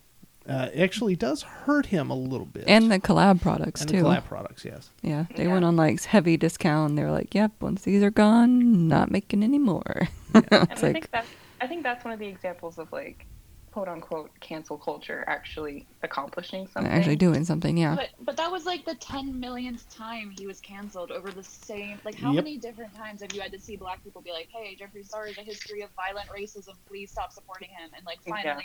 uh, 0.47 0.69
actually 0.77 1.15
does 1.15 1.41
hurt 1.43 1.87
him 1.87 2.09
a 2.09 2.15
little 2.15 2.45
bit. 2.45 2.65
And 2.67 2.91
the 2.91 2.99
collab 2.99 3.41
products 3.41 3.81
And 3.81 3.89
too. 3.89 3.97
the 3.97 4.03
collab 4.03 4.25
products, 4.25 4.65
yes. 4.65 4.89
Yeah, 5.01 5.25
they 5.35 5.43
Yeah. 5.43 5.53
went 5.53 5.65
on 5.65 5.75
like 5.75 6.03
heavy 6.03 6.37
discount. 6.37 6.89
and 6.91 6.97
They 6.97 7.03
were 7.03 7.11
like, 7.11 7.33
"Yep, 7.33 7.53
once 7.61 7.83
these 7.83 8.03
are 8.03 8.11
gone, 8.11 8.87
not 8.87 9.09
making 9.11 9.43
any 9.43 9.59
more." 9.59 10.09
And 10.33 10.45
it's 10.51 10.83
I 10.83 10.87
like, 10.87 10.93
think 10.93 11.11
that's 11.11 11.27
I 11.61 11.67
think 11.67 11.83
that's 11.83 12.03
one 12.03 12.13
of 12.13 12.19
the 12.19 12.27
examples 12.27 12.77
of 12.77 12.91
like 12.91 13.25
quote 13.71 13.87
unquote 13.87 14.29
cancel 14.39 14.77
culture 14.77 15.23
actually 15.27 15.87
accomplishing 16.03 16.67
something. 16.67 16.91
actually 16.91 17.15
doing 17.15 17.43
something. 17.45 17.75
Yeah, 17.77 17.95
But 17.95 18.09
but 18.19 18.37
that 18.37 18.51
was 18.51 18.65
like 18.65 18.83
the 18.85 18.95
ten 18.95 19.39
millionth 19.39 19.87
time 19.89 20.29
he 20.37 20.45
was 20.45 20.59
canceled 20.59 21.11
over 21.11 21.31
the 21.31 21.43
same. 21.43 21.99
Like 22.03 22.15
how 22.15 22.31
Yep. 22.33 22.43
many 22.43 22.57
different 22.57 22.93
times 22.95 23.21
have 23.21 23.33
you 23.33 23.41
had 23.41 23.51
to 23.53 23.59
see 23.59 23.75
black 23.77 24.03
people 24.03 24.21
be 24.21 24.31
like, 24.31 24.49
"Hey, 24.51 24.75
Jeffree 24.79 25.05
Star 25.05 25.25
has 25.27 25.37
a 25.37 25.41
history 25.41 25.81
of 25.81 25.89
violent 25.95 26.27
racism. 26.29 26.73
Please 26.87 27.11
stop 27.11 27.31
supporting 27.31 27.69
him." 27.69 27.89
And 27.95 28.05
like 28.05 28.19
Yeah. 28.25 28.57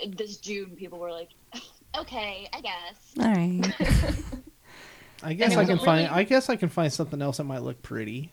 Finally, 0.00 0.16
this 0.16 0.36
June, 0.38 0.76
people 0.76 0.98
were 0.98 1.10
like, 1.12 1.28
"Okay, 1.98 2.48
I 2.52 2.60
guess." 2.60 3.14
all 3.18 3.32
right. 3.32 3.74
I 5.22 5.34
guess 5.34 5.54
I 5.56 5.64
can 5.66 5.78
find. 5.78 6.06
really- 6.08 6.20
I 6.20 6.24
guess 6.24 6.48
I 6.48 6.56
can 6.56 6.68
find 6.70 6.92
something 6.92 7.20
else 7.20 7.36
that 7.36 7.44
might 7.44 7.62
look 7.62 7.82
pretty. 7.82 8.32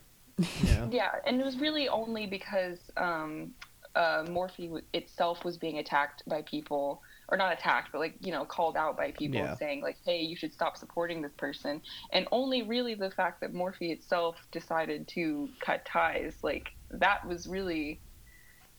Yeah. 0.63 0.88
Yeah, 0.91 1.11
and 1.26 1.41
it 1.41 1.43
was 1.45 1.57
really 1.57 1.89
only 1.89 2.28
because 2.28 2.80
um, 2.95 3.51
uh, 3.95 4.24
Morphe 4.24 4.65
w- 4.68 4.86
itself 4.93 5.43
was 5.43 5.57
being 5.57 5.80
attacked 5.80 6.24
by 6.28 6.43
people, 6.43 7.01
or 7.30 7.38
not 7.38 7.51
attacked, 7.51 7.89
but 7.91 7.99
like 7.99 8.13
you 8.22 8.32
know 8.32 8.45
called 8.45 8.78
out 8.78 8.95
by 8.95 9.11
people 9.11 9.39
Yeah. 9.39 9.55
saying 9.55 9.82
like, 9.82 9.97
"Hey, 10.05 10.22
you 10.22 10.36
should 10.38 10.53
stop 10.53 10.78
supporting 10.78 11.22
this 11.22 11.34
person," 11.38 11.82
and 12.13 12.28
only 12.32 12.61
really 12.61 12.93
the 12.95 13.09
fact 13.11 13.41
that 13.41 13.53
Morphe 13.53 13.82
itself 13.91 14.36
decided 14.51 15.07
to 15.09 15.49
cut 15.59 15.84
ties, 15.86 16.36
like 16.43 16.70
that 16.91 17.28
was 17.28 17.47
really 17.47 17.99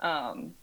um, 0.01 0.55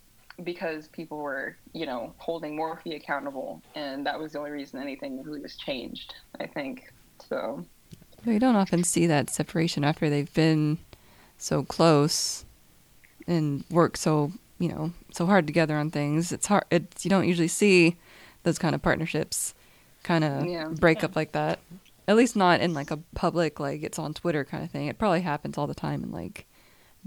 because 0.44 0.88
people 0.90 1.18
were 1.18 1.56
you 1.74 1.86
know 1.86 2.14
holding 2.18 2.58
Morphe 2.58 2.96
accountable, 2.96 3.62
and 3.76 4.06
that 4.06 4.20
was 4.20 4.34
the 4.34 4.40
only 4.40 4.52
reason 4.52 4.82
anything 4.82 5.24
really 5.24 5.40
was 5.42 5.56
changed. 5.58 6.14
I 6.40 6.48
think 6.48 6.92
so. 7.30 7.66
You 8.26 8.40
don't 8.40 8.56
often 8.56 8.84
see 8.84 9.06
that 9.08 9.30
separation 9.30 9.84
after 9.84 10.10
they've 10.10 10.34
been 10.34 10.80
so 11.38 11.64
close 11.64 12.44
and 13.28 13.64
work 13.70 13.98
so 13.98 14.32
you 14.58 14.70
know 14.70 14.92
so 15.12 15.26
hard 15.26 15.46
together 15.48 15.78
on 15.78 15.92
things. 15.92 16.32
It's 16.32 16.48
hard. 16.48 16.66
It's 16.72 17.06
you 17.06 17.10
don't 17.10 17.28
usually 17.28 17.48
see 17.48 17.98
those 18.44 18.58
kind 18.60 18.76
of 18.76 18.82
partnerships 18.82 19.54
kind 20.04 20.24
of 20.24 20.46
Yeah. 20.46 20.68
break 20.70 21.04
up 21.04 21.16
like 21.16 21.32
that. 21.34 21.60
At 22.08 22.16
least 22.16 22.36
not 22.36 22.62
in 22.62 22.74
like 22.74 22.92
a 22.92 22.98
public 23.16 23.60
like 23.60 23.84
it's 23.84 23.98
on 24.00 24.14
Twitter 24.14 24.44
kind 24.44 24.64
of 24.64 24.72
thing. 24.72 24.88
It 24.88 24.98
probably 25.00 25.22
happens 25.22 25.58
all 25.58 25.68
the 25.68 25.74
time 25.76 26.04
in 26.04 26.12
like 26.12 26.46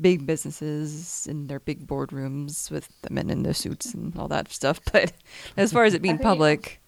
big 0.01 0.27
businesses 0.27 1.27
in 1.29 1.47
their 1.47 1.61
big 1.61 1.87
boardrooms 1.87 2.71
with 2.71 2.89
the 3.03 3.11
men 3.11 3.31
in 3.31 3.43
their 3.43 3.55
suits 3.55 3.95
and 3.95 4.17
all 4.19 4.29
that 4.29 4.51
stuff. 4.51 4.81
But 4.93 5.13
as 5.57 5.73
far 5.73 5.85
as 5.85 5.95
it 5.95 6.03
being 6.03 6.19
public, 6.19 6.81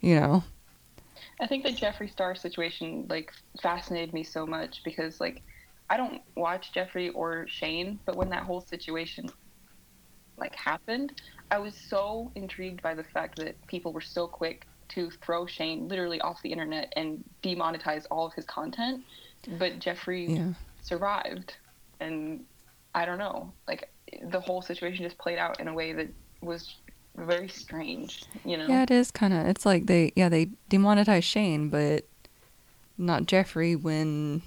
you 0.00 0.18
know, 0.18 0.44
I 1.40 1.46
think 1.46 1.64
the 1.64 1.70
Jeffree 1.72 2.10
Star 2.10 2.34
situation 2.34 3.06
like 3.08 3.32
fascinated 3.60 4.14
me 4.14 4.22
so 4.22 4.46
much 4.46 4.82
because 4.84 5.20
like 5.20 5.42
I 5.90 5.96
don't 5.96 6.22
watch 6.36 6.72
Jeffree 6.72 7.10
or 7.14 7.46
Shane, 7.48 7.98
but 8.04 8.16
when 8.16 8.30
that 8.30 8.44
whole 8.44 8.60
situation 8.60 9.28
like 10.36 10.54
happened, 10.54 11.20
I 11.50 11.58
was 11.58 11.74
so 11.74 12.30
intrigued 12.34 12.82
by 12.82 12.94
the 12.94 13.04
fact 13.04 13.38
that 13.38 13.54
people 13.66 13.92
were 13.92 14.00
so 14.00 14.26
quick 14.26 14.66
to 14.88 15.10
throw 15.10 15.46
Shane 15.46 15.88
literally 15.88 16.20
off 16.20 16.42
the 16.42 16.50
internet 16.50 16.92
and 16.96 17.22
demonetize 17.42 18.06
all 18.10 18.26
of 18.26 18.32
his 18.34 18.44
content, 18.44 19.04
but 19.58 19.78
Jeffree 19.78 20.36
yeah. 20.36 20.52
survived 20.82 21.54
and 22.00 22.44
I 22.94 23.04
don't 23.04 23.18
know. 23.18 23.52
Like 23.66 23.90
the 24.22 24.40
whole 24.40 24.62
situation 24.62 25.04
just 25.04 25.18
played 25.18 25.38
out 25.38 25.60
in 25.60 25.68
a 25.68 25.74
way 25.74 25.92
that 25.92 26.08
was 26.40 26.76
very 27.16 27.48
strange. 27.48 28.24
You 28.44 28.58
know. 28.58 28.66
Yeah, 28.66 28.82
it 28.82 28.90
is 28.90 29.10
kind 29.10 29.32
of. 29.32 29.46
It's 29.46 29.66
like 29.66 29.86
they, 29.86 30.12
yeah, 30.16 30.28
they 30.28 30.50
demonetized 30.68 31.26
Shane, 31.26 31.68
but 31.68 32.06
not 32.98 33.24
Jeffree 33.24 33.80
when 33.80 34.42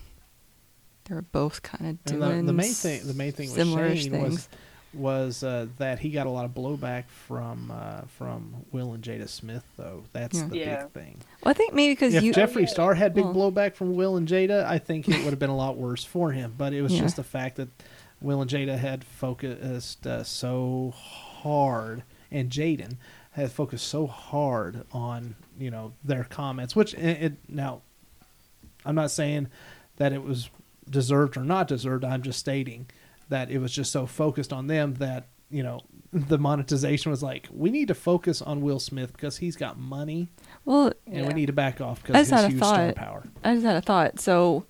they 1.05 1.15
were 1.15 1.21
both 1.21 1.61
kind 1.61 1.89
of 1.89 2.03
doing 2.05 2.45
the, 2.45 2.51
the 2.51 2.53
main 2.53 2.73
thing, 2.73 3.07
the 3.07 3.13
main 3.13 3.31
thing 3.31 3.47
with 3.49 3.55
similar-ish 3.55 4.03
Shane 4.03 4.11
things. 4.11 4.29
was 4.29 4.49
was 4.93 5.43
uh, 5.43 5.67
that 5.77 5.99
he 5.99 6.09
got 6.09 6.25
a 6.27 6.29
lot 6.29 6.45
of 6.45 6.51
blowback 6.51 7.05
from 7.07 7.71
uh, 7.71 8.01
from 8.17 8.65
Will 8.71 8.93
and 8.93 9.03
Jada 9.03 9.27
Smith, 9.27 9.63
though. 9.77 10.03
That's 10.13 10.37
Yeah. 10.39 10.47
the 10.47 10.57
Yeah. 10.57 10.81
big 10.83 10.91
thing. 10.93 11.17
Well, 11.43 11.51
I 11.51 11.53
think 11.53 11.73
maybe 11.73 11.93
because 11.93 12.13
If 12.15 12.23
you, 12.23 12.33
Jeffree 12.33 12.61
yeah. 12.61 12.67
Star 12.67 12.93
had 12.95 13.13
big 13.13 13.25
Well- 13.25 13.51
blowback 13.51 13.75
from 13.75 13.95
Will 13.95 14.17
and 14.17 14.27
Jada, 14.27 14.65
I 14.65 14.77
think 14.79 15.07
it 15.07 15.17
would 15.23 15.31
have 15.31 15.39
been 15.39 15.49
a 15.49 15.55
lot 15.55 15.77
worse 15.77 16.03
for 16.03 16.31
him. 16.31 16.53
But 16.57 16.73
it 16.73 16.81
was 16.81 16.93
Yeah. 16.93 17.01
just 17.01 17.15
the 17.17 17.23
fact 17.23 17.57
that 17.57 17.69
Will 18.21 18.41
and 18.41 18.49
Jada 18.49 18.77
had 18.77 19.03
focused 19.03 20.07
uh, 20.07 20.23
so 20.23 20.93
hard, 20.95 22.03
and 22.31 22.49
Jaden 22.49 22.97
had 23.31 23.51
focused 23.51 23.87
so 23.87 24.07
hard 24.07 24.83
on 24.91 25.35
you 25.59 25.69
know 25.69 25.93
their 26.03 26.23
comments. 26.23 26.75
Which 26.75 26.93
it, 26.95 27.21
it 27.23 27.33
now, 27.49 27.81
I'm 28.85 28.95
not 28.95 29.11
saying 29.11 29.47
that 29.97 30.13
it 30.13 30.23
was 30.23 30.49
deserved 30.89 31.35
or 31.37 31.43
not 31.43 31.67
deserved. 31.67 32.03
I'm 32.05 32.21
just 32.23 32.39
stating 32.39 32.87
that 33.29 33.49
it 33.51 33.59
was 33.59 33.71
just 33.71 33.91
so 33.91 34.05
focused 34.05 34.51
on 34.53 34.67
them 34.67 34.93
that 34.95 35.27
you 35.49 35.63
know 35.63 35.79
the 36.13 36.37
monetization 36.37 37.09
was 37.11 37.21
like 37.23 37.47
we 37.51 37.69
need 37.69 37.87
to 37.89 37.93
focus 37.95 38.41
on 38.41 38.61
Will 38.61 38.79
Smith 38.79 39.11
because 39.13 39.37
he's 39.37 39.55
got 39.55 39.77
money 39.79 40.29
well, 40.65 40.91
and 41.05 41.15
Yeah. 41.17 41.27
we 41.27 41.33
need 41.33 41.45
to 41.47 41.53
back 41.53 41.79
off 41.81 42.01
because 42.01 42.15
just 42.27 42.31
his 42.31 42.39
had 42.41 42.45
a 42.45 42.49
huge 42.49 42.63
star 42.63 42.93
power. 42.93 43.23
I 43.43 43.53
just 43.53 43.65
had 43.65 43.75
a 43.77 43.81
thought. 43.81 44.19
So, 44.19 44.65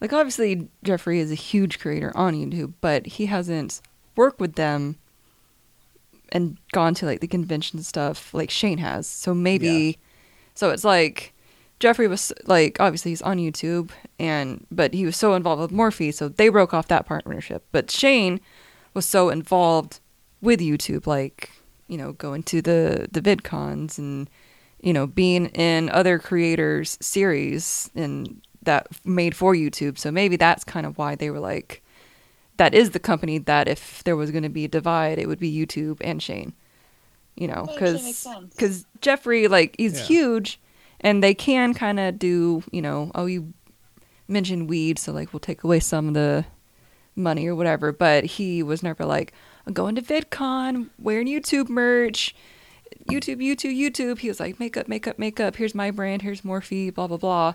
like, 0.00 0.12
obviously, 0.12 0.68
Jeffree 0.84 1.18
is 1.18 1.30
a 1.30 1.36
huge 1.36 1.78
creator 1.78 2.10
on 2.16 2.34
YouTube, 2.34 2.72
but 2.80 3.06
he 3.06 3.26
hasn't 3.26 3.80
worked 4.16 4.40
with 4.40 4.54
them 4.54 4.96
and 6.32 6.56
gone 6.72 6.94
to 6.94 7.06
like 7.06 7.20
the 7.20 7.26
convention 7.26 7.82
stuff 7.82 8.32
like 8.34 8.50
Shane 8.50 8.78
has. 8.78 9.06
So 9.06 9.34
maybe, 9.34 9.66
Yeah. 9.68 9.92
so 10.54 10.70
it's 10.70 10.84
like 10.84 11.32
Jeffree 11.80 12.08
was 12.08 12.32
like 12.44 12.78
obviously 12.78 13.10
he's 13.10 13.22
on 13.22 13.38
YouTube 13.38 13.90
and 14.18 14.66
but 14.70 14.92
he 14.94 15.06
was 15.06 15.16
so 15.16 15.34
involved 15.34 15.62
with 15.62 15.70
Morphe, 15.72 16.12
so 16.14 16.28
they 16.28 16.48
broke 16.48 16.74
off 16.74 16.88
that 16.88 17.06
partnership. 17.06 17.64
But 17.72 17.90
Shane 17.90 18.40
was 18.94 19.06
so 19.06 19.30
involved 19.30 20.00
with 20.42 20.60
YouTube, 20.60 21.06
like 21.06 21.50
you 21.88 21.96
know, 21.96 22.12
going 22.12 22.42
to 22.44 22.62
the 22.62 23.08
the 23.10 23.20
VidCons 23.22 23.98
and 23.98 24.28
you 24.82 24.92
know, 24.92 25.06
being 25.06 25.46
in 25.48 25.90
other 25.90 26.18
creators' 26.18 26.96
series 27.02 27.90
and 27.94 28.40
that 28.62 28.86
made 29.04 29.34
for 29.34 29.54
YouTube. 29.54 29.98
So 29.98 30.10
maybe 30.10 30.36
that's 30.36 30.64
kind 30.64 30.86
of 30.86 30.96
why 30.96 31.14
they 31.14 31.30
were 31.30 31.40
like, 31.40 31.82
that 32.56 32.74
is 32.74 32.90
the 32.90 32.98
company 32.98 33.38
that 33.38 33.68
if 33.68 34.02
there 34.04 34.16
was 34.16 34.30
going 34.30 34.42
to 34.42 34.48
be 34.48 34.64
a 34.66 34.68
divide, 34.68 35.18
it 35.18 35.26
would 35.28 35.38
be 35.38 35.54
YouTube 35.54 35.98
and 36.02 36.22
Shane. 36.22 36.52
You 37.36 37.48
know, 37.48 37.66
That 37.66 37.82
actually 37.82 38.02
makes 38.04 38.24
because 38.24 38.50
because 38.50 38.86
Jeffree 39.00 39.48
like 39.48 39.74
he's 39.78 39.98
Yeah. 39.98 40.04
huge, 40.04 40.60
and 41.00 41.22
they 41.22 41.34
can 41.34 41.74
kind 41.74 41.98
of 42.00 42.18
do 42.18 42.62
you 42.70 42.82
know, 42.82 43.10
oh 43.14 43.26
you 43.26 43.52
mentioned 44.28 44.68
weed, 44.68 44.98
so 44.98 45.12
like 45.12 45.32
we'll 45.32 45.40
take 45.40 45.64
away 45.64 45.80
some 45.80 46.08
of 46.08 46.14
the 46.14 46.44
money 47.16 47.46
or 47.46 47.54
whatever. 47.54 47.92
But 47.92 48.24
he 48.24 48.62
was 48.62 48.82
never 48.82 49.04
like, 49.04 49.32
I'm 49.66 49.72
going 49.72 49.94
to 49.96 50.02
VidCon, 50.02 50.88
wearing 50.98 51.26
YouTube 51.26 51.68
merch. 51.68 52.34
YouTube, 53.08 53.36
YouTube, 53.36 53.78
YouTube. 53.78 54.18
He 54.18 54.28
was 54.28 54.40
like, 54.40 54.58
makeup, 54.58 54.88
makeup, 54.88 55.18
makeup. 55.18 55.56
Here's 55.56 55.74
my 55.74 55.90
brand. 55.90 56.22
Here's 56.22 56.42
Morphe. 56.42 56.92
Blah 56.92 57.06
blah 57.06 57.16
blah. 57.16 57.54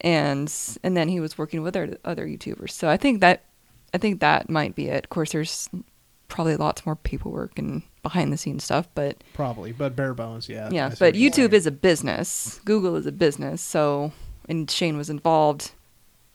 And 0.00 0.52
and 0.82 0.96
then 0.96 1.08
he 1.08 1.20
was 1.20 1.38
working 1.38 1.62
with 1.62 1.76
other 1.76 1.98
other 2.04 2.26
YouTubers. 2.26 2.70
So 2.70 2.88
I 2.88 2.96
think 2.96 3.20
that 3.20 3.44
I 3.92 3.98
think 3.98 4.20
that 4.20 4.50
might 4.50 4.74
be 4.74 4.88
it. 4.88 5.04
Of 5.04 5.10
course, 5.10 5.32
there's 5.32 5.68
probably 6.28 6.56
lots 6.56 6.84
more 6.86 6.96
paperwork 6.96 7.58
and 7.58 7.82
behind 8.02 8.32
the 8.32 8.36
scenes 8.36 8.64
stuff, 8.64 8.88
but 8.94 9.22
Probably, 9.34 9.72
but 9.72 9.94
bare 9.96 10.14
bones, 10.14 10.48
yeah. 10.48 10.68
yeah. 10.70 10.86
I 10.86 10.94
But 10.98 11.14
YouTube 11.14 11.34
saying. 11.34 11.52
is 11.54 11.66
a 11.66 11.70
business. 11.70 12.60
Google 12.64 12.96
is 12.96 13.06
a 13.06 13.12
business. 13.12 13.60
So 13.62 14.12
and 14.48 14.70
Shane 14.70 14.96
was 14.96 15.08
involved. 15.10 15.72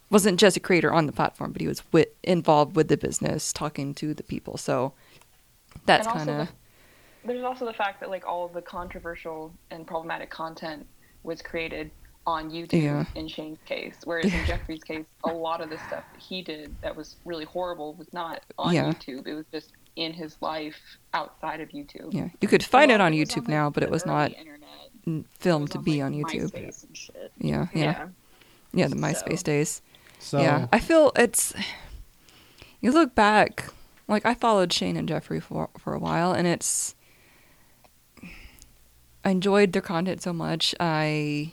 Wasn't 0.09 0.39
just 0.39 0.57
a 0.57 0.59
creator 0.59 0.91
on 0.91 1.05
the 1.05 1.11
platform, 1.11 1.51
but 1.51 1.61
he 1.61 1.67
was 1.67 1.81
wi- 1.91 2.09
involved 2.23 2.75
with 2.75 2.87
the 2.87 2.97
business, 2.97 3.53
talking 3.53 3.93
to 3.95 4.13
the 4.15 4.23
people. 4.23 4.57
So 4.57 4.93
that's 5.85 6.07
kind 6.07 6.29
of 6.29 6.47
the- 6.47 6.53
There's 7.25 7.43
also 7.43 7.65
the 7.65 7.73
fact 7.73 7.99
that 7.99 8.09
like 8.09 8.25
all 8.25 8.45
of 8.45 8.53
the 8.53 8.61
controversial 8.63 9.53
and 9.69 9.85
problematic 9.85 10.29
content 10.31 10.87
was 11.23 11.41
created 11.43 11.91
on 12.25 12.49
YouTube 12.49 12.81
Yeah. 12.83 13.05
in 13.15 13.27
Shane's 13.27 13.59
case, 13.65 13.95
whereas 14.03 14.31
in 14.33 14.45
Jeffree's 14.45 14.83
case, 14.83 15.05
a 15.23 15.29
lot 15.31 15.61
of 15.61 15.69
the 15.69 15.77
stuff 15.87 16.03
that 16.13 16.21
he 16.21 16.41
did 16.41 16.75
that 16.81 16.95
was 16.95 17.15
really 17.25 17.45
horrible 17.45 17.93
was 17.93 18.11
not 18.13 18.41
on 18.57 18.73
Yeah. 18.73 18.85
YouTube. 18.91 19.27
It 19.27 19.33
was 19.35 19.45
just 19.51 19.71
in 19.99 20.13
his 20.13 20.37
life 20.41 20.77
outside 21.13 21.59
of 21.61 21.69
YouTube. 21.69 22.13
yeah. 22.13 22.29
You 22.41 22.47
could 22.47 22.63
find 22.63 22.89
A 22.91 22.95
it 22.95 23.01
on 23.01 23.13
of 23.13 23.19
was 23.19 23.29
YouTube 23.29 23.37
like, 23.41 23.47
now, 23.49 23.69
but 23.69 23.83
it 23.83 23.89
was 23.91 24.05
not 24.05 24.31
internet. 24.33 25.25
filmed 25.37 25.63
was 25.63 25.71
to 25.71 25.77
on, 25.79 25.83
be 25.83 26.01
like, 26.03 26.05
on 26.05 26.13
YouTube. 26.13 26.51
MySpace 26.51 26.83
and 26.87 26.97
shit. 26.97 27.31
Yeah, 27.37 27.67
yeah, 27.73 28.07
yeah. 28.73 28.87
the 28.87 28.95
MySpace 28.95 29.39
So- 29.39 29.43
days. 29.43 29.81
So, 30.21 30.41
Yeah, 30.41 30.67
I 30.73 30.79
feel 30.79 31.11
it's. 31.15 31.53
You 32.81 32.93
look 32.93 33.13
back, 33.13 33.65
like 34.07 34.25
I 34.25 34.33
followed 34.33 34.71
Shane 34.71 34.95
and 34.95 35.09
Jeffree 35.09 35.41
for 35.43 35.69
for 35.77 35.93
a 35.93 35.99
while, 35.99 36.31
and 36.31 36.47
it's. 36.47 36.95
I 39.25 39.31
enjoyed 39.31 39.73
their 39.73 39.81
content 39.81 40.21
so 40.21 40.31
much. 40.31 40.73
I, 40.79 41.51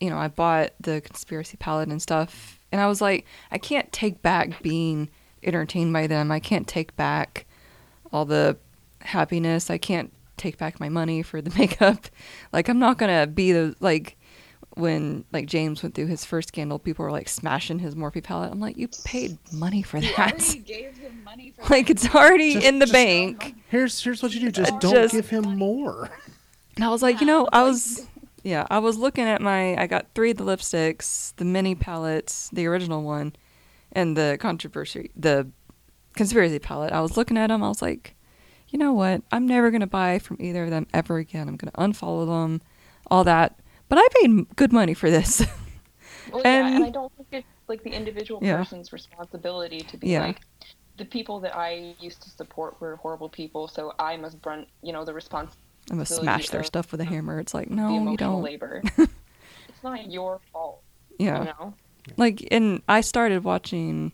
you 0.00 0.08
know, 0.08 0.16
I 0.16 0.28
bought 0.28 0.70
the 0.80 1.02
conspiracy 1.02 1.58
palette 1.58 1.90
and 1.90 2.00
stuff, 2.00 2.58
and 2.72 2.80
I 2.80 2.86
was 2.86 3.02
like, 3.02 3.26
I 3.50 3.58
can't 3.58 3.92
take 3.92 4.22
back 4.22 4.62
being 4.62 5.10
entertained 5.42 5.92
by 5.92 6.06
them. 6.06 6.30
I 6.32 6.40
can't 6.40 6.66
take 6.66 6.96
back 6.96 7.44
all 8.12 8.24
the 8.24 8.56
happiness. 9.00 9.70
I 9.70 9.78
can't 9.78 10.12
take 10.36 10.58
back 10.58 10.80
my 10.80 10.88
money 10.88 11.22
for 11.22 11.40
the 11.40 11.50
makeup. 11.58 12.06
Like 12.52 12.68
I'm 12.68 12.78
not 12.78 12.98
gonna 12.98 13.26
be 13.26 13.52
the 13.52 13.74
like 13.80 14.16
when 14.74 15.24
like 15.32 15.46
James 15.46 15.82
went 15.82 15.94
through 15.94 16.06
his 16.06 16.24
first 16.24 16.48
scandal, 16.48 16.78
people 16.78 17.04
were 17.04 17.10
like 17.10 17.28
smashing 17.28 17.78
his 17.78 17.94
Morphe 17.94 18.22
palette. 18.22 18.50
I'm 18.50 18.60
like, 18.60 18.76
you 18.78 18.88
paid 19.04 19.36
money 19.52 19.82
for 19.82 20.00
that. 20.00 20.18
already 20.18 20.58
gave 20.60 20.96
him 20.96 21.22
money 21.24 21.52
for 21.54 21.62
like 21.70 21.88
that. 21.88 21.90
it's 22.04 22.14
already 22.14 22.54
Just- 22.54 22.66
in 22.66 22.78
the 22.78 22.86
just- 22.86 22.92
bank. 22.92 23.54
here's 23.68 24.02
here's 24.02 24.22
what 24.22 24.32
you 24.32 24.40
do: 24.40 24.50
just 24.50 24.72
Uh, 24.72 24.78
don't 24.78 24.94
just- 24.94 25.14
give 25.14 25.28
him 25.28 25.58
more. 25.58 26.10
And 26.76 26.84
I 26.84 26.88
was 26.88 27.02
like, 27.02 27.20
you 27.20 27.26
know, 27.26 27.46
I 27.52 27.62
was 27.64 28.06
yeah, 28.44 28.66
I 28.70 28.78
was 28.78 28.96
looking 28.96 29.24
at 29.24 29.42
my 29.42 29.76
I 29.76 29.86
got 29.86 30.06
three 30.14 30.30
of 30.30 30.38
the 30.38 30.44
lipsticks, 30.44 31.34
the 31.36 31.44
mini 31.44 31.74
palettes, 31.74 32.48
the 32.50 32.66
original 32.66 33.02
one, 33.02 33.34
and 33.92 34.16
the 34.16 34.38
controversy 34.40 35.10
the 35.14 35.48
conspiracy 36.14 36.58
palette. 36.58 36.92
I 36.92 37.00
was 37.00 37.16
looking 37.16 37.36
at 37.38 37.48
them, 37.48 37.62
I 37.62 37.68
was 37.68 37.82
like, 37.82 38.14
you 38.68 38.78
know 38.78 38.92
what? 38.92 39.22
I'm 39.30 39.46
never 39.46 39.70
gonna 39.70 39.86
buy 39.86 40.18
from 40.18 40.36
either 40.40 40.64
of 40.64 40.70
them 40.70 40.86
ever 40.94 41.18
again. 41.18 41.48
I'm 41.48 41.56
gonna 41.56 41.72
unfollow 41.72 42.26
them, 42.26 42.62
all 43.10 43.24
that. 43.24 43.58
But 43.88 43.98
I 43.98 44.06
paid 44.20 44.56
good 44.56 44.72
money 44.72 44.94
for 44.94 45.10
this. 45.10 45.44
Well, 46.32 46.40
yeah, 46.44 46.66
And- 46.66 46.74
and 46.76 46.84
I 46.84 46.90
don't 46.90 47.12
think 47.16 47.28
it's 47.32 47.46
like 47.68 47.82
the 47.82 47.90
individual 47.90 48.40
Yeah. 48.42 48.56
person's 48.56 48.92
responsibility 48.92 49.80
to 49.80 49.96
be 49.98 50.08
Yeah. 50.10 50.20
like 50.26 50.40
the 50.96 51.04
people 51.04 51.40
that 51.40 51.54
I 51.56 51.94
used 52.00 52.22
to 52.22 52.30
support 52.30 52.80
were 52.80 52.96
horrible 52.96 53.28
people, 53.28 53.66
so 53.68 53.92
I 53.98 54.16
must 54.16 54.40
brunt, 54.40 54.68
you 54.82 54.92
know, 54.92 55.04
the 55.04 55.12
response 55.12 55.56
I'm 55.90 55.96
gonna 55.96 56.06
smash 56.06 56.48
their 56.50 56.62
stuff 56.62 56.92
with 56.92 57.00
a 57.00 57.04
hammer. 57.04 57.40
It's 57.40 57.52
like, 57.54 57.68
no, 57.70 58.08
you 58.10 58.16
don't. 58.16 58.40
labor. 58.42 58.82
it's 58.98 59.82
not 59.82 60.10
your 60.10 60.40
fault, 60.52 60.80
Yeah. 61.18 61.38
you 61.40 61.44
know. 61.46 61.74
Like, 62.16 62.46
and 62.50 62.82
I 62.88 63.00
started 63.00 63.42
watching 63.44 64.12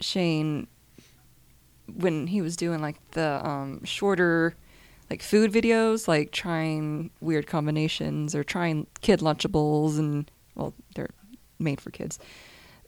Shane 0.00 0.66
when 1.92 2.26
he 2.26 2.40
was 2.40 2.56
doing 2.56 2.80
like 2.80 2.96
the 3.12 3.46
um, 3.46 3.84
shorter, 3.84 4.54
like 5.10 5.22
food 5.22 5.52
videos, 5.52 6.08
like 6.08 6.30
trying 6.30 7.10
weird 7.20 7.46
combinations 7.46 8.34
or 8.34 8.44
trying 8.44 8.86
kid 9.00 9.20
Lunchables, 9.20 9.98
and 9.98 10.30
well, 10.54 10.74
they're 10.94 11.10
made 11.58 11.80
for 11.80 11.90
kids. 11.90 12.18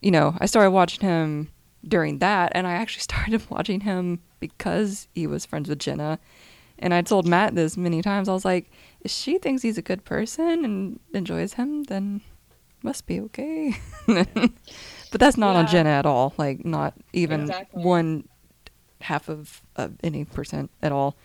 You 0.00 0.10
know, 0.10 0.36
I 0.38 0.46
started 0.46 0.70
watching 0.70 1.06
him 1.06 1.50
during 1.86 2.18
that, 2.18 2.52
and 2.54 2.66
I 2.66 2.72
actually 2.72 3.02
started 3.12 3.48
watching 3.50 3.80
him 3.80 4.20
because 4.40 5.08
he 5.14 5.26
was 5.26 5.46
friends 5.46 5.68
with 5.68 5.78
Jenna. 5.78 6.18
And 6.78 6.92
I 6.92 7.00
told 7.00 7.26
Matt 7.26 7.54
this 7.54 7.76
many 7.76 8.02
times. 8.02 8.28
I 8.28 8.34
was 8.34 8.44
like, 8.44 8.70
if 9.00 9.10
she 9.10 9.38
thinks 9.38 9.62
he's 9.62 9.78
a 9.78 9.82
good 9.82 10.04
person 10.04 10.62
and 10.62 11.00
enjoys 11.14 11.54
him, 11.54 11.84
then 11.84 12.20
must 12.82 13.06
be 13.06 13.18
okay. 13.20 13.74
but 14.06 14.50
that's 15.12 15.38
not 15.38 15.56
on 15.56 15.66
Jenna 15.66 15.88
at 15.88 16.04
all. 16.04 16.34
Like, 16.36 16.66
not 16.66 16.92
even 17.14 17.42
Exactly. 17.42 17.82
one 17.82 18.28
half 19.00 19.28
of, 19.28 19.62
of 19.76 19.94
any 20.02 20.24
percent 20.24 20.70
at 20.82 20.92
all. 20.92 21.16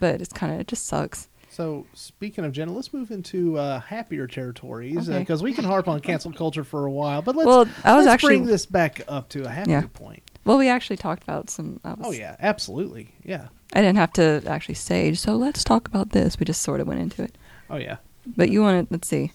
But 0.00 0.20
it's 0.20 0.32
kind 0.32 0.52
of, 0.52 0.60
it 0.60 0.66
just 0.68 0.86
sucks. 0.86 1.28
So 1.50 1.86
speaking 1.92 2.44
of 2.44 2.52
Jenna, 2.52 2.72
let's 2.72 2.92
move 2.94 3.10
into 3.10 3.58
uh, 3.58 3.78
happier 3.80 4.26
territories 4.26 5.08
Okay. 5.08 5.18
because 5.18 5.42
we 5.42 5.52
can 5.52 5.64
harp 5.64 5.86
on 5.86 6.00
cancel 6.00 6.32
culture 6.32 6.64
for 6.64 6.86
a 6.86 6.90
while, 6.90 7.20
but 7.22 7.36
let's 7.36 7.46
Well, 7.46 7.66
I 7.84 7.94
was 7.94 8.06
let's 8.06 8.14
actually- 8.14 8.36
bring 8.38 8.46
this 8.46 8.64
back 8.66 9.02
up 9.06 9.28
to 9.30 9.44
a 9.44 9.48
happier 9.50 9.80
Yeah. 9.80 9.86
point. 9.92 10.22
Well, 10.44 10.56
we 10.58 10.68
actually 10.68 10.96
talked 10.96 11.22
about 11.22 11.50
some. 11.50 11.78
Was, 11.84 11.98
Oh 12.02 12.10
yeah, 12.10 12.36
absolutely, 12.40 13.14
yeah. 13.22 13.48
I 13.74 13.80
didn't 13.80 13.96
have 13.98 14.12
to 14.14 14.42
actually 14.46 14.74
sage, 14.74 15.18
so 15.20 15.36
let's 15.36 15.62
talk 15.62 15.86
about 15.86 16.10
this. 16.10 16.40
We 16.40 16.44
just 16.46 16.62
sort 16.62 16.80
of 16.80 16.88
went 16.88 17.00
into 17.00 17.22
it. 17.22 17.36
Oh 17.70 17.76
yeah. 17.76 17.98
But 18.26 18.48
you 18.50 18.60
want 18.62 18.88
to, 18.88 18.92
let's 18.94 19.06
see. 19.08 19.32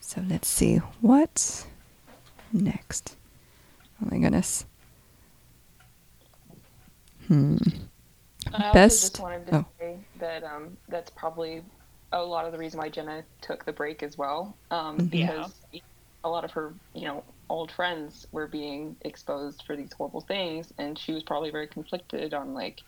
So 0.00 0.22
let's 0.28 0.46
see. 0.48 0.76
What's 1.00 1.66
next? 2.52 3.16
Oh 4.02 4.08
my 4.10 4.18
goodness. 4.18 4.66
Hmm. 7.28 7.56
I 8.54 8.66
also 8.68 8.72
Best- 8.72 9.00
just 9.00 9.20
wanted 9.20 9.46
to 9.48 9.56
oh. 9.56 9.66
say 9.78 9.96
that 10.20 10.44
um, 10.44 10.76
that's 10.88 11.10
probably 11.10 11.62
a 12.12 12.22
lot 12.22 12.46
of 12.46 12.52
the 12.52 12.58
reason 12.58 12.78
why 12.78 12.88
Jenna 12.88 13.24
took 13.40 13.64
the 13.64 13.72
break 13.72 14.02
as 14.02 14.16
well, 14.16 14.56
um, 14.70 14.98
Mhm. 14.98 15.14
Yeah. 15.14 15.26
because 15.32 15.52
a 16.24 16.28
lot 16.28 16.44
of 16.44 16.50
her, 16.52 16.72
you 16.94 17.06
know, 17.06 17.24
old 17.48 17.70
friends 17.72 18.26
were 18.32 18.46
being 18.46 18.96
exposed 19.02 19.62
for 19.66 19.76
these 19.76 19.92
horrible 19.92 20.20
things, 20.20 20.72
and 20.78 20.98
she 20.98 21.12
was 21.12 21.22
probably 21.22 21.50
very 21.50 21.66
conflicted 21.66 22.34
on 22.34 22.54
like 22.54 22.82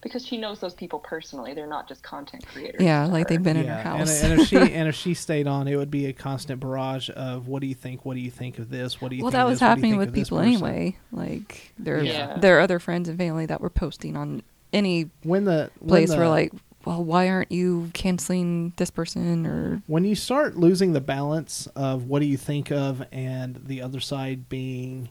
because 0.00 0.24
she 0.26 0.36
knows 0.36 0.60
those 0.60 0.74
people 0.74 0.98
personally; 0.98 1.54
they're 1.54 1.66
not 1.66 1.88
just 1.88 2.02
content 2.02 2.46
creators. 2.46 2.80
Yeah, 2.82 3.06
to 3.06 3.12
like 3.12 3.28
they've 3.28 3.38
her. 3.38 3.44
been 3.44 3.56
in 3.56 3.66
her 3.66 3.72
and, 3.74 4.00
house. 4.00 4.22
and 4.22 4.40
if 4.40 4.48
she 4.48 4.56
and 4.72 4.88
if 4.88 4.94
she 4.94 5.14
stayed 5.14 5.46
on, 5.46 5.68
it 5.68 5.76
would 5.76 5.90
be 5.90 6.06
a 6.06 6.12
constant 6.12 6.60
barrage 6.60 7.10
of 7.14 7.48
what 7.48 7.60
do 7.60 7.66
you 7.66 7.74
think? 7.74 8.04
What 8.04 8.14
do 8.14 8.20
you 8.20 8.30
think 8.30 8.58
of 8.58 8.70
this? 8.70 9.00
What 9.00 9.10
do 9.10 9.16
you? 9.16 9.22
well, 9.22 9.30
think 9.30 9.38
that 9.40 9.44
was 9.46 9.58
this? 9.60 9.62
What 9.62 9.74
do 9.76 9.80
you 9.80 9.86
happening 9.94 9.98
with 9.98 10.14
people 10.14 10.38
person?" 10.38 10.52
anyway. 10.52 10.96
Like 11.12 11.72
their 11.78 12.02
Yeah. 12.02 12.36
their 12.38 12.60
other 12.60 12.78
friends 12.78 13.08
and 13.08 13.18
family 13.18 13.46
that 13.46 13.60
were 13.60 13.70
posting 13.70 14.16
on 14.16 14.42
any 14.72 15.10
When 15.22 15.44
the 15.44 15.70
when 15.80 15.88
place 15.88 16.10
the, 16.10 16.18
were 16.18 16.28
like, 16.28 16.52
well, 16.84 17.02
why 17.02 17.28
aren't 17.28 17.50
you 17.50 17.90
canceling 17.94 18.72
this 18.76 18.90
person 18.90 19.46
or 19.46 19.82
when 19.86 20.04
you 20.04 20.14
start 20.14 20.56
losing 20.56 20.92
the 20.92 21.00
balance 21.00 21.66
of 21.74 22.04
what 22.04 22.20
do 22.20 22.26
you 22.26 22.36
think 22.36 22.70
of 22.70 23.02
and 23.10 23.56
the 23.66 23.82
other 23.82 24.00
side 24.00 24.48
being 24.48 25.08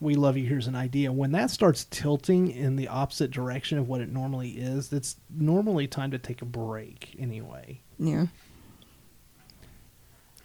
we 0.00 0.14
love 0.14 0.36
you 0.36 0.46
here's 0.46 0.66
an 0.66 0.74
idea 0.74 1.10
when 1.10 1.32
that 1.32 1.50
starts 1.50 1.84
tilting 1.90 2.50
in 2.50 2.76
the 2.76 2.86
opposite 2.88 3.30
direction 3.30 3.78
of 3.78 3.88
what 3.88 4.00
it 4.00 4.10
normally 4.12 4.50
is 4.50 4.92
it's 4.92 5.16
normally 5.34 5.86
time 5.86 6.10
to 6.10 6.18
take 6.18 6.42
a 6.42 6.44
break 6.44 7.14
anyway 7.18 7.80
yeah. 7.98 8.26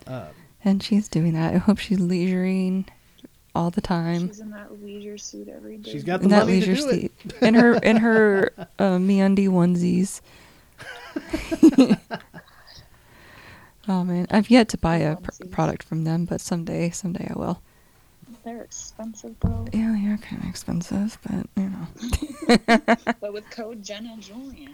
uh, 0.08 0.28
And 0.64 0.82
she's 0.82 1.08
doing 1.10 1.34
that. 1.34 1.54
I 1.54 1.58
hope 1.58 1.80
she's 1.80 2.00
leisuring 2.00 2.86
all 3.54 3.70
the 3.70 3.82
time. 3.82 4.28
She's 4.28 4.40
in 4.40 4.52
that 4.52 4.82
leisure 4.82 5.18
suit 5.18 5.50
every 5.50 5.78
day. 5.78 5.92
she's 5.92 6.04
got 6.06 6.20
the 6.22 6.26
In 6.26 6.30
that 6.30 6.46
money 6.46 6.62
to 6.62 6.72
leisure 6.72 6.90
do 6.90 7.10
it. 7.26 7.34
In 7.42 7.54
her 7.56 7.74
in 7.76 7.98
her 7.98 8.54
uh, 8.58 8.66
MeUndies 8.98 9.50
onesies. 9.50 10.22
oh 13.90 14.04
man, 14.06 14.28
I've 14.32 14.50
yet 14.50 14.70
to 14.70 14.78
buy 14.78 14.98
a 14.98 15.18
pr- 15.18 15.46
product 15.52 15.84
from 15.84 16.06
them, 16.06 16.24
but 16.26 16.40
someday, 16.40 16.90
someday 16.92 17.28
I 17.36 17.38
will. 17.38 17.62
They're 18.44 18.62
expensive 18.64 19.36
though. 19.40 19.68
Yeah, 19.74 19.96
they 20.00 20.08
are 20.12 20.18
kind 20.18 20.44
of 20.44 20.50
expensive, 20.50 21.18
but 21.24 21.46
you 21.56 21.70
know, 21.70 22.58
but 23.22 23.34
with 23.34 23.50
code 23.52 23.84
Jenna 23.84 24.18
Julien, 24.20 24.74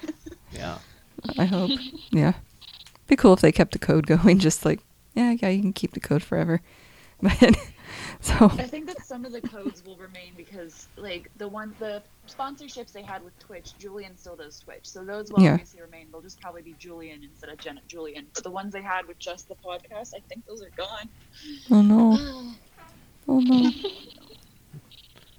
yeah 0.52 0.78
I 1.38 1.44
hope. 1.46 1.70
Yeah, 2.10 2.34
be 3.08 3.16
cool 3.16 3.32
if 3.34 3.40
they 3.40 3.52
kept 3.52 3.72
the 3.72 3.78
code 3.78 4.06
going. 4.06 4.38
Just 4.38 4.64
like, 4.64 4.80
yeah, 5.14 5.32
yeah, 5.40 5.48
you 5.48 5.60
can 5.62 5.72
keep 5.72 5.92
the 5.92 6.00
code 6.00 6.22
forever. 6.22 6.60
But 7.20 7.56
so 8.20 8.44
I 8.44 8.62
think 8.62 8.86
that 8.86 9.04
some 9.04 9.24
of 9.24 9.32
the 9.32 9.40
codes 9.40 9.82
will 9.84 9.96
remain 9.96 10.34
because, 10.36 10.86
like, 10.96 11.28
the 11.36 11.48
one 11.48 11.74
the 11.80 12.00
sponsorships 12.28 12.92
they 12.92 13.02
had 13.02 13.24
with 13.24 13.36
Twitch, 13.40 13.72
Julien 13.78 14.16
still 14.16 14.36
does 14.36 14.60
Twitch, 14.60 14.80
so 14.88 15.04
those 15.04 15.32
will 15.32 15.42
Yeah. 15.42 15.54
obviously 15.54 15.80
remain. 15.80 16.06
They'll 16.12 16.20
just 16.20 16.40
probably 16.40 16.62
be 16.62 16.74
Julien 16.78 17.24
instead 17.24 17.50
of 17.50 17.58
Jenna 17.58 17.80
Julien. 17.88 18.26
But 18.34 18.44
the 18.44 18.50
ones 18.52 18.72
they 18.72 18.82
had 18.82 19.06
with 19.08 19.18
just 19.18 19.48
the 19.48 19.56
podcast, 19.56 20.14
I 20.14 20.20
think 20.28 20.46
those 20.46 20.62
are 20.62 20.70
gone. 20.76 21.08
oh 21.72 21.82
no, 21.82 22.16
oh. 22.20 22.54
Oh 23.28 23.40
no. 23.40 23.70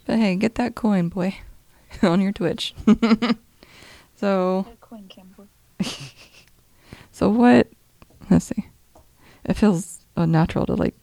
But 0.06 0.20
hey, 0.20 0.36
get 0.36 0.56
that 0.56 0.76
coin, 0.76 1.10
boy, 1.10 1.38
on 2.04 2.22
your 2.22 2.32
Twitch. 2.32 2.76
so, 4.16 4.68
coin 4.80 5.08
Campbell. 5.08 5.48
so 7.12 7.30
what? 7.30 7.68
Let's 8.30 8.46
see. 8.46 8.68
It 9.46 9.56
feels 9.56 10.06
unnatural 10.16 10.68
to 10.68 10.76
like 10.76 10.96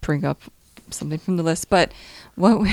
bring 0.00 0.24
up 0.24 0.42
something 0.90 1.18
from 1.18 1.36
the 1.36 1.42
list, 1.42 1.70
but 1.70 1.92
what 2.34 2.68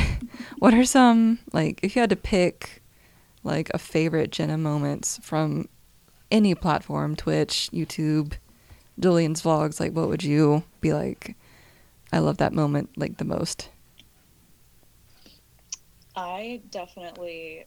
what 0.60 0.74
are 0.74 0.86
some 0.86 1.40
like 1.54 1.80
if 1.82 1.96
you 1.96 2.02
had 2.02 2.10
to 2.10 2.16
pick 2.16 2.82
like 3.44 3.70
a 3.74 3.78
favorite 3.78 4.32
Jenna 4.32 4.58
moments 4.58 5.20
from 5.24 5.70
any 6.30 6.56
platform, 6.56 7.16
Twitch, 7.16 7.70
YouTube, 7.74 8.34
Julien's 9.00 9.42
vlogs, 9.42 9.80
like 9.80 9.94
what 9.94 10.10
would 10.10 10.24
you 10.24 10.64
be 10.82 10.94
like? 10.94 11.36
I 12.12 12.20
love 12.20 12.38
that 12.38 12.54
moment 12.54 12.90
like 12.98 13.18
the 13.18 13.26
most. 13.26 13.70
I 16.16 16.62
definitely 16.70 17.66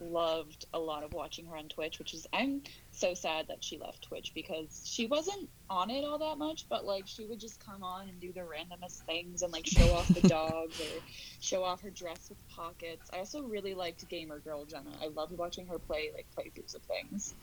loved 0.00 0.66
a 0.74 0.78
lot 0.78 1.02
of 1.02 1.12
watching 1.14 1.46
her 1.46 1.56
on 1.56 1.68
Twitch, 1.68 1.98
which 1.98 2.12
is 2.12 2.26
I'm 2.32 2.62
so 2.90 3.14
sad 3.14 3.48
that 3.48 3.64
she 3.64 3.78
left 3.78 4.02
Twitch 4.02 4.32
because 4.34 4.82
she 4.84 5.06
wasn't 5.06 5.48
on 5.70 5.90
it 5.90 6.04
all 6.04 6.18
that 6.18 6.38
much, 6.38 6.68
but 6.68 6.84
like 6.84 7.06
she 7.06 7.24
would 7.24 7.40
just 7.40 7.64
come 7.64 7.82
on 7.82 8.08
and 8.08 8.20
do 8.20 8.32
the 8.32 8.40
randomest 8.40 9.02
things 9.02 9.42
and 9.42 9.52
like 9.52 9.66
show 9.66 9.90
off 9.94 10.08
the 10.08 10.20
dogs 10.28 10.80
or 10.80 11.02
show 11.40 11.64
off 11.64 11.80
her 11.80 11.90
dress 11.90 12.28
with 12.28 12.38
pockets. 12.48 13.10
I 13.12 13.18
also 13.18 13.42
really 13.42 13.74
liked 13.74 14.06
Gamer 14.08 14.40
Girl 14.40 14.64
Jenna. 14.64 14.90
I 15.02 15.08
loved 15.08 15.36
watching 15.36 15.66
her 15.66 15.78
play 15.78 16.10
like 16.14 16.26
playthroughs 16.36 16.74
of 16.74 16.82
things. 16.82 17.34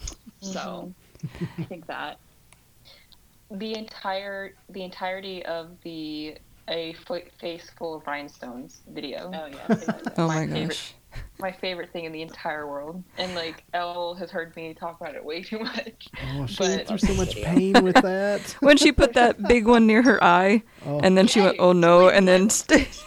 So 0.42 0.94
mm-hmm. 1.26 1.62
I 1.62 1.66
think 1.66 1.88
that 1.88 2.20
the 3.54 3.76
entire 3.78 4.54
the 4.70 4.84
entirety 4.84 5.46
of 5.46 5.70
the 5.84 6.36
a 6.70 6.94
Fo- 7.06 7.22
face 7.40 7.70
full 7.78 7.94
of 7.96 8.08
rhinestones 8.08 8.82
video. 8.94 9.32
oh 9.34 9.48
yes. 9.70 9.86
Oh 10.18 10.28
My 10.28 10.46
my, 10.46 10.48
favorite. 10.48 10.68
gosh. 10.70 10.94
my 11.40 11.52
favorite 11.52 11.92
thing 11.92 12.06
in 12.06 12.12
the 12.14 12.22
entire 12.22 12.66
world. 12.68 13.04
And 13.18 13.36
like 13.36 13.64
Elle 13.74 14.14
has 14.16 14.32
heard 14.32 14.56
me 14.56 14.74
talk 14.74 15.00
about 15.02 15.14
it 15.16 15.24
way 15.24 15.44
too 15.44 15.60
much. 15.60 16.08
oh 16.36 16.46
she 16.46 16.58
But- 16.58 16.68
went 16.70 16.88
through 16.88 16.98
so 17.00 17.14
much 17.16 17.36
pain 17.36 17.84
with 17.84 17.96
that 18.02 18.42
When 18.62 18.78
she 18.78 18.92
put 18.92 19.14
that 19.14 19.42
big 19.44 19.68
one 19.68 19.86
near 19.88 20.02
her 20.04 20.24
eye 20.24 20.64
oh 20.86 21.00
and 21.02 21.18
then 21.18 21.28
she 21.28 21.42
went, 21.42 21.58
"Oh 21.60 21.74
no," 21.74 22.08
and 22.10 22.28
then 22.28 22.44
what? 22.44 22.52
st- 22.54 23.04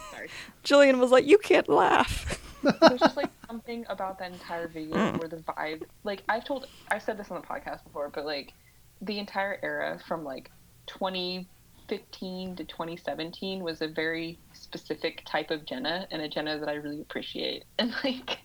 Julien 0.62 0.98
was 0.98 1.10
like, 1.10 1.24
"You 1.27 1.39
can't 1.39 1.68
laugh." 1.68 2.43
There's 2.81 2.98
just 3.01 3.16
like 3.16 3.31
something 3.47 3.86
about 3.89 4.18
that 4.18 4.32
entire 4.32 4.66
video 4.68 4.97
Mm. 4.97 5.18
where 5.20 5.28
the 5.28 5.36
vibe 5.36 5.85
like 6.05 6.24
I've 6.28 6.44
told 6.44 6.66
I've 6.90 7.02
said 7.02 7.16
this 7.16 7.31
on 7.31 7.40
the 7.40 7.47
podcast 7.47 7.85
before, 7.85 8.10
but 8.12 8.27
like 8.27 8.52
the 9.01 9.18
entire 9.18 9.59
era 9.62 9.98
from 10.06 10.24
like 10.24 10.51
2015 10.86 12.56
to 12.56 12.64
2017 12.64 13.62
was 13.62 13.82
a 13.82 13.89
very 13.89 14.39
specific 14.52 15.23
type 15.27 15.51
of 15.51 15.66
Jenna 15.66 16.06
and 16.10 16.23
a 16.23 16.28
Jenna 16.28 16.59
that 16.59 16.68
I 16.68 16.74
really 16.74 17.01
appreciate. 17.01 17.64
And 17.78 17.94
like 18.05 18.39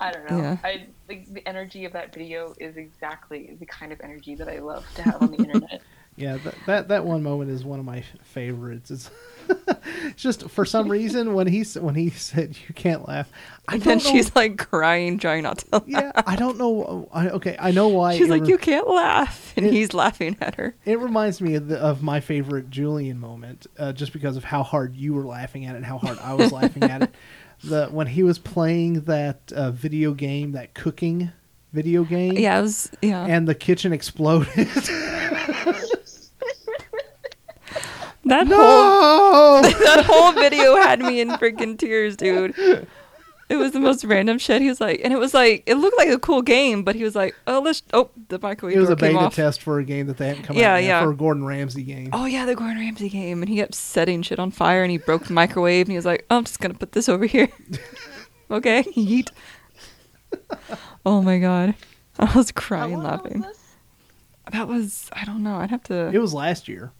I 0.00 0.10
don't 0.10 0.30
know. 0.30 0.38
Yeah. 0.38 0.56
I 0.64 0.88
like 1.08 1.32
the 1.32 1.46
energy 1.46 1.84
of 1.84 1.92
that 1.92 2.12
video 2.12 2.54
is 2.58 2.76
exactly 2.76 3.56
the 3.58 3.66
kind 3.66 3.92
of 3.92 4.00
energy 4.02 4.34
that 4.34 4.48
I 4.48 4.58
love 4.58 4.84
to 4.94 5.02
have 5.02 5.22
on 5.22 5.30
the 5.30 5.36
internet. 5.44 5.82
Yeah, 6.20 6.36
that, 6.44 6.54
that 6.66 6.88
that 6.88 7.04
one 7.04 7.22
moment 7.22 7.50
is 7.50 7.64
one 7.64 7.78
of 7.80 7.84
my 7.84 8.04
favorites. 8.22 8.90
It's, 9.50 10.16
just 10.16 10.48
for 10.48 10.64
some 10.64 10.88
reason 10.88 11.34
when 11.34 11.48
he 11.48 11.62
when 11.80 11.96
he 11.96 12.10
said 12.10 12.56
you 12.68 12.74
can't 12.74 13.08
laugh, 13.08 13.28
I 13.66 13.74
And 13.74 13.82
then 13.82 13.98
know. 13.98 14.04
she's 14.04 14.34
like 14.36 14.58
crying, 14.58 15.18
trying 15.18 15.42
not 15.42 15.58
to 15.58 15.66
laugh. 15.72 15.82
yeah, 15.86 16.12
I 16.24 16.36
don't 16.36 16.56
know. 16.56 17.08
I, 17.12 17.30
okay, 17.30 17.56
I 17.58 17.72
know 17.72 17.88
why. 17.88 18.16
She's 18.16 18.28
like, 18.28 18.42
re- 18.42 18.48
"You 18.48 18.58
can't 18.58 18.88
laugh," 18.88 19.52
and 19.56 19.66
It- 19.66 19.72
he's 19.72 19.92
laughing 19.92 20.36
at 20.40 20.54
her. 20.54 20.76
It 20.84 21.00
reminds 21.00 21.40
me 21.40 21.56
of, 21.56 21.66
the, 21.66 21.78
of 21.80 22.00
my 22.02 22.20
favorite 22.20 22.70
Julien 22.70 23.18
moment, 23.18 23.66
uh, 23.76 23.92
just 23.92 24.12
because 24.12 24.36
of 24.36 24.44
how 24.44 24.62
hard 24.62 24.94
you 24.94 25.14
were 25.14 25.24
laughing 25.24 25.64
at 25.66 25.74
it 25.74 25.78
and 25.78 25.86
how 25.86 25.98
hard 25.98 26.18
I 26.20 26.34
was 26.34 26.52
laughing 26.60 26.84
at 26.84 27.02
it. 27.02 27.10
The 27.64 27.86
when 27.88 28.06
he 28.06 28.22
was 28.22 28.38
playing 28.38 29.00
that 29.02 29.50
uh, 29.52 29.72
video 29.72 30.14
game, 30.14 30.52
that 30.52 30.74
cooking 30.74 31.32
video 31.72 32.04
game, 32.04 32.34
Yeah, 32.38 32.58
it 32.58 32.62
was. 32.62 32.90
Yeah, 33.02 33.24
and 33.26 33.48
the 33.48 33.54
kitchen 33.56 33.92
exploded. 33.92 34.68
that 38.24 38.46
whole 38.46 39.62
that 39.62 40.04
whole 40.06 40.32
video 40.32 40.76
had 40.76 41.00
me 41.00 41.20
in 41.20 41.28
freaking 41.30 41.78
tears, 41.78 42.16
dude. 42.16 42.54
It 43.48 43.56
was 43.56 43.72
the 43.72 43.80
most 43.80 44.04
random 44.04 44.38
shit. 44.38 44.62
He 44.62 44.68
was 44.68 44.80
like, 44.80 45.00
and 45.02 45.12
it 45.12 45.18
was 45.18 45.34
like, 45.34 45.64
it 45.66 45.74
looked 45.74 45.98
like 45.98 46.08
a 46.08 46.20
cool 46.20 46.40
game, 46.40 46.84
but 46.84 46.94
he 46.94 47.02
was 47.02 47.16
like, 47.16 47.34
oh, 47.48 47.58
let's. 47.60 47.82
Oh, 47.92 48.08
the 48.28 48.38
microwave 48.38 48.76
it 48.76 48.78
was 48.78 48.90
door 48.90 48.92
a 48.92 48.96
beta 48.96 49.18
off. 49.18 49.34
test 49.34 49.60
for 49.60 49.80
a 49.80 49.84
game 49.84 50.06
that 50.06 50.18
they 50.18 50.28
hadn't 50.28 50.44
come 50.44 50.56
Yeah, 50.56 50.74
out 50.74 50.82
yet, 50.82 50.86
yeah. 50.86 51.02
for 51.02 51.10
a 51.10 51.16
Gordon 51.16 51.44
Ramsay 51.44 51.82
game. 51.82 52.10
Oh 52.12 52.26
yeah, 52.26 52.46
the 52.46 52.54
Gordon 52.54 52.78
Ramsay 52.78 53.08
game, 53.08 53.42
and 53.42 53.48
he 53.48 53.56
kept 53.56 53.74
setting 53.74 54.22
shit 54.22 54.38
on 54.38 54.52
fire, 54.52 54.82
and 54.84 54.92
he 54.92 54.98
broke 54.98 55.24
the 55.24 55.32
microwave, 55.32 55.86
and 55.86 55.90
he 55.92 55.96
was 55.96 56.06
like, 56.06 56.26
oh, 56.30 56.36
I'm 56.36 56.44
just 56.44 56.60
gonna 56.60 56.74
put 56.74 56.92
this 56.92 57.08
over 57.08 57.26
here. 57.26 57.48
okay, 58.52 58.82
yeet. 58.96 59.30
oh 61.04 61.20
my 61.22 61.38
god, 61.40 61.74
I 62.20 62.32
was 62.36 62.50
How 62.54 62.60
crying 62.60 62.92
long 63.02 63.04
ago 63.04 63.12
was 63.14 63.24
laughing. 63.24 63.40
this? 63.42 63.56
That 64.52 64.68
was, 64.68 65.10
I 65.12 65.24
don't 65.24 65.42
know. 65.42 65.56
I'd 65.56 65.70
have 65.70 65.82
to. 65.84 66.10
It 66.14 66.18
was 66.18 66.32
last 66.34 66.68
year. 66.68 66.92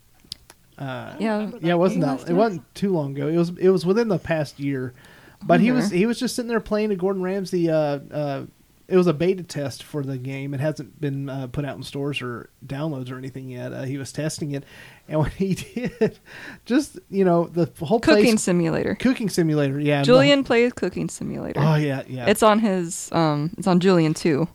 Uh, 0.80 1.14
Yeah. 1.18 1.50
yeah, 1.60 1.74
it 1.74 1.78
wasn't 1.78 2.02
that. 2.02 2.28
It 2.28 2.32
wasn't 2.34 2.62
too 2.74 2.92
long 2.92 3.14
ago. 3.16 3.28
It 3.28 3.36
was. 3.36 3.50
It 3.58 3.68
was 3.68 3.84
within 3.86 4.08
the 4.08 4.18
past 4.18 4.58
year. 4.58 4.94
But 5.42 5.60
he 5.60 5.70
was. 5.72 5.90
He 5.90 6.06
was 6.06 6.18
just 6.18 6.34
sitting 6.36 6.48
there 6.48 6.60
playing 6.60 6.90
a 6.90 6.96
Gordon 6.96 7.22
Ramsay. 7.22 7.70
Uh, 7.70 7.98
uh, 8.10 8.42
it 8.88 8.96
was 8.96 9.06
a 9.06 9.12
beta 9.14 9.44
test 9.44 9.84
for 9.84 10.02
the 10.02 10.18
game. 10.18 10.52
It 10.52 10.58
hasn't 10.58 11.00
been 11.00 11.28
uh, 11.28 11.46
put 11.46 11.64
out 11.64 11.76
in 11.76 11.82
stores 11.84 12.20
or 12.20 12.50
downloads 12.66 13.10
or 13.12 13.18
anything 13.18 13.48
yet. 13.48 13.72
Uh, 13.72 13.82
he 13.84 13.96
was 13.98 14.10
testing 14.12 14.50
it, 14.52 14.64
and 15.08 15.20
when 15.20 15.30
he 15.36 15.54
did, 15.54 16.18
just 16.64 16.98
you 17.08 17.24
know, 17.24 17.44
the 17.46 17.70
whole 17.84 18.00
cooking 18.00 18.24
place, 18.24 18.42
simulator. 18.42 18.96
cooking 18.96 19.28
simulator. 19.28 19.78
Yeah, 19.78 19.98
and 19.98 20.04
the- 20.04 20.12
Julien 20.12 20.44
plays 20.44 20.72
cooking 20.72 21.08
simulator. 21.08 21.60
oh 21.62 21.76
yeah, 21.76 22.02
yeah. 22.08 22.26
It's 22.26 22.42
on 22.42 22.58
his. 22.58 23.10
Um, 23.12 23.50
it's 23.56 23.66
on 23.68 23.80
Julien 23.80 24.12
too. 24.12 24.48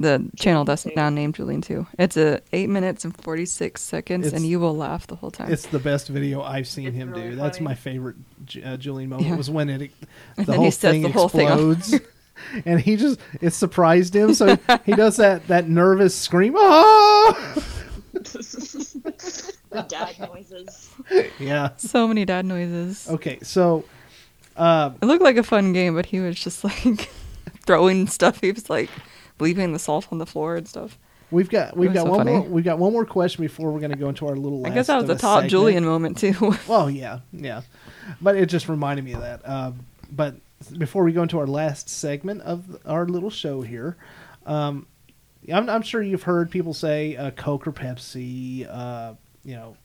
The 0.00 0.24
channel 0.36 0.64
that's 0.64 0.84
too. 0.84 0.92
now 0.96 1.10
named 1.10 1.34
Julien 1.34 1.60
too. 1.60 1.86
It's 1.98 2.16
a 2.16 2.40
eight 2.52 2.70
minutes 2.70 3.04
and 3.04 3.14
forty 3.14 3.44
six 3.44 3.82
seconds, 3.82 4.26
It's- 4.28 4.40
and 4.40 4.48
you 4.48 4.58
will 4.58 4.74
laugh 4.74 5.06
the 5.06 5.14
whole 5.16 5.30
time. 5.30 5.52
It's 5.52 5.66
the 5.66 5.78
best 5.78 6.08
video 6.08 6.40
I've 6.42 6.66
seen 6.66 6.86
It's 6.88 6.96
him 6.96 7.10
really 7.10 7.30
do. 7.30 7.36
That's 7.36 7.60
my 7.60 7.74
favorite 7.74 8.16
uh, 8.64 8.78
Julien 8.78 9.10
moment 9.10 9.28
Yeah. 9.28 9.36
was 9.36 9.50
when 9.50 9.68
it 9.68 9.90
the 10.36 10.44
then 10.44 10.56
whole 10.56 10.64
he 10.64 10.70
thing 10.70 11.02
the 11.02 11.10
whole 11.10 11.28
thing 11.28 11.48
off. 11.48 11.60
explodes, 11.78 12.00
and 12.64 12.80
he 12.80 12.96
just 12.96 13.20
it 13.42 13.50
surprised 13.52 14.16
him. 14.16 14.32
So 14.32 14.56
he 14.86 14.92
does 14.94 15.18
that 15.18 15.46
that 15.48 15.68
nervous 15.68 16.14
scream. 16.16 16.54
Oh! 16.56 17.62
the 18.12 19.84
dad 19.88 20.18
noises. 20.18 20.90
yeah. 21.38 21.70
so 21.76 22.08
many 22.08 22.24
dad 22.24 22.44
noises. 22.44 23.06
Okay. 23.08 23.38
So, 23.42 23.84
uh, 24.56 24.90
It 25.00 25.04
looked 25.04 25.22
like 25.22 25.36
a 25.36 25.42
fun 25.42 25.72
game, 25.72 25.94
but 25.94 26.06
he 26.06 26.20
was 26.20 26.36
just 26.40 26.64
like 26.64 27.10
throwing 27.66 28.06
stuff. 28.06 28.40
He 28.40 28.50
was 28.52 28.68
like 28.70 28.90
leaving 29.40 29.72
the 29.72 29.78
salt 29.78 30.08
on 30.10 30.18
the 30.18 30.26
floor 30.26 30.56
and 30.56 30.66
stuff. 30.68 30.98
we've 31.30 31.48
got 31.50 31.76
we've 31.76 31.92
got 31.92 32.04
so 32.04 32.10
one 32.10 32.20
funny. 32.20 32.32
more 32.32 32.42
we've 32.42 32.64
got 32.64 32.78
one 32.78 32.92
more 32.92 33.04
question 33.04 33.42
before 33.42 33.70
we're 33.70 33.80
going 33.80 33.92
to 33.92 33.98
go 33.98 34.08
into 34.08 34.26
our 34.26 34.36
little. 34.36 34.66
I 34.66 34.70
guess 34.70 34.88
that 34.88 34.96
was 34.96 35.06
the 35.06 35.14
a 35.14 35.18
top 35.18 35.38
segment. 35.38 35.50
Julien 35.50 35.84
moment 35.84 36.18
too. 36.18 36.54
Well, 36.68 36.90
yeah, 36.90 37.20
yeah, 37.32 37.62
but 38.20 38.36
it 38.36 38.46
just 38.46 38.68
reminded 38.68 39.04
me 39.04 39.12
of 39.12 39.20
that. 39.20 39.48
Um, 39.48 39.86
but 40.10 40.36
before 40.76 41.04
we 41.04 41.12
go 41.12 41.22
into 41.22 41.38
our 41.38 41.46
last 41.46 41.88
segment 41.88 42.42
of 42.42 42.76
our 42.84 43.06
little 43.06 43.30
show 43.30 43.62
here, 43.62 43.96
um, 44.46 44.86
I'm, 45.52 45.68
I'm 45.70 45.82
sure 45.82 46.02
you've 46.02 46.24
heard 46.24 46.50
people 46.50 46.74
say 46.74 47.16
uh, 47.16 47.30
Coke 47.30 47.66
or 47.66 47.72
Pepsi, 47.72 48.68
uh, 48.68 49.14
you 49.44 49.54
know, 49.54 49.76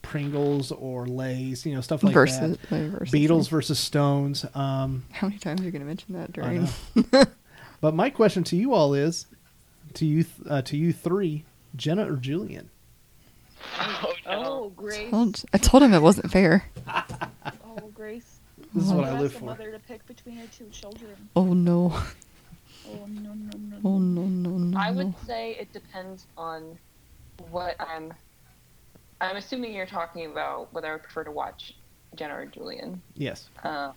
Pringles 0.00 0.72
or 0.72 1.06
Lay's, 1.06 1.66
you 1.66 1.74
know, 1.74 1.80
stuff 1.80 2.02
like 2.02 2.14
versus, 2.14 2.38
that. 2.40 2.72
like, 2.72 2.90
versus 2.90 3.14
Beatles 3.14 3.48
versus 3.48 3.78
Stones. 3.78 4.44
Um, 4.54 5.04
How 5.12 5.28
many 5.28 5.38
times 5.38 5.60
are 5.60 5.64
you 5.64 5.70
going 5.70 5.82
to 5.82 5.86
mention 5.86 6.14
that 6.14 6.32
during? 6.32 6.68
know. 7.82 7.88
but 7.88 7.94
my 7.94 8.10
question 8.10 8.44
to 8.44 8.56
you 8.56 8.72
all 8.74 8.94
is, 8.94 9.26
to 9.94 10.06
you, 10.06 10.22
th- 10.24 10.48
uh, 10.48 10.62
to 10.62 10.76
you 10.76 10.92
three, 10.92 11.44
Jenna 11.76 12.10
or 12.12 12.16
Julien? 12.16 12.70
Oh, 13.78 14.12
no. 14.26 14.32
Oh, 14.44 14.68
Grace. 14.76 15.10
Told- 15.10 15.42
I 15.52 15.58
told 15.58 15.82
him 15.82 15.92
it 15.94 16.02
wasn't 16.02 16.30
fair. 16.30 16.64
Oh, 17.74 17.88
Grace. 17.94 18.38
This 18.74 18.84
is 18.84 18.92
Oh, 18.92 18.96
what 18.96 19.04
I 19.06 19.18
live 19.18 19.34
a 19.34 19.38
for. 19.38 19.44
mother 19.46 19.70
to 19.70 19.78
pick 19.78 20.06
between 20.06 20.36
her 20.36 20.46
two 20.48 20.68
children. 20.68 21.12
Oh 21.34 21.54
no. 21.54 21.90
Oh 22.86 23.06
no 23.06 23.32
no 23.32 23.56
no. 23.58 23.76
Oh 23.82 23.98
no. 23.98 24.22
no 24.22 24.50
no 24.50 24.58
no. 24.58 24.78
I 24.78 24.90
would 24.90 25.06
no. 25.06 25.14
say 25.26 25.56
it 25.58 25.72
depends 25.72 26.26
on 26.36 26.76
what 27.50 27.76
I'm. 27.80 28.12
I'm 29.22 29.36
assuming 29.36 29.72
you're 29.72 29.86
talking 29.86 30.26
about 30.30 30.70
whether 30.74 30.88
I 30.88 30.92
would 30.92 31.02
prefer 31.02 31.24
to 31.24 31.30
watch 31.30 31.74
Jenna 32.14 32.34
or 32.40 32.44
Julien. 32.46 33.00
Yes. 33.14 33.48
Um, 33.64 33.94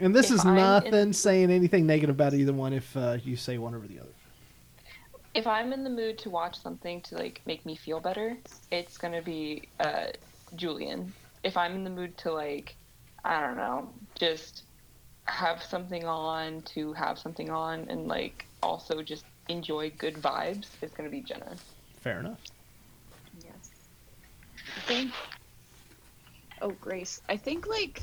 And 0.00 0.14
this 0.16 0.26
If 0.30 0.36
is 0.36 0.44
I'm 0.44 0.48
in- 0.50 0.54
nothing 0.56 1.12
saying 1.12 1.50
anything 1.50 1.86
negative 1.86 2.16
about 2.16 2.34
either 2.34 2.52
one 2.52 2.72
if 2.72 2.96
uh, 2.96 3.18
you 3.22 3.36
say 3.36 3.58
one 3.58 3.74
over 3.74 3.86
the 3.86 4.00
other. 4.00 4.08
if 5.34 5.46
I'm 5.46 5.72
in 5.72 5.84
the 5.84 5.90
mood 5.90 6.18
to 6.18 6.30
watch 6.30 6.58
something 6.60 7.00
to 7.02 7.16
like 7.16 7.40
make 7.46 7.64
me 7.66 7.76
feel 7.76 8.00
better, 8.00 8.36
it's 8.70 8.96
gonna 8.98 9.22
be 9.22 9.62
uh, 9.78 10.06
Julien. 10.56 11.12
If 11.44 11.56
I'm 11.56 11.74
in 11.74 11.84
the 11.84 11.90
mood 11.90 12.16
to 12.18 12.32
like, 12.32 12.74
I 13.24 13.40
don't 13.40 13.56
know, 13.56 13.90
just 14.18 14.64
have 15.26 15.62
something 15.62 16.04
on 16.06 16.62
to 16.62 16.92
have 16.94 17.18
something 17.18 17.50
on 17.50 17.86
and 17.88 18.08
like 18.08 18.46
also 18.62 19.02
just 19.02 19.24
enjoy 19.48 19.90
good 19.98 20.14
vibes, 20.16 20.66
it's 20.82 20.94
gonna 20.94 21.10
be 21.10 21.20
Jenna. 21.20 21.54
Fair 22.00 22.20
enough. 22.20 22.40
Yes. 23.44 23.70
I 24.76 24.80
think. 24.80 25.12
Oh, 26.62 26.70
Grace. 26.80 27.20
I 27.28 27.36
think 27.36 27.66
like. 27.68 28.02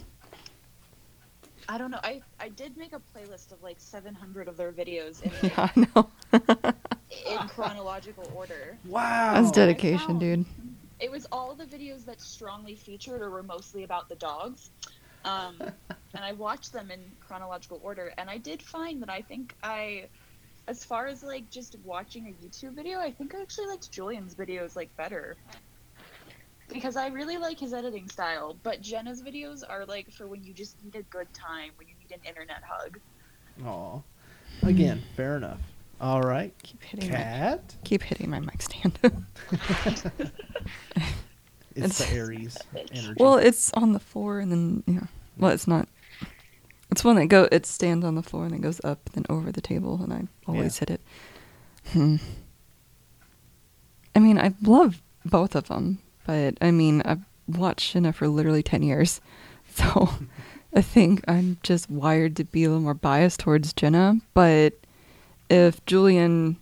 I 1.69 1.77
don't 1.77 1.91
know. 1.91 1.99
I 2.03 2.21
I 2.39 2.49
did 2.49 2.77
make 2.77 2.93
a 2.93 3.01
playlist 3.15 3.51
of 3.51 3.61
like 3.61 3.75
700 3.79 4.47
of 4.47 4.57
their 4.57 4.71
videos 4.71 5.21
in, 5.21 5.31
Yeah, 5.49 5.69
I 5.75 5.87
know. 5.95 6.09
in 7.29 7.47
chronological 7.49 8.29
order. 8.35 8.77
Wow. 8.85 9.33
That's 9.35 9.51
dedication, 9.51 10.07
found- 10.07 10.19
dude. 10.19 10.45
It 10.99 11.11
was 11.11 11.27
all 11.31 11.53
the 11.53 11.65
videos 11.65 12.05
that 12.05 12.19
strongly 12.21 12.73
featured 12.75 13.21
or 13.21 13.29
were 13.29 13.43
mostly 13.43 13.83
about 13.83 14.09
the 14.09 14.15
dogs. 14.15 14.71
Um, 15.25 15.55
and 16.15 16.23
I 16.23 16.31
watched 16.33 16.73
them 16.73 16.89
in 16.89 16.99
chronological 17.19 17.79
order, 17.83 18.13
and 18.17 18.29
I 18.29 18.37
did 18.37 18.63
find 18.63 19.01
that 19.03 19.09
I 19.09 19.21
think 19.21 19.53
I, 19.61 20.05
as 20.67 20.83
far 20.83 21.05
as 21.05 21.21
like 21.21 21.51
just 21.51 21.75
watching 21.83 22.27
a 22.27 22.43
YouTube 22.45 22.73
video, 22.73 22.99
I 22.99 23.11
think 23.11 23.35
I 23.35 23.41
actually 23.41 23.67
liked 23.67 23.91
Julien's 23.91 24.33
videos 24.33 24.75
like 24.75 24.95
better. 24.97 25.35
Because 26.69 26.95
I 26.97 27.07
really 27.07 27.37
like 27.37 27.57
his 27.59 27.73
editing 27.73 28.09
style, 28.09 28.57
but 28.63 28.81
Jenna's 28.81 29.21
videos 29.21 29.63
are 29.67 29.85
like 29.85 30.11
for 30.11 30.27
when 30.27 30.43
you 30.43 30.53
just 30.53 30.83
need 30.83 30.95
a 30.95 31.03
good 31.03 31.31
time, 31.33 31.71
when 31.77 31.87
you 31.87 31.93
need 31.99 32.11
an 32.13 32.19
internet 32.27 32.61
hug. 32.67 32.99
Aw. 33.65 34.01
Again, 34.67 35.01
fair 35.15 35.37
enough. 35.37 35.59
All 36.01 36.21
right. 36.21 36.53
Keep 36.63 36.83
hitting. 36.83 37.09
My, 37.11 37.15
Cat. 37.17 37.75
keep 37.83 38.03
hitting 38.03 38.29
my 38.29 38.39
mic 38.39 38.61
stand. 38.61 38.99
It's, 41.75 42.01
It's- 42.01 42.09
the 42.09 42.15
Aries 42.17 42.57
energy. 42.91 43.13
well, 43.19 43.35
it's 43.37 43.71
on 43.73 43.93
the 43.93 43.99
floor, 43.99 44.39
and 44.39 44.51
then 44.51 44.83
yeah. 44.87 45.05
Well, 45.37 45.51
it's 45.51 45.67
not. 45.67 45.87
It's 46.89 47.03
one 47.03 47.17
that 47.17 47.27
go. 47.27 47.47
It 47.51 47.67
stands 47.67 48.03
on 48.03 48.15
the 48.15 48.23
floor 48.23 48.45
and 48.45 48.53
then 48.53 48.61
goes 48.61 48.81
up, 48.83 49.09
then 49.13 49.25
over 49.29 49.51
the 49.51 49.61
table, 49.61 49.99
and 50.01 50.11
I 50.11 50.23
always 50.47 50.79
hit 50.79 50.89
it. 50.89 51.01
Hmm. 51.93 52.15
I 54.15 54.19
mean, 54.19 54.39
I 54.39 54.53
love 54.63 55.01
both 55.23 55.53
of 55.55 55.67
them, 55.67 55.99
but 56.27 56.55
I 56.61 56.69
mean, 56.69 57.01
I've 57.03 57.23
watched 57.47 57.93
Jenna 57.93 58.13
for 58.13 58.27
literally 58.27 58.61
ten 58.61 58.83
years, 58.83 59.19
so 59.67 60.09
I 60.75 60.81
think 60.81 61.23
I'm 61.27 61.57
just 61.63 61.89
wired 61.89 62.35
to 62.35 62.43
be 62.43 62.65
a 62.65 62.67
little 62.67 62.83
more 62.83 62.93
biased 62.93 63.39
towards 63.39 63.73
Jenna. 63.73 64.19
But 64.35 64.73
if 65.49 65.83
Julien 65.85 66.57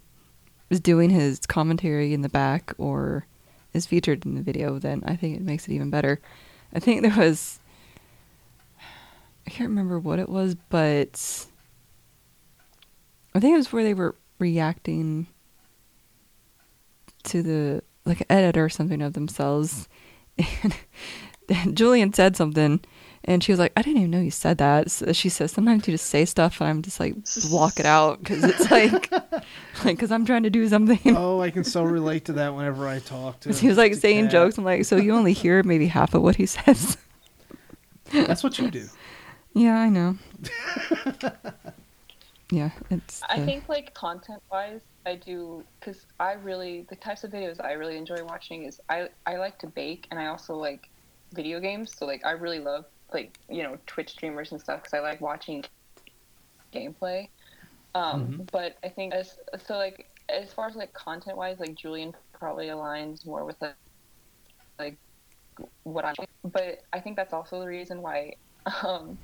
is 0.69 0.79
doing 0.79 1.09
his 1.09 1.39
commentary 1.39 2.13
in 2.13 2.21
the 2.21 2.29
back 2.29 2.73
or 2.77 3.25
is 3.73 3.85
featured 3.85 4.25
in 4.25 4.35
the 4.35 4.41
video, 4.41 4.79
then 4.79 5.03
I 5.05 5.17
think 5.17 5.35
it 5.35 5.41
makes 5.41 5.67
it 5.67 5.73
even 5.73 5.89
better. 5.89 6.21
I 6.73 6.79
think 6.79 7.01
there 7.01 7.17
was 7.17 7.59
I 9.47 9.49
can't 9.49 9.69
remember 9.69 9.99
what 9.99 10.19
it 10.19 10.29
was, 10.29 10.55
but 10.69 11.47
I 13.33 13.39
think 13.39 13.53
it 13.53 13.57
was 13.57 13.73
where 13.73 13.83
they 13.83 13.93
were 13.93 14.15
reacting 14.39 15.27
to 17.23 17.43
the 17.43 17.83
like 18.05 18.21
an 18.21 18.27
edit 18.29 18.57
or 18.57 18.69
something 18.69 19.01
of 19.01 19.13
themselves, 19.13 19.87
and, 20.37 20.75
and 21.49 21.75
Julien 21.77 22.13
said 22.13 22.35
something, 22.35 22.79
and 23.23 23.43
she 23.43 23.51
was 23.51 23.59
like, 23.59 23.73
"I 23.75 23.81
didn't 23.81 23.97
even 23.97 24.11
know 24.11 24.19
you 24.19 24.31
said 24.31 24.57
that." 24.59 24.91
So 24.91 25.11
she 25.13 25.29
says, 25.29 25.51
"Sometimes 25.51 25.87
you 25.87 25.93
just 25.93 26.07
say 26.07 26.25
stuff, 26.25 26.61
and 26.61 26.69
I'm 26.69 26.81
just 26.81 26.99
like 26.99 27.15
block 27.49 27.79
it 27.79 27.85
out 27.85 28.19
because 28.19 28.43
it's 28.43 28.69
like, 28.71 29.11
like 29.11 29.97
because 29.97 30.11
I'm 30.11 30.25
trying 30.25 30.43
to 30.43 30.49
do 30.49 30.67
something." 30.67 31.15
oh, 31.17 31.41
I 31.41 31.49
can 31.51 31.63
so 31.63 31.83
relate 31.83 32.25
to 32.25 32.33
that 32.33 32.53
whenever 32.55 32.87
I 32.87 32.99
talk 32.99 33.39
to, 33.41 33.53
he 33.53 33.67
was 33.67 33.77
like 33.77 33.95
saying 33.95 34.29
jokes. 34.29 34.57
I'm 34.57 34.63
like, 34.63 34.85
so 34.85 34.97
you 34.97 35.13
only 35.15 35.33
hear 35.33 35.63
maybe 35.63 35.87
half 35.87 36.13
of 36.13 36.21
what 36.21 36.35
he 36.35 36.45
says. 36.45 36.97
That's 38.11 38.43
what 38.43 38.59
you 38.59 38.69
do. 38.69 38.87
yeah, 39.53 39.77
I 39.77 39.89
know. 39.89 40.17
Yeah, 42.51 42.71
it's. 42.89 43.21
I 43.29 43.39
think 43.39 43.67
like 43.69 43.93
content 43.93 44.41
wise, 44.51 44.81
I 45.05 45.15
do 45.15 45.63
because 45.79 46.05
I 46.19 46.33
really 46.33 46.85
the 46.89 46.95
types 46.95 47.23
of 47.23 47.31
videos 47.31 47.63
I 47.63 47.73
really 47.73 47.97
enjoy 47.97 48.23
watching 48.23 48.63
is 48.63 48.79
I 48.89 49.09
I 49.25 49.37
like 49.37 49.57
to 49.59 49.67
bake 49.67 50.07
and 50.11 50.19
I 50.19 50.27
also 50.27 50.55
like 50.55 50.89
video 51.33 51.59
games. 51.59 51.93
So 51.97 52.05
like 52.05 52.25
I 52.25 52.31
really 52.31 52.59
love 52.59 52.85
like 53.13 53.37
you 53.49 53.63
know 53.63 53.77
Twitch 53.87 54.11
streamers 54.11 54.51
and 54.51 54.61
stuff 54.61 54.83
because 54.83 54.93
I 54.93 54.99
like 54.99 55.21
watching 55.21 55.63
gameplay. 56.73 57.29
Um, 57.95 58.27
Mhm. 58.39 58.51
But 58.51 58.77
I 58.83 58.89
think 58.89 59.13
as 59.13 59.37
so 59.65 59.77
like 59.77 60.09
as 60.29 60.53
far 60.53 60.67
as 60.67 60.75
like 60.75 60.93
content 60.93 61.37
wise, 61.37 61.59
like 61.59 61.75
Julien 61.75 62.13
probably 62.33 62.67
aligns 62.67 63.25
more 63.25 63.45
with 63.45 63.57
like 63.61 63.75
like 64.79 64.97
what 65.83 66.05
I. 66.05 66.13
But 66.43 66.79
I 66.93 66.99
think 66.99 67.15
that's 67.15 67.33
also 67.33 67.59
the 67.59 67.67
reason 67.67 68.01
why. 68.01 68.35
Um, 68.83 69.19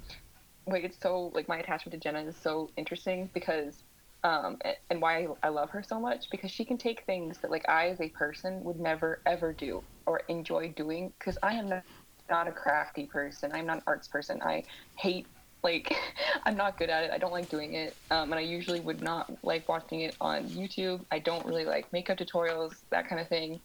like 0.68 0.84
it's 0.84 0.98
so 1.02 1.32
like 1.34 1.48
my 1.48 1.58
attachment 1.58 1.94
to 1.94 2.00
Jenna 2.00 2.24
is 2.24 2.38
so 2.38 2.70
interesting 2.78 3.30
because 3.34 3.84
um 4.24 4.58
and 4.90 5.02
why 5.02 5.28
I 5.44 5.50
love 5.50 5.70
her 5.72 5.84
so 5.84 6.00
much 6.00 6.26
because 6.32 6.52
she 6.52 6.66
can 6.66 6.78
take 6.78 7.04
things 7.06 7.40
that 7.42 7.52
like 7.52 7.68
I 7.68 7.90
as 7.90 8.02
a 8.02 8.10
person 8.10 8.64
would 8.64 8.80
never 8.80 9.22
ever 9.26 9.54
do 9.54 9.84
or 10.06 10.22
enjoy 10.30 10.74
doing 10.76 11.14
because 11.20 11.38
I 11.42 11.54
am 11.54 11.70
not, 11.70 11.84
not 12.30 12.48
a 12.48 12.52
crafty 12.52 13.08
person. 13.08 13.52
I'm 13.54 13.66
not 13.66 13.78
an 13.78 13.84
arts 13.88 14.08
person. 14.08 14.42
I 14.44 14.64
hate 14.98 15.28
like 15.64 15.94
I'm 16.46 16.56
not 16.56 16.78
good 16.78 16.90
at 16.90 17.04
it. 17.04 17.12
I 17.12 17.18
don't 17.18 17.32
like 17.32 17.50
doing 17.50 17.74
it. 17.74 17.98
Um, 18.12 18.32
and 18.32 18.36
I 18.36 18.42
usually 18.42 18.80
would 18.80 19.02
not 19.02 19.32
like 19.44 19.68
watching 19.68 20.02
it 20.02 20.16
on 20.22 20.52
YouTube. 20.52 21.06
I 21.12 21.20
don't 21.20 21.46
really 21.46 21.66
like 21.66 21.92
makeup 21.92 22.18
tutorials 22.18 22.74
that 22.92 23.08
kind 23.08 23.22
of 23.22 23.28
thing 23.28 23.62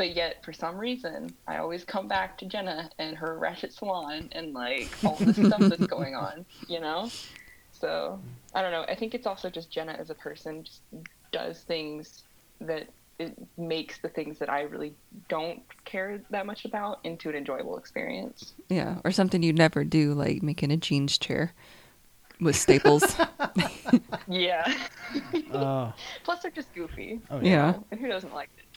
but 0.00 0.16
yet 0.16 0.42
for 0.42 0.54
some 0.54 0.78
reason 0.78 1.30
I 1.46 1.58
always 1.58 1.84
come 1.84 2.08
back 2.08 2.38
to 2.38 2.46
Jenna 2.46 2.88
and 2.98 3.14
her 3.18 3.38
Ratchet 3.38 3.74
Salon 3.74 4.30
and 4.32 4.54
like 4.54 4.88
all 5.04 5.16
the 5.16 5.34
stuff 5.34 5.60
that's 5.60 5.86
going 5.86 6.14
on, 6.14 6.46
you 6.68 6.80
know? 6.80 7.10
So 7.70 8.18
I 8.54 8.62
don't 8.62 8.72
know. 8.72 8.86
I 8.88 8.94
think 8.94 9.14
it's 9.14 9.26
also 9.26 9.50
just 9.50 9.70
Jenna 9.70 9.92
as 9.92 10.08
a 10.08 10.14
person 10.14 10.64
just 10.64 10.80
does 11.32 11.60
things 11.64 12.22
that 12.62 12.88
it 13.18 13.36
makes 13.58 13.98
the 13.98 14.08
things 14.08 14.38
that 14.38 14.48
I 14.48 14.62
really 14.62 14.94
don't 15.28 15.60
care 15.84 16.22
that 16.30 16.46
much 16.46 16.64
about 16.64 17.00
into 17.04 17.28
an 17.28 17.34
enjoyable 17.34 17.76
experience. 17.76 18.54
yeah, 18.70 19.00
or 19.04 19.12
something 19.12 19.42
you'd 19.42 19.58
never 19.58 19.84
do, 19.84 20.14
like 20.14 20.42
making 20.42 20.70
a 20.70 20.78
jeans 20.78 21.18
chair. 21.18 21.52
with 22.40 22.56
staples. 22.56 23.04
Yeah. 24.28 24.72
Oh, 25.52 25.92
Plus, 26.24 26.40
they're 26.40 26.52
just 26.52 26.72
goofy. 26.72 27.20
oh 27.30 27.40
Yeah. 27.40 27.74
And 27.90 27.98
who 27.98 28.06
doesn't 28.06 28.32
like 28.32 28.48
it? 28.56 28.69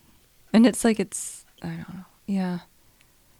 And 0.53 0.65
it's 0.65 0.83
like 0.85 0.99
it's 0.99 1.45
I 1.61 1.67
don't 1.67 1.93
know. 1.93 2.05
Yeah. 2.27 2.59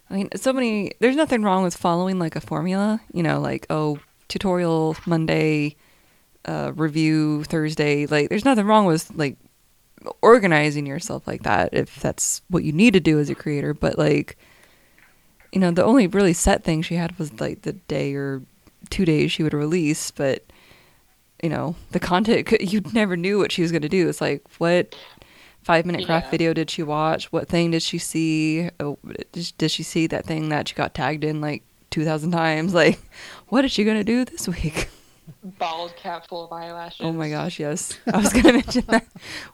I 0.10 0.15
mean, 0.15 0.30
so 0.35 0.52
many 0.52 0.91
there's 0.99 1.15
nothing 1.15 1.44
wrong 1.44 1.64
with 1.64 1.76
following 1.76 2.19
like 2.19 2.35
a 2.35 2.41
formula, 2.41 3.02
you 3.14 3.23
know, 3.23 3.40
like 3.40 3.65
oh, 3.69 3.99
tutorial 4.27 4.98
Monday, 5.06 5.76
uh 6.45 6.73
review 6.76 7.44
Thursday, 7.45 8.06
like 8.06 8.30
there's 8.30 8.45
nothing 8.45 8.65
wrong 8.65 8.85
with 8.85 9.11
like 9.15 9.38
organizing 10.22 10.85
yourself 10.85 11.26
like 11.26 11.44
that 11.44 11.69
if 11.72 12.02
that's 12.02 12.41
what 12.49 12.64
you 12.64 12.73
need 12.73 12.94
to 12.94 12.99
do 12.99 13.19
as 13.19 13.30
a 13.30 13.35
creator, 13.35 13.73
but 13.73 13.98
like 13.98 14.38
you 15.53 15.60
know, 15.60 15.69
the 15.69 15.84
only 15.84 16.07
really 16.07 16.34
set 16.34 16.64
thing 16.64 16.81
she 16.81 16.95
had 16.95 17.18
was 17.19 17.40
like 17.40 17.61
the 17.61 17.73
day 17.73 18.15
or 18.15 18.41
two 18.90 19.06
days 19.06 19.31
she 19.31 19.44
would 19.44 19.53
release, 19.53 20.10
but 20.10 20.44
you 21.44 21.49
know, 21.49 21.76
the 21.91 21.99
content 21.99 22.52
you 22.61 22.81
never 22.94 23.15
knew 23.15 23.38
what 23.38 23.52
she 23.52 23.61
was 23.61 23.72
going 23.72 23.81
to 23.84 23.90
do. 23.90 24.10
It's 24.10 24.22
like 24.22 24.41
what 24.57 24.95
five 25.64 25.85
minute 25.85 26.06
craft 26.06 26.26
Yeah. 26.27 26.31
video 26.31 26.53
did 26.53 26.69
she 26.69 26.84
watch? 26.84 27.31
What 27.31 27.48
thing 27.48 27.72
did 27.72 27.81
she 27.84 27.98
see? 27.98 28.69
Oh, 28.80 28.98
did 29.57 29.72
she 29.72 29.84
see 29.84 30.07
that 30.07 30.26
thing 30.26 30.49
that 30.49 30.68
she 30.68 30.76
got 30.76 30.94
tagged 30.94 31.23
in 31.23 31.41
like 31.41 31.64
two 31.90 32.03
thousand 32.06 32.31
times? 32.31 32.73
Like, 32.84 32.99
what 33.49 33.64
is 33.65 33.72
she 33.72 33.84
gonna 33.84 34.03
do 34.03 34.26
this 34.26 34.48
week? 34.48 34.90
Bald 35.57 35.95
cap 35.95 36.27
full 36.27 36.45
of 36.45 36.52
eyelashes. 36.52 36.99
Oh 37.06 37.14
my 37.14 37.30
gosh, 37.30 37.60
yes, 37.60 37.98
I 38.11 38.18
was 38.18 38.34
gonna 38.34 38.53
mention 38.61 38.84
that 38.88 39.06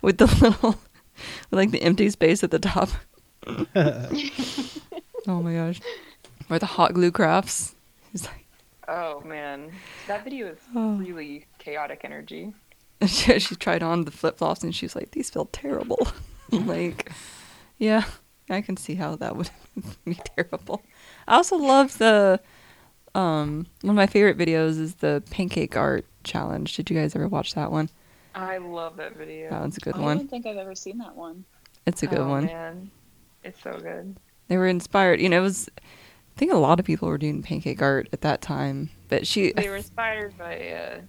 with 0.01 0.17
the 0.17 0.25
little, 0.25 0.71
with 0.71 1.57
like 1.59 1.71
the 1.71 1.81
empty 1.83 2.09
space 2.09 2.43
at 2.43 2.49
the 2.51 2.59
top. 2.59 2.89
oh 3.75 5.41
my 5.41 5.53
gosh, 5.53 5.79
or 6.49 6.59
the 6.59 6.65
hot 6.65 6.93
glue 6.93 7.11
crafts. 7.11 7.75
It's 8.13 8.25
like 8.25 8.45
Oh 8.87 9.21
man, 9.21 9.71
that 10.07 10.23
video 10.23 10.47
is 10.47 10.57
Oh. 10.75 10.93
really 10.95 11.45
chaotic 11.59 12.01
energy. 12.03 12.53
she, 13.07 13.39
she 13.39 13.55
tried 13.55 13.83
on 13.83 14.05
the 14.05 14.11
flip 14.11 14.37
flops 14.37 14.63
and 14.63 14.75
she 14.75 14.85
was 14.85 14.95
like, 14.95 15.11
"These 15.11 15.29
feel 15.29 15.45
terrible." 15.45 16.07
like, 16.51 17.11
yeah, 17.77 18.05
I 18.49 18.61
can 18.61 18.77
see 18.77 18.95
how 18.95 19.15
that 19.17 19.35
would 19.35 19.49
be 20.05 20.19
terrible. 20.35 20.83
I 21.27 21.35
also 21.35 21.57
love 21.57 21.97
the 21.97 22.39
um 23.15 23.65
one 23.81 23.91
of 23.91 23.95
my 23.95 24.05
favorite 24.05 24.37
videos 24.37 24.79
is 24.79 24.95
the 24.95 25.23
pancake 25.29 25.75
art 25.75 26.05
challenge. 26.23 26.75
Did 26.75 26.89
you 26.89 26.97
guys 26.97 27.15
ever 27.15 27.27
watch 27.27 27.53
that 27.55 27.71
one? 27.71 27.89
I 28.35 28.57
love 28.57 28.97
that 28.97 29.15
video. 29.15 29.49
That 29.49 29.61
one's 29.61 29.77
a 29.77 29.81
good 29.81 29.95
I 29.95 29.99
one. 29.99 30.17
I 30.17 30.19
don't 30.19 30.29
think 30.29 30.45
I've 30.45 30.57
ever 30.57 30.75
seen 30.75 30.97
that 30.99 31.15
one. 31.15 31.45
It's 31.85 32.03
a 32.03 32.07
good 32.07 32.19
oh, 32.19 32.27
one. 32.27 32.45
Man. 32.45 32.91
It's 33.43 33.61
so 33.61 33.79
good. 33.79 34.15
They 34.47 34.57
were 34.57 34.67
inspired. 34.67 35.21
You 35.21 35.29
know, 35.29 35.39
it 35.39 35.43
was. 35.43 35.69
I 35.77 36.39
think 36.39 36.53
a 36.53 36.57
lot 36.57 36.79
of 36.79 36.85
people 36.85 37.07
were 37.07 37.17
doing 37.17 37.41
pancake 37.41 37.81
art 37.81 38.07
at 38.13 38.21
that 38.21 38.41
time, 38.41 38.89
but 39.07 39.25
she. 39.25 39.51
They 39.53 39.69
were 39.69 39.75
inspired 39.77 40.37
by 40.37 40.69
uh, 40.69 41.01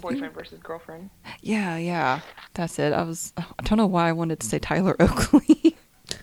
boyfriend 0.00 0.34
versus 0.34 0.58
girlfriend. 0.62 1.10
Yeah, 1.40 1.76
yeah, 1.76 2.20
that's 2.54 2.78
it. 2.78 2.92
I 2.92 3.02
was. 3.02 3.32
I 3.36 3.62
don't 3.64 3.78
know 3.78 3.86
why 3.86 4.08
I 4.08 4.12
wanted 4.12 4.40
to 4.40 4.46
say 4.46 4.58
Tyler 4.58 4.96
Oakley. 5.00 5.76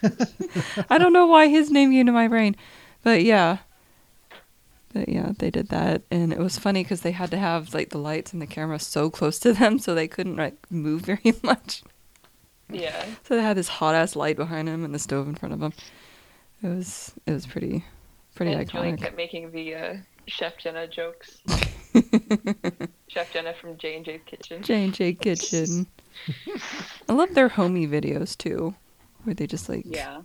I 0.89 0.97
don't 0.97 1.13
know 1.13 1.27
why 1.27 1.47
his 1.47 1.71
name 1.71 1.91
came 1.91 2.05
to 2.05 2.11
my 2.11 2.27
brain, 2.27 2.55
but 3.03 3.23
yeah, 3.23 3.57
but 4.93 5.09
yeah, 5.09 5.31
they 5.37 5.49
did 5.51 5.69
that, 5.69 6.03
and 6.11 6.31
it 6.33 6.39
was 6.39 6.57
funny 6.57 6.83
because 6.83 7.01
they 7.01 7.11
had 7.11 7.31
to 7.31 7.37
have 7.37 7.73
like 7.73 7.89
the 7.89 7.97
lights 7.97 8.33
and 8.33 8.41
the 8.41 8.47
camera 8.47 8.79
so 8.79 9.09
close 9.09 9.39
to 9.39 9.53
them, 9.53 9.79
so 9.83 9.93
they 9.93 10.07
couldn't 10.07 10.35
like 10.35 10.55
move 10.71 11.01
very 11.01 11.33
much. 11.43 11.83
Yeah. 12.69 13.05
So 13.23 13.35
they 13.35 13.41
had 13.43 13.55
this 13.57 13.67
hot 13.67 13.95
ass 13.95 14.15
light 14.15 14.35
behind 14.35 14.67
him 14.67 14.83
and 14.83 14.93
the 14.93 14.99
stove 14.99 15.27
in 15.27 15.35
front 15.35 15.53
of 15.53 15.61
him. 15.61 15.73
It 16.63 16.67
was 16.67 17.13
it 17.25 17.31
was 17.31 17.45
pretty 17.45 17.85
pretty 18.35 18.53
and 18.53 18.67
iconic. 18.67 18.99
kept 18.99 19.15
making 19.15 19.51
the 19.51 19.75
uh, 19.75 19.95
Chef 20.27 20.57
Jenna 20.57 20.87
jokes. 20.87 21.41
Chef 23.17 23.33
Jenna 23.33 23.51
from 23.55 23.75
J 23.77 23.95
and 23.95 24.05
J's 24.05 24.21
Kitchen. 24.27 24.61
J 24.61 24.83
and 24.83 24.93
J 24.93 25.13
Kitchen. 25.13 25.87
I 27.09 27.13
love 27.13 27.33
their 27.33 27.49
homey 27.49 27.87
videos 27.87 28.37
too, 28.37 28.75
where 29.23 29.33
they 29.33 29.47
just 29.47 29.67
like. 29.67 29.85
Yeah. 29.87 30.21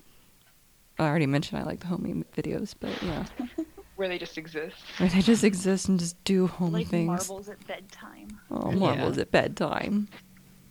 I 0.98 1.06
already 1.08 1.24
mentioned 1.24 1.58
I 1.58 1.64
like 1.64 1.80
the 1.80 1.86
homey 1.86 2.22
videos, 2.36 2.74
but 2.78 2.90
yeah, 3.02 3.24
where 3.96 4.08
they 4.08 4.18
just 4.18 4.36
exist. 4.36 4.76
where 4.98 5.08
they 5.08 5.22
just 5.22 5.42
exist 5.42 5.88
and 5.88 5.98
just 5.98 6.22
do 6.24 6.46
home 6.46 6.72
like 6.72 6.88
things. 6.88 7.06
marbles 7.06 7.48
at 7.48 7.66
bedtime. 7.66 8.38
Oh, 8.50 8.70
Yeah. 8.70 8.76
marbles 8.76 9.16
at 9.16 9.30
bedtime. 9.30 10.08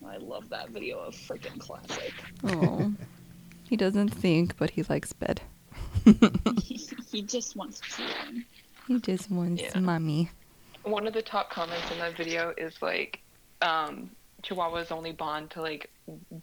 I 0.08 0.18
love 0.18 0.48
that 0.50 0.70
video. 0.70 1.00
A 1.00 1.10
freaking 1.12 1.60
classic. 1.60 2.14
Oh, 2.44 2.94
he 3.64 3.76
doesn't 3.76 4.10
think, 4.10 4.58
but 4.58 4.70
he 4.70 4.84
likes 4.84 5.12
bed. 5.12 5.42
he 7.12 7.24
just 7.24 7.56
wants 7.56 7.80
children. 7.80 8.46
He 8.88 9.00
just 9.00 9.32
wants 9.32 9.64
Yeah. 9.64 9.80
mommy. 9.80 10.30
One 10.84 11.08
of 11.08 11.14
the 11.14 11.22
top 11.22 11.50
comments 11.50 11.92
in 11.92 12.00
that 12.00 12.18
video 12.18 12.54
is 12.58 12.82
like, 12.82 13.20
um, 13.62 14.12
Chihuahuas 14.44 14.92
only 14.92 15.12
bond 15.12 15.52
to 15.52 15.62
like 15.62 15.90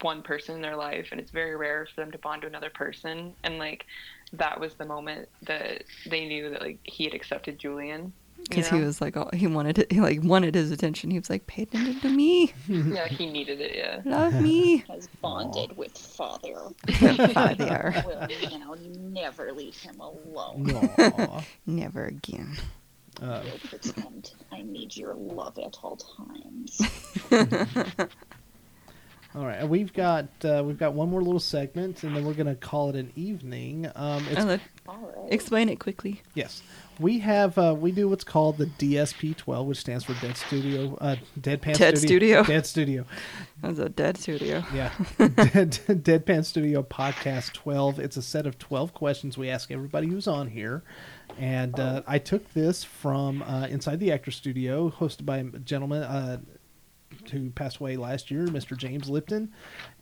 one 0.01 0.21
person 0.21 0.55
in 0.55 0.61
their 0.61 0.75
life, 0.75 1.09
and 1.11 1.19
it's 1.19 1.31
very 1.31 1.55
rare 1.55 1.85
for 1.85 2.01
them 2.01 2.11
to 2.11 2.17
bond 2.17 2.41
to 2.43 2.47
another 2.47 2.69
person. 2.69 3.33
And 3.43 3.57
like, 3.57 3.85
that 4.33 4.59
was 4.59 4.75
the 4.75 4.85
moment 4.85 5.27
that 5.43 5.83
they 6.05 6.25
knew 6.25 6.49
that 6.49 6.61
like 6.61 6.79
he 6.83 7.03
had 7.03 7.13
accepted 7.13 7.59
Julien. 7.59 8.13
you 8.37 8.43
Because 8.47 8.69
he 8.69 8.79
was 8.79 9.01
like, 9.01 9.17
oh, 9.17 9.29
he 9.33 9.47
wanted 9.47 9.79
it. 9.79 9.91
He 9.91 9.99
like 9.99 10.23
wanted 10.23 10.55
his 10.55 10.71
attention. 10.71 11.11
He 11.11 11.19
was 11.19 11.29
like, 11.29 11.45
pay 11.47 11.63
attention 11.63 11.99
to 12.01 12.09
me, 12.09 12.53
yeah, 12.67 13.07
he 13.07 13.29
needed 13.29 13.59
it. 13.59 13.75
Yeah. 13.75 14.01
love 14.05 14.33
me. 14.33 14.77
Has 14.87 15.07
bonded 15.21 15.75
with 15.75 15.97
father. 15.97 16.69
Father, 17.33 18.03
Will 18.05 18.27
now 18.59 18.75
never 18.97 19.51
leave 19.51 19.75
him 19.75 19.99
alone. 19.99 21.43
Never 21.65 22.05
again. 22.05 22.57
Uh, 23.21 23.41
Will 23.43 23.59
pretend 23.69 24.31
I 24.51 24.61
need 24.61 24.95
your 24.95 25.13
love 25.13 25.57
at 25.59 25.77
all 25.83 25.97
times. 25.97 26.81
all 29.35 29.45
right, 29.45 29.67
we've 29.67 29.93
got 29.93 30.27
uh, 30.43 30.63
we've 30.65 30.77
got 30.77 30.93
one 30.93 31.09
more 31.09 31.21
little 31.21 31.39
segment, 31.39 32.03
and 32.03 32.15
then 32.15 32.25
we're 32.25 32.33
gonna 32.33 32.55
call 32.55 32.89
it 32.89 32.95
an 32.95 33.11
evening. 33.15 33.91
Um, 33.95 34.25
it's, 34.29 34.61
All 34.87 34.97
right. 34.97 35.31
explain 35.33 35.69
it 35.69 35.79
quickly. 35.79 36.21
yes, 36.33 36.63
we 36.99 37.19
have 37.19 37.57
uh, 37.57 37.75
we 37.77 37.91
do 37.91 38.07
what's 38.09 38.23
called 38.23 38.57
the 38.57 38.65
DSP12, 38.65 39.65
which 39.65 39.77
stands 39.79 40.03
for 40.03 40.13
Dead 40.15 40.35
Studio, 40.35 40.97
uh, 40.99 41.15
Deadpan 41.39 41.75
Studio. 41.75 41.77
Dead 41.77 41.97
Studio. 41.97 42.43
Dead 42.47 42.65
Studio. 42.65 43.05
That 43.61 43.69
was 43.69 43.79
a 43.79 43.89
dead 43.89 44.17
studio. 44.17 44.63
Yeah, 44.73 44.91
Dead, 45.17 45.71
Deadpan 45.87 46.45
Studio 46.45 46.81
Podcast 46.83 47.53
12. 47.53 47.99
It's 47.99 48.17
a 48.17 48.21
set 48.21 48.47
of 48.47 48.57
12 48.57 48.93
questions 48.93 49.37
we 49.37 49.49
ask 49.49 49.69
everybody 49.71 50.07
who's 50.07 50.27
on 50.27 50.47
here. 50.47 50.81
And 51.39 51.79
uh, 51.79 52.03
I 52.05 52.19
took 52.19 52.53
this 52.53 52.83
from 52.83 53.41
uh, 53.43 53.67
Inside 53.67 53.99
the 53.99 54.11
Actor 54.11 54.31
Studio, 54.31 54.89
hosted 54.89 55.25
by 55.25 55.37
a 55.37 55.43
gentleman 55.43 56.03
uh, 56.03 56.39
who 57.31 57.49
passed 57.51 57.77
away 57.77 57.95
last 57.97 58.29
year, 58.29 58.45
Mr. 58.47 58.75
James 58.75 59.09
Lipton. 59.09 59.51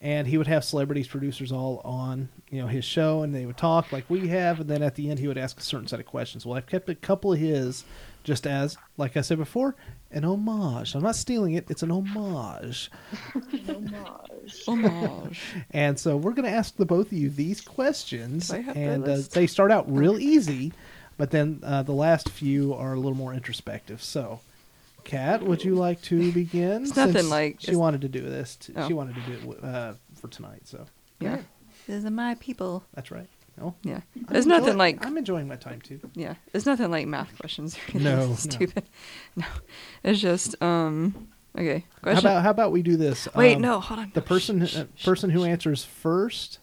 And 0.01 0.27
he 0.27 0.37
would 0.37 0.47
have 0.47 0.63
celebrities, 0.63 1.07
producers 1.07 1.51
all 1.51 1.81
on 1.85 2.29
you 2.49 2.61
know 2.61 2.67
his 2.67 2.85
show, 2.85 3.23
and 3.23 3.33
they 3.33 3.45
would 3.45 3.57
talk 3.57 3.91
like 3.91 4.09
we 4.09 4.27
have. 4.29 4.59
And 4.59 4.69
then 4.69 4.81
at 4.81 4.95
the 4.95 5.09
end, 5.09 5.19
he 5.19 5.27
would 5.27 5.37
ask 5.37 5.59
a 5.59 5.63
certain 5.63 5.87
set 5.87 5.99
of 5.99 6.05
questions. 6.05 6.45
Well, 6.45 6.57
I've 6.57 6.67
kept 6.67 6.89
a 6.89 6.95
couple 6.95 7.33
of 7.33 7.39
his 7.39 7.85
just 8.27 8.45
as, 8.45 8.77
like 8.97 9.15
I 9.15 9.21
said 9.21 9.37
before, 9.37 9.73
an 10.11 10.25
homage. 10.25 10.95
I'm 10.95 11.01
not 11.01 11.15
stealing 11.15 11.53
it, 11.53 11.71
it's 11.71 11.81
an 11.81 11.91
homage. 11.91 12.91
Homage. 13.33 14.65
Homage. 14.67 15.41
And 15.71 15.97
so 15.97 16.17
we're 16.17 16.33
going 16.33 16.43
to 16.43 16.51
ask 16.51 16.75
the 16.75 16.85
both 16.85 17.07
of 17.07 17.13
you 17.13 17.29
these 17.29 17.61
questions, 17.61 18.51
I 18.51 18.59
have 18.59 18.75
and 18.75 19.07
uh, 19.07 19.19
they 19.31 19.47
start 19.47 19.71
out 19.71 19.89
real 19.89 20.19
easy, 20.19 20.73
but 21.17 21.31
then 21.31 21.59
uh, 21.63 21.83
the 21.83 21.93
last 21.93 22.29
few 22.29 22.73
are 22.73 22.93
a 22.93 22.97
little 22.97 23.17
more 23.17 23.33
introspective. 23.33 24.01
So, 24.03 24.39
Kat, 25.03 25.41
would 25.43 25.63
you 25.63 25.75
like 25.75 26.01
to 26.03 26.31
begin? 26.31 26.83
It's 26.83 26.95
nothing 26.95 27.13
Since 27.15 27.29
like- 27.29 27.55
she 27.61 27.67
it's- 27.69 27.77
wanted 27.77 28.01
to 28.01 28.09
do 28.09 28.21
this. 28.21 28.55
T- 28.57 28.73
Oh. 28.75 28.87
She 28.87 28.93
wanted 28.93 29.15
to 29.15 29.21
do 29.21 29.51
it 29.51 29.63
uh, 29.63 29.93
for 30.15 30.27
tonight. 30.27 30.61
So 30.67 30.85
Yeah. 31.19 31.39
These 31.87 32.03
are 32.05 32.11
my 32.11 32.35
people. 32.35 32.83
that's 32.93 33.11
right. 33.11 33.27
No, 33.59 33.73
Yeah. 33.83 34.01
I'm 34.15 34.25
There's 34.29 34.45
enjoy- 34.45 34.57
nothing 34.59 34.77
like 34.77 35.03
I'm 35.05 35.17
enjoying 35.17 35.47
my 35.47 35.55
time 35.55 35.81
too. 35.81 35.99
yeah. 36.13 36.35
There's 36.51 36.65
nothing 36.67 36.91
like 36.91 37.07
math 37.07 37.35
questions. 37.39 37.75
or 37.77 37.79
anything 37.95 38.03
No, 38.03 38.27
no. 38.27 38.35
Stupid. 38.35 38.83
No. 39.35 39.45
It's 40.03 40.19
just 40.19 40.61
um. 40.61 41.29
Okay. 41.57 41.85
How 42.03 42.19
about 42.19 42.43
how 42.43 42.51
about 42.51 42.71
we 42.71 42.83
do 42.83 42.97
this? 42.97 43.27
Wait. 43.33 43.55
Um, 43.55 43.61
no. 43.63 43.79
Hold 43.79 43.99
on. 44.01 44.11
The 44.13 44.21
person 44.21 44.63
Shh, 44.65 44.77
uh, 44.77 44.85
person 45.03 45.31
who 45.31 45.43
shh. 45.43 45.47
answers 45.47 45.83
first 45.83 46.59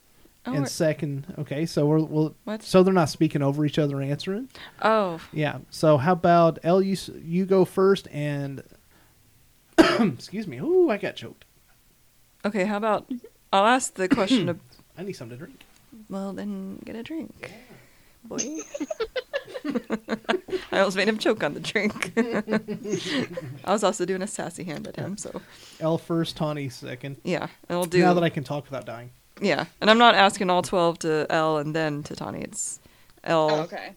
Oh, 0.46 0.50
and 0.50 0.56
we're- 0.60 0.66
second. 0.68 1.32
Okay, 1.38 1.64
so 1.66 1.86
we're, 1.86 2.00
we'll 2.00 2.34
What? 2.44 2.62
so 2.62 2.82
they're 2.82 2.92
not 2.94 3.08
speaking 3.08 3.40
over 3.42 3.64
each 3.64 3.78
other 3.78 4.00
answering. 4.02 4.48
Oh. 4.82 5.20
Yeah. 5.32 5.58
So 5.70 5.96
how 5.96 6.12
about 6.12 6.58
Elle? 6.62 6.82
You 6.82 6.92
s- 6.92 7.10
you 7.22 7.46
go 7.46 7.64
first, 7.64 8.08
and 8.12 8.62
excuse 9.78 10.46
me. 10.46 10.58
Ooh, 10.58 10.90
I 10.90 10.96
got 10.98 11.16
choked. 11.16 11.44
Okay. 12.44 12.64
How 12.66 12.76
about 12.76 13.10
I'll 13.52 13.66
ask 13.66 13.94
the 13.94 14.08
question. 14.08 14.48
of, 14.50 14.60
I 14.98 15.02
need 15.02 15.14
something 15.14 15.38
to 15.38 15.44
drink. 15.46 15.60
well, 16.10 16.32
then 16.32 16.78
get 16.84 16.94
a 16.96 17.02
drink, 17.02 17.50
boy. 18.24 18.36
I 20.72 20.78
almost 20.80 20.96
made 20.96 21.08
him 21.08 21.18
choke 21.18 21.42
on 21.42 21.54
the 21.54 21.60
drink. 21.60 22.12
I 23.64 23.72
was 23.72 23.82
also 23.84 24.04
doing 24.04 24.22
a 24.22 24.26
sassy 24.26 24.64
hand 24.64 24.86
at 24.86 24.96
him, 24.96 25.16
so 25.16 25.40
Elle 25.80 25.98
first, 25.98 26.36
Tawny 26.36 26.68
second. 26.68 27.16
yeah. 27.24 27.46
I'll 27.70 27.84
do 27.84 28.00
Now 28.00 28.14
that 28.14 28.24
I 28.24 28.28
can 28.28 28.44
talk 28.44 28.64
without 28.64 28.84
dying. 28.86 29.10
Yeah. 29.40 29.64
And 29.80 29.90
I'm 29.90 29.98
not 29.98 30.14
asking 30.14 30.50
all 30.50 30.62
twelve 30.62 30.98
to 31.00 31.26
Elle 31.30 31.58
and 31.58 31.74
then 31.74 32.02
to 32.04 32.14
Tawny. 32.16 32.40
It's 32.42 32.80
Elle. 33.24 33.50
Oh, 33.50 33.60
okay. 33.62 33.92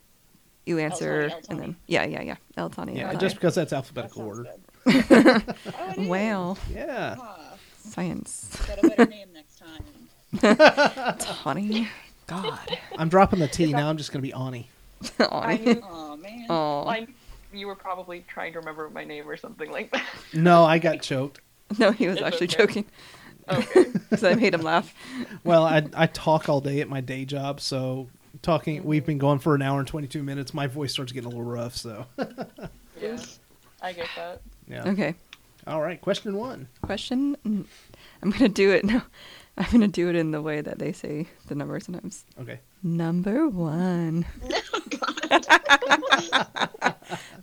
You 0.66 0.80
answer 0.80 1.24
Elle, 1.32 1.40
and 1.50 1.60
then 1.60 1.76
yeah, 1.88 2.04
yeah, 2.06 2.22
yeah. 2.22 2.36
Elle 2.58 2.70
Tawny. 2.70 2.98
Yeah, 2.98 3.12
Elle, 3.12 3.18
just 3.20 3.36
because 3.36 3.56
that's 3.56 3.72
alphabetical 3.74 4.24
sounds 4.24 4.40
order. 4.40 4.44
good. 4.44 4.64
Oh, 5.80 5.92
it 5.92 5.98
is. 6.00 6.08
Wow. 6.08 6.58
Yeah. 6.74 7.16
Huh. 7.16 7.56
Science. 7.78 8.58
Got 8.68 8.84
a 8.84 8.90
better 8.90 9.06
name 9.10 9.28
next 9.34 9.60
time. 9.60 11.16
Tawny. 11.20 11.88
God. 12.28 12.78
I'm 12.98 13.08
dropping 13.10 13.40
the 13.40 13.48
T 13.48 13.72
now. 13.72 13.90
I'm 13.90 13.98
just 13.98 14.12
gonna 14.12 14.22
be 14.24 14.34
Ani. 14.34 14.70
I 15.20 15.54
Ani. 15.54 15.66
knew, 15.66 15.82
Oh 15.90 16.18
man. 16.18 16.46
Oh. 16.50 16.86
I 16.88 17.02
knew 17.02 17.08
you 17.54 17.68
were 17.68 17.76
probably 17.76 18.26
trying 18.28 18.52
to 18.54 18.60
remember 18.60 18.90
my 18.90 19.04
name 19.06 19.28
or 19.30 19.38
something 19.38 19.72
like 19.72 19.92
that. 19.92 20.04
No, 20.34 20.66
I 20.66 20.80
got 20.80 21.02
choked. 21.02 21.40
No, 21.80 21.92
he 21.92 22.08
was 22.08 22.18
It's 22.18 22.26
actually 22.26 22.48
okay. 22.48 22.58
joking. 22.58 22.86
Okay. 23.50 23.86
Because 23.94 24.24
I 24.24 24.36
made 24.36 24.54
him 24.54 24.62
laugh. 24.62 24.94
Well, 25.44 25.66
I 25.66 25.86
I 25.94 26.08
talk 26.08 26.50
all 26.50 26.62
day 26.62 26.82
at 26.82 26.90
my 26.90 27.02
day 27.02 27.26
job, 27.26 27.60
so 27.62 28.08
talking. 28.42 28.80
Mm-hmm. 28.80 28.88
We've 28.88 29.06
been 29.06 29.18
going 29.18 29.40
for 29.40 29.56
an 29.56 29.62
hour 29.62 29.80
and 29.80 29.88
22 29.88 30.24
minutes. 30.24 30.54
My 30.54 30.68
voice 30.68 30.94
starts 30.94 31.12
getting 31.12 31.28
a 31.28 31.30
little 31.30 31.44
rough. 31.46 31.76
So 31.76 32.06
yeah, 33.02 33.18
I 33.82 33.94
get 33.94 34.08
that. 34.16 34.42
yeah. 34.68 34.88
Okay. 34.90 35.16
All 35.66 35.82
right. 35.82 36.00
Question 36.00 36.36
one. 36.38 36.68
Question. 36.82 37.36
I'm 37.46 38.32
gonna 38.32 38.50
do 38.50 38.72
it. 38.72 38.86
No, 38.86 39.02
I'm 39.66 39.72
gonna 39.72 39.88
do 39.88 40.08
it 40.10 40.16
in 40.16 40.32
the 40.32 40.42
way 40.42 40.62
that 40.62 40.78
they 40.78 40.92
say 40.92 41.26
the 41.48 41.56
number 41.56 41.80
sometimes. 41.80 42.26
Okay. 42.40 42.60
Number 42.84 43.48
one. 43.50 44.26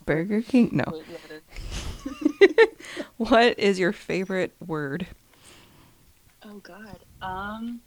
Burger 0.07 0.43
King. 0.43 0.71
No. 0.73 0.85
Wait, 0.93 1.03
yeah, 1.11 1.17
it 1.31 1.33
is. 1.33 1.43
What 3.17 3.59
is 3.59 3.79
your 3.79 3.93
favorite 3.93 4.53
word? 4.65 5.07
Oh 6.55 6.59
God. 6.61 6.99
Um. 7.21 7.81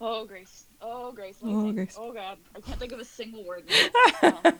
Oh 0.00 0.24
Grace. 0.24 0.66
Oh 0.80 1.10
Grace. 1.10 1.36
Oh. 1.42 1.72
Grace. 1.72 1.96
Oh 1.98 2.12
God. 2.12 2.38
I 2.54 2.60
can't 2.60 2.78
think 2.78 2.92
of 2.92 3.00
a 3.00 3.04
single 3.04 3.44
word. 3.44 3.64
um, 4.22 4.38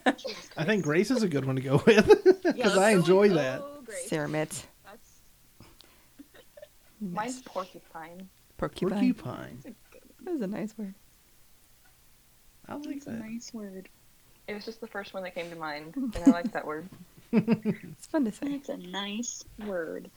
I 0.57 0.65
think 0.65 0.83
Grace 0.83 1.11
is 1.11 1.23
a 1.23 1.29
good 1.29 1.45
one 1.45 1.57
to 1.57 1.63
go 1.63 1.81
with 1.87 2.07
because 2.25 2.55
let's 2.57 2.79
I 2.79 2.91
enjoy 2.91 3.29
with, 3.29 3.35
that. 3.35 3.61
Oh, 3.63 3.81
Grace. 3.85 4.09
Ceramit. 4.11 4.65
That's, 4.85 5.21
Mine's 7.01 7.43
porcupine. 7.43 8.29
Porcupine. 8.59 9.15
Porcupine. 9.15 9.61
that's 9.63 9.67
a 9.67 9.93
good 9.93 10.03
one. 10.03 10.25
That 10.25 10.35
is 10.35 10.43
a 10.43 10.47
nice 10.49 10.77
word. 10.77 10.95
I 12.69 12.75
like 12.75 12.85
That's 12.87 13.07
a 13.07 13.11
that. 13.11 13.21
nice 13.21 13.55
word. 13.55 13.89
It 14.49 14.55
was 14.55 14.65
just 14.65 14.81
the 14.81 14.87
first 14.87 15.15
one 15.15 15.23
that 15.23 15.35
came 15.35 15.49
to 15.51 15.57
mind, 15.57 15.95
and 15.97 16.17
I 16.27 16.31
like 16.31 16.53
that 16.53 16.67
word. 16.67 16.89
It's 17.33 18.07
fun 18.07 18.25
to 18.25 18.33
say. 18.33 18.49
It's 18.49 18.69
a 18.69 18.77
nice 18.77 19.45
word. 19.65 20.11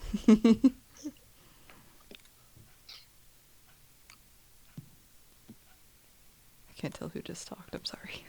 Can't 6.83 6.93
tell 6.93 7.07
who 7.07 7.21
just 7.21 7.47
talked. 7.47 7.73
I'm 7.73 7.85
sorry. 7.85 8.25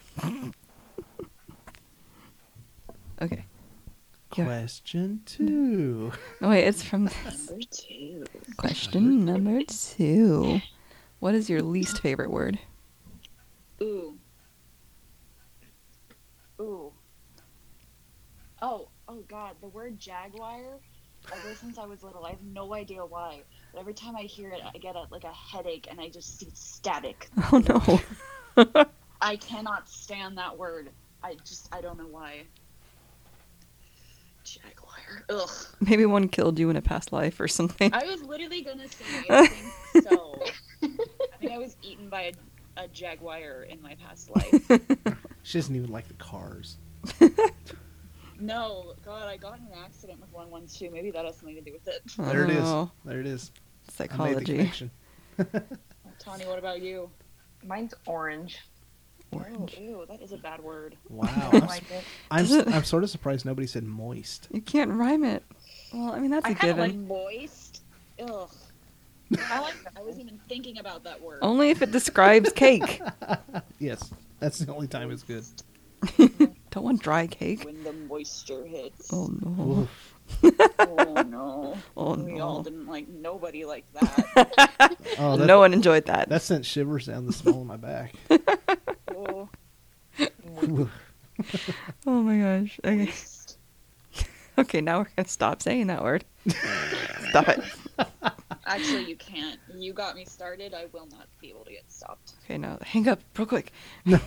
okay. 3.21 3.45
Yeah. 4.37 4.45
Question 4.45 5.23
two. 5.27 6.13
No, 6.41 6.51
wait, 6.51 6.63
it's 6.63 6.81
from 6.85 7.07
Number 7.07 7.65
two. 7.73 8.25
question 8.57 9.25
number 9.25 9.61
two. 9.65 10.61
What 11.19 11.35
is 11.35 11.51
your 11.51 11.63
least 11.63 12.01
favorite 12.01 12.31
word? 12.31 12.61
Ooh. 13.83 14.17
Ooh. 16.61 16.93
Oh, 18.63 18.89
oh 19.09 19.25
God, 19.27 19.57
the 19.61 19.69
word 19.69 19.99
jaguar. 19.99 20.79
Ever 21.33 21.55
since 21.57 21.77
I 21.77 21.87
was 21.87 22.05
little, 22.05 22.25
I 22.25 22.31
have 22.31 22.43
no 22.45 22.73
idea 22.75 23.05
why. 23.05 23.41
But 23.73 23.81
every 23.81 23.95
time 23.95 24.15
I 24.15 24.23
hear 24.23 24.51
it, 24.51 24.61
I 24.63 24.79
get 24.79 24.95
a, 24.95 25.07
like 25.11 25.25
a 25.25 25.33
headache, 25.33 25.89
and 25.91 26.01
I 26.01 26.09
just 26.09 26.39
see 26.39 26.51
static. 26.55 27.29
Oh 27.53 27.59
no. 27.59 28.01
I 29.21 29.37
cannot 29.37 29.89
stand 29.89 30.37
that 30.39 30.57
word. 30.57 30.91
I 31.23 31.37
just, 31.45 31.69
I 31.75 31.81
don't 31.81 31.99
know 31.99 32.07
why. 32.07 32.43
Jaguar. 34.45 35.25
Ugh. 35.31 35.51
Maybe 35.81 36.05
one 36.07 36.29
killed 36.29 36.59
you 36.59 36.69
in 36.71 36.77
a 36.77 36.83
past 36.83 37.13
life 37.13 37.41
or 37.41 37.49
something. 37.49 37.93
I 37.95 38.05
was 38.05 38.23
literally 38.23 38.61
gonna 38.63 38.89
say, 38.89 39.05
I 39.31 39.47
think 39.93 40.07
so. 40.07 40.43
I 40.83 41.37
think 41.39 41.53
I 41.53 41.59
was 41.59 41.77
eaten 41.83 42.09
by 42.11 42.33
a, 42.77 42.85
a 42.85 42.89
jaguar 42.89 43.63
in 43.63 43.81
my 43.83 43.95
past 43.97 44.31
life. 44.35 44.71
She 45.47 45.59
doesn't 45.59 45.77
even 45.77 45.91
like 45.91 46.09
the 46.09 46.15
cars. 46.15 46.79
No, 48.41 48.95
God, 49.05 49.29
I 49.29 49.37
got 49.37 49.59
in 49.59 49.67
an 49.67 49.79
accident 49.85 50.21
with 50.21 50.33
one 50.33 50.51
once 50.51 50.77
too. 50.77 50.91
Maybe 50.91 51.13
that 51.13 51.25
has 51.25 51.37
something 51.37 51.55
to 51.55 51.61
do 51.61 51.73
with 51.73 51.87
it. 51.87 52.03
There 52.19 52.45
it 52.45 52.51
is. 52.51 52.65
Oh, 52.65 52.91
There 53.05 53.21
it 53.21 53.27
is. 53.27 53.53
I 53.55 53.63
made 53.63 53.87
the 53.87 53.93
Psychology. 53.95 54.57
connection. 54.57 54.91
Tawny, 56.19 56.45
what 56.47 56.59
about 56.59 56.83
you? 56.83 57.09
Mine's 57.67 57.95
orange. 58.07 58.59
Orange. 59.33 59.77
Oh, 59.79 59.83
ew, 59.83 60.07
that 60.09 60.23
is 60.23 60.33
a 60.33 60.37
bad 60.37 60.61
word. 60.63 60.97
Wow. 61.09 61.29
I 61.29 61.41
I'm, 61.41 61.51
don't 61.51 61.67
like 61.69 61.91
it. 61.91 62.05
I'm, 62.31 62.75
I'm 62.75 62.85
sort 62.85 63.03
of 63.03 63.11
surprised 63.11 63.45
nobody 63.45 63.67
said 63.67 63.85
moist. 63.85 64.49
You 64.53 64.61
can't 64.61 64.91
rhyme 64.93 65.25
it. 65.25 65.43
Well, 65.93 66.13
I 66.13 66.21
mean 66.21 66.31
that's 66.31 66.47
a 66.47 66.51
I 66.51 66.55
kinda 66.55 66.83
given. 66.87 67.09
Moist. 67.09 67.83
Ugh. 68.21 68.51
I 69.51 69.61
like 69.61 69.83
that. 69.85 69.93
I 69.97 70.03
wasn't 70.03 70.27
even 70.27 70.39
thinking 70.49 70.79
about 70.79 71.03
that 71.05 71.21
word. 71.21 71.39
Only 71.43 71.71
if 71.71 71.83
it 71.83 71.91
describes 71.91 72.53
cake. 72.53 73.01
Yes, 73.81 74.13
that's 74.41 74.59
the 74.59 74.73
only 74.73 74.87
time 74.87 75.11
it's 75.11 75.23
good. 75.23 75.45
Don't 76.71 76.85
want 76.85 77.03
dry 77.03 77.27
cake. 77.27 77.65
When 77.65 77.83
the 77.83 77.93
moisture 77.93 78.65
hits. 78.65 79.13
Oh 79.13 79.31
no. 79.43 79.81
Oof. 79.83 80.14
Oh, 80.79 81.23
no. 81.29 81.77
Oh 81.97 82.15
we 82.15 82.41
all 82.41 82.63
didn't 82.63 82.87
like 82.87 83.09
nobody 83.09 83.65
like 83.65 83.85
that. 83.95 84.97
Oh, 85.19 85.37
that, 85.37 85.47
no 85.47 85.59
one 85.61 85.73
enjoyed 85.73 86.07
that. 86.07 86.29
that 86.29 86.43
sent 86.43 86.65
shivers 86.67 87.07
down 87.07 87.27
the 87.27 87.33
small 87.33 87.61
of 87.61 87.67
my 87.67 87.77
back. 87.77 88.15
oh, 89.15 89.49
Oh 92.07 92.23
my 92.23 92.39
gosh. 92.39 92.81
Okay. 92.85 93.13
Okay, 94.59 94.81
now 94.81 94.99
we're 94.99 95.09
gonna 95.17 95.29
stop 95.29 95.63
saying 95.63 95.89
that 95.89 96.03
word. 96.03 96.25
Stop 97.31 97.49
it. 97.49 97.61
Actually, 98.67 99.05
you 99.05 99.17
can't. 99.17 99.59
You 99.75 99.93
got 99.93 100.15
me 100.17 100.25
started. 100.25 100.75
I 100.75 100.87
will 100.93 101.07
not 101.07 101.27
be 101.41 101.51
able 101.51 101.65
to 101.65 101.71
get 101.73 101.91
stopped. 101.91 102.35
Okay, 102.45 102.59
now 102.59 102.79
hang 102.83 103.09
up 103.09 103.21
real 103.37 103.47
quick. 103.47 103.73
No. 104.05 104.21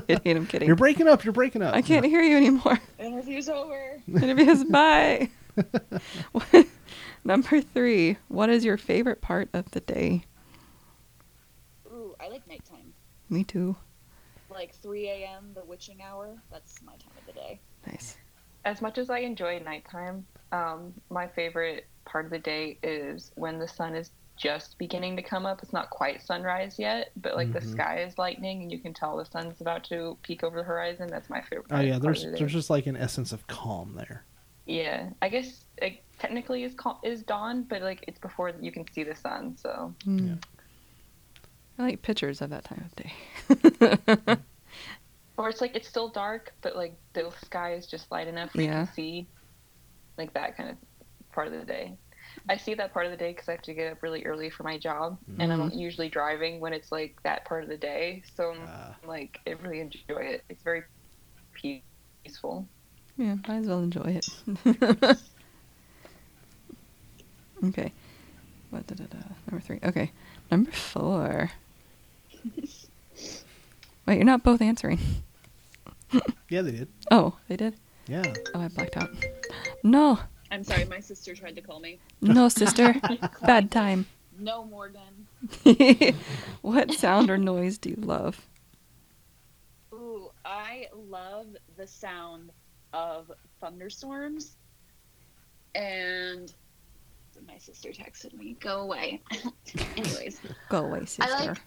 kidding, 0.06 0.36
I'm 0.36 0.46
kidding. 0.46 0.66
You're 0.66 0.76
breaking 0.76 1.08
up. 1.08 1.24
You're 1.24 1.32
breaking 1.32 1.62
up. 1.62 1.74
I 1.74 1.82
can't 1.82 2.04
hear 2.04 2.22
you 2.22 2.36
anymore. 2.36 2.78
Interview's 2.98 3.48
over. 3.48 4.00
Interviews, 4.08 4.64
bye. 4.70 5.30
Number 7.24 7.60
three. 7.60 8.16
What 8.28 8.50
is 8.50 8.64
your 8.64 8.76
favorite 8.76 9.20
part 9.20 9.48
of 9.52 9.70
the 9.72 9.80
day? 9.80 10.24
Ooh, 11.92 12.14
I 12.20 12.28
like 12.28 12.46
nighttime. 12.48 12.92
Me 13.28 13.44
too. 13.44 13.76
Like 14.50 14.74
3 14.74 15.08
a.m., 15.08 15.52
the 15.54 15.64
witching 15.64 16.02
hour. 16.02 16.36
That's 16.50 16.82
my 16.82 16.92
time 16.92 17.12
of 17.18 17.26
the 17.26 17.32
day. 17.32 17.60
Nice. 17.86 18.16
As 18.64 18.82
much 18.82 18.98
as 18.98 19.08
I 19.08 19.18
enjoy 19.20 19.58
nighttime, 19.60 20.26
um, 20.52 20.92
my 21.10 21.26
favorite 21.26 21.86
part 22.04 22.26
of 22.26 22.30
the 22.30 22.38
day 22.38 22.78
is 22.82 23.32
when 23.34 23.58
the 23.58 23.66
sun 23.66 23.94
is 23.94 24.10
just 24.36 24.76
beginning 24.78 25.14
to 25.16 25.22
come 25.22 25.46
up. 25.46 25.62
It's 25.62 25.72
not 25.72 25.90
quite 25.90 26.22
sunrise 26.22 26.78
yet, 26.78 27.12
but 27.16 27.36
like 27.36 27.52
the 27.52 27.60
Mhm. 27.60 27.70
sky 27.72 27.98
is 28.02 28.18
lightening 28.18 28.62
and 28.62 28.72
you 28.72 28.78
can 28.78 28.92
tell 28.94 29.16
the 29.16 29.24
sun's 29.24 29.60
about 29.60 29.84
to 29.84 30.16
peek 30.22 30.42
over 30.42 30.56
the 30.58 30.64
horizon. 30.64 31.06
That's 31.08 31.28
my 31.30 31.40
favorite. 31.42 31.66
Oh 31.70 31.80
yeah, 31.80 31.92
part 31.92 32.02
there's 32.02 32.24
of 32.24 32.30
the 32.30 32.36
day. 32.36 32.38
there's 32.40 32.52
just 32.52 32.70
like 32.70 32.86
an 32.86 32.96
essence 32.96 33.32
of 33.32 33.46
calm 33.46 33.94
there. 33.94 34.24
Yeah, 34.66 35.10
I 35.20 35.28
guess 35.28 35.64
it 35.78 36.02
technically 36.18 36.62
is 36.64 36.74
call- 36.74 37.00
is 37.02 37.22
dawn, 37.22 37.64
but 37.64 37.82
like 37.82 38.04
it's 38.08 38.18
before 38.18 38.50
you 38.60 38.72
can 38.72 38.90
see 38.92 39.02
the 39.04 39.14
sun. 39.14 39.56
So 39.56 39.94
Mm. 40.06 40.28
Yeah. 40.28 40.34
I 41.78 41.82
like 41.82 42.02
pictures 42.02 42.40
of 42.42 42.50
that 42.50 42.64
time 42.64 42.84
of 42.84 42.96
day. 42.96 44.36
or 45.36 45.48
it's 45.48 45.60
like 45.60 45.74
it's 45.76 45.88
still 45.88 46.08
dark, 46.08 46.52
but 46.60 46.76
like 46.76 46.94
the 47.12 47.30
sky 47.44 47.74
is 47.74 47.86
just 47.86 48.10
light 48.10 48.28
enough 48.28 48.54
where 48.54 48.64
you 48.64 48.70
Yeah. 48.70 48.84
can 48.86 48.94
see 48.94 49.26
like 50.18 50.32
that 50.34 50.56
kind 50.56 50.70
of 50.70 50.76
part 51.32 51.48
of 51.48 51.54
the 51.54 51.64
day. 51.64 51.96
I 52.48 52.56
see 52.56 52.74
that 52.74 52.92
part 52.92 53.06
of 53.06 53.12
the 53.12 53.16
day 53.18 53.30
because 53.32 53.48
I 53.48 53.52
have 53.52 53.62
to 53.62 53.74
get 53.74 53.92
up 53.92 54.02
really 54.02 54.24
early 54.24 54.50
for 54.50 54.62
my 54.64 54.76
job, 54.78 55.18
and 55.38 55.52
I'm 55.52 55.70
Mhm. 55.70 55.76
usually 55.78 56.08
driving 56.08 56.58
when 56.60 56.72
it's 56.72 56.90
like 56.92 57.16
that 57.22 57.44
part 57.44 57.62
of 57.62 57.68
the 57.68 57.76
day. 57.76 58.22
So 58.36 58.50
I'm 58.52 58.66
Ah. 58.68 58.96
like, 59.04 59.38
I 59.46 59.50
really 59.52 59.80
enjoy 59.80 60.22
it. 60.22 60.44
It's 60.48 60.62
very 60.62 60.82
peaceful. 61.54 62.68
yeah, 63.16 63.36
might 63.46 63.58
as 63.58 63.66
well 63.68 63.80
enjoy 63.80 64.20
it. 64.20 64.26
okay. 67.64 67.92
What 68.70 68.86
da, 68.86 68.94
da, 68.94 69.04
da. 69.04 69.18
Number 69.50 69.60
three. 69.64 69.78
Okay. 69.84 70.10
Number 70.50 70.70
four. 70.72 71.50
Wait, 74.06 74.16
you're 74.16 74.24
not 74.24 74.42
both 74.42 74.60
answering. 74.62 74.98
Yeah, 76.50 76.60
they 76.60 76.72
did. 76.72 76.88
Oh, 77.10 77.38
they 77.48 77.56
did? 77.56 77.76
Yeah. 78.06 78.34
Oh, 78.54 78.60
I 78.60 78.68
blacked 78.68 78.98
out. 78.98 79.08
No. 79.82 80.18
I'm 80.52 80.62
sorry, 80.64 80.84
my 80.84 81.00
sister 81.00 81.34
tried 81.34 81.56
to 81.56 81.62
call 81.62 81.80
me. 81.80 81.98
No, 82.20 82.50
sister. 82.50 82.94
Bad 83.42 83.70
time. 83.70 84.04
No, 84.38 84.64
Morgan. 84.66 85.26
what 86.60 86.92
sound 86.92 87.30
or 87.30 87.38
noise 87.38 87.78
do 87.78 87.88
you 87.88 87.96
love? 87.96 88.38
Ooh, 89.94 90.30
I 90.44 90.88
love 90.94 91.46
the 91.78 91.86
sound 91.86 92.50
of 92.92 93.32
thunderstorms. 93.62 94.56
And 95.74 96.52
my 97.46 97.56
sister 97.56 97.88
texted 97.88 98.34
me, 98.34 98.54
go 98.60 98.82
away. 98.82 99.22
Anyways, 99.96 100.38
Go 100.68 100.84
away, 100.84 101.06
sister. 101.06 101.24
I 101.24 101.46
like- 101.46 101.58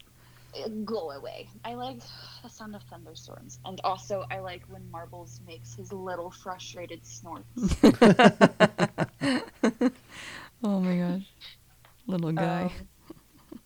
go 0.84 1.12
away. 1.12 1.48
I 1.64 1.74
like 1.76 2.02
the 2.44 2.50
sound 2.50 2.76
of 2.76 2.84
thunderstorms, 2.84 3.60
and 3.66 3.80
also 3.84 4.26
I 4.32 4.40
like 4.40 4.64
when 4.68 4.90
Marbles 4.92 5.40
makes 5.48 5.74
his 5.74 5.92
little 5.92 6.32
frustrated 6.32 7.06
snorts. 7.06 7.46
oh 10.64 10.80
my 10.80 10.98
gosh. 10.98 11.34
Little 12.08 12.32
guy. 12.32 12.64
Um, 12.64 12.72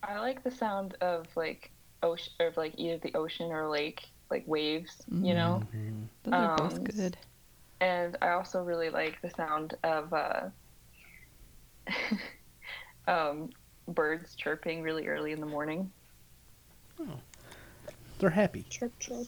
I 0.03 0.19
like 0.19 0.43
the 0.43 0.51
sound 0.51 0.95
of 1.01 1.27
like 1.35 1.71
ocean, 2.03 2.33
of 2.39 2.57
like 2.57 2.73
either 2.77 2.97
the 2.97 3.13
ocean 3.15 3.51
or 3.51 3.69
lake, 3.69 4.07
like 4.31 4.43
waves. 4.47 5.01
You 5.09 5.33
know. 5.33 5.63
Mhm. 5.75 6.07
Those 6.23 6.33
are 6.33 6.55
both 6.57 6.77
um, 6.77 6.83
good. 6.83 7.17
and 7.81 8.17
I 8.21 8.29
also 8.29 8.61
really 8.63 8.89
like 8.89 9.21
the 9.21 9.29
sound 9.29 9.75
of 9.83 10.13
uh, 10.13 10.49
um, 13.07 13.49
birds 13.87 14.35
chirping 14.35 14.81
really 14.81 15.07
early 15.07 15.31
in 15.31 15.39
the 15.39 15.45
morning. 15.45 15.91
Oh. 16.99 17.19
They're 18.19 18.29
happy. 18.29 18.65
chirp 18.69 18.97
chirp. 18.99 19.27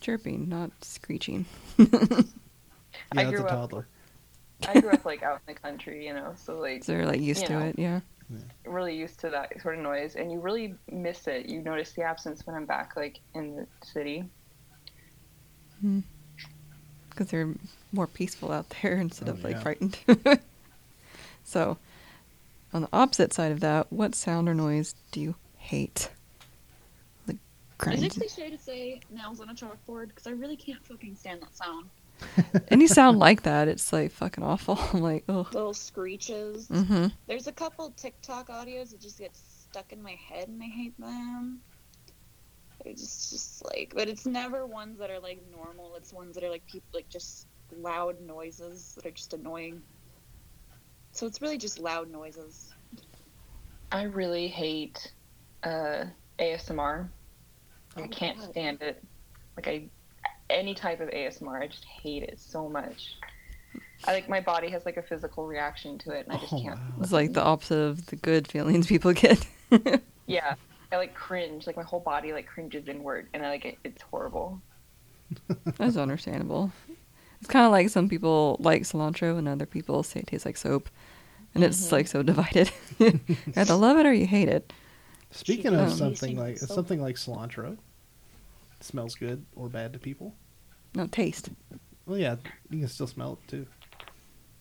Chirping, 0.00 0.48
not 0.48 0.70
screeching. 0.82 1.46
Yeah, 3.12 3.20
I 3.20 3.24
that's 3.24 3.28
a 3.28 3.36
grew 3.36 3.44
up- 3.44 3.50
toddler. 3.50 3.86
I 4.66 4.80
grew 4.80 4.90
up 4.90 5.04
like 5.04 5.22
out 5.22 5.40
in 5.46 5.54
the 5.54 5.60
country, 5.60 6.06
you 6.06 6.14
know, 6.14 6.32
so 6.42 6.58
like 6.58 6.82
So 6.82 6.92
they're 6.92 7.04
like 7.04 7.20
used 7.20 7.44
to 7.46 7.52
know. 7.52 7.66
it, 7.66 7.78
yeah. 7.78 8.00
really 8.64 8.96
used 8.96 9.20
to 9.20 9.28
that 9.30 9.60
sort 9.60 9.76
of 9.76 9.82
noise, 9.82 10.16
and 10.16 10.32
you 10.32 10.40
really 10.40 10.74
miss 10.90 11.26
it. 11.28 11.44
You 11.46 11.60
notice 11.60 11.92
the 11.92 12.02
absence 12.02 12.46
when 12.46 12.56
I'm 12.56 12.64
back, 12.64 12.96
like 12.96 13.20
in 13.34 13.54
the 13.56 13.66
city. 13.86 14.24
Hmm. 15.82 16.00
Because 17.10 17.28
they're 17.28 17.52
more 17.92 18.06
peaceful 18.06 18.50
out 18.50 18.66
there 18.82 18.96
instead 18.98 19.28
Oh, 19.28 19.32
of 19.32 19.44
like 19.44 19.56
yeah. 19.56 19.60
frightened. 19.60 19.98
so, 21.44 21.76
on 22.72 22.80
the 22.82 22.88
opposite 22.94 23.34
side 23.34 23.52
of 23.52 23.60
that, 23.60 23.92
what 23.92 24.14
sound 24.14 24.48
or 24.48 24.54
noise 24.54 24.94
do 25.12 25.20
you 25.20 25.34
hate? 25.58 26.08
Like 27.84 27.94
Is 27.94 28.00
grinding. 28.00 28.04
it 28.04 28.14
cliche 28.14 28.50
to 28.50 28.58
say 28.58 29.00
nails 29.10 29.40
on 29.40 29.50
a 29.50 29.54
chalkboard? 29.54 30.08
Because 30.08 30.26
I 30.26 30.30
really 30.30 30.56
can't 30.56 30.84
fucking 30.86 31.14
stand 31.16 31.42
that 31.42 31.56
sound. 31.56 31.90
Any 32.68 32.86
sound 32.86 33.18
like 33.18 33.42
that, 33.42 33.68
it's 33.68 33.92
like 33.92 34.12
fucking 34.12 34.42
awful. 34.42 34.78
I'm 34.92 35.00
like, 35.00 35.24
oh. 35.28 35.46
Little 35.52 35.74
screeches. 35.74 36.68
Mm-hmm. 36.68 37.08
There's 37.26 37.46
a 37.46 37.52
couple 37.52 37.90
TikTok 37.90 38.48
audios 38.48 38.90
that 38.90 39.00
just 39.00 39.18
get 39.18 39.36
stuck 39.36 39.92
in 39.92 40.02
my 40.02 40.12
head 40.28 40.48
and 40.48 40.62
I 40.62 40.66
hate 40.66 40.98
them. 40.98 41.60
It's 42.84 43.02
just, 43.02 43.30
just 43.32 43.64
like, 43.64 43.92
but 43.94 44.08
it's 44.08 44.26
never 44.26 44.64
ones 44.66 44.98
that 44.98 45.10
are 45.10 45.18
like 45.18 45.42
normal. 45.50 45.96
It's 45.96 46.12
ones 46.12 46.34
that 46.36 46.44
are 46.44 46.50
like 46.50 46.64
people 46.66 46.88
like 46.94 47.08
just 47.08 47.46
loud 47.76 48.20
noises 48.20 48.94
that 48.94 49.06
are 49.06 49.10
just 49.10 49.34
annoying. 49.34 49.82
So 51.12 51.26
it's 51.26 51.42
really 51.42 51.58
just 51.58 51.78
loud 51.78 52.10
noises. 52.10 52.72
I 53.90 54.02
really 54.02 54.48
hate 54.48 55.12
uh, 55.62 56.04
ASMR. 56.38 57.08
I 57.96 58.02
Oh, 58.02 58.08
can't 58.08 58.38
God. 58.38 58.50
stand 58.50 58.82
it. 58.82 59.02
Like 59.56 59.68
I, 59.68 59.90
any 60.50 60.74
type 60.74 61.00
of 61.00 61.08
ASMR, 61.10 61.60
I 61.62 61.66
just 61.66 61.84
hate 61.84 62.22
it 62.22 62.38
so 62.38 62.68
much. 62.68 63.14
I 64.04 64.12
like 64.12 64.28
my 64.28 64.40
body 64.40 64.70
has 64.70 64.84
like 64.84 64.96
a 64.96 65.02
physical 65.02 65.46
reaction 65.46 65.98
to 65.98 66.12
it, 66.12 66.26
and 66.26 66.36
I 66.36 66.38
just 66.38 66.52
Oh, 66.52 66.60
can't. 66.60 66.76
wow. 66.76 66.94
It's 67.00 67.12
like 67.12 67.32
the 67.32 67.42
opposite 67.42 67.78
of 67.78 68.06
the 68.06 68.16
good 68.16 68.48
feelings 68.48 68.86
people 68.86 69.12
get. 69.12 69.44
Yeah, 70.26 70.54
I 70.92 70.96
like 70.96 71.14
cringe. 71.14 71.66
Like 71.66 71.76
my 71.76 71.82
whole 71.82 72.00
body 72.00 72.32
like 72.32 72.46
cringes 72.46 72.88
inward, 72.88 73.28
and 73.32 73.44
I 73.44 73.48
like 73.50 73.64
it. 73.64 73.78
It's 73.84 74.02
horrible. 74.02 74.60
That's 75.78 75.96
understandable. 75.96 76.72
It's 77.40 77.48
kind 77.50 77.66
of 77.66 77.72
like 77.72 77.90
some 77.90 78.08
people 78.08 78.56
like 78.60 78.82
cilantro 78.82 79.38
and 79.38 79.48
other 79.48 79.66
people 79.66 80.02
say 80.02 80.20
it 80.20 80.26
tastes 80.28 80.46
like 80.46 80.56
soap. 80.56 80.88
And 81.54 81.64
it's 81.64 81.86
Mhm. 81.86 81.92
like 81.92 82.06
so 82.06 82.22
divided. 82.22 82.70
you 82.98 83.20
either 83.56 83.74
love 83.74 83.98
it 83.98 84.06
or 84.06 84.12
you 84.12 84.26
hate 84.26 84.48
it. 84.48 84.72
Speaking 85.30 85.72
She 85.72 85.76
of 85.76 85.90
does. 85.90 85.98
something 85.98 86.36
like 86.36 86.58
soap. 86.58 86.68
something 86.68 87.00
like 87.00 87.16
cilantro, 87.16 87.78
smells 88.80 89.14
good 89.14 89.44
or 89.54 89.68
bad 89.68 89.92
to 89.92 89.98
people. 89.98 90.34
No, 90.94 91.06
taste. 91.06 91.50
Well, 92.06 92.18
yeah, 92.18 92.36
you 92.70 92.80
can 92.80 92.88
still 92.88 93.06
smell 93.06 93.38
it 93.42 93.48
too. 93.48 93.66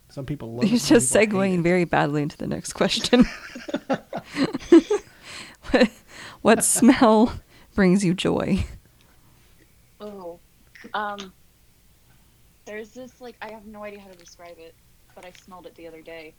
Some 0.10 0.26
people 0.26 0.54
love. 0.54 0.66
it, 0.66 0.70
He's 0.70 0.88
just 0.88 1.14
people 1.14 1.40
segueing 1.40 1.62
very 1.62 1.86
badly 1.86 2.22
into 2.22 2.38
the 2.38 2.48
next 2.48 2.74
question. 2.74 3.26
what, 5.72 5.90
what 6.42 6.64
smell 6.64 7.34
brings 7.74 8.04
you 8.04 8.14
joy? 8.14 8.66
Oh, 10.00 10.40
um, 10.94 11.34
there's 12.66 12.92
this 12.92 13.22
like 13.22 13.36
I 13.42 13.52
have 13.52 13.66
no 13.66 13.84
idea 13.84 14.00
how 14.00 14.10
to 14.10 14.18
describe 14.18 14.58
it, 14.58 14.76
but 15.14 15.26
I 15.26 15.32
smelled 15.44 15.66
it 15.66 15.76
the 15.76 15.88
other 15.88 16.02
day, 16.02 16.34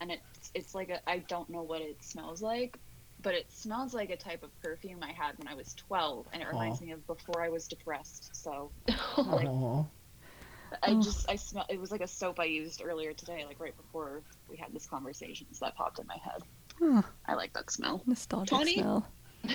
and 0.00 0.10
it's 0.10 0.50
it's 0.54 0.74
like 0.74 0.90
a 0.90 1.08
I 1.08 1.18
don't 1.18 1.48
know 1.50 1.62
what 1.62 1.80
it 1.80 2.02
smells 2.02 2.42
like, 2.42 2.78
but 3.22 3.34
it 3.34 3.50
smells 3.52 3.94
like 3.94 4.10
a 4.10 4.16
type 4.16 4.42
of 4.42 4.50
perfume 4.62 5.02
I 5.02 5.12
had 5.12 5.36
when 5.38 5.48
I 5.48 5.54
was 5.54 5.74
12, 5.74 6.26
and 6.32 6.42
it 6.42 6.48
reminds 6.48 6.80
Aw. 6.80 6.84
me 6.84 6.92
of 6.92 7.06
before 7.06 7.42
I 7.42 7.48
was 7.48 7.66
depressed. 7.68 8.30
So 8.34 8.70
Aw. 8.88 9.84
I 10.82 10.92
Oh. 10.92 11.02
just 11.02 11.28
I 11.28 11.36
smell 11.36 11.66
it 11.68 11.80
was 11.80 11.90
like 11.90 12.00
a 12.00 12.06
soap 12.06 12.38
I 12.38 12.44
used 12.44 12.80
earlier 12.84 13.12
today, 13.12 13.44
like 13.46 13.58
right 13.60 13.76
before 13.76 14.22
we 14.48 14.56
had 14.56 14.72
this 14.72 14.86
conversation, 14.86 15.46
so 15.52 15.64
that 15.64 15.74
popped 15.76 15.98
in 15.98 16.06
my 16.06 16.16
head. 16.22 16.42
Huh, 16.80 17.02
I 17.26 17.34
like 17.34 17.52
that 17.54 17.70
smell. 17.70 18.02
nostalgic 18.06 18.56
Tawny? 18.56 18.74
smell. 18.74 19.06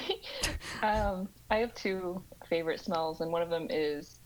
Um, 0.83 1.29
I 1.49 1.57
have 1.57 1.73
two 1.73 2.21
favorite 2.47 2.79
smells, 2.79 3.21
and 3.21 3.31
one 3.31 3.41
of 3.41 3.49
them 3.49 3.67
is 3.69 4.19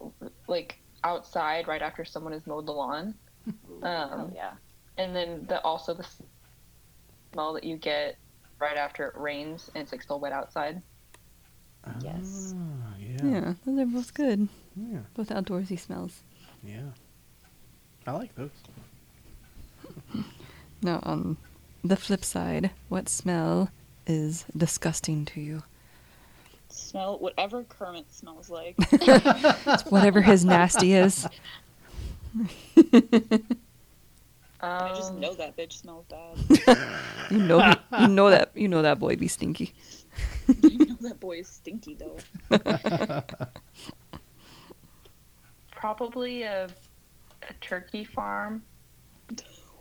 like 0.48 0.80
outside 1.04 1.68
right 1.68 1.82
after 1.82 2.04
someone 2.04 2.34
has 2.34 2.46
mowed 2.48 2.66
the 2.66 2.72
lawn, 2.74 3.14
oh 3.48 3.86
um, 3.88 4.32
yeah. 4.36 4.54
and 4.98 5.16
then 5.16 5.46
the 5.48 5.62
also 5.62 5.94
the 5.94 6.06
smell 7.32 7.54
that 7.54 7.64
you 7.64 7.78
get 7.78 8.18
right 8.60 8.78
after 8.78 9.08
it 9.08 9.18
rains 9.18 9.70
and 9.74 9.82
it's 9.82 9.92
like 9.92 10.02
still 10.02 10.20
wet 10.20 10.34
outside. 10.34 10.82
Yes. 12.02 12.54
Ah, 12.58 12.94
yeah. 13.00 13.26
Yeah, 13.26 13.54
those 13.66 13.80
are 13.80 13.86
both 13.86 14.14
good. 14.14 14.48
Yeah. 14.76 15.00
Both 15.16 15.30
outdoorsy 15.30 15.80
smells. 15.80 16.22
Yeah. 16.64 16.90
I 18.06 18.12
like 18.12 18.36
those. 18.36 18.52
Now, 20.82 21.02
on 21.04 21.36
the 21.84 21.98
flip 21.98 22.24
side, 22.24 22.72
what 22.88 23.10
smell 23.10 23.70
is 24.08 24.46
disgusting 24.56 25.26
to 25.26 25.42
you? 25.42 25.64
Smell 26.70 27.20
whatever 27.20 27.64
Kermit 27.64 28.06
smells 28.14 28.50
like. 28.50 28.78
Whatever 29.90 30.22
his 30.22 30.46
nasty 30.46 30.94
is. 30.94 31.28
I 34.62 34.90
just 34.96 35.12
Um, 35.14 35.20
know 35.22 35.34
that 35.36 35.56
bitch 35.58 35.74
smells 35.74 36.06
bad. 36.10 36.38
You 37.32 37.38
know, 37.38 37.60
he- 37.62 38.02
you 38.02 38.08
know 38.08 38.30
that 38.32 38.52
you 38.56 38.68
know 38.68 38.82
that 38.82 38.98
boy 39.00 39.16
be 39.16 39.28
stinky. 39.28 39.74
you 40.64 40.78
know 40.86 40.98
that 41.02 41.20
boy 41.20 41.40
is 41.40 41.48
stinky 41.48 41.96
though. 41.96 42.18
probably 45.72 46.44
a, 46.44 46.66
a 47.50 47.54
turkey 47.62 48.04
farm. 48.04 48.64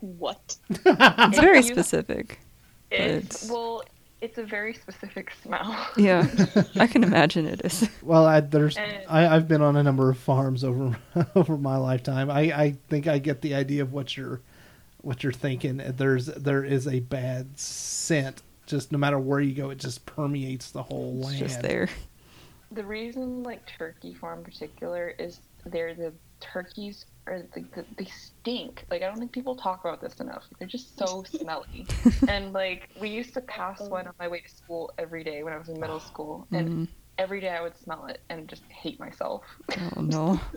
What? 0.01 0.57
It's 0.71 1.39
very 1.39 1.59
you- 1.59 1.63
specific. 1.65 2.39
It's 2.91 3.45
It's- 3.45 3.51
well, 3.51 3.83
it's 4.21 4.37
a 4.39 4.45
very 4.45 4.75
specific 4.75 5.33
smell. 5.43 5.77
Yeah, 5.97 6.27
I 6.77 6.87
can 6.87 7.03
imagine 7.11 7.47
it 7.47 7.61
is. 7.65 7.89
Well, 8.03 8.27
I, 8.27 8.41
there's 8.41 8.77
And- 8.77 9.05
I, 9.09 9.27
I've 9.35 9.47
been 9.49 9.63
on 9.63 9.77
a 9.77 9.83
number 9.83 10.11
of 10.11 10.19
farms 10.19 10.65
over 10.65 10.97
over 11.35 11.57
my 11.57 11.77
lifetime. 11.77 12.31
I, 12.31 12.41
I 12.53 12.77
think 12.89 13.07
I 13.07 13.19
get 13.19 13.43
the 13.43 13.55
idea 13.55 13.83
of 13.83 13.93
what 13.93 14.17
you're 14.17 14.41
what 15.03 15.23
you're 15.23 15.33
thinking. 15.33 15.79
There's 15.97 16.27
there 16.27 16.65
is 16.65 16.87
a 16.87 17.01
bad 17.01 17.59
scent. 17.59 18.43
Just 18.67 18.93
no 18.93 18.99
matter 18.99 19.19
where 19.19 19.41
you 19.41 19.55
go, 19.55 19.71
it 19.71 19.79
just 19.79 20.05
permeates 20.07 20.71
the 20.71 20.83
whole 20.83 21.17
It's 21.19 21.27
land. 21.27 21.39
just 21.39 21.63
there. 21.63 21.89
The 22.73 22.85
reason, 22.85 23.43
like 23.43 23.67
turkey 23.67 24.13
farm 24.15 24.41
in 24.41 24.45
particular, 24.45 25.15
is 25.19 25.41
they're 25.65 25.95
the 25.95 26.13
turkeys 26.41 27.07
are 27.27 27.43
the, 27.55 27.65
the, 27.75 27.85
they 27.97 28.05
stink. 28.05 28.85
Like 28.91 29.03
I 29.03 29.07
don't 29.07 29.19
think 29.19 29.33
people 29.33 29.57
talk 29.57 29.81
about 29.85 30.01
this 30.03 30.17
enough. 30.21 30.45
They're 30.59 30.69
just 30.69 30.99
so 30.99 31.25
smelly. 31.31 31.87
and 32.29 32.53
like 32.53 32.91
we 33.01 33.09
used 33.09 33.33
to 33.35 33.41
pass 33.41 33.81
one 33.81 34.07
on 34.07 34.13
my 34.19 34.29
way 34.29 34.41
to 34.41 34.49
school 34.49 34.93
every 34.99 35.25
day 35.25 35.43
when 35.43 35.53
I 35.55 35.59
was 35.59 35.69
in 35.71 35.81
middle 35.81 36.01
school, 36.01 36.47
and 36.53 36.69
Mm. 36.69 36.89
every 37.17 37.41
day 37.41 37.49
I 37.49 37.63
would 37.63 37.77
smell 37.79 38.05
it 38.07 38.21
and 38.29 38.47
just 38.49 38.63
hate 38.69 39.01
myself. 39.01 39.43
Oh 39.97 40.03
no. 40.03 40.41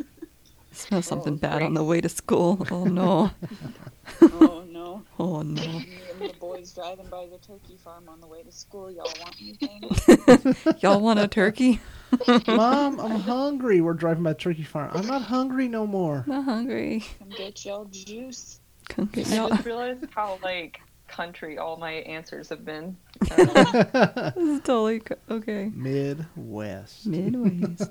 Smell 0.73 1.01
something 1.01 1.34
Oh, 1.34 1.38
bad 1.38 1.63
on 1.63 1.73
the 1.73 1.84
way 1.84 1.99
to 1.99 2.07
school. 2.07 2.65
Oh 2.72 2.85
no. 2.85 3.31
Oh 4.22 4.64
no. 4.69 5.03
Oh 5.19 5.41
no. 5.41 5.61
Me 5.61 5.88
and 6.11 6.30
the 6.30 6.34
boys 6.39 6.72
driving 6.73 7.07
by 7.07 7.27
the 7.27 7.38
turkey 7.38 7.77
farm 7.84 8.10
on 8.10 8.19
the 8.22 8.27
way 8.27 8.41
to 8.43 8.52
school. 8.52 8.89
Y'all 8.91 9.11
want 9.19 9.35
anything? 9.41 10.56
Y'all 10.80 10.99
want 10.99 11.19
a 11.19 11.27
turkey? 11.27 11.80
Mom, 12.48 12.99
I'm 12.99 13.19
hungry. 13.19 13.81
We're 13.81 13.93
driving 13.93 14.23
by 14.23 14.34
the 14.34 14.39
Turkey 14.39 14.64
Farm. 14.64 14.91
I'm 14.93 15.07
not 15.07 15.22
hungry 15.22 15.68
no 15.69 15.88
more. 15.88 16.23
Not 16.27 16.43
hungry. 16.43 17.06
Come 17.19 17.30
get 17.30 17.64
y'all 17.65 17.85
juice. 17.85 18.60
Come 18.89 19.06
get 19.06 19.31
I 19.31 19.35
y'all. 19.35 19.49
just 19.49 19.65
realized 19.65 20.06
how 20.14 20.38
like 20.43 20.81
country 21.07 21.57
all 21.57 21.77
my 21.77 21.91
answers 21.91 22.49
have 22.49 22.65
been. 22.65 22.98
I 23.30 23.35
don't 23.35 23.53
know. 23.53 24.31
This 24.35 24.49
is 24.57 24.60
totally 24.61 24.99
co- 25.02 25.15
okay. 25.30 25.72
Midwest. 25.73 27.10
Midways. 27.10 27.89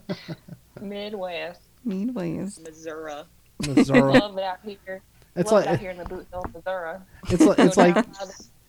Midwest. 0.81 1.61
Midways. 1.87 2.63
Missouri. 2.63 3.23
Missouri. 3.67 4.01
Love 4.19 4.35
that 4.37 4.61
here. 4.65 5.03
It's 5.41 5.51
Love 5.53 5.65
like 5.65 5.71
that 5.73 5.81
here 5.81 5.91
in 5.91 5.97
the 5.99 6.05
Bootheel, 6.05 6.55
Missouri. 6.55 6.99
it's 7.29 7.43
like 7.45 7.59
it's 7.67 7.77
like 7.77 7.97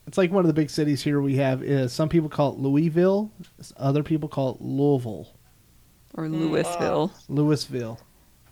it's 0.07 0.17
like 0.17 0.31
one 0.31 0.43
of 0.43 0.47
the 0.47 0.53
big 0.53 0.69
cities 0.69 1.01
here 1.03 1.21
we 1.21 1.35
have 1.35 1.61
is 1.63 1.93
some 1.93 2.09
people 2.09 2.29
call 2.29 2.53
it 2.53 2.59
Louisville. 2.59 3.31
Other 3.77 4.03
people 4.03 4.29
call 4.29 4.55
it 4.55 4.61
Louisville, 4.61 5.27
or 6.15 6.25
Mm. 6.27 6.49
Louisville. 6.49 7.11
Louisville. 7.29 7.99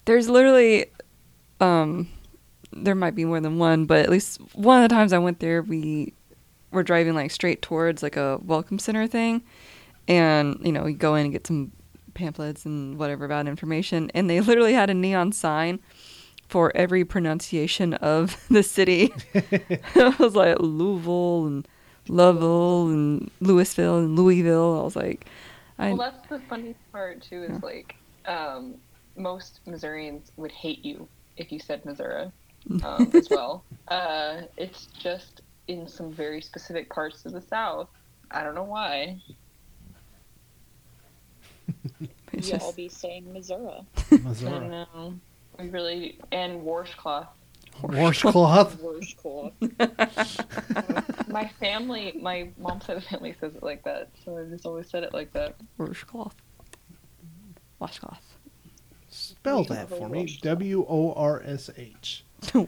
There's 0.06 0.28
literally, 0.30 0.86
um, 1.60 2.10
there 2.74 2.96
might 2.96 3.16
be 3.16 3.26
more 3.26 3.40
than 3.40 3.58
one, 3.58 3.86
but 3.86 4.00
at 4.00 4.10
least 4.10 4.40
one 4.54 4.82
of 4.84 4.90
the 4.90 4.94
times 4.94 5.14
I 5.14 5.18
went 5.20 5.40
there, 5.40 5.62
we 5.62 6.14
were 6.72 6.84
driving 6.84 7.14
like 7.16 7.32
straight 7.32 7.62
towards 7.62 8.02
like 8.04 8.16
a 8.18 8.40
welcome 8.44 8.80
center 8.80 9.08
thing, 9.08 9.41
and 10.08 10.58
you 10.62 10.72
know 10.72 10.84
we 10.84 10.94
go 10.94 11.16
in 11.16 11.26
and 11.26 11.32
get 11.32 11.48
some 11.48 11.72
pamphlets 12.16 12.66
and 12.66 12.98
whatever 12.98 13.24
about 13.26 13.48
information, 13.48 14.12
and 14.14 14.30
they 14.30 14.40
literally 14.50 14.74
had 14.74 14.90
a 14.90 14.94
neon 14.94 15.32
sign 15.32 15.80
for 16.50 16.76
every 16.76 17.06
pronunciation 17.06 17.94
of 17.94 18.44
the 18.50 18.64
city. 18.64 19.14
I 19.96 20.16
was 20.20 20.36
like 20.36 20.58
Louisville 20.60 21.46
and 21.46 21.68
Lovell 22.10 22.88
and 22.90 23.32
Louisville 23.40 24.00
and 24.00 24.16
Louisville. 24.18 24.80
I 24.80 24.84
was 24.84 24.96
like, 24.96 25.28
I 25.78 25.94
well, 25.94 26.12
that's 26.12 26.28
the 26.28 26.40
funny 26.50 26.76
part 26.92 27.22
too. 27.22 27.44
Is 27.44 27.64
like 27.64 27.96
um, 28.26 28.76
most 29.16 29.60
Missourians 29.66 30.32
would 30.38 30.52
hate 30.52 30.84
you 30.84 31.08
if 31.38 31.52
you 31.52 31.60
said 31.60 31.86
Missouri 31.86 32.32
um, 32.84 33.10
as 33.14 33.30
well. 33.30 33.64
Uh, 33.88 34.42
it's 34.58 34.88
just 34.88 35.42
in 35.68 35.88
some 35.88 36.12
very 36.12 36.42
specific 36.42 36.90
parts 36.90 37.26
of 37.26 37.32
the 37.32 37.42
South. 37.42 37.88
I 38.32 38.44
don't 38.44 38.56
know 38.56 38.64
why. 38.64 39.18
it's 42.34 42.50
You 42.50 42.58
all 42.58 42.74
be 42.74 42.90
saying 42.90 43.32
Missouri. 43.32 43.62
I 43.68 43.84
don't 44.10 44.24
Missouri. 44.24 44.68
know. 44.68 45.14
We 45.60 45.69
really 45.69 46.18
and 46.31 46.64
washcloth. 46.64 47.27
Washcloth. 47.81 48.80
Worst 48.81 49.18
cool. 49.23 49.53
My 51.27 51.48
family, 51.60 52.18
my 52.22 52.49
mom's 52.57 52.86
side 52.86 52.98
of 52.98 53.03
the 53.03 53.10
family 53.10 53.36
says 53.40 53.56
it 53.56 53.64
like 53.64 53.84
that, 53.84 54.10
so 54.23 54.38
I 54.38 54.44
just 54.45 54.65
always 54.65 54.90
said 54.90 55.03
it 55.03 55.14
like 55.14 55.31
that. 55.34 55.56
washcloth. 55.77 56.36
Washcloth. 57.80 58.22
Spell 59.10 59.64
that 59.65 59.90
for 59.90 60.10
me. 60.10 60.38
W 60.41 60.86
O 60.88 61.14
R 61.14 61.41
S 61.45 61.69
H. 61.77 62.23
Warsh. 62.44 62.68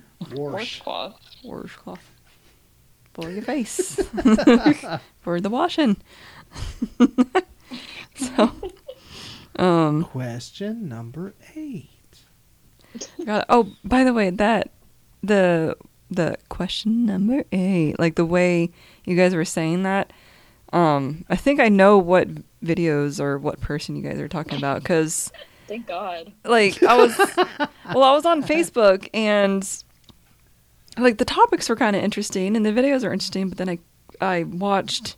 Washcloth. 0.54 1.20
Washcloth. 1.44 2.12
For 3.14 3.30
your 3.30 3.42
face. 3.42 3.96
For 5.22 5.42
the 5.42 5.50
washing. 5.50 5.98
so, 8.16 8.52
um, 9.58 10.04
Question 10.06 10.88
number 10.88 11.34
eight. 11.56 11.91
Got, 13.26 13.46
oh, 13.50 13.72
by 13.84 14.04
the 14.04 14.14
way, 14.14 14.30
that 14.30 14.72
the 15.24 15.76
the 16.10 16.38
question 16.50 17.06
number 17.06 17.46
eight, 17.52 17.98
like 18.00 18.16
the 18.16 18.26
way 18.26 18.70
you 19.06 19.16
guys 19.16 19.34
were 19.34 19.46
saying 19.46 19.84
that, 19.84 20.12
um, 20.74 21.26
I 21.30 21.36
think 21.36 21.60
I 21.60 21.70
know 21.70 21.98
what 21.98 22.28
videos 22.64 23.20
or 23.20 23.38
what 23.38 23.62
person 23.62 23.96
you 23.96 24.04
guys 24.04 24.20
are 24.20 24.28
talking 24.28 24.58
about 24.58 24.82
because 24.82 25.32
Thank 25.68 25.88
God. 25.88 26.32
like 26.44 26.82
I 26.84 26.96
was 26.96 27.18
well, 27.96 28.04
I 28.04 28.14
was 28.14 28.26
on 28.26 28.44
Facebook 28.44 29.10
and 29.14 29.68
like 30.98 31.18
the 31.18 31.26
topics 31.26 31.70
were 31.70 31.76
kind 31.76 31.96
of 31.96 32.04
interesting 32.04 32.56
and 32.56 32.66
the 32.66 32.72
videos 32.72 33.04
are 33.04 33.14
interesting, 33.14 33.50
but 33.50 33.58
then 33.58 33.70
I 33.70 33.80
I 34.20 34.44
watched 34.44 35.16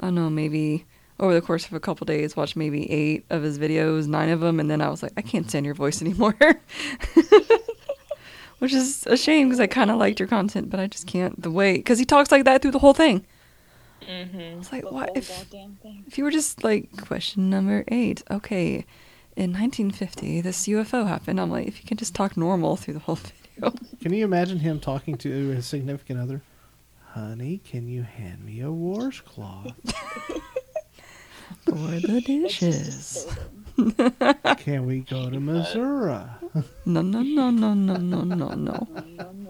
I 0.00 0.06
don't 0.06 0.14
know, 0.14 0.28
maybe 0.28 0.84
over 1.18 1.32
the 1.34 1.40
course 1.40 1.66
of 1.66 1.72
a 1.72 1.80
couple 1.80 2.04
days 2.04 2.36
watched 2.36 2.56
maybe 2.56 2.90
8 2.90 3.24
of 3.30 3.42
his 3.42 3.58
videos, 3.58 4.06
9 4.06 4.28
of 4.28 4.40
them 4.40 4.60
and 4.60 4.70
then 4.70 4.80
I 4.80 4.88
was 4.88 5.02
like 5.02 5.12
I 5.16 5.22
can't 5.22 5.48
stand 5.48 5.64
your 5.66 5.74
voice 5.74 6.00
anymore. 6.06 6.36
Which 8.58 8.72
is 8.72 9.06
a 9.06 9.16
shame 9.18 9.48
because 9.48 9.60
I 9.60 9.66
kind 9.66 9.90
of 9.90 9.98
liked 9.98 10.18
your 10.18 10.28
content, 10.28 10.70
but 10.70 10.80
I 10.80 10.86
just 10.86 11.06
can't 11.06 11.40
the 11.42 11.50
way 11.50 11.78
cuz 11.82 11.98
he 11.98 12.04
talks 12.06 12.32
like 12.32 12.44
that 12.44 12.62
through 12.62 12.70
the 12.70 12.78
whole 12.78 12.94
thing. 12.94 13.24
Mm-hmm. 14.02 14.60
It's 14.60 14.72
like 14.72 14.82
The 14.84 14.90
what 14.90 15.10
if 15.16 15.26
thing. 15.28 16.04
if 16.06 16.16
you 16.16 16.24
were 16.24 16.30
just 16.30 16.64
like 16.64 16.94
question 16.96 17.50
number 17.50 17.84
eight, 17.88 18.22
okay, 18.30 18.86
in 19.36 19.52
1950 19.52 20.40
this 20.40 20.66
UFO 20.68 21.06
happened. 21.06 21.38
I'm 21.40 21.50
like, 21.50 21.66
if 21.66 21.80
you 21.82 21.86
can 21.86 21.96
just 21.98 22.14
talk 22.14 22.36
normal 22.36 22.76
through 22.76 22.94
the 22.94 23.00
whole 23.00 23.16
video. 23.56 23.72
Can 24.00 24.14
you 24.14 24.24
imagine 24.24 24.60
him 24.60 24.80
talking 24.80 25.16
to 25.18 25.28
his 25.50 25.66
significant 25.66 26.18
other? 26.20 26.40
Honey, 27.12 27.60
can 27.64 27.88
you 27.88 28.02
hand 28.04 28.44
me 28.44 28.60
a 28.60 28.70
washcloth? 28.70 29.72
For 31.64 31.72
the 32.00 32.20
dishes. 32.24 33.26
Can 34.58 34.86
we 34.86 35.00
go 35.00 35.28
to 35.30 35.38
Missouri? 35.38 36.24
No, 36.86 37.02
no, 37.02 37.20
no, 37.22 37.50
no, 37.50 37.74
no, 37.74 37.96
no, 37.96 37.96
no, 37.96 38.22
no, 38.24 38.54
No, 38.54 38.54
no, 38.54 38.86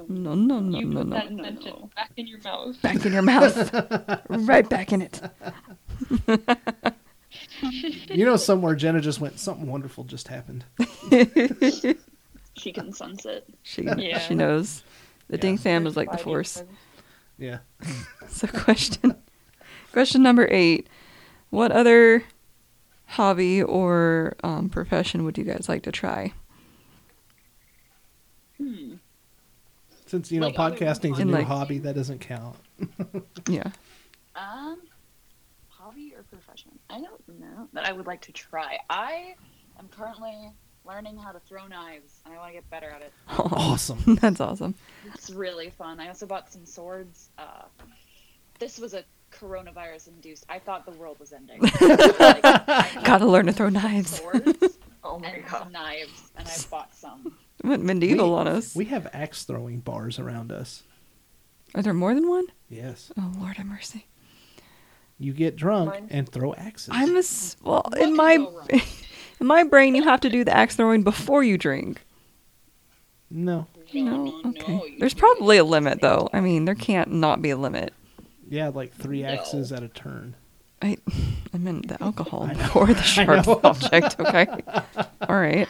no, 0.09 0.35
no. 0.35 0.35
no, 0.35 0.61
no, 0.61 0.79
You 0.79 0.87
no, 0.87 0.99
put 1.01 1.07
no. 1.09 1.17
that 1.17 1.33
no, 1.33 1.45
sentence 1.45 1.65
no. 1.67 1.91
back 1.95 2.11
in 2.17 2.27
your 2.27 2.41
mouth. 2.43 2.83
Back 2.83 3.07
in 3.07 3.13
your 3.13 3.23
mouth, 3.23 4.21
right 4.29 4.69
back 4.69 4.93
in 4.93 5.03
it. 5.03 5.21
You 8.11 8.25
know, 8.25 8.37
somewhere 8.37 8.75
Jenna 8.75 9.01
just 9.01 9.21
went, 9.21 9.39
something 9.39 9.67
wonderful 9.67 10.05
just 10.05 10.29
happened. 10.29 10.65
She 12.59 12.73
can 12.73 12.91
sense 12.95 13.27
it. 13.27 13.47
She, 13.65 13.83
Yeah. 13.83 14.19
she 14.19 14.35
knows. 14.35 14.83
The 15.29 15.37
Yeah. 15.37 15.41
Ding 15.43 15.59
fam 15.59 15.87
is 15.87 15.95
like 15.95 16.11
the 16.11 16.17
Spidey 16.17 16.21
force. 16.23 16.51
sense. 16.53 16.71
Yeah. 17.37 17.59
So 18.31 18.47
question, 18.47 19.15
question 19.93 20.23
number 20.23 20.49
eight: 20.51 20.89
What 21.51 21.73
other 21.73 22.25
hobby 23.07 23.63
or 23.63 24.35
um, 24.43 24.69
profession 24.69 25.25
would 25.25 25.39
you 25.39 25.45
guys 25.45 25.69
like 25.69 25.83
to 25.85 25.93
try? 25.93 26.33
Hmm. 28.59 28.95
Since, 30.07 30.31
you 30.31 30.41
know, 30.41 30.47
Like 30.49 30.59
other- 30.59 30.77
podcasting's 30.77 31.19
a 31.19 31.25
new 31.25 31.33
like- 31.33 31.47
hobby, 31.47 31.79
that 31.79 31.95
doesn't 31.95 32.21
count. 32.21 32.57
Yeah. 33.49 33.71
Um, 34.35 34.81
hobby 35.69 36.13
or 36.17 36.23
profession? 36.25 36.73
I 36.91 37.01
don't 37.01 37.41
know 37.41 37.69
that 37.75 37.87
I 37.87 37.93
would 37.93 38.07
like 38.07 38.21
to 38.23 38.33
try. 38.33 38.79
I 38.91 39.35
am 39.79 39.89
currently 39.89 40.51
learning 40.85 41.17
how 41.17 41.31
to 41.33 41.39
throw 41.41 41.67
knives, 41.69 42.21
and 42.25 42.35
I 42.35 42.39
want 42.39 42.49
to 42.51 42.55
get 42.55 42.69
better 42.71 42.91
at 42.91 43.03
it. 43.03 43.13
Awesome. 43.29 44.17
That's 44.21 44.41
awesome. 44.41 44.75
It's 45.15 45.31
really 45.31 45.71
fun. 45.71 46.01
I 46.01 46.09
also 46.09 46.27
bought 46.27 46.53
some 46.53 46.67
swords. 46.67 47.29
Uh, 47.39 47.63
this 48.59 48.79
was 48.81 48.95
a 48.95 49.05
coronavirus 49.41 50.09
induced. 50.09 50.45
I 50.49 50.59
thought 50.59 50.85
the 50.87 50.93
world 50.93 51.19
was 51.21 51.33
ending. 51.33 51.61
like, 51.81 52.45
I 52.45 53.01
Gotta 53.05 53.27
learn 53.27 53.47
to 53.47 53.53
throw 53.53 53.69
knives. 53.69 54.19
swords 54.21 54.79
Oh 55.05 55.19
my 55.21 55.29
and 55.29 55.45
god. 55.47 55.59
some 55.63 55.73
knives, 55.73 56.31
and 56.37 56.49
I 56.49 56.53
bought 56.71 56.95
some. 56.95 57.37
Went 57.63 57.85
medieval 57.85 58.31
We- 58.33 58.37
on 58.37 58.49
us. 58.49 58.75
We 58.75 58.85
have 58.87 59.07
axe 59.13 59.45
throwing 59.45 59.79
bars 59.81 60.19
around 60.19 60.51
us. 60.53 60.83
Are 61.75 61.83
there 61.83 61.95
more 61.95 62.15
than 62.15 62.29
one? 62.29 62.47
Yes. 62.69 63.13
Oh 63.19 63.33
Lord 63.39 63.57
have 63.57 63.67
mercy. 63.67 64.07
You 65.19 65.33
get 65.33 65.57
drunk 65.57 65.91
Mine- 65.91 66.09
and 66.11 66.29
throw 66.29 66.55
axes. 66.55 66.89
I'm 66.93 67.15
a 67.17 67.21
s- 67.21 67.57
well 67.63 67.83
What 67.89 67.99
in 68.01 68.17
my 68.17 68.35
in 69.41 69.47
my 69.47 69.63
brain. 69.65 69.95
You 69.95 70.03
have 70.05 70.21
to 70.23 70.29
do 70.31 70.45
the 70.45 70.55
axe 70.57 70.77
throwing 70.77 71.03
before 71.03 71.43
you 71.45 71.57
drink. 71.57 72.03
No. 73.31 73.67
No, 73.95 74.41
okay. 74.47 74.73
you 74.91 74.99
There's 74.99 75.15
probably 75.15 75.57
a 75.59 75.65
limit 75.65 76.01
though. 76.01 76.29
I 76.33 76.41
mean, 76.41 76.65
there 76.65 76.75
can't 76.75 77.13
not 77.13 77.41
be 77.43 77.51
a 77.51 77.57
limit. 77.57 77.93
Yeah, 78.49 78.69
like 78.69 78.93
three 78.95 79.23
No. 79.23 79.29
axes 79.29 79.73
at 79.73 79.83
a 79.83 79.89
turn. 79.89 80.35
I 80.83 80.99
I 81.55 81.59
meant 81.59 81.89
the 81.89 82.03
alcohol 82.03 82.45
I 82.45 82.53
know. 82.53 82.59
before 82.59 82.87
the 82.89 83.03
sharp 83.03 83.47
know. 83.47 83.61
object. 83.65 84.21
Okay. 84.21 84.47
All 85.29 85.37
right. 85.37 85.69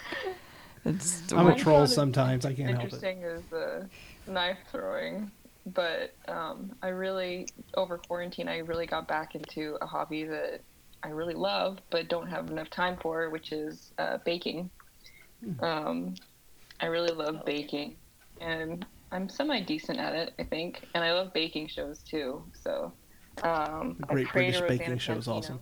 It's 0.85 1.33
I'm 1.33 1.49
a 1.49 1.55
troll 1.57 1.79
found 1.79 1.91
sometimes. 1.91 2.45
I 2.47 2.53
can't 2.55 2.71
help 2.71 2.81
it. 2.83 2.85
Interesting 2.95 3.23
is 3.23 3.43
the 3.51 3.89
knife 4.29 4.59
throwing, 4.71 5.31
but 5.67 6.15
um, 6.29 6.73
I 6.83 6.89
really 6.89 7.49
over 7.75 7.99
quarantine 7.99 8.49
I 8.49 8.59
really 8.59 8.87
got 8.87 9.09
back 9.09 9.35
into 9.35 9.77
a 9.81 9.87
hobby 9.87 10.25
that 10.25 10.61
I 11.03 11.09
really 11.09 11.35
love 11.35 11.79
but 11.91 12.09
don't 12.09 12.29
have 12.29 12.51
enough 12.51 12.71
time 12.71 12.97
for, 13.01 13.31
which 13.31 13.53
is 13.53 13.93
uh, 13.99 14.19
baking. 14.25 14.71
Hmm. 15.45 15.65
Um, 15.65 16.15
I 16.81 16.87
really 16.87 17.13
love 17.15 17.45
baking, 17.45 17.97
and 18.41 18.85
I'm 19.13 19.29
semi 19.29 19.61
decent 19.61 19.99
at 19.99 20.15
it, 20.15 20.35
I 20.39 20.45
think, 20.45 20.83
and 20.95 21.05
I 21.05 21.13
love 21.13 21.33
baking 21.33 21.69
shows 21.69 22.01
too. 22.01 22.43
So, 22.53 22.93
um, 23.43 23.97
The 24.01 24.07
Great 24.07 24.33
British 24.33 24.61
Baking 24.61 24.99
Show 24.99 25.15
is 25.15 25.29
awesome. 25.29 25.61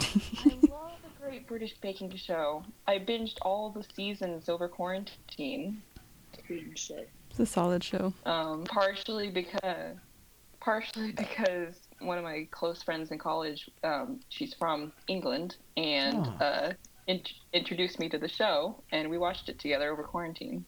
I 0.00 0.04
love 0.68 0.92
the 1.02 1.24
Great 1.24 1.46
British 1.46 1.74
Baking 1.80 2.14
Show. 2.16 2.64
I 2.86 2.98
binged 2.98 3.36
all 3.42 3.70
the 3.70 3.84
seasons 3.94 4.48
over 4.48 4.68
quarantine. 4.68 5.82
Shit. 6.74 7.08
it's 7.30 7.38
a 7.40 7.46
solid 7.46 7.84
show. 7.84 8.12
Um, 8.26 8.64
partially 8.64 9.30
because, 9.30 9.96
partially 10.60 11.12
because 11.12 11.76
one 12.00 12.18
of 12.18 12.24
my 12.24 12.46
close 12.50 12.82
friends 12.82 13.10
in 13.10 13.18
college, 13.18 13.70
um, 13.84 14.20
she's 14.28 14.52
from 14.54 14.92
England, 15.06 15.56
and 15.76 16.26
Oh. 16.40 16.44
uh, 16.44 16.72
int- 17.06 17.32
introduced 17.52 17.98
me 18.00 18.08
to 18.08 18.18
the 18.18 18.28
show, 18.28 18.82
and 18.90 19.08
we 19.08 19.18
watched 19.18 19.48
it 19.48 19.58
together 19.58 19.92
over 19.92 20.02
quarantine. 20.02 20.64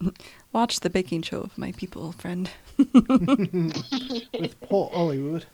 Watch 0.52 0.80
the 0.80 0.90
baking 0.90 1.22
show 1.22 1.40
of 1.40 1.56
my 1.58 1.72
people 1.72 2.12
friend 2.12 2.50
With 2.78 4.54
Paul 4.68 4.90
Hollywood. 4.92 5.46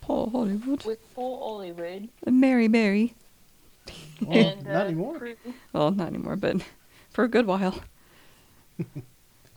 Paul 0.00 0.30
Hollywood 0.30 0.84
With 0.84 1.14
Paul 1.14 1.38
Hollywood 1.38 2.08
and 2.26 2.40
Mary 2.40 2.68
Berry. 2.68 3.14
Oh, 4.26 4.30
and 4.32 4.64
not 4.64 4.76
uh, 4.76 4.84
anymore. 4.86 5.18
Prue. 5.18 5.36
Well, 5.72 5.90
not 5.90 6.08
anymore, 6.08 6.36
but 6.36 6.56
for 7.10 7.24
a 7.24 7.28
good 7.28 7.46
while. 7.46 7.80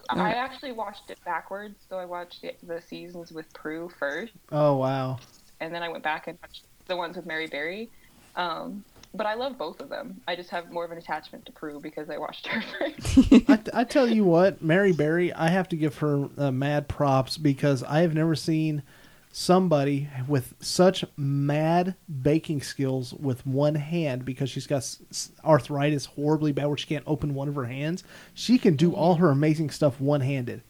I 0.09 0.15
Alright. 0.17 0.35
actually 0.35 0.71
watched 0.71 1.09
it 1.09 1.19
backwards, 1.25 1.75
so 1.89 1.97
I 1.97 2.05
watched 2.05 2.41
the, 2.41 2.53
the 2.63 2.81
seasons 2.81 3.31
with 3.31 3.51
Prue 3.53 3.89
first. 3.99 4.33
Oh 4.51 4.77
wow. 4.77 5.19
and 5.59 5.73
then 5.73 5.83
I 5.83 5.89
went 5.89 6.03
back 6.03 6.27
and 6.27 6.37
watched 6.41 6.63
the 6.85 6.95
ones 6.95 7.17
with 7.17 7.25
Mary 7.25 7.47
Berry. 7.47 7.89
Um, 8.35 8.83
but 9.17 9.25
I 9.27 9.33
love 9.33 9.57
both 9.57 9.81
of 9.81 9.89
them. 9.89 10.21
I 10.27 10.35
just 10.35 10.49
have 10.51 10.71
more 10.71 10.85
of 10.85 10.91
an 10.91 10.97
attachment 10.97 11.45
to 11.47 11.51
Prue 11.51 11.79
because 11.79 12.09
I 12.09 12.17
watched 12.17 12.47
her 12.47 12.61
first. 12.79 13.49
I, 13.49 13.59
I 13.73 13.83
tell 13.83 14.07
you 14.07 14.23
what, 14.23 14.61
Mary 14.61 14.93
Berry, 14.93 15.33
I 15.33 15.49
have 15.49 15.67
to 15.69 15.75
give 15.75 15.97
her 15.97 16.29
uh, 16.37 16.51
mad 16.51 16.87
props 16.87 17.37
because 17.37 17.83
I 17.83 17.99
have 18.01 18.13
never 18.13 18.35
seen 18.35 18.83
somebody 19.31 20.07
with 20.27 20.53
such 20.59 21.03
mad 21.15 21.93
baking 22.23 22.61
skills 22.61 23.13
with 23.13 23.45
one 23.45 23.75
hand 23.75 24.25
because 24.25 24.49
she's 24.49 24.65
got 24.65 24.77
s- 24.77 24.99
s- 25.11 25.31
arthritis 25.45 26.05
horribly 26.05 26.51
bad 26.51 26.65
where 26.67 26.77
she 26.77 26.87
can't 26.87 27.03
open 27.05 27.35
one 27.35 27.47
of 27.47 27.55
her 27.55 27.65
hands. 27.65 28.03
She 28.33 28.57
can 28.57 28.75
do 28.75 28.93
all 28.93 29.15
her 29.15 29.29
amazing 29.29 29.69
stuff 29.69 29.99
one 30.01 30.21
handed. 30.21 30.61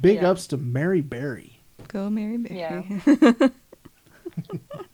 Big 0.00 0.22
Yeah. 0.22 0.30
ups 0.30 0.46
to 0.48 0.56
Mary 0.56 1.02
Berry. 1.02 1.58
Go 1.88 2.10
Mary 2.10 2.36
Berry. 2.38 2.58
Yeah. 2.58 3.48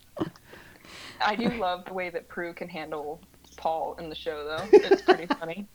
I 1.25 1.35
do 1.35 1.49
love 1.49 1.85
the 1.85 1.93
way 1.93 2.09
that 2.09 2.27
Prue 2.27 2.53
can 2.53 2.69
handle 2.69 3.19
Paul 3.55 3.95
in 3.99 4.09
the 4.09 4.15
show, 4.15 4.43
though. 4.45 4.67
It's 4.77 5.01
pretty 5.01 5.25
funny. 5.39 5.67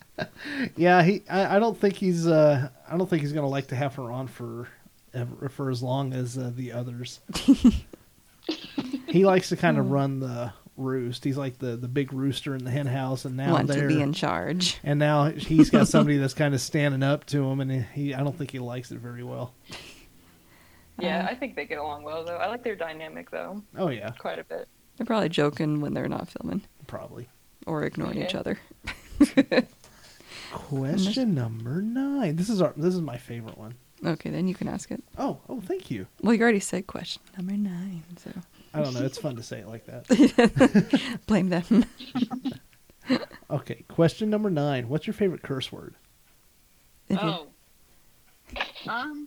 Yeah, 0.77 1.03
he. 1.03 1.23
I, 1.29 1.57
I 1.57 1.59
don't 1.59 1.77
think 1.79 1.95
he's. 1.97 2.27
Uh, 2.27 2.69
I 2.89 2.97
don't 2.97 3.09
think 3.09 3.23
he's 3.23 3.33
gonna 3.33 3.49
like 3.49 3.69
to 3.69 3.77
have 3.77 3.95
her 3.97 4.11
on 4.13 4.29
for 4.29 4.69
ever, 5.15 5.49
for 5.49 5.71
as 5.71 5.83
long 5.83 6.13
as 6.13 6.39
uh, 6.39 6.51
the 6.55 6.73
others. 6.73 7.21
he 9.09 9.25
likes 9.25 9.49
to 9.51 9.57
kind 9.57 9.79
of 9.79 9.91
run 9.91 10.21
the 10.21 10.53
roost. 10.77 11.25
He's 11.25 11.37
like 11.37 11.59
the 11.59 11.77
the 11.77 11.89
big 11.89 12.13
rooster 12.13 12.55
in 12.55 12.65
the 12.65 12.71
hen 12.71 12.87
house, 12.87 13.25
and 13.25 13.37
now 13.37 13.53
Want 13.53 13.69
they're 13.69 13.83
to 13.89 13.95
be 13.95 14.01
in 14.01 14.13
charge. 14.13 14.79
and 14.85 14.99
now 14.99 15.27
he's 15.31 15.71
got 15.71 15.89
somebody 15.89 16.17
that's 16.19 16.35
kind 16.35 16.55
of 16.55 16.61
standing 16.61 17.03
up 17.03 17.25
to 17.27 17.45
him, 17.45 17.61
and 17.61 17.85
he. 17.87 18.15
I 18.15 18.21
don't 18.21 18.37
think 18.37 18.51
he 18.51 18.59
likes 18.59 18.91
it 18.91 18.99
very 18.99 19.23
well. 19.23 19.55
Yeah, 20.99 21.25
Uh, 21.27 21.31
I 21.31 21.35
think 21.35 21.57
they 21.57 21.65
get 21.67 21.79
along 21.79 22.05
well, 22.05 22.25
though. 22.25 22.37
I 22.37 22.47
like 22.49 22.63
their 22.63 22.77
dynamic, 22.77 23.31
though, 23.31 23.63
Oh 23.77 23.89
yeah, 23.89 24.11
quite 24.19 24.39
a 24.39 24.45
bit. 24.45 24.69
They're 25.03 25.07
probably 25.09 25.31
joking 25.31 25.81
when 25.81 25.95
they're 25.95 26.07
not 26.09 26.29
filming 26.29 26.63
probably. 26.87 27.29
or 27.67 27.83
ignoring 27.83 28.23
each 28.23 28.37
other. 28.37 28.61
Question 30.53 31.35
number 31.35 31.83
nine. 31.83 32.37
This 32.37 32.49
is 32.49 32.63
our. 32.63 32.73
This 32.77 32.95
is 32.95 33.01
my 33.01 33.17
favorite 33.17 33.59
one. 33.59 33.75
Okay, 34.07 34.31
then 34.31 34.47
you 34.47 34.55
can 34.55 34.69
ask 34.69 34.93
it. 34.93 35.03
Oh, 35.19 35.41
oh, 35.49 35.61
thank 35.61 35.91
you. 35.91 36.07
Well, 36.21 36.35
you 36.35 36.41
already 36.41 36.61
said 36.61 36.87
question 36.87 37.21
number 37.37 37.55
nine, 37.55 38.05
so 38.17 38.31
I 38.73 38.83
don't 38.85 38.95
know. 38.95 39.03
It's 39.05 39.19
fun 39.19 39.35
to 39.35 39.43
say 39.43 39.59
it 39.59 39.67
like 39.67 39.87
that. 39.87 41.21
blame 41.27 41.49
them. 41.49 41.85
Okay, 43.51 43.85
question 43.89 44.31
number 44.31 44.49
nine. 44.51 44.89
What's 44.89 45.09
your 45.09 45.15
favorite 45.15 45.43
curse 45.43 45.73
word? 45.73 45.97
If 47.09 47.21
you- 47.21 47.29
Oh. 47.29 47.47
Um. 48.87 49.27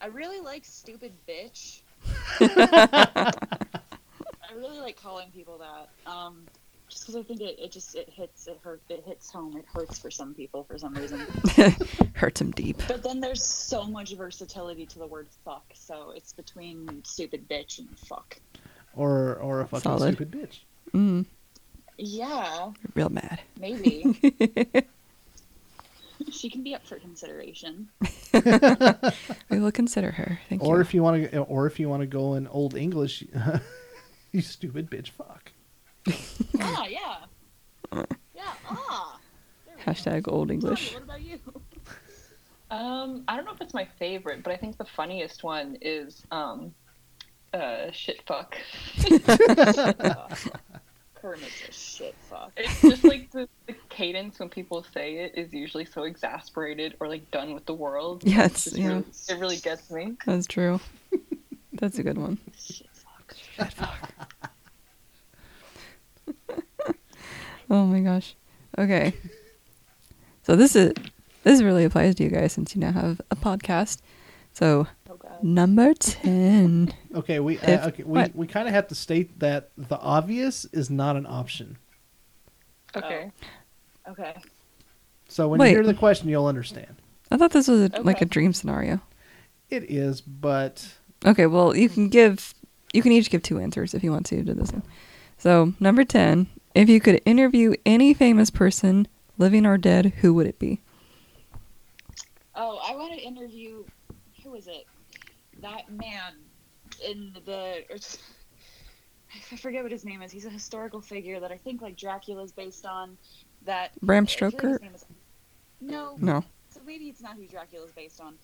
I 0.00 0.06
really 0.06 0.40
like 0.40 0.64
stupid 0.64 1.12
bitch. 1.28 1.81
I 2.40 3.34
really 4.56 4.78
like 4.80 5.00
calling 5.00 5.30
people 5.30 5.58
that. 5.58 5.88
Um, 6.10 6.44
just 6.88 7.02
because 7.06 7.16
I 7.16 7.22
think 7.22 7.40
it, 7.40 7.58
it 7.58 7.72
just 7.72 7.94
it 7.94 8.08
hits 8.10 8.46
it 8.46 8.58
hurt 8.62 8.82
it 8.88 9.02
hits 9.06 9.30
home. 9.30 9.56
It 9.56 9.64
hurts 9.72 9.98
for 9.98 10.10
some 10.10 10.34
people 10.34 10.64
for 10.64 10.76
some 10.78 10.94
reason. 10.94 11.20
hurts 12.14 12.40
them 12.40 12.50
deep. 12.50 12.80
But 12.86 13.02
then 13.02 13.20
there's 13.20 13.42
so 13.44 13.84
much 13.84 14.12
versatility 14.14 14.84
to 14.86 14.98
the 14.98 15.06
word 15.06 15.28
fuck. 15.44 15.64
So 15.74 16.12
it's 16.14 16.32
between 16.34 17.02
stupid 17.04 17.48
bitch 17.48 17.78
and 17.78 17.88
fuck. 17.98 18.38
Or 18.94 19.36
or 19.36 19.62
a 19.62 19.66
fucking 19.66 19.82
Solid. 19.82 20.14
stupid 20.16 20.30
bitch? 20.30 20.58
Mm, 20.94 21.24
Yeah, 21.96 22.72
real 22.94 23.08
mad. 23.08 23.40
maybe. 23.58 24.44
she 26.42 26.50
can 26.50 26.64
be 26.64 26.74
up 26.74 26.84
for 26.84 26.98
consideration. 26.98 27.88
We 29.48 29.60
will 29.60 29.70
consider 29.70 30.10
her. 30.10 30.40
Thank 30.48 30.64
Or 30.64 30.76
you. 30.76 30.80
if 30.80 30.92
you 30.92 31.02
want 31.04 31.30
to, 31.30 31.38
or 31.42 31.66
if 31.68 31.78
you 31.78 31.88
want 31.88 32.00
to 32.00 32.06
go 32.08 32.34
in 32.34 32.48
old 32.48 32.74
English, 32.74 33.22
you 34.32 34.40
stupid 34.40 34.90
bitch, 34.90 35.10
fuck. 35.10 35.52
ah, 36.60 36.86
yeah. 36.86 37.18
Yeah, 38.34 38.52
ah. 38.68 39.20
There 39.66 39.76
go. 39.76 39.82
Hashtag 39.92 40.26
old 40.26 40.48
Tommy, 40.48 40.54
English. 40.54 40.94
what 40.94 41.02
about 41.04 41.22
you? 41.22 41.38
Um, 42.72 43.22
I 43.28 43.36
don't 43.36 43.44
know 43.44 43.52
if 43.52 43.60
it's 43.60 43.74
my 43.74 43.86
favorite, 44.00 44.42
but 44.42 44.52
I 44.52 44.56
think 44.56 44.78
the 44.78 44.84
funniest 44.86 45.44
one 45.44 45.76
is 45.80 46.22
um, 46.32 46.74
uh, 47.54 47.92
shit 47.92 48.20
fuck. 48.26 48.56
Kermit's 51.22 51.68
a 51.68 51.72
shit 51.72 52.14
fuck. 52.28 52.52
It's 52.56 52.80
just 52.82 53.04
like 53.04 53.30
the, 53.32 53.48
the 53.66 53.74
cadence 53.88 54.38
when 54.40 54.48
people 54.48 54.84
say 54.92 55.18
it 55.18 55.38
is 55.38 55.52
usually 55.52 55.84
so 55.84 56.02
exasperated 56.02 56.96
or 57.00 57.08
like 57.08 57.30
done 57.30 57.54
with 57.54 57.64
the 57.64 57.74
world. 57.74 58.24
Yeah, 58.26 58.44
It's 58.46 58.66
it's, 58.66 58.76
just 58.76 58.76
yeah, 58.78 58.88
really, 58.88 59.04
it 59.28 59.38
really 59.38 59.56
gets 59.56 59.90
me. 59.90 60.16
that's 60.26 60.46
true. 60.46 60.80
That's 61.74 61.98
a 61.98 62.02
good 62.02 62.18
one. 62.18 62.38
Shit 62.60 62.86
fuck. 62.92 63.34
Oh 67.70 67.86
my 67.86 68.00
gosh. 68.00 68.34
Okay. 68.76 69.14
So 70.42 70.56
this 70.56 70.76
is 70.76 70.92
this 71.42 71.62
really 71.62 71.84
applies 71.84 72.14
to 72.16 72.22
you 72.24 72.28
guys 72.28 72.52
since 72.52 72.74
you 72.74 72.80
now 72.82 72.92
have 72.92 73.20
a 73.30 73.36
podcast. 73.36 74.00
So 74.52 74.84
god. 74.84 74.90
Number 75.42 75.94
ten. 75.94 76.92
Okay, 77.14 77.40
we 77.40 77.56
If- 77.58 77.84
uh, 77.84 77.88
okay, 77.88 78.02
we, 78.02 78.20
what? 78.20 78.36
we 78.36 78.46
kind 78.46 78.68
of 78.68 78.74
have 78.74 78.88
to 78.88 78.94
state 78.94 79.38
that 79.40 79.70
the 79.76 79.98
obvious 79.98 80.64
is 80.66 80.90
not 80.90 81.16
an 81.16 81.26
option. 81.26 81.78
Okay. 82.96 83.32
Okay. 84.08 84.34
So 85.28 85.48
when 85.48 85.60
Wait. 85.60 85.70
you 85.70 85.76
hear 85.76 85.84
the 85.86 85.94
question, 85.94 86.28
you'll 86.28 86.46
understand. 86.46 86.96
I 87.30 87.38
thought 87.38 87.52
this 87.52 87.68
was 87.68 87.90
a, 87.90 88.02
like 88.02 88.20
a 88.20 88.26
dream 88.26 88.52
scenario. 88.52 89.00
It 89.70 89.90
is, 89.90 90.20
but 90.20 90.86
Okay, 91.24 91.46
well 91.46 91.74
you 91.74 91.88
can 91.88 92.08
give 92.08 92.52
you 92.92 93.00
can 93.00 93.12
each 93.12 93.30
give 93.30 93.42
two 93.42 93.58
answers 93.58 93.94
if 93.94 94.04
you 94.04 94.10
want 94.10 94.26
to 94.26 94.44
to 94.44 94.54
this 94.54 94.72
one. 94.72 94.82
So 95.38 95.72
number 95.80 96.04
ten, 96.04 96.48
if 96.74 96.88
you 96.88 97.00
could 97.00 97.22
interview 97.24 97.74
any 97.86 98.12
famous 98.12 98.50
person, 98.50 99.08
living 99.38 99.64
or 99.64 99.78
dead, 99.78 100.06
who 100.20 100.34
would 100.34 100.46
it 100.46 100.58
be? 100.58 100.80
Oh, 102.54 102.78
I 102.86 102.94
want 102.94 103.14
to 103.14 103.20
interview. 103.20 103.84
Who 104.44 104.54
is 104.54 104.66
it? 104.66 104.86
That 105.62 105.90
man 105.90 106.34
in 107.06 107.32
the. 107.44 107.84
Or, 107.90 107.96
I 109.52 109.56
forget 109.56 109.82
what 109.82 109.90
his 109.92 110.04
name 110.04 110.20
is. 110.22 110.30
He's 110.30 110.44
a 110.44 110.50
historical 110.50 111.00
figure 111.00 111.40
that 111.40 111.50
I 111.50 111.56
think 111.56 111.80
like 111.80 111.96
Dracula's 111.96 112.52
based 112.52 112.84
on. 112.84 113.16
That 113.64 113.92
Bram 114.02 114.24
I 114.24 114.26
feel 114.26 114.48
like 114.48 114.58
Stoker? 114.60 114.80
is- 114.94 115.04
No, 115.80 116.16
No. 116.18 116.44
so 116.68 116.80
maybe 116.84 117.04
it's 117.08 117.22
not 117.22 117.36
who 117.36 117.46
Dracula's 117.46 117.92
based 117.92 118.20
on. 118.20 118.34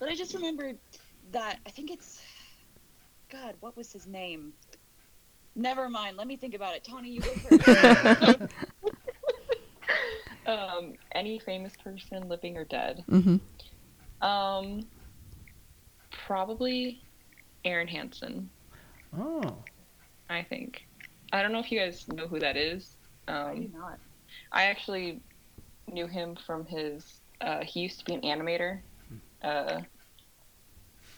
But 0.00 0.08
I 0.08 0.14
just 0.16 0.34
remembered 0.34 0.76
that 1.32 1.60
I 1.66 1.70
think 1.70 1.90
it's. 1.90 2.20
God, 3.30 3.54
what 3.60 3.76
was 3.76 3.92
his 3.92 4.06
name? 4.06 4.52
Never 5.56 5.88
mind. 5.88 6.16
Let 6.16 6.26
me 6.26 6.36
think 6.36 6.54
about 6.54 6.74
it. 6.74 6.84
Tawny, 6.84 7.10
you 7.10 7.20
go 7.20 7.30
first. 7.30 8.42
Um, 10.46 10.92
any 11.12 11.38
famous 11.38 11.72
person, 11.82 12.28
living 12.28 12.58
or 12.58 12.64
dead? 12.64 13.02
Mhm. 13.08 13.40
Um, 14.20 14.84
probably 16.26 17.02
Arin 17.64 17.88
Hanson. 17.88 18.48
oh, 19.18 19.56
I 20.30 20.42
think. 20.42 20.86
I 21.32 21.42
don't 21.42 21.52
know 21.52 21.58
if 21.58 21.70
you 21.70 21.78
guys 21.78 22.06
know 22.08 22.26
who 22.26 22.38
that 22.40 22.56
is. 22.56 22.96
I 23.28 23.54
do 23.54 23.60
Um, 23.64 23.72
not. 23.72 23.98
I 24.52 24.64
actually 24.64 25.20
knew 25.90 26.06
him 26.06 26.36
from 26.46 26.64
his. 26.66 27.20
Uh, 27.40 27.62
he 27.64 27.80
used 27.80 27.98
to 28.00 28.04
be 28.04 28.14
an 28.14 28.22
animator 28.22 28.80
uh, 29.42 29.80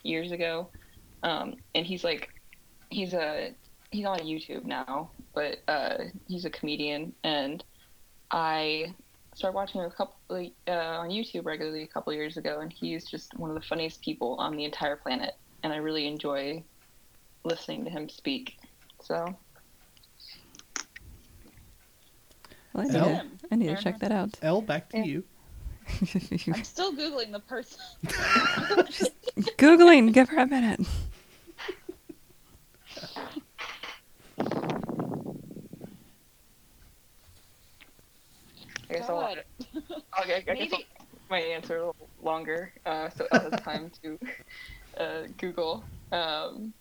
years 0.02 0.32
ago, 0.32 0.68
um, 1.22 1.54
and 1.74 1.86
he's 1.86 2.04
like, 2.04 2.30
he's 2.90 3.14
a 3.14 3.54
he's 3.90 4.06
on 4.06 4.18
YouTube 4.20 4.64
now, 4.64 5.10
but 5.34 5.58
uh, 5.68 6.04
he's 6.26 6.44
a 6.44 6.50
comedian, 6.50 7.12
and 7.24 7.62
I 8.30 8.94
started 9.36 9.54
watching 9.54 9.82
him 9.82 9.86
a 9.86 9.90
couple 9.94 10.16
uh, 10.32 10.70
on 10.70 11.10
YouTube 11.10 11.44
regularly 11.44 11.82
a 11.82 11.86
couple 11.86 12.10
years 12.12 12.38
ago, 12.38 12.60
and 12.60 12.72
he's 12.72 13.04
just 13.04 13.38
one 13.38 13.50
of 13.50 13.54
the 13.54 13.62
funniest 13.68 14.00
people 14.00 14.36
on 14.38 14.56
the 14.56 14.64
entire 14.64 14.96
planet, 14.96 15.34
and 15.62 15.72
I 15.74 15.76
really 15.76 16.06
enjoy 16.06 16.64
listening 17.44 17.84
to 17.84 17.90
him 17.90 18.08
speak. 18.08 18.54
So 19.02 19.36
Well, 22.72 22.84
I 22.84 22.88
need, 22.88 22.96
Elle? 22.96 23.08
to, 23.10 23.22
I 23.52 23.54
need 23.56 23.68
to 23.76 23.82
check 23.82 23.98
that 24.00 24.10
out. 24.10 24.30
Elle, 24.40 24.62
back 24.62 24.88
to 24.90 24.98
Yeah. 24.98 25.04
you. 25.04 25.24
I'm 26.54 26.64
still 26.64 26.92
googling 26.94 27.30
the 27.32 27.40
person. 27.40 27.78
Googling, 29.58 30.12
give 30.14 30.30
her 30.30 30.38
a 30.38 30.46
minute. 30.46 30.80
I 38.90 38.94
guess 38.94 39.08
I'll, 39.08 39.20
God. 39.20 39.44
I'll, 40.12 40.26
guess 40.26 40.42
I'll 40.48 40.54
Maybe- 40.54 40.86
my 41.28 41.38
answer 41.40 41.76
a 41.78 41.86
little 41.86 42.08
longer, 42.22 42.72
uh, 42.84 43.08
so 43.10 43.26
I'll 43.32 43.50
have 43.50 43.62
time 43.64 43.90
to 44.02 44.18
uh, 44.98 45.22
Google. 45.38 45.84
Um, 46.12 46.72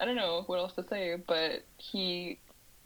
I 0.00 0.04
don't 0.04 0.16
know 0.16 0.42
what 0.46 0.58
else 0.58 0.74
to 0.74 0.84
say, 0.88 1.16
but 1.26 1.62
he 1.78 2.38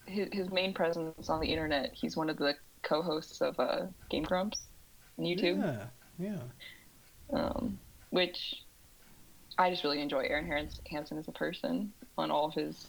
his, 0.07 0.29
his 0.33 0.51
main 0.51 0.73
presence 0.73 1.29
on 1.29 1.41
the 1.41 1.49
internet. 1.49 1.91
He's 1.95 2.17
one 2.17 2.31
of 2.31 2.37
the 2.37 2.55
co-hosts 2.83 3.41
of 3.41 3.59
uh, 3.59 3.87
Game 4.09 4.23
Grumps 4.23 4.63
on 5.19 5.25
YouTube, 5.25 5.59
Yeah, 6.19 6.37
yeah. 7.33 7.39
um, 7.41 7.79
which 8.11 8.63
I 9.59 9.71
just 9.71 9.83
really 9.83 10.01
enjoy. 10.01 10.29
Arin 10.29 10.47
Hans- 10.47 10.81
Hanson 10.89 11.19
as 11.19 11.27
a 11.27 11.33
person 11.33 11.93
on 12.17 12.31
all 12.31 12.47
of 12.47 12.55
his 12.55 12.87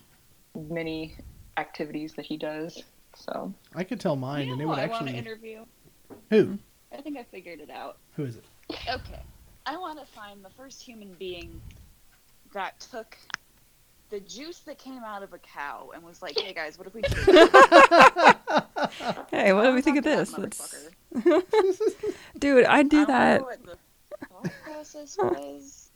many 0.69 1.15
activities 1.57 2.13
that 2.13 2.25
he 2.25 2.37
does. 2.37 2.83
So 3.17 3.53
I 3.75 3.83
could 3.83 3.99
tell 3.99 4.15
mine, 4.15 4.47
you 4.47 4.53
and 4.53 4.61
know 4.61 4.65
it 4.65 4.69
would 4.69 4.77
who 4.77 4.83
I 4.83 4.87
want 4.87 5.07
to 5.07 5.13
actually. 5.13 5.17
interview? 5.17 5.65
Who? 6.29 6.43
Hmm. 6.43 6.55
I 6.91 7.01
think 7.01 7.17
I 7.17 7.23
figured 7.23 7.59
it 7.59 7.69
out. 7.69 7.97
Who 8.15 8.23
is 8.23 8.37
it? 8.37 8.43
Okay. 8.71 9.21
I 9.65 9.77
want 9.77 9.99
to 9.99 10.05
find 10.05 10.43
the 10.43 10.49
first 10.51 10.81
human 10.81 11.13
being 11.19 11.61
that 12.53 12.79
took 12.79 13.17
the 14.09 14.21
juice 14.21 14.59
that 14.59 14.77
came 14.77 15.03
out 15.03 15.21
of 15.21 15.33
a 15.33 15.37
cow 15.39 15.91
and 15.93 16.01
was 16.03 16.21
like, 16.21 16.39
"Hey 16.39 16.53
guys, 16.53 16.77
what 16.77 16.87
if 16.87 16.93
we 16.93 17.01
do?" 17.01 17.09
Hey, 19.31 19.51
what 19.51 19.63
do 19.63 19.73
we 19.73 19.81
think 19.81 19.97
of 19.97 20.03
this? 20.05 20.37
Let's... 20.37 20.87
Dude, 22.39 22.65
I 22.65 22.83
do 22.83 23.05
that. 23.05 23.41
what 23.41 23.61
the 23.65 23.75
thought 24.29 24.49
process 24.63 25.17
was. 25.21 25.89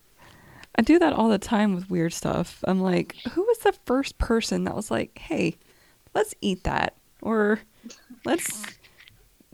I 0.75 0.81
do 0.81 0.99
that 0.99 1.13
all 1.13 1.29
the 1.29 1.37
time 1.37 1.73
with 1.75 1.89
weird 1.89 2.11
stuff. 2.13 2.61
I'm 2.65 2.81
like, 2.81 3.15
who 3.31 3.41
was 3.43 3.59
the 3.59 3.73
first 3.85 4.17
person 4.17 4.65
that 4.65 4.75
was 4.75 4.91
like, 4.91 5.17
"Hey, 5.17 5.55
let's 6.13 6.35
eat 6.41 6.65
that," 6.65 6.95
or 7.21 7.59
"Let's, 8.25 8.63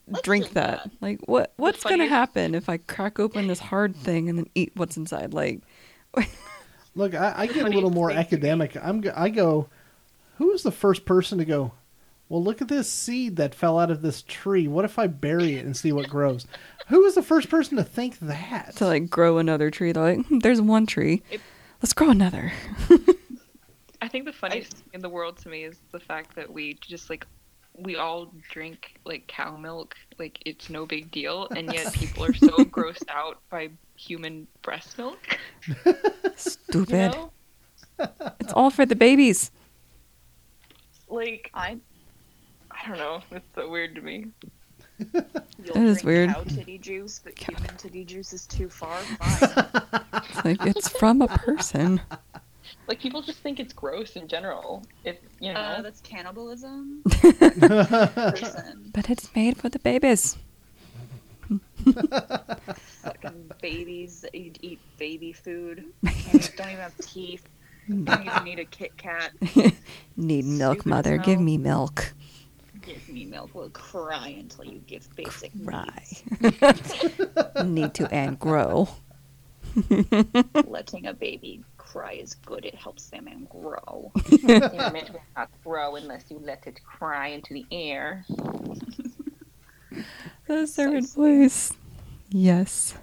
Let's 0.07 0.21
drink, 0.23 0.45
drink 0.45 0.53
that. 0.53 0.83
that. 0.83 0.91
Like, 1.01 1.19
what 1.25 1.53
what's 1.57 1.83
gonna 1.83 1.95
funniest- 1.97 2.11
happen 2.11 2.55
if 2.55 2.69
I 2.69 2.77
crack 2.77 3.19
open 3.19 3.47
this 3.47 3.59
hard 3.59 3.95
thing 3.95 4.29
and 4.29 4.37
then 4.37 4.47
eat 4.55 4.71
what's 4.75 4.97
inside? 4.97 5.33
Like, 5.33 5.61
Look, 6.95 7.13
I, 7.13 7.33
I 7.37 7.47
get 7.47 7.65
a 7.65 7.69
little 7.69 7.91
more 7.91 8.07
thing 8.09 8.15
to 8.17 8.21
me- 8.21 8.25
academic. 8.27 8.77
I'm 8.81 9.01
go- 9.01 9.13
I 9.15 9.29
go, 9.29 9.69
who 10.37 10.47
was 10.47 10.63
the 10.63 10.71
first 10.71 11.05
person 11.05 11.37
to 11.37 11.45
go? 11.45 11.73
Well, 12.29 12.43
look 12.43 12.61
at 12.61 12.67
this 12.67 12.91
seed 12.91 13.37
that 13.37 13.55
fell 13.55 13.79
out 13.79 13.89
of 13.91 14.01
this 14.01 14.21
tree. 14.23 14.67
What 14.67 14.83
if 14.83 14.99
I 14.99 15.07
bury 15.07 15.53
it 15.55 15.65
and 15.65 15.77
see 15.77 15.93
what 15.93 16.09
grows? 16.09 16.45
Who 16.87 17.03
was 17.03 17.15
the 17.15 17.23
first 17.23 17.49
person 17.49 17.77
to 17.77 17.83
think 17.85 18.19
that? 18.19 18.75
to 18.77 18.85
like 18.85 19.09
grow 19.09 19.37
another 19.37 19.69
tree. 19.71 19.91
They're 19.93 20.15
like, 20.17 20.25
"Hmm, 20.25 20.39
there's 20.39 20.59
one 20.61 20.85
tree, 20.85 21.21
It- 21.31 21.39
let's 21.81 21.93
grow 21.93 22.09
another. 22.09 22.51
I 24.01 24.07
think 24.07 24.25
the 24.25 24.33
funniest 24.33 24.73
thing 24.77 24.89
in 24.93 25.01
the 25.01 25.09
world 25.09 25.37
to 25.39 25.49
me 25.49 25.63
is 25.63 25.79
the 25.91 25.99
fact 25.99 26.35
that 26.35 26.51
we 26.51 26.75
just 26.75 27.09
like 27.09 27.25
we 27.77 27.95
all 27.95 28.31
drink 28.51 28.99
like 29.05 29.27
cow 29.27 29.55
milk 29.55 29.95
like 30.17 30.39
it's 30.45 30.69
no 30.69 30.85
big 30.85 31.11
deal 31.11 31.47
and 31.55 31.71
yet 31.73 31.93
people 32.01 32.23
are 32.23 32.33
so 32.33 32.49
grossed 32.65 33.07
out 33.09 33.39
by 33.49 33.69
human 33.95 34.47
breast 34.63 34.97
milk 34.97 35.19
you 35.85 35.95
Stupid. 36.35 37.11
know 37.13 37.31
It's 38.39 38.53
all 38.53 38.69
for 38.69 38.85
the 38.85 38.95
babies. 38.95 39.51
like 41.09 41.49
I 41.53 41.77
i 42.71 42.87
don't 42.87 42.97
know 42.97 43.21
it's 43.31 43.45
so 43.55 43.69
weird 43.69 43.95
to 43.95 44.01
me 44.01 44.27
you'll 44.99 45.23
That 45.73 45.83
is 45.83 46.01
drink 46.01 46.03
weird. 46.03 46.29
cow 46.33 46.43
titty 46.43 46.77
juice, 46.79 47.19
but 47.23 47.37
human 47.37 47.75
titty 47.77 48.03
juice 48.05 48.33
is 48.33 48.47
too 48.47 48.67
far. 48.69 48.97
Fine. 48.97 49.65
It's 50.29 50.45
like 50.45 50.65
it's 50.65 50.87
from 50.89 51.21
a 51.21 51.27
person. 51.27 52.01
Like 52.87 52.99
people 52.99 53.21
just 53.21 53.39
think 53.39 53.59
it's 53.59 53.73
gross 53.73 54.15
in 54.15 54.27
general 54.27 54.83
if 55.03 55.17
you 55.39 55.53
know 55.53 55.59
uh, 55.59 55.81
that's 55.81 56.01
cannibalism. 56.01 57.03
But 58.93 59.09
it's 59.09 59.33
made 59.35 59.57
for 59.57 59.69
the 59.69 59.79
babies. 59.79 60.37
fucking 63.03 63.51
babies 63.61 64.21
that 64.21 64.35
eat, 64.35 64.57
eat 64.61 64.79
baby 64.97 65.33
food. 65.33 65.85
Can't 66.05 66.53
don't 66.57 66.67
even 66.67 66.81
have 66.81 66.97
teeth. 66.97 67.47
Don't 67.87 68.25
even 68.25 68.43
need 68.43 68.59
a 68.59 68.65
Kit 68.65 68.97
Kat. 68.97 69.31
Need 70.17 70.43
milk, 70.45 70.79
Stupid 70.79 70.89
mother. 70.89 71.17
Give 71.17 71.39
me 71.39 71.57
milk. 71.57 72.13
Give 72.81 73.07
me 73.07 73.23
milk. 73.25 73.51
We'll 73.53 73.69
cry 73.69 74.35
until 74.37 74.65
you 74.65 74.81
give 74.87 75.07
basic 75.15 75.51
Cry. 75.65 76.03
Need 77.63 77.93
to 77.93 78.13
and 78.13 78.37
grow. 78.37 78.89
Letting 80.65 81.05
a 81.05 81.13
baby 81.13 81.63
cry 81.91 82.13
is 82.13 82.35
good. 82.35 82.65
It 82.65 82.75
helps 82.75 83.07
them 83.07 83.27
and 83.27 83.47
grow. 83.49 84.11
Your 84.47 84.91
mint 84.91 85.09
will 85.13 85.21
not 85.35 85.49
grow 85.63 85.95
unless 85.95 86.25
you 86.29 86.39
let 86.39 86.67
it 86.67 86.79
cry 86.83 87.27
into 87.27 87.53
the 87.53 87.65
air 87.71 88.25
The 90.47 90.65
servant 90.67 91.03
Precisely. 91.13 91.37
voice. 91.43 91.73
Yes, 92.29 92.93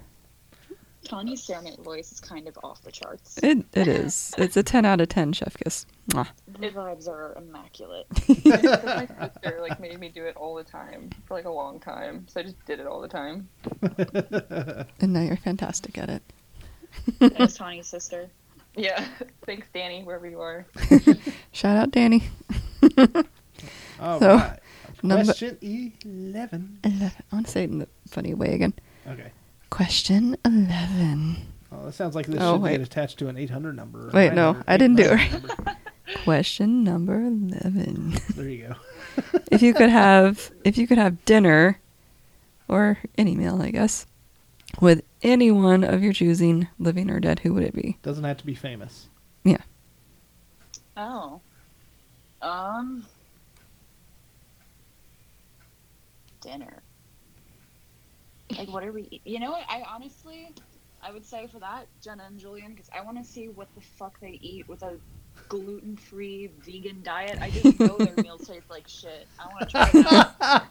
Tawny's 1.03 1.43
ceremony 1.43 1.75
voice 1.83 2.11
is 2.11 2.19
kind 2.19 2.47
of 2.47 2.57
off 2.63 2.81
the 2.83 2.91
charts. 2.91 3.37
it 3.43 3.65
it 3.73 3.87
is. 3.87 4.33
It's 4.37 4.55
a 4.57 4.63
ten 4.63 4.85
out 4.85 5.01
of 5.01 5.09
ten, 5.09 5.33
Chef 5.33 5.55
Kiss. 5.57 5.85
Mwah. 6.09 6.27
The 6.47 6.69
vibes 6.69 7.07
are 7.07 7.35
immaculate. 7.37 8.07
Because 8.27 8.83
my 8.85 9.07
sister 9.07 9.57
like 9.61 9.79
made 9.79 9.99
me 9.99 10.09
do 10.09 10.23
it 10.25 10.35
all 10.37 10.55
the 10.55 10.63
time 10.63 11.09
for 11.25 11.33
like 11.35 11.45
a 11.45 11.49
long 11.51 11.79
time 11.79 12.25
so 12.27 12.39
i 12.39 12.43
just 12.43 12.63
did 12.65 12.79
it 12.79 12.85
all 12.87 13.01
the 13.01 13.07
time 13.07 13.49
And 15.01 15.13
now 15.13 15.21
you're 15.21 15.37
fantastic 15.37 15.97
at 15.97 16.09
it. 16.09 16.23
That's 17.19 17.55
Tawny's 17.57 17.87
sister. 17.95 18.29
Yeah 18.77 19.05
thanks 19.45 19.67
danny 19.73 20.03
wherever 20.03 20.27
you 20.27 20.39
are 20.41 20.65
Shout 21.51 21.77
out, 21.77 21.91
Danny. 21.91 22.23
All 23.99 24.19
So, 24.19 24.35
right. 24.35 24.59
number- 25.03 25.23
Question 25.25 25.57
eleven. 26.03 26.79
Eleven. 26.83 27.11
I 27.31 27.35
want 27.35 27.45
to 27.45 27.51
say 27.51 27.63
it 27.63 27.69
in 27.69 27.79
the 27.79 27.87
funny 28.09 28.33
way 28.33 28.53
again. 28.53 28.73
Okay. 29.07 29.31
Question 29.69 30.35
eleven. 30.43 31.37
Oh, 31.71 31.85
that 31.85 31.93
sounds 31.93 32.13
like 32.15 32.25
this 32.27 32.39
Oh, 32.41 32.53
should 32.55 32.61
wait. 32.61 32.71
get 32.71 32.81
attached 32.81 33.19
to 33.19 33.27
an 33.27 33.37
800 33.37 33.75
number. 33.75 34.09
Wait, 34.13 34.33
no, 34.33 34.55
I 34.67 34.77
didn't 34.77 34.97
do 34.97 35.03
it 35.03 35.13
800. 35.19 35.77
Question 36.23 36.83
number 36.83 37.15
eleven. 37.21 38.13
There 38.35 38.49
you 38.49 38.67
go. 38.67 38.75
if 39.51 39.61
you 39.61 39.73
could 39.73 39.89
have 39.89 40.51
if 40.65 40.77
you 40.77 40.87
could 40.87 40.97
have 40.97 41.23
dinner 41.25 41.79
or 42.67 42.97
any 43.17 43.33
meal 43.35 43.61
i 43.61 43.71
guess 43.71 44.05
with 44.81 45.01
anyone 45.25 45.83
of 45.83 46.01
your 46.03 46.13
choosing 46.13 46.67
living 46.79 47.09
or 47.09 47.19
dead 47.19 47.39
who 47.39 47.53
would 47.53 47.63
it 47.63 47.73
be 47.73 47.97
Doesn't 48.03 48.23
have 48.23 48.37
to 48.37 48.45
be 48.45 48.55
famous. 48.55 49.07
yeah 49.43 49.57
Oh. 50.97 51.41
Um. 52.41 53.05
Dinner. 56.41 56.81
Like, 58.57 58.69
what 58.69 58.83
are 58.83 58.91
we? 58.91 59.21
You 59.25 59.39
know 59.39 59.51
what? 59.51 59.63
I 59.67 59.83
honestly, 59.93 60.49
I 61.01 61.11
would 61.11 61.25
say 61.25 61.47
for 61.47 61.59
that, 61.59 61.87
Jenna 62.01 62.23
and 62.27 62.39
Julien, 62.39 62.71
because 62.71 62.89
I 62.97 63.01
want 63.01 63.17
to 63.17 63.23
see 63.29 63.47
what 63.49 63.67
the 63.75 63.81
fuck 63.81 64.19
they 64.21 64.39
eat 64.41 64.67
with 64.69 64.83
a 64.83 64.97
gluten-free 65.49 66.51
vegan 66.61 67.01
diet. 67.03 67.39
I 67.41 67.49
just 67.49 67.77
know 67.79 67.97
their 67.97 68.13
meals 68.23 68.47
taste 68.47 68.69
like 68.69 68.87
shit. 68.87 69.27
I 69.39 69.47
want 69.47 69.61
to 69.61 69.71
try 69.71 69.89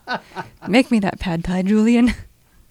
that. 0.07 0.69
make 0.69 0.91
me 0.91 1.01
that 1.01 1.19
pad 1.21 1.45
thai 1.45 1.63
julien 1.63 2.15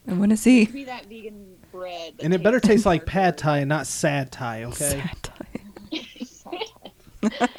i 0.08 0.14
want 0.14 0.32
to 0.32 0.38
see 0.38 0.66
Give 0.66 0.74
me 0.74 0.86
that 0.86 1.06
vegan 1.06 1.53
bread. 1.74 2.14
And 2.22 2.34
it 2.34 2.42
better 2.42 2.60
tastes 2.62 2.70
taste 2.70 2.86
like 2.86 3.06
pad 3.06 3.38
thai 3.38 3.60
and 3.60 3.70
not 3.70 3.88
sad 3.88 4.32
thai, 4.32 4.64
okay? 4.70 5.04
Sad 6.24 6.60
thai. 7.30 7.48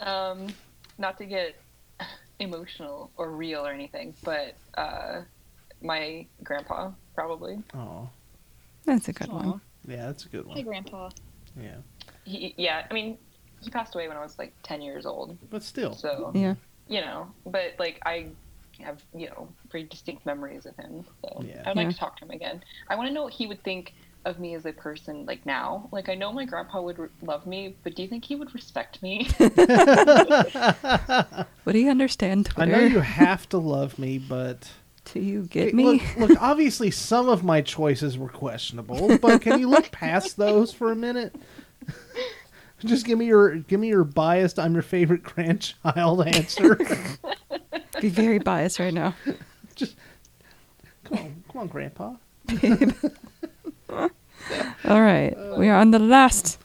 Um, 0.00 0.48
not 0.98 1.16
to 1.18 1.24
get 1.24 1.54
emotional 2.40 3.12
or 3.16 3.30
real 3.30 3.64
or 3.64 3.70
anything, 3.70 4.14
but 4.24 4.56
uh, 4.74 5.20
my 5.80 6.26
grandpa 6.42 6.90
probably. 7.14 7.62
Oh, 7.72 8.08
that's 8.84 9.06
a 9.06 9.12
good 9.12 9.28
Aw. 9.28 9.32
one 9.32 9.60
yeah, 9.86 10.06
that's 10.06 10.24
a 10.26 10.28
good 10.28 10.46
one. 10.46 10.56
one. 10.56 10.64
Grandpa. 10.64 11.10
Yeah, 11.60 11.76
He, 12.24 12.54
yeah, 12.56 12.86
I 12.90 12.94
mean, 12.94 13.18
he 13.60 13.70
passed 13.70 13.94
away 13.94 14.08
when 14.08 14.16
I 14.16 14.20
was 14.22 14.38
like 14.38 14.54
ten 14.62 14.80
years 14.80 15.06
old, 15.06 15.36
but 15.50 15.62
still. 15.62 15.94
so 15.94 16.32
yeah 16.34 16.54
you 16.88 17.00
know. 17.00 17.30
But 17.46 17.74
like 17.78 18.00
I 18.04 18.26
have 18.80 19.02
you 19.14 19.28
know 19.28 19.48
very 19.70 19.84
distinct 19.84 20.24
memories 20.26 20.66
of 20.66 20.76
him, 20.76 21.04
so 21.22 21.42
Yeah. 21.46 21.62
I'd 21.66 21.76
like 21.76 21.86
Yeah. 21.86 21.92
to 21.92 21.98
talk 21.98 22.16
to 22.18 22.24
him 22.24 22.30
again. 22.30 22.62
I 22.88 22.96
want 22.96 23.08
to 23.08 23.14
know 23.14 23.24
what 23.24 23.32
he 23.32 23.46
would 23.46 23.62
think 23.62 23.94
of 24.24 24.38
me 24.38 24.54
as 24.54 24.66
a 24.66 24.72
person 24.72 25.26
like 25.26 25.44
now. 25.44 25.88
Like 25.90 26.08
I 26.08 26.14
know 26.14 26.32
my 26.32 26.44
grandpa 26.44 26.80
would 26.80 26.98
re- 26.98 27.08
love 27.22 27.46
me, 27.46 27.74
but 27.82 27.96
do 27.96 28.02
you 28.02 28.08
think 28.08 28.24
he 28.24 28.36
would 28.36 28.54
respect 28.54 29.02
me? 29.02 29.28
would 31.64 31.74
he 31.74 31.88
understand 31.88 32.48
I 32.56 32.64
know 32.66 32.80
you 32.80 33.00
have 33.00 33.48
to 33.50 33.58
love 33.58 33.98
me, 33.98 34.18
but 34.18 34.70
do 35.12 35.20
you 35.20 35.42
get 35.42 35.68
Hey, 35.70 35.72
me 35.72 35.84
Look, 35.84 36.16
look, 36.30 36.42
obviously 36.42 36.90
some 36.90 37.28
of 37.28 37.44
my 37.44 37.60
choices 37.60 38.16
were 38.16 38.28
questionable, 38.28 39.18
but 39.18 39.42
can 39.42 39.58
you 39.58 39.68
look 39.68 39.90
past 39.90 40.36
those 40.36 40.72
for 40.72 40.92
a 40.92 40.96
minute? 40.96 41.34
Just 42.84 43.06
give 43.06 43.18
me 43.18 43.26
your 43.26 43.56
give 43.56 43.80
me 43.80 43.88
your 43.88 44.04
biased 44.04 44.58
I'm 44.58 44.72
your 44.72 44.82
favorite 44.82 45.22
grandchild 45.22 46.26
answer. 46.26 46.78
Be 48.02 48.08
very 48.08 48.38
biased 48.38 48.78
right 48.78 48.92
now 48.92 49.14
Just 49.74 49.96
come 51.04 51.18
on, 51.18 51.44
come 51.50 51.60
on, 51.62 51.68
Grandpa. 51.68 52.14
all 54.88 55.00
right 55.00 55.34
we 55.56 55.68
are 55.68 55.76
on 55.76 55.92
the 55.92 55.98
last 55.98 56.58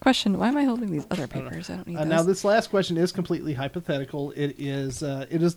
question 0.00 0.36
why 0.38 0.48
am 0.48 0.56
i 0.56 0.64
holding 0.64 0.90
these 0.90 1.06
other 1.10 1.28
papers 1.28 1.70
i 1.70 1.76
don't 1.76 1.86
need 1.86 1.96
Uh, 1.96 2.00
those 2.00 2.08
now 2.08 2.22
this 2.22 2.44
last 2.44 2.68
question 2.68 2.96
is 2.96 3.12
completely 3.12 3.54
hypothetical. 3.54 4.32
It 4.32 4.56
is 4.58 5.02
uh, 5.02 5.26
it 5.30 5.42
is 5.42 5.56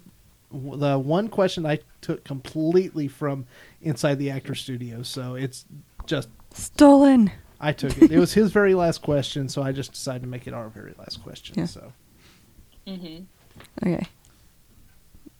the 0.51 0.99
one 0.99 1.27
question 1.29 1.65
I 1.65 1.79
took 2.01 2.23
completely 2.23 3.07
from 3.07 3.47
inside 3.81 4.19
the 4.19 4.29
actor 4.29 4.53
studio. 4.53 5.01
So 5.01 5.33
it's 5.33 5.65
just 6.05 6.29
stolen 6.53 7.31
I 7.59 7.71
took 7.71 7.97
it. 7.97 8.11
It 8.11 8.19
was 8.19 8.33
his 8.41 8.51
very 8.51 8.75
last 8.75 9.01
question, 9.01 9.49
so 9.49 9.63
I 9.63 9.71
just 9.71 9.93
decided 9.93 10.21
to 10.21 10.27
make 10.27 10.45
it 10.45 10.53
our 10.53 10.69
very 10.69 10.93
last 10.99 11.23
question. 11.23 11.55
Yeah. 11.57 11.65
So 11.65 11.91
mm-hmm. 12.85 13.23
okay 13.87 14.05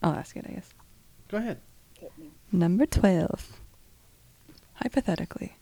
i'll 0.04 0.12
ask 0.14 0.36
it 0.36 0.44
i 0.48 0.52
guess 0.52 0.70
go 1.28 1.38
ahead. 1.38 1.58
Number 2.52 2.84
12. 2.86 3.60
Hypothetically, 4.74 5.56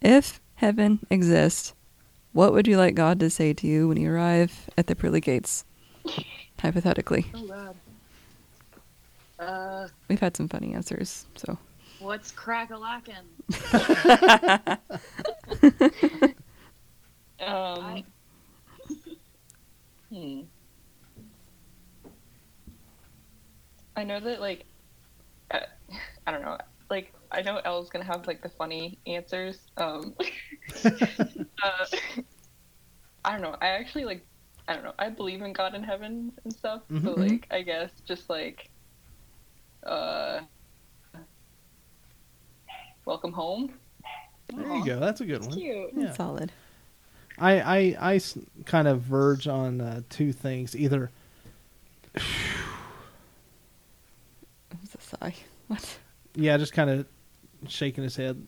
if 0.00 0.40
heaven 0.54 1.00
exists, 1.10 1.74
What 2.32 2.52
would 2.52 2.66
you 2.68 2.76
like 2.78 2.94
God 2.94 3.18
to 3.20 3.28
say 3.28 3.52
to 3.54 3.66
you 3.66 3.88
when 3.88 3.96
you 3.98 4.10
arrive 4.10 4.70
at 4.78 4.86
the 4.86 4.94
pearly 4.94 5.20
gates? 5.20 5.64
Hypothetically, 6.60 7.26
Oh 7.34 7.46
god. 7.46 7.76
Uh, 9.38 9.88
we've 10.08 10.20
had 10.20 10.36
some 10.36 10.48
funny 10.48 10.72
answers. 10.74 11.26
So 11.36 11.58
what's 11.98 12.30
crack 12.30 12.70
a 12.70 12.76
lacking? 12.76 13.16
Um, 17.40 17.84
I- 17.84 18.04
hmm. 20.10 20.40
I 23.98 24.04
know 24.04 24.20
that 24.20 24.40
like, 24.40 24.64
uh, 25.50 25.58
I 26.26 26.30
don't 26.30 26.42
know. 26.42 26.56
Like 26.88 27.12
I 27.32 27.42
know 27.42 27.60
Elle's 27.64 27.90
gonna 27.90 28.04
have 28.04 28.26
like 28.28 28.42
the 28.42 28.48
funny 28.48 28.98
answers. 29.08 29.58
Um, 29.76 30.14
uh, 30.84 31.86
I 33.24 33.32
don't 33.32 33.42
know. 33.42 33.56
I 33.60 33.66
actually 33.68 34.04
like. 34.04 34.24
I 34.68 34.74
don't 34.74 34.84
know. 34.84 34.92
I 34.98 35.08
believe 35.08 35.42
in 35.42 35.52
God 35.52 35.74
in 35.74 35.82
heaven 35.82 36.30
and 36.44 36.52
stuff. 36.52 36.82
So 36.88 36.94
Mhm. 36.94 37.16
like, 37.30 37.46
I 37.50 37.62
guess 37.62 37.90
just 38.06 38.28
like, 38.28 38.68
uh, 39.84 40.40
welcome 43.06 43.32
home. 43.32 43.72
There 44.54 44.76
you 44.76 44.84
go. 44.84 45.00
That's 45.00 45.22
a 45.22 45.24
good 45.24 45.38
It's 45.38 45.46
one. 45.48 45.58
cute. 45.58 45.90
Yeah. 45.96 46.12
solid. 46.12 46.52
I, 47.38 47.60
I, 47.60 47.96
I 47.98 48.14
s- 48.16 48.36
kind 48.66 48.86
of 48.88 49.00
verge 49.00 49.48
on 49.48 49.80
uh, 49.80 50.02
two 50.10 50.32
things. 50.32 50.76
Either, 50.76 51.10
It 52.14 52.22
was 52.22 52.22
a 52.24 52.67
sigh. 55.20 55.34
What? 55.68 55.98
yeah, 56.34 56.56
just 56.56 56.72
kind 56.72 56.88
of 56.88 57.06
shaking 57.68 58.02
his 58.02 58.16
head. 58.16 58.46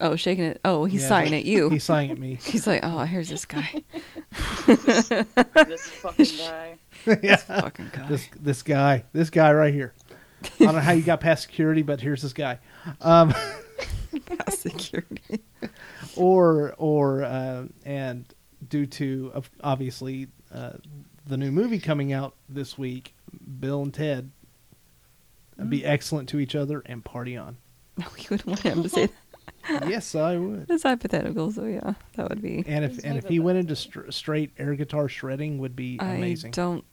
Oh, 0.00 0.16
shaking 0.16 0.44
it. 0.44 0.60
Oh, 0.66 0.84
he's 0.84 1.00
Yeah, 1.02 1.08
sighing 1.08 1.34
at 1.34 1.44
you. 1.46 1.70
He's 1.70 1.82
sighing 1.82 2.10
at 2.10 2.18
me. 2.18 2.34
He's 2.44 2.66
like, 2.66 2.80
oh, 2.84 2.98
here's 3.04 3.28
this 3.30 3.44
guy. 3.46 3.82
This 4.66 5.08
fucking 5.88 6.26
guy. 6.38 6.76
yeah. 7.22 7.36
Fucking 7.36 7.90
guy. 7.92 8.06
This 8.08 8.28
this 8.38 8.62
guy, 8.62 9.04
this 9.12 9.30
guy 9.30 9.52
right 9.52 9.72
here. 9.72 9.94
I 10.60 10.64
don't 10.64 10.74
know 10.74 10.80
how 10.80 10.92
you 10.92 11.02
got 11.02 11.20
past 11.20 11.42
security, 11.42 11.82
but 11.82 12.00
here's 12.00 12.22
this 12.22 12.32
guy. 12.34 12.58
Um, 13.00 13.34
Past 14.26 14.60
security. 14.62 15.40
or 16.16 16.74
or 16.78 17.24
uh, 17.24 17.64
and 17.84 18.24
due 18.68 18.86
to 18.86 19.30
of- 19.34 19.50
obviously 19.64 20.28
uh, 20.54 20.74
the 21.26 21.36
new 21.36 21.50
movie 21.50 21.80
coming 21.80 22.12
out 22.12 22.34
this 22.48 22.76
week, 22.78 23.14
Bill 23.58 23.82
and 23.82 23.92
Ted 23.94 24.30
be 25.68 25.84
excellent 25.84 26.28
to 26.30 26.38
each 26.38 26.54
other 26.54 26.82
and 26.86 27.04
party 27.04 27.36
on. 27.36 27.56
No, 27.96 28.06
you 28.18 28.26
would 28.30 28.44
want 28.44 28.60
him 28.60 28.82
to 28.82 28.88
say 28.88 29.08
that. 29.68 29.88
yes, 29.88 30.14
I 30.14 30.36
would. 30.36 30.66
It's 30.68 30.82
hypothetical, 30.84 31.50
so 31.50 31.64
yeah, 31.64 31.94
that 32.14 32.28
would 32.28 32.40
be. 32.42 32.64
And 32.66 32.84
if 32.84 33.04
and 33.04 33.18
if 33.18 33.26
he 33.26 33.40
went 33.40 33.58
into 33.58 33.74
str- 33.76 34.10
straight 34.10 34.52
air 34.58 34.74
guitar 34.74 35.08
shredding, 35.08 35.58
would 35.58 35.74
be 35.74 35.98
amazing. 36.00 36.50
I 36.50 36.52
don't 36.52 36.84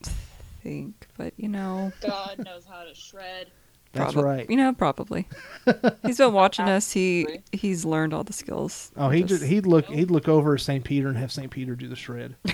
think, 0.61 1.07
but 1.17 1.33
you 1.37 1.47
know, 1.47 1.91
God 2.01 2.39
knows 2.39 2.65
how 2.65 2.83
to 2.83 2.95
shred. 2.95 3.51
That's 3.93 4.13
proba- 4.13 4.23
right. 4.23 4.49
You 4.49 4.57
know, 4.57 4.73
probably. 4.73 5.25
He's 6.05 6.17
been 6.17 6.33
watching 6.33 6.67
us. 6.67 6.91
He 6.91 7.39
he's 7.53 7.85
learned 7.85 8.13
all 8.13 8.25
the 8.25 8.33
skills. 8.33 8.91
Oh, 8.97 9.09
he 9.09 9.21
Just- 9.21 9.41
just, 9.41 9.43
he'd 9.43 9.65
look 9.65 9.85
he'd 9.85 10.11
look 10.11 10.27
over 10.27 10.55
at 10.55 10.61
St. 10.61 10.83
Peter 10.83 11.07
and 11.07 11.17
have 11.17 11.31
St. 11.31 11.49
Peter 11.49 11.75
do 11.75 11.87
the 11.87 11.95
shred. 11.95 12.35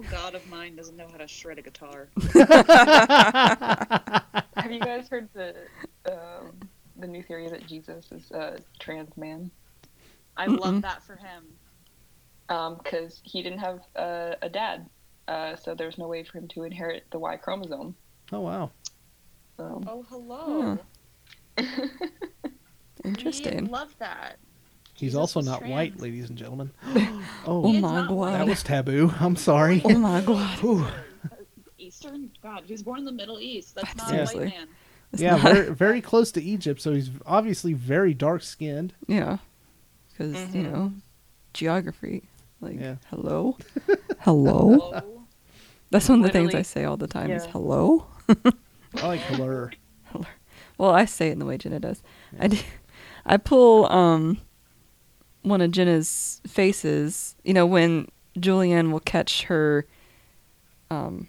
No 0.00 0.06
god 0.08 0.34
of 0.34 0.46
mine 0.46 0.76
doesn't 0.76 0.96
know 0.96 1.08
how 1.10 1.18
to 1.18 1.28
shred 1.28 1.58
a 1.58 1.62
guitar. 1.62 2.08
Have 4.56 4.72
you 4.72 4.80
guys 4.80 5.08
heard 5.08 5.28
the 5.34 5.54
um, 6.10 6.70
the 6.96 7.06
new 7.06 7.22
theory 7.22 7.48
that 7.50 7.66
Jesus 7.66 8.10
is 8.12 8.30
a 8.30 8.58
trans 8.80 9.14
man? 9.16 9.50
I 10.36 10.46
Mm-mm. 10.46 10.60
love 10.60 10.82
that 10.82 11.02
for 11.04 11.16
him. 11.16 11.44
because 12.48 13.14
Um, 13.16 13.20
he 13.24 13.42
didn't 13.42 13.58
have 13.58 13.80
uh, 13.96 14.36
a 14.40 14.48
dad, 14.48 14.86
uh, 15.28 15.56
so 15.56 15.74
there's 15.74 15.98
no 15.98 16.08
way 16.08 16.24
for 16.24 16.38
him 16.38 16.48
to 16.48 16.62
inherit 16.64 17.04
the 17.12 17.18
Y 17.18 17.36
chromosome. 17.36 17.94
Oh 18.32 18.40
wow. 18.40 18.70
So 19.58 19.82
Oh, 19.86 20.02
hello. 20.08 20.78
Interesting. 23.04 23.64
We 23.64 23.70
love 23.70 23.94
that. 23.98 24.38
He's 25.00 25.12
Jesus 25.12 25.18
also 25.18 25.40
not 25.40 25.60
trans. 25.60 25.72
white, 25.72 26.00
ladies 26.00 26.28
and 26.28 26.36
gentlemen. 26.38 26.70
Oh 27.46 27.64
oh, 27.64 27.72
my 27.72 28.06
god. 28.06 28.34
that 28.34 28.46
was 28.46 28.62
taboo. 28.62 29.12
I'm 29.18 29.34
sorry. 29.34 29.80
Oh 29.84 29.96
my 29.98 30.20
god. 30.20 30.58
Ooh. 30.64 30.86
Eastern? 31.78 32.30
God, 32.42 32.64
he 32.66 32.72
was 32.74 32.82
born 32.82 32.98
in 32.98 33.04
the 33.06 33.12
Middle 33.12 33.40
East. 33.40 33.74
That's 33.74 33.96
not 33.96 34.08
Seriously. 34.08 34.44
a 34.44 34.46
white 34.48 34.54
man. 34.58 34.68
It's 35.12 35.22
yeah, 35.22 35.30
not- 35.36 35.40
very 35.40 35.74
very 35.86 36.00
close 36.02 36.30
to 36.32 36.42
Egypt, 36.42 36.80
so 36.82 36.92
he's 36.92 37.10
obviously 37.24 37.72
very 37.72 38.12
dark 38.14 38.42
skinned. 38.42 38.92
yeah, 39.08 39.38
because 40.12 40.34
you 40.54 40.62
Mhm. 40.64 40.72
know, 40.72 40.92
geography. 41.54 42.24
Like, 42.60 42.78
Yeah. 42.78 42.96
hello, 43.08 43.56
hello. 44.20 44.78
Hello? 44.78 45.22
That's 45.90 46.08
one 46.10 46.20
of 46.20 46.26
the 46.26 46.32
things 46.32 46.54
I 46.54 46.62
say 46.62 46.84
all 46.84 46.98
the 46.98 47.08
time. 47.08 47.30
Is 47.30 47.46
hello. 47.46 48.06
I 48.28 49.06
like 49.06 49.20
blur. 49.34 49.70
Well, 50.78 50.90
I 50.90 51.06
say 51.06 51.28
it 51.28 51.32
in 51.32 51.38
the 51.38 51.46
way 51.46 51.56
Jenna 51.58 51.80
does. 51.80 52.02
I 52.38 52.48
do, 52.48 52.58
I 53.26 53.38
pull 53.38 53.90
um 53.90 54.38
one 55.42 55.60
of 55.60 55.70
Jenna's 55.70 56.40
faces. 56.46 57.36
You 57.44 57.54
know 57.54 57.66
when 57.66 58.08
Julien 58.38 58.92
will 58.92 59.00
catch 59.00 59.44
her. 59.44 59.86
Um, 60.90 61.26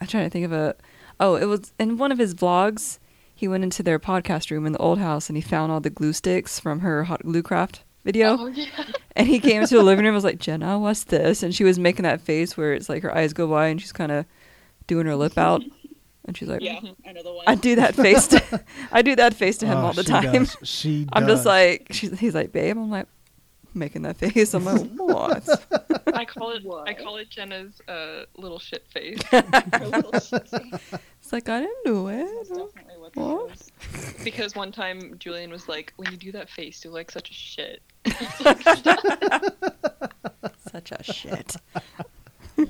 I'm 0.00 0.06
trying 0.06 0.24
to 0.24 0.30
think 0.30 0.44
of 0.44 0.52
a. 0.52 0.74
Oh, 1.20 1.36
it 1.36 1.44
was 1.44 1.72
in 1.78 1.98
one 1.98 2.12
of 2.12 2.18
his 2.18 2.34
vlogs. 2.34 2.98
He 3.34 3.48
went 3.48 3.64
into 3.64 3.82
their 3.82 3.98
podcast 3.98 4.50
room 4.50 4.66
in 4.66 4.72
the 4.72 4.78
old 4.78 4.98
house 4.98 5.28
and 5.28 5.36
he 5.36 5.42
found 5.42 5.72
all 5.72 5.80
the 5.80 5.90
glue 5.90 6.12
sticks 6.12 6.60
from 6.60 6.80
her 6.80 7.04
hot 7.04 7.22
glue 7.22 7.42
craft 7.42 7.82
video. 8.04 8.36
Oh 8.38 8.46
yeah. 8.46 8.66
And 9.14 9.28
he 9.28 9.40
came 9.40 9.60
into 9.60 9.74
the 9.74 9.82
living 9.82 10.06
room 10.06 10.14
and 10.14 10.14
was 10.14 10.24
like, 10.24 10.38
Jenna, 10.38 10.78
what's 10.78 11.04
this? 11.04 11.42
And 11.42 11.54
she 11.54 11.64
was 11.64 11.78
making 11.78 12.04
that 12.04 12.22
face 12.22 12.56
where 12.56 12.72
it's 12.72 12.88
like 12.88 13.02
her 13.02 13.14
eyes 13.14 13.34
go 13.34 13.46
by 13.46 13.66
and 13.66 13.78
she's 13.78 13.92
kind 13.92 14.10
of 14.10 14.24
doing 14.86 15.04
her 15.06 15.16
lip 15.16 15.36
out. 15.36 15.62
And 16.24 16.36
she's 16.36 16.48
like, 16.48 16.60
Yeah, 16.62 16.78
I 17.06 17.12
know 17.12 17.22
the 17.22 17.32
one. 17.32 17.44
I 17.48 17.54
do 17.56 17.74
that 17.76 17.94
face 17.94 18.28
to, 18.28 18.64
I 18.92 19.02
do 19.02 19.16
that 19.16 19.34
face 19.34 19.58
to 19.58 19.66
him 19.66 19.78
Oh, 19.78 19.86
all 19.86 19.92
the 19.92 20.02
she 20.04 20.08
time. 20.10 20.32
does. 20.32 20.56
She 20.62 21.08
I'm 21.12 21.26
just 21.26 21.44
like, 21.44 21.88
she's, 21.90 22.18
he's 22.18 22.34
like, 22.34 22.52
babe. 22.52 22.76
I'm 22.78 22.90
like, 22.90 23.06
making 23.74 24.02
that 24.02 24.18
face. 24.18 24.52
I'm 24.54 24.64
like, 24.66 24.82
what? 24.96 25.48
I 26.14 26.24
call 26.26 26.50
it 26.50 26.62
I 26.86 26.92
call 26.94 27.16
it 27.16 27.30
Jenna's 27.30 27.80
uh, 27.88 28.24
little 28.36 28.58
shit 28.58 28.86
face. 28.92 29.18
Little 29.32 30.12
shit 30.20 30.46
face. 30.48 30.80
It's 31.22 31.32
like, 31.32 31.48
I 31.48 31.60
didn't 31.60 31.84
do 31.86 32.06
That's 32.08 32.50
it. 32.50 32.54
definitely 32.56 32.98
what 32.98 33.14
that 33.14 33.20
What? 33.20 33.50
is. 33.52 33.70
because 34.22 34.54
one 34.54 34.72
time 34.72 35.16
Julien 35.18 35.50
was 35.50 35.68
like, 35.68 35.94
"When 35.96 36.10
you 36.10 36.18
do 36.18 36.32
that 36.32 36.50
face, 36.50 36.84
you're 36.84 36.92
like 36.92 37.10
such 37.10 37.30
a 37.30 37.32
shit." 37.32 37.80
Such 40.70 40.92
a 40.92 41.02
shit. 41.02 41.56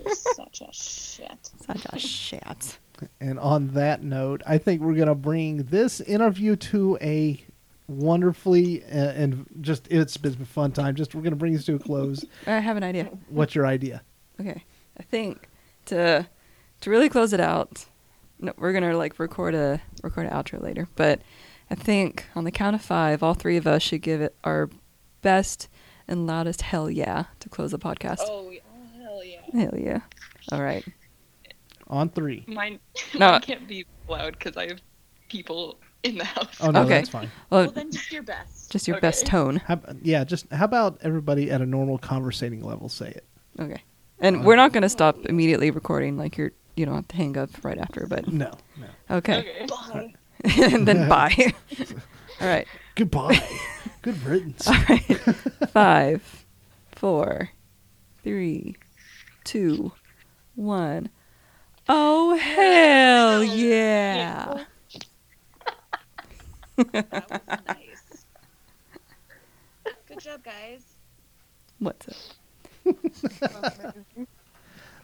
Such 0.07 0.61
a 0.63 0.73
shit. 0.73 1.51
Such 1.67 1.87
a 1.93 1.99
shit. 1.99 2.79
And 3.21 3.39
on 3.39 3.69
that 3.75 4.03
note, 4.03 4.43
I 4.47 4.59
think 4.59 4.81
we're 4.81 4.95
going 4.95 5.09
to 5.09 5.15
bring 5.15 5.65
this 5.65 6.01
interview 6.01 6.57
to 6.57 6.99
a 7.01 7.45
wonderfully 7.89 8.83
uh, 8.85 8.87
and 8.89 9.47
just 9.61 9.87
it's 9.91 10.17
been 10.17 10.37
a 10.41 10.45
fun 10.45 10.73
time. 10.73 10.95
Just 10.95 11.15
we're 11.15 11.23
going 11.23 11.33
to 11.33 11.37
bring 11.37 11.53
this 11.53 11.65
to 11.67 11.75
a 11.75 11.79
close. 11.79 12.25
I 12.47 12.59
have 12.59 12.77
an 12.77 12.83
idea. 12.83 13.11
What's 13.29 13.55
your 13.55 13.67
idea? 13.67 14.03
Okay. 14.41 14.65
I 14.99 15.03
think 15.03 15.49
to 15.87 16.27
to 16.81 16.91
really 16.91 17.09
close 17.09 17.33
it 17.33 17.41
out, 17.41 17.87
no, 18.39 18.53
we're 18.57 18.73
gonna 18.73 18.97
like 18.97 19.19
record 19.19 19.55
a 19.55 19.81
record 20.03 20.27
an 20.27 20.33
outro 20.33 20.61
later. 20.61 20.89
But 20.97 21.21
I 21.71 21.75
think 21.75 22.27
on 22.35 22.45
the 22.45 22.51
count 22.51 22.75
of 22.75 22.83
five, 22.83 23.23
all 23.23 23.35
three 23.35 23.57
of 23.57 23.67
us 23.67 23.83
should 23.83 24.03
give 24.03 24.21
it 24.21 24.35
our 24.45 24.69
best 25.23 25.69
and 26.09 26.27
loudest 26.27 26.63
hell 26.63 26.91
yeah 26.91 27.25
to 27.41 27.49
close 27.49 27.71
the 27.71 27.79
podcast. 27.79 28.21
Oh, 28.21 28.53
oh, 28.53 29.03
hell 29.03 29.25
yeah. 29.25 29.41
Hell 29.53 29.79
yeah! 29.79 30.01
All 30.51 30.63
right. 30.63 30.85
On 31.93 32.09
three. 32.09 32.43
Mine, 32.49 32.81
No. 33.15 33.31
mine 33.33 33.41
can't 33.43 33.69
be 33.69 33.85
loud 34.09 34.33
because 34.39 34.57
I 34.57 34.67
have 34.69 34.81
people 35.29 35.79
in 36.03 36.17
the 36.19 36.25
house. 36.25 36.57
Oh 36.61 36.71
no, 36.71 36.81
Okay. 36.81 36.89
that's 36.95 37.11
fine. 37.11 37.31
Well, 37.51 37.65
Well, 37.65 37.71
then 37.73 37.93
just 37.93 38.11
your 38.11 38.23
best. 38.23 38.73
just 38.73 38.89
your 38.89 38.97
Okay. 38.97 39.07
best 39.07 39.27
tone. 39.27 39.57
How, 39.57 39.79
yeah, 40.03 40.25
just 40.25 40.51
how 40.51 40.65
about 40.65 40.99
everybody 41.03 41.51
at 41.51 41.61
a 41.61 41.67
normal 41.67 41.99
conversating 41.99 42.65
level 42.65 42.89
say 42.89 43.11
it? 43.11 43.25
Okay. 43.61 43.83
And 44.21 44.45
we're 44.45 44.57
not 44.57 44.73
gonna 44.73 44.89
stop 44.89 45.17
immediately 45.27 45.71
recording. 45.71 46.17
Like 46.17 46.37
you're, 46.39 46.53
you 46.77 46.87
don't 46.87 46.95
have 46.95 47.09
to 47.09 47.17
hang 47.17 47.37
up 47.37 47.51
right 47.63 47.77
after. 47.79 48.07
But 48.07 48.27
No, 48.33 48.53
no. 48.81 48.87
okay. 49.19 49.39
Okay. 49.41 49.67
Bye. 49.69 50.15
and 50.73 50.89
then 50.89 51.09
bye. 51.11 51.53
all 52.41 52.47
right. 52.49 52.67
Goodbye. 52.95 53.39
Good 54.01 54.21
riddance. 54.25 54.67
All 54.67 54.75
right. 54.89 55.05
Five, 55.73 56.45
four, 56.93 57.51
three, 58.25 58.77
two, 59.45 59.93
one. 60.55 61.11
Oh 61.95 62.35
hell 62.39 63.45
yeah! 63.55 64.65
That 66.77 67.31
was 67.31 67.59
nice. 67.69 68.25
Good 70.09 70.21
job, 70.21 70.43
guys. 70.43 70.85
What's 71.79 72.07
it? 72.09 72.35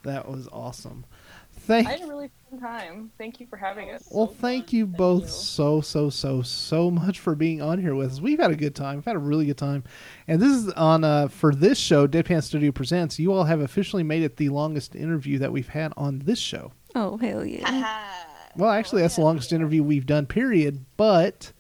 That 0.05 0.28
was 0.28 0.48
awesome. 0.52 1.05
Thank. 1.52 1.86
I 1.86 1.90
Thank 1.90 2.01
had 2.02 2.09
a 2.09 2.12
really 2.12 2.31
fun 2.48 2.60
time. 2.60 3.10
Thank 3.19 3.40
you 3.40 3.47
for 3.48 3.56
having 3.56 3.90
us. 3.90 4.09
Well, 4.10 4.28
So 4.28 4.35
thank 4.35 4.66
fun. 4.70 4.77
you 4.77 4.85
Thank 4.86 4.97
both 4.97 5.23
you. 5.24 5.28
so 5.28 5.81
so 5.81 6.09
so 6.09 6.40
so 6.43 6.90
much 6.90 7.19
for 7.19 7.35
being 7.35 7.60
on 7.60 7.81
here 7.81 7.94
with 7.97 8.12
us. 8.12 8.20
We've 8.20 8.39
had 8.39 8.52
a 8.52 8.56
good 8.56 8.74
time. 8.77 8.97
We've 8.97 9.05
had 9.05 9.16
a 9.16 9.20
really 9.20 9.44
good 9.47 9.59
time, 9.59 9.82
and 10.28 10.40
this 10.40 10.52
is 10.52 10.70
on 10.74 11.02
uh, 11.05 11.28
for 11.28 11.52
this 11.55 11.77
show. 11.78 12.06
Deadpan 12.06 12.43
Studio 12.44 12.70
presents. 12.73 13.19
You 13.19 13.32
all 13.35 13.44
have 13.44 13.60
officially 13.60 14.05
made 14.05 14.23
it 14.23 14.36
the 14.36 14.48
longest 14.51 14.94
interview 14.94 15.39
that 15.40 15.52
we've 15.52 15.69
had 15.69 15.93
on 15.97 16.20
this 16.20 16.39
show. 16.39 16.73
Oh 17.00 17.16
hell 17.18 17.44
yeah! 17.44 18.04
Well, 18.56 18.70
actually, 18.70 19.02
that's 19.02 19.14
the 19.14 19.20
longest 19.22 19.52
interview 19.52 19.84
we've 19.84 20.06
done. 20.06 20.26
Period. 20.26 20.84
But 20.96 21.52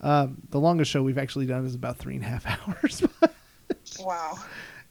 um, 0.00 0.38
the 0.48 0.58
longest 0.58 0.90
show 0.90 1.00
we've 1.00 1.18
actually 1.18 1.46
done 1.46 1.64
is 1.64 1.76
about 1.76 1.96
three 1.98 2.16
and 2.16 2.24
a 2.24 2.26
half 2.28 2.44
hours. 2.68 3.04
Wow. 4.00 4.36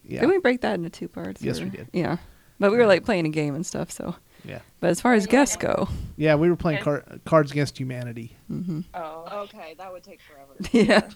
yeah. 0.05 0.21
Did 0.21 0.29
we 0.29 0.37
break 0.39 0.61
that 0.61 0.75
into 0.75 0.89
two 0.89 1.09
parts? 1.09 1.41
Yes, 1.41 1.59
or- 1.59 1.65
we 1.65 1.69
did. 1.71 1.87
Yeah, 1.91 2.17
but 2.59 2.71
we 2.71 2.77
were 2.77 2.85
like 2.85 3.03
playing 3.03 3.25
a 3.25 3.29
game 3.29 3.55
and 3.55 3.65
stuff. 3.65 3.91
So, 3.91 4.15
Yeah. 4.45 4.59
but 4.79 4.89
as 4.89 5.01
far 5.01 5.15
as 5.15 5.27
guests 5.27 5.57
go, 5.57 5.89
Yeah, 6.15 6.35
we 6.35 6.49
were 6.49 6.55
playing 6.55 6.81
car- 6.81 7.03
Cards 7.25 7.51
Against 7.51 7.77
Humanity. 7.77 8.37
hmm 8.47 8.81
Oh. 8.93 9.25
Okay, 9.49 9.75
that 9.79 9.91
would 9.91 10.03
take 10.03 10.21
forever. 10.21 10.53
yeah, 10.71 11.09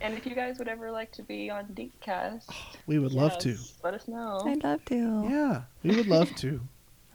And 0.00 0.14
if 0.16 0.26
you 0.26 0.34
guys 0.36 0.58
would 0.60 0.68
ever 0.68 0.92
like 0.92 1.10
to 1.12 1.22
be 1.24 1.50
on 1.50 1.64
Deepcast, 1.74 2.44
We 2.86 3.00
would 3.00 3.12
love 3.12 3.36
to. 3.38 3.56
Let 3.82 3.94
us 3.94 4.06
know. 4.06 4.42
I'd 4.44 4.62
love 4.62 4.84
to. 4.84 5.26
Yeah, 5.28 5.62
we 5.82 5.96
would 5.96 6.06
love 6.06 6.32
to. 6.36 6.60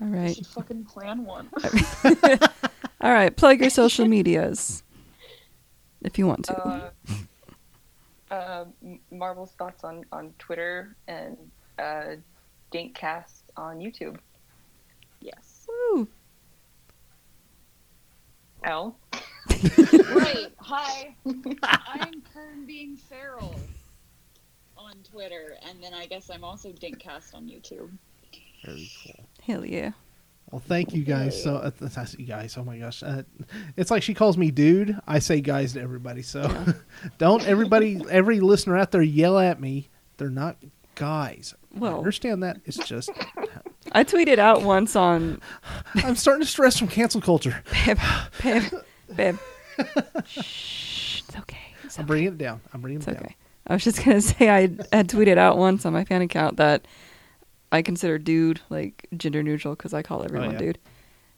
All 0.01 0.07
We 0.07 0.33
should 0.33 0.47
fucking 0.47 0.85
plan 0.85 1.25
one. 1.25 1.49
all 3.01 3.11
right. 3.11 3.35
Plug 3.35 3.59
your 3.61 3.69
social 3.69 4.07
medias 4.07 4.83
if 6.01 6.17
you 6.17 6.27
want 6.27 6.45
to. 6.45 6.67
Uh, 6.67 6.89
uh, 8.31 8.65
Marvel's 9.11 9.51
thoughts 9.51 9.83
on, 9.83 10.05
on 10.11 10.33
Twitter 10.37 10.95
and 11.07 11.37
uh, 11.79 12.15
Dinkcast 12.73 13.43
on 13.55 13.77
YouTube. 13.79 14.17
yes. 15.21 15.67
Woo. 15.67 16.07
Elle. 18.63 18.97
Right. 19.77 20.47
Hi. 20.57 21.15
I'm 21.63 22.21
Kern 22.33 22.65
being 22.65 22.97
feral 22.97 23.55
on 24.77 24.95
Twitter, 25.09 25.55
and 25.67 25.81
then 25.81 25.93
I 25.93 26.05
guess 26.07 26.29
I'm 26.29 26.43
also 26.43 26.69
Dinkcast 26.71 27.33
on 27.33 27.47
YouTube. 27.47 27.89
Very 28.65 28.89
cool. 29.03 29.25
Hell 29.45 29.65
yeah. 29.65 29.91
Well, 30.51 30.61
thank 30.65 30.93
you 30.93 31.03
guys. 31.03 31.41
So, 31.41 31.55
uh, 31.57 31.71
th- 31.71 32.15
you 32.19 32.25
guys. 32.25 32.55
Oh 32.57 32.63
my 32.63 32.77
gosh, 32.77 33.03
uh, 33.03 33.23
it's 33.75 33.91
like 33.91 34.03
she 34.03 34.13
calls 34.13 34.37
me 34.37 34.51
dude. 34.51 34.97
I 35.07 35.19
say 35.19 35.41
guys 35.41 35.73
to 35.73 35.81
everybody. 35.81 36.21
So, 36.21 36.49
don't 37.17 37.45
everybody, 37.47 38.01
every 38.09 38.39
listener 38.39 38.77
out 38.77 38.91
there, 38.91 39.01
yell 39.01 39.37
at 39.39 39.59
me. 39.59 39.89
They're 40.17 40.29
not 40.29 40.57
guys. 40.93 41.53
I 41.75 41.79
Well- 41.79 41.97
understand 41.97 42.43
that. 42.43 42.61
It's 42.65 42.77
just 42.77 43.09
I 43.91 44.03
tweeted 44.03 44.37
out 44.37 44.61
once 44.61 44.95
on 44.95 45.41
I'm 45.95 46.15
starting 46.15 46.43
to 46.43 46.49
stress 46.49 46.77
from 46.77 46.87
cancel 46.87 47.21
culture. 47.21 47.63
Babe, 47.85 47.97
babe, 48.41 48.63
babe. 49.15 49.37
Shh, 50.25 51.21
it's 51.27 51.35
okay. 51.37 51.57
It's 51.83 51.97
I'm 51.97 52.03
okay. 52.03 52.07
bringing 52.07 52.27
it 52.29 52.37
down. 52.37 52.61
I'm 52.73 52.81
bringing 52.81 52.99
It's 52.99 53.07
it 53.07 53.13
down. 53.15 53.23
okay. 53.23 53.35
I 53.67 53.73
was 53.73 53.83
just 53.83 54.03
gonna 54.05 54.21
say 54.21 54.49
I 54.49 54.61
had 54.95 55.09
tweeted 55.09 55.37
out 55.37 55.57
once 55.57 55.85
on 55.85 55.93
my 55.93 56.05
fan 56.05 56.21
account 56.21 56.57
that 56.57 56.87
I 57.71 57.81
consider 57.81 58.17
dude 58.17 58.61
like 58.69 59.07
gender 59.15 59.43
neutral 59.43 59.75
because 59.75 59.93
I 59.93 60.01
call 60.01 60.23
everyone 60.23 60.51
yeah. 60.53 60.59
dude. 60.59 60.77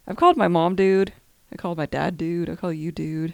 I've 0.08 0.18
called 0.18 0.38
my 0.38 0.48
mom 0.48 0.76
dude. 0.76 1.14
I 1.52 1.56
called 1.56 1.78
my 1.78 1.86
dad 1.86 2.18
dude. 2.18 2.50
I 2.50 2.56
call 2.56 2.74
you 2.74 2.92
dude. 2.92 3.34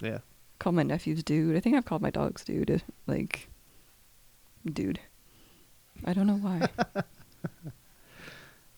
Yeah. 0.00 0.18
Call 0.58 0.72
my 0.72 0.82
nephews 0.82 1.22
dude. 1.22 1.56
I 1.56 1.60
think 1.60 1.76
I've 1.76 1.84
called 1.84 2.02
my 2.02 2.10
dogs 2.10 2.44
dude. 2.44 2.82
Like, 3.06 3.48
dude. 4.64 5.00
I 6.04 6.12
don't 6.12 6.26
know 6.26 6.36
why. 6.36 6.68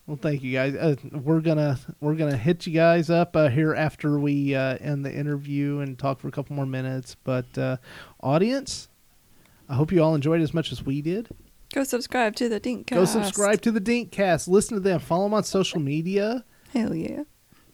Well, 0.06 0.18
thank 0.20 0.42
you 0.42 0.52
guys. 0.52 0.74
Uh, 0.74 0.96
we're 1.12 1.40
gonna 1.40 1.78
we're 2.00 2.14
gonna 2.14 2.36
hit 2.36 2.66
you 2.66 2.74
guys 2.74 3.08
up 3.08 3.34
uh, 3.34 3.48
here 3.48 3.74
after 3.74 4.18
we 4.18 4.54
uh, 4.54 4.76
end 4.78 5.04
the 5.04 5.14
interview 5.14 5.78
and 5.78 5.98
talk 5.98 6.20
for 6.20 6.28
a 6.28 6.30
couple 6.30 6.54
more 6.54 6.66
minutes. 6.66 7.16
But 7.24 7.56
uh, 7.56 7.78
audience, 8.22 8.88
I 9.66 9.74
hope 9.76 9.92
you 9.92 10.02
all 10.02 10.14
enjoyed 10.14 10.42
as 10.42 10.52
much 10.52 10.72
as 10.72 10.84
we 10.84 11.00
did. 11.00 11.30
Go 11.74 11.82
subscribe 11.82 12.36
to 12.36 12.48
the 12.48 12.60
Dinkcast. 12.60 12.86
Go 12.86 13.04
subscribe 13.04 13.60
to 13.62 13.72
the 13.72 13.80
Dinkcast. 13.80 14.46
Listen 14.46 14.76
to 14.76 14.80
them. 14.80 15.00
Follow 15.00 15.24
them 15.24 15.34
on 15.34 15.42
social 15.42 15.80
media. 15.80 16.44
Hell 16.72 16.94
yeah. 16.94 17.24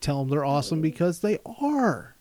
Tell 0.01 0.21
them 0.21 0.31
they're 0.31 0.43
awesome 0.43 0.81
because 0.81 1.21
they 1.21 1.39
are. 1.45 2.17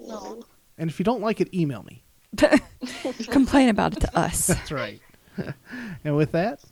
No. 0.00 0.42
And 0.78 0.88
if 0.88 0.98
you 0.98 1.04
don't 1.04 1.20
like 1.20 1.42
it, 1.42 1.52
email 1.52 1.82
me. 1.82 2.02
Complain 3.30 3.68
about 3.68 3.94
it 3.94 4.00
to 4.00 4.18
us. 4.18 4.46
That's 4.46 4.72
right. 4.72 5.02
and 6.02 6.16
with 6.16 6.32
that, 6.32 6.62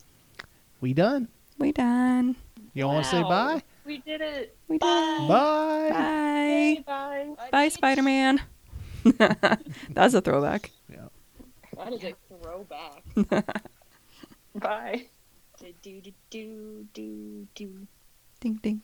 we 0.81 0.95
done. 0.95 1.29
we 1.59 1.73
done. 1.73 2.35
Y'all 2.73 2.95
want 2.95 3.05
to 3.05 3.11
say 3.11 3.23
bye? 3.23 3.63
We 3.85 3.99
did 3.99 4.23
it. 4.23 4.57
We 4.69 4.79
done. 4.79 5.29
Bye. 5.29 5.91
Bye. 5.91 6.85
Bye. 6.87 7.49
Bye, 7.53 7.69
Spider 7.69 8.03
Man. 8.03 8.41
That's 9.91 10.15
a 10.15 10.23
throwback. 10.23 10.71
Yeah. 10.91 11.09
That 11.77 11.93
is 11.93 12.05
a 12.05 12.15
throwback. 12.27 13.67
Bye. 14.55 15.07
do 15.59 15.73
do 15.83 16.01
do 16.01 16.13
do 16.31 16.87
do 16.95 17.47
do. 17.55 17.87
Ding 18.41 18.55
ding. 18.63 18.83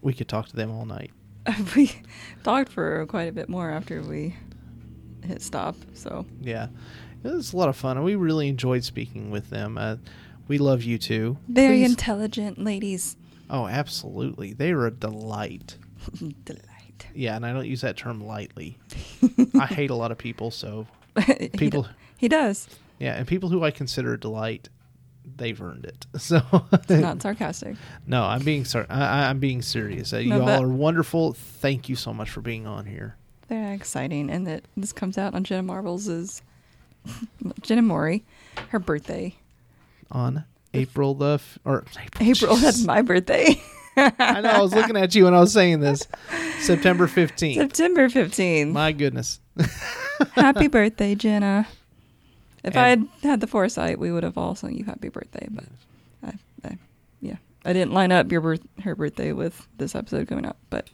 We 0.00 0.12
could 0.14 0.28
talk 0.28 0.48
to 0.48 0.56
them 0.56 0.70
all 0.70 0.86
night. 0.86 1.10
we 1.76 1.90
talked 2.44 2.70
for 2.70 3.04
quite 3.06 3.28
a 3.28 3.32
bit 3.32 3.48
more 3.48 3.70
after 3.70 4.02
we 4.02 4.36
hit 5.24 5.42
stop. 5.42 5.76
So 5.94 6.26
Yeah, 6.40 6.68
it 7.24 7.28
was 7.32 7.52
a 7.52 7.56
lot 7.56 7.68
of 7.68 7.76
fun, 7.76 7.96
and 7.96 8.04
we 8.04 8.14
really 8.14 8.48
enjoyed 8.48 8.84
speaking 8.84 9.30
with 9.30 9.50
them. 9.50 9.76
Uh, 9.76 9.96
we 10.46 10.58
love 10.58 10.82
you 10.82 10.98
too. 10.98 11.36
very 11.48 11.78
Please- 11.80 11.90
intelligent 11.90 12.58
ladies. 12.58 13.16
Oh, 13.50 13.66
absolutely, 13.66 14.52
they 14.52 14.72
are 14.72 14.86
a 14.86 14.90
delight. 14.90 15.76
Delight. 16.44 16.64
Yeah, 17.18 17.34
and 17.36 17.44
I 17.44 17.52
don't 17.52 17.66
use 17.66 17.80
that 17.80 17.96
term 17.96 18.24
lightly. 18.24 18.78
I 19.60 19.66
hate 19.66 19.90
a 19.90 19.94
lot 19.94 20.12
of 20.12 20.18
people, 20.18 20.50
so 20.50 20.86
he, 21.26 21.48
people. 21.48 21.88
he 22.16 22.28
does. 22.28 22.68
Yeah, 22.98 23.14
and 23.16 23.26
people 23.26 23.48
who 23.48 23.64
I 23.64 23.70
consider 23.72 24.14
a 24.14 24.20
delight, 24.20 24.68
they've 25.36 25.60
earned 25.60 25.84
it. 25.84 26.06
So 26.20 26.40
It's 26.72 26.88
not 26.90 27.20
sarcastic. 27.22 27.76
no, 28.06 28.22
I'm 28.24 28.42
being 28.44 28.64
sor- 28.64 28.86
I, 28.88 29.28
I'm 29.28 29.40
being 29.40 29.62
serious. 29.62 30.12
Uh, 30.12 30.18
you 30.18 30.40
all 30.40 30.48
are 30.62 30.68
wonderful. 30.68 31.32
Thank 31.32 31.88
you 31.88 31.96
so 31.96 32.12
much 32.14 32.30
for 32.30 32.40
being 32.40 32.66
on 32.66 32.86
here. 32.86 33.16
Very 33.48 33.74
exciting, 33.74 34.30
and 34.30 34.46
that 34.46 34.64
this 34.76 34.92
comes 34.92 35.16
out 35.18 35.34
on 35.34 35.42
Jenna 35.42 35.62
Marbles' 35.62 36.06
is 36.08 36.42
Jenna 37.62 37.82
Mourey, 37.82 38.24
her 38.68 38.78
birthday. 38.78 39.34
On 40.12 40.44
April 40.74 41.14
the 41.14 41.34
f- 41.34 41.58
or 41.64 41.84
April. 42.00 42.28
April. 42.30 42.56
That's 42.56 42.84
my 42.84 43.02
birthday. 43.02 43.60
I 43.98 44.40
know. 44.40 44.50
I 44.50 44.60
was 44.60 44.74
looking 44.74 44.96
at 44.96 45.14
you 45.14 45.24
when 45.24 45.34
I 45.34 45.40
was 45.40 45.52
saying 45.52 45.80
this. 45.80 46.06
September 46.60 47.06
fifteenth. 47.06 47.58
September 47.58 48.08
fifteenth. 48.08 48.72
My 48.72 48.92
goodness. 48.92 49.40
happy 50.32 50.68
birthday, 50.68 51.14
Jenna. 51.14 51.66
If 52.64 52.76
I 52.76 52.88
had 52.88 53.08
had 53.22 53.40
the 53.40 53.46
foresight, 53.46 53.98
we 53.98 54.12
would 54.12 54.24
have 54.24 54.36
all 54.36 54.54
sung 54.54 54.74
you 54.74 54.84
happy 54.84 55.08
birthday. 55.08 55.46
But 55.50 55.64
I, 56.22 56.34
I, 56.64 56.78
yeah, 57.20 57.36
I 57.64 57.72
didn't 57.72 57.92
line 57.92 58.12
up 58.12 58.30
your 58.30 58.40
birth, 58.40 58.60
her 58.82 58.94
birthday 58.94 59.32
with 59.32 59.66
this 59.78 59.94
episode 59.94 60.28
coming 60.28 60.44
up. 60.44 60.56
But 60.70 60.88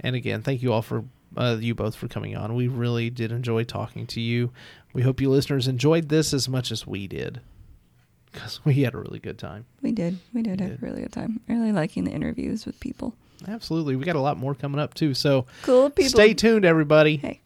And 0.00 0.14
again, 0.16 0.42
thank 0.42 0.62
you 0.62 0.72
all 0.72 0.82
for 0.82 1.04
uh, 1.36 1.56
you 1.58 1.74
both 1.74 1.96
for 1.96 2.08
coming 2.08 2.36
on. 2.36 2.54
We 2.54 2.68
really 2.68 3.10
did 3.10 3.32
enjoy 3.32 3.64
talking 3.64 4.06
to 4.08 4.20
you. 4.20 4.52
We 4.92 5.02
hope 5.02 5.20
you 5.20 5.30
listeners 5.30 5.66
enjoyed 5.66 6.08
this 6.08 6.32
as 6.34 6.48
much 6.48 6.70
as 6.70 6.86
we 6.86 7.06
did, 7.06 7.40
because 8.34 8.60
we 8.64 8.82
had 8.82 8.92
a 8.94 8.98
really 8.98 9.18
good 9.18 9.38
time. 9.38 9.64
we 9.80 9.92
did, 9.92 10.18
we 10.34 10.42
did 10.42 10.60
We 10.60 10.66
have 10.66 10.72
did. 10.80 10.82
a 10.82 10.86
really 10.86 11.02
good 11.02 11.12
time. 11.12 11.40
Really 11.48 11.72
liking 11.72 12.04
the 12.04 12.10
interviews 12.10 12.66
with 12.66 12.78
people. 12.80 13.14
Absolutely, 13.48 13.96
we 13.96 14.04
got 14.04 14.16
a 14.16 14.20
lot 14.20 14.36
more 14.36 14.54
coming 14.54 14.78
up 14.80 14.92
too. 14.94 15.14
So 15.14 15.46
Cool 15.62 15.90
people. 15.90 16.10
stay 16.10 16.34
tuned, 16.34 16.64
everybody. 16.64 17.16
Hey, 17.16 17.40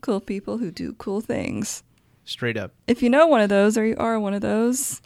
cool 0.00 0.20
people 0.20 0.58
who 0.58 0.70
do 0.70 0.92
cool 0.94 1.20
things. 1.20 1.82
Straight 2.26 2.56
up, 2.56 2.72
If 2.86 3.02
you 3.02 3.10
know 3.10 3.26
one 3.26 3.40
of 3.42 3.48
those 3.50 3.76
or 3.76 3.84
you 3.86 3.96
are 3.98 4.18
one 4.18 4.32
of 4.34 4.40
those, 4.40 5.02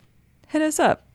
hit 0.48 0.62
us 0.62 0.78
up. 0.78 1.06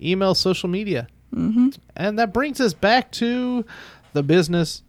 email, 0.00 0.34
social 0.34 0.68
media, 0.68 1.08
Mm-hmm. 1.34 1.70
and 1.96 2.18
that 2.18 2.32
brings 2.32 2.60
us 2.60 2.72
back 2.72 3.10
to 3.12 3.64
the 4.12 4.22
business. 4.22 4.82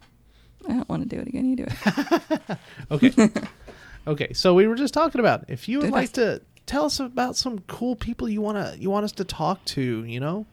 I 0.69 0.73
don't 0.73 0.87
want 0.89 1.01
to 1.09 1.09
do 1.15 1.19
it 1.21 1.27
again. 1.27 1.49
You 1.49 1.55
do 1.55 1.65
it. 1.67 2.57
Okay, 2.91 3.29
okay. 4.07 4.33
So 4.33 4.53
we 4.53 4.67
were 4.67 4.75
just 4.75 4.93
talking 4.93 5.19
about 5.19 5.45
if 5.49 5.67
you 5.67 5.79
would 5.79 5.89
like 5.91 6.09
I- 6.09 6.13
to 6.13 6.41
tell 6.67 6.85
us 6.85 6.99
about 6.99 7.35
some 7.35 7.59
cool 7.67 7.95
people 7.95 8.29
you 8.29 8.41
wanna 8.41 8.75
you 8.77 8.91
want 8.91 9.05
us 9.05 9.11
to 9.13 9.23
talk 9.23 9.65
to, 9.65 10.03
you 10.03 10.19
know. 10.19 10.45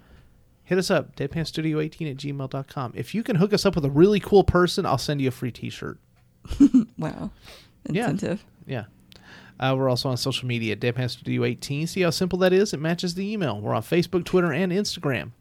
Hit 0.65 0.79
us 0.79 0.91
up, 0.91 1.15
deadpanstudio18 1.17 2.11
at 2.11 2.17
gmail.com. 2.17 2.93
If 2.97 3.15
you 3.15 3.23
can 3.23 3.37
hook 3.37 3.53
us 3.53 3.67
up 3.67 3.75
with 3.75 3.85
a 3.85 3.91
really 3.91 4.19
cool 4.19 4.45
person, 4.45 4.87
I'll 4.87 4.97
send 4.97 5.21
you 5.21 5.29
a 5.29 5.31
free 5.31 5.53
t 5.53 5.69
shirt. 5.69 5.99
Wow. 6.99 7.31
Yeah. 7.91 8.09
Incentive. 8.09 8.43
Yeah. 8.67 8.85
Uh, 9.61 9.75
we're 9.77 9.91
also 9.91 10.09
on 10.09 10.17
social 10.17 10.49
media, 10.49 10.75
Deadpan 10.75 11.11
Studio 11.11 11.45
18. 11.45 11.87
See 11.87 12.01
how 12.01 12.11
simple 12.11 12.39
that 12.39 12.53
is? 12.53 12.73
It 12.73 12.81
matches 12.81 13.15
the 13.15 13.31
email. 13.31 13.61
We're 13.61 13.75
on 13.75 13.83
Facebook, 13.83 14.25
Twitter, 14.25 14.53
and 14.53 14.73
Instagram. 14.73 15.33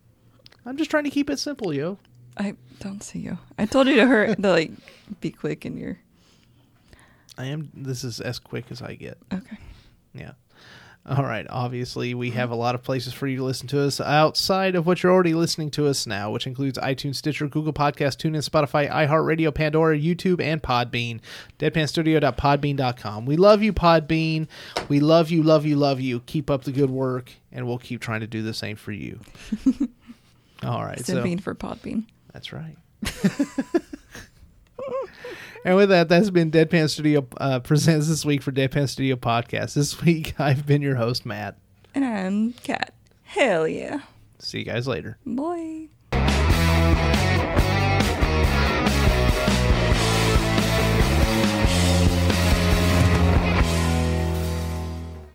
I'm 0.66 0.78
just 0.78 0.92
trying 0.92 1.06
to 1.06 1.10
keep 1.10 1.30
it 1.30 1.40
simple, 1.40 1.74
yo. 1.74 1.98
I 2.38 2.56
don't 2.80 3.02
see 3.02 3.20
you. 3.20 3.38
I 3.58 3.66
told 3.66 3.88
you 3.88 3.96
to 3.96 4.06
hurt. 4.08 4.42
to 4.42 4.50
like 4.50 4.72
be 5.22 5.32
quick 5.32 5.66
in 5.66 5.78
your. 5.78 6.00
I 7.38 7.46
am. 7.46 7.70
This 7.74 8.04
is 8.04 8.20
as 8.20 8.40
quick 8.40 8.66
as 8.72 8.82
I 8.82 8.96
get. 8.96 9.18
Okay. 9.34 9.58
Yeah. 10.14 10.34
All 11.06 11.24
right. 11.24 11.46
Obviously, 11.50 12.14
we 12.14 12.30
mm-hmm. 12.30 12.38
have 12.38 12.52
a 12.52 12.56
lot 12.56 12.76
of 12.76 12.84
places 12.84 13.14
for 13.14 13.28
you 13.28 13.36
to 13.38 13.44
listen 13.44 13.68
to 13.68 13.82
us 13.82 14.00
outside 14.00 14.76
of 14.76 14.86
what 14.86 15.04
you're 15.04 15.12
already 15.12 15.34
listening 15.34 15.70
to 15.72 15.88
us 15.88 16.08
now, 16.08 16.32
which 16.32 16.48
includes 16.48 16.78
iTunes, 16.78 17.16
Stitcher, 17.16 17.48
Google 17.50 17.74
Podcast, 17.74 18.18
TuneIn, 18.18 18.48
Spotify, 18.50 18.90
iHeartRadio, 18.90 19.54
Pandora, 19.54 19.98
YouTube, 19.98 20.42
and 20.42 20.64
Podbean. 20.64 21.20
DeadpanStudio.podbean.com. 21.60 23.26
We 23.26 23.36
love 23.36 23.62
you, 23.62 23.74
Podbean. 23.74 24.48
We 24.88 25.02
love 25.02 25.30
you, 25.30 25.44
love 25.44 25.66
you, 25.66 25.76
love 25.76 26.00
you. 26.00 26.22
Keep 26.22 26.50
up 26.50 26.64
the 26.64 26.72
good 26.72 26.90
work, 26.90 27.34
and 27.52 27.68
we'll 27.68 27.80
keep 27.80 28.00
trying 28.00 28.22
to 28.22 28.28
do 28.28 28.42
the 28.42 28.54
same 28.54 28.78
for 28.78 28.94
you. 28.94 29.20
All 30.64 30.86
right. 30.86 31.06
So 31.06 31.22
Simping 31.22 31.42
for 31.42 31.54
Podbean. 31.54 32.06
that's 32.32 32.54
right. 32.54 32.78
and 35.64 35.76
with 35.76 35.90
that, 35.90 36.10
that's 36.10 36.30
been 36.30 36.52
Deadpan 36.52 36.90
Studio 36.90 37.26
uh, 37.38 37.60
presents 37.60 38.08
this 38.08 38.26
week 38.26 38.42
for 38.42 38.52
Deadpan 38.52 38.90
Studio 38.90 39.16
Podcast. 39.16 39.74
This 39.76 40.02
week, 40.02 40.36
I've 40.40 40.66
been 40.66 40.82
your 40.82 40.96
host, 40.96 41.26
Matt. 41.26 41.58
And 41.96 42.04
I'm 42.06 42.54
Kat. 42.54 42.94
Hell 43.24 43.68
yeah. 43.68 44.02
See 44.40 44.60
you 44.60 44.66
guys 44.66 44.88
later. 44.88 45.18
Boy. 45.26 45.88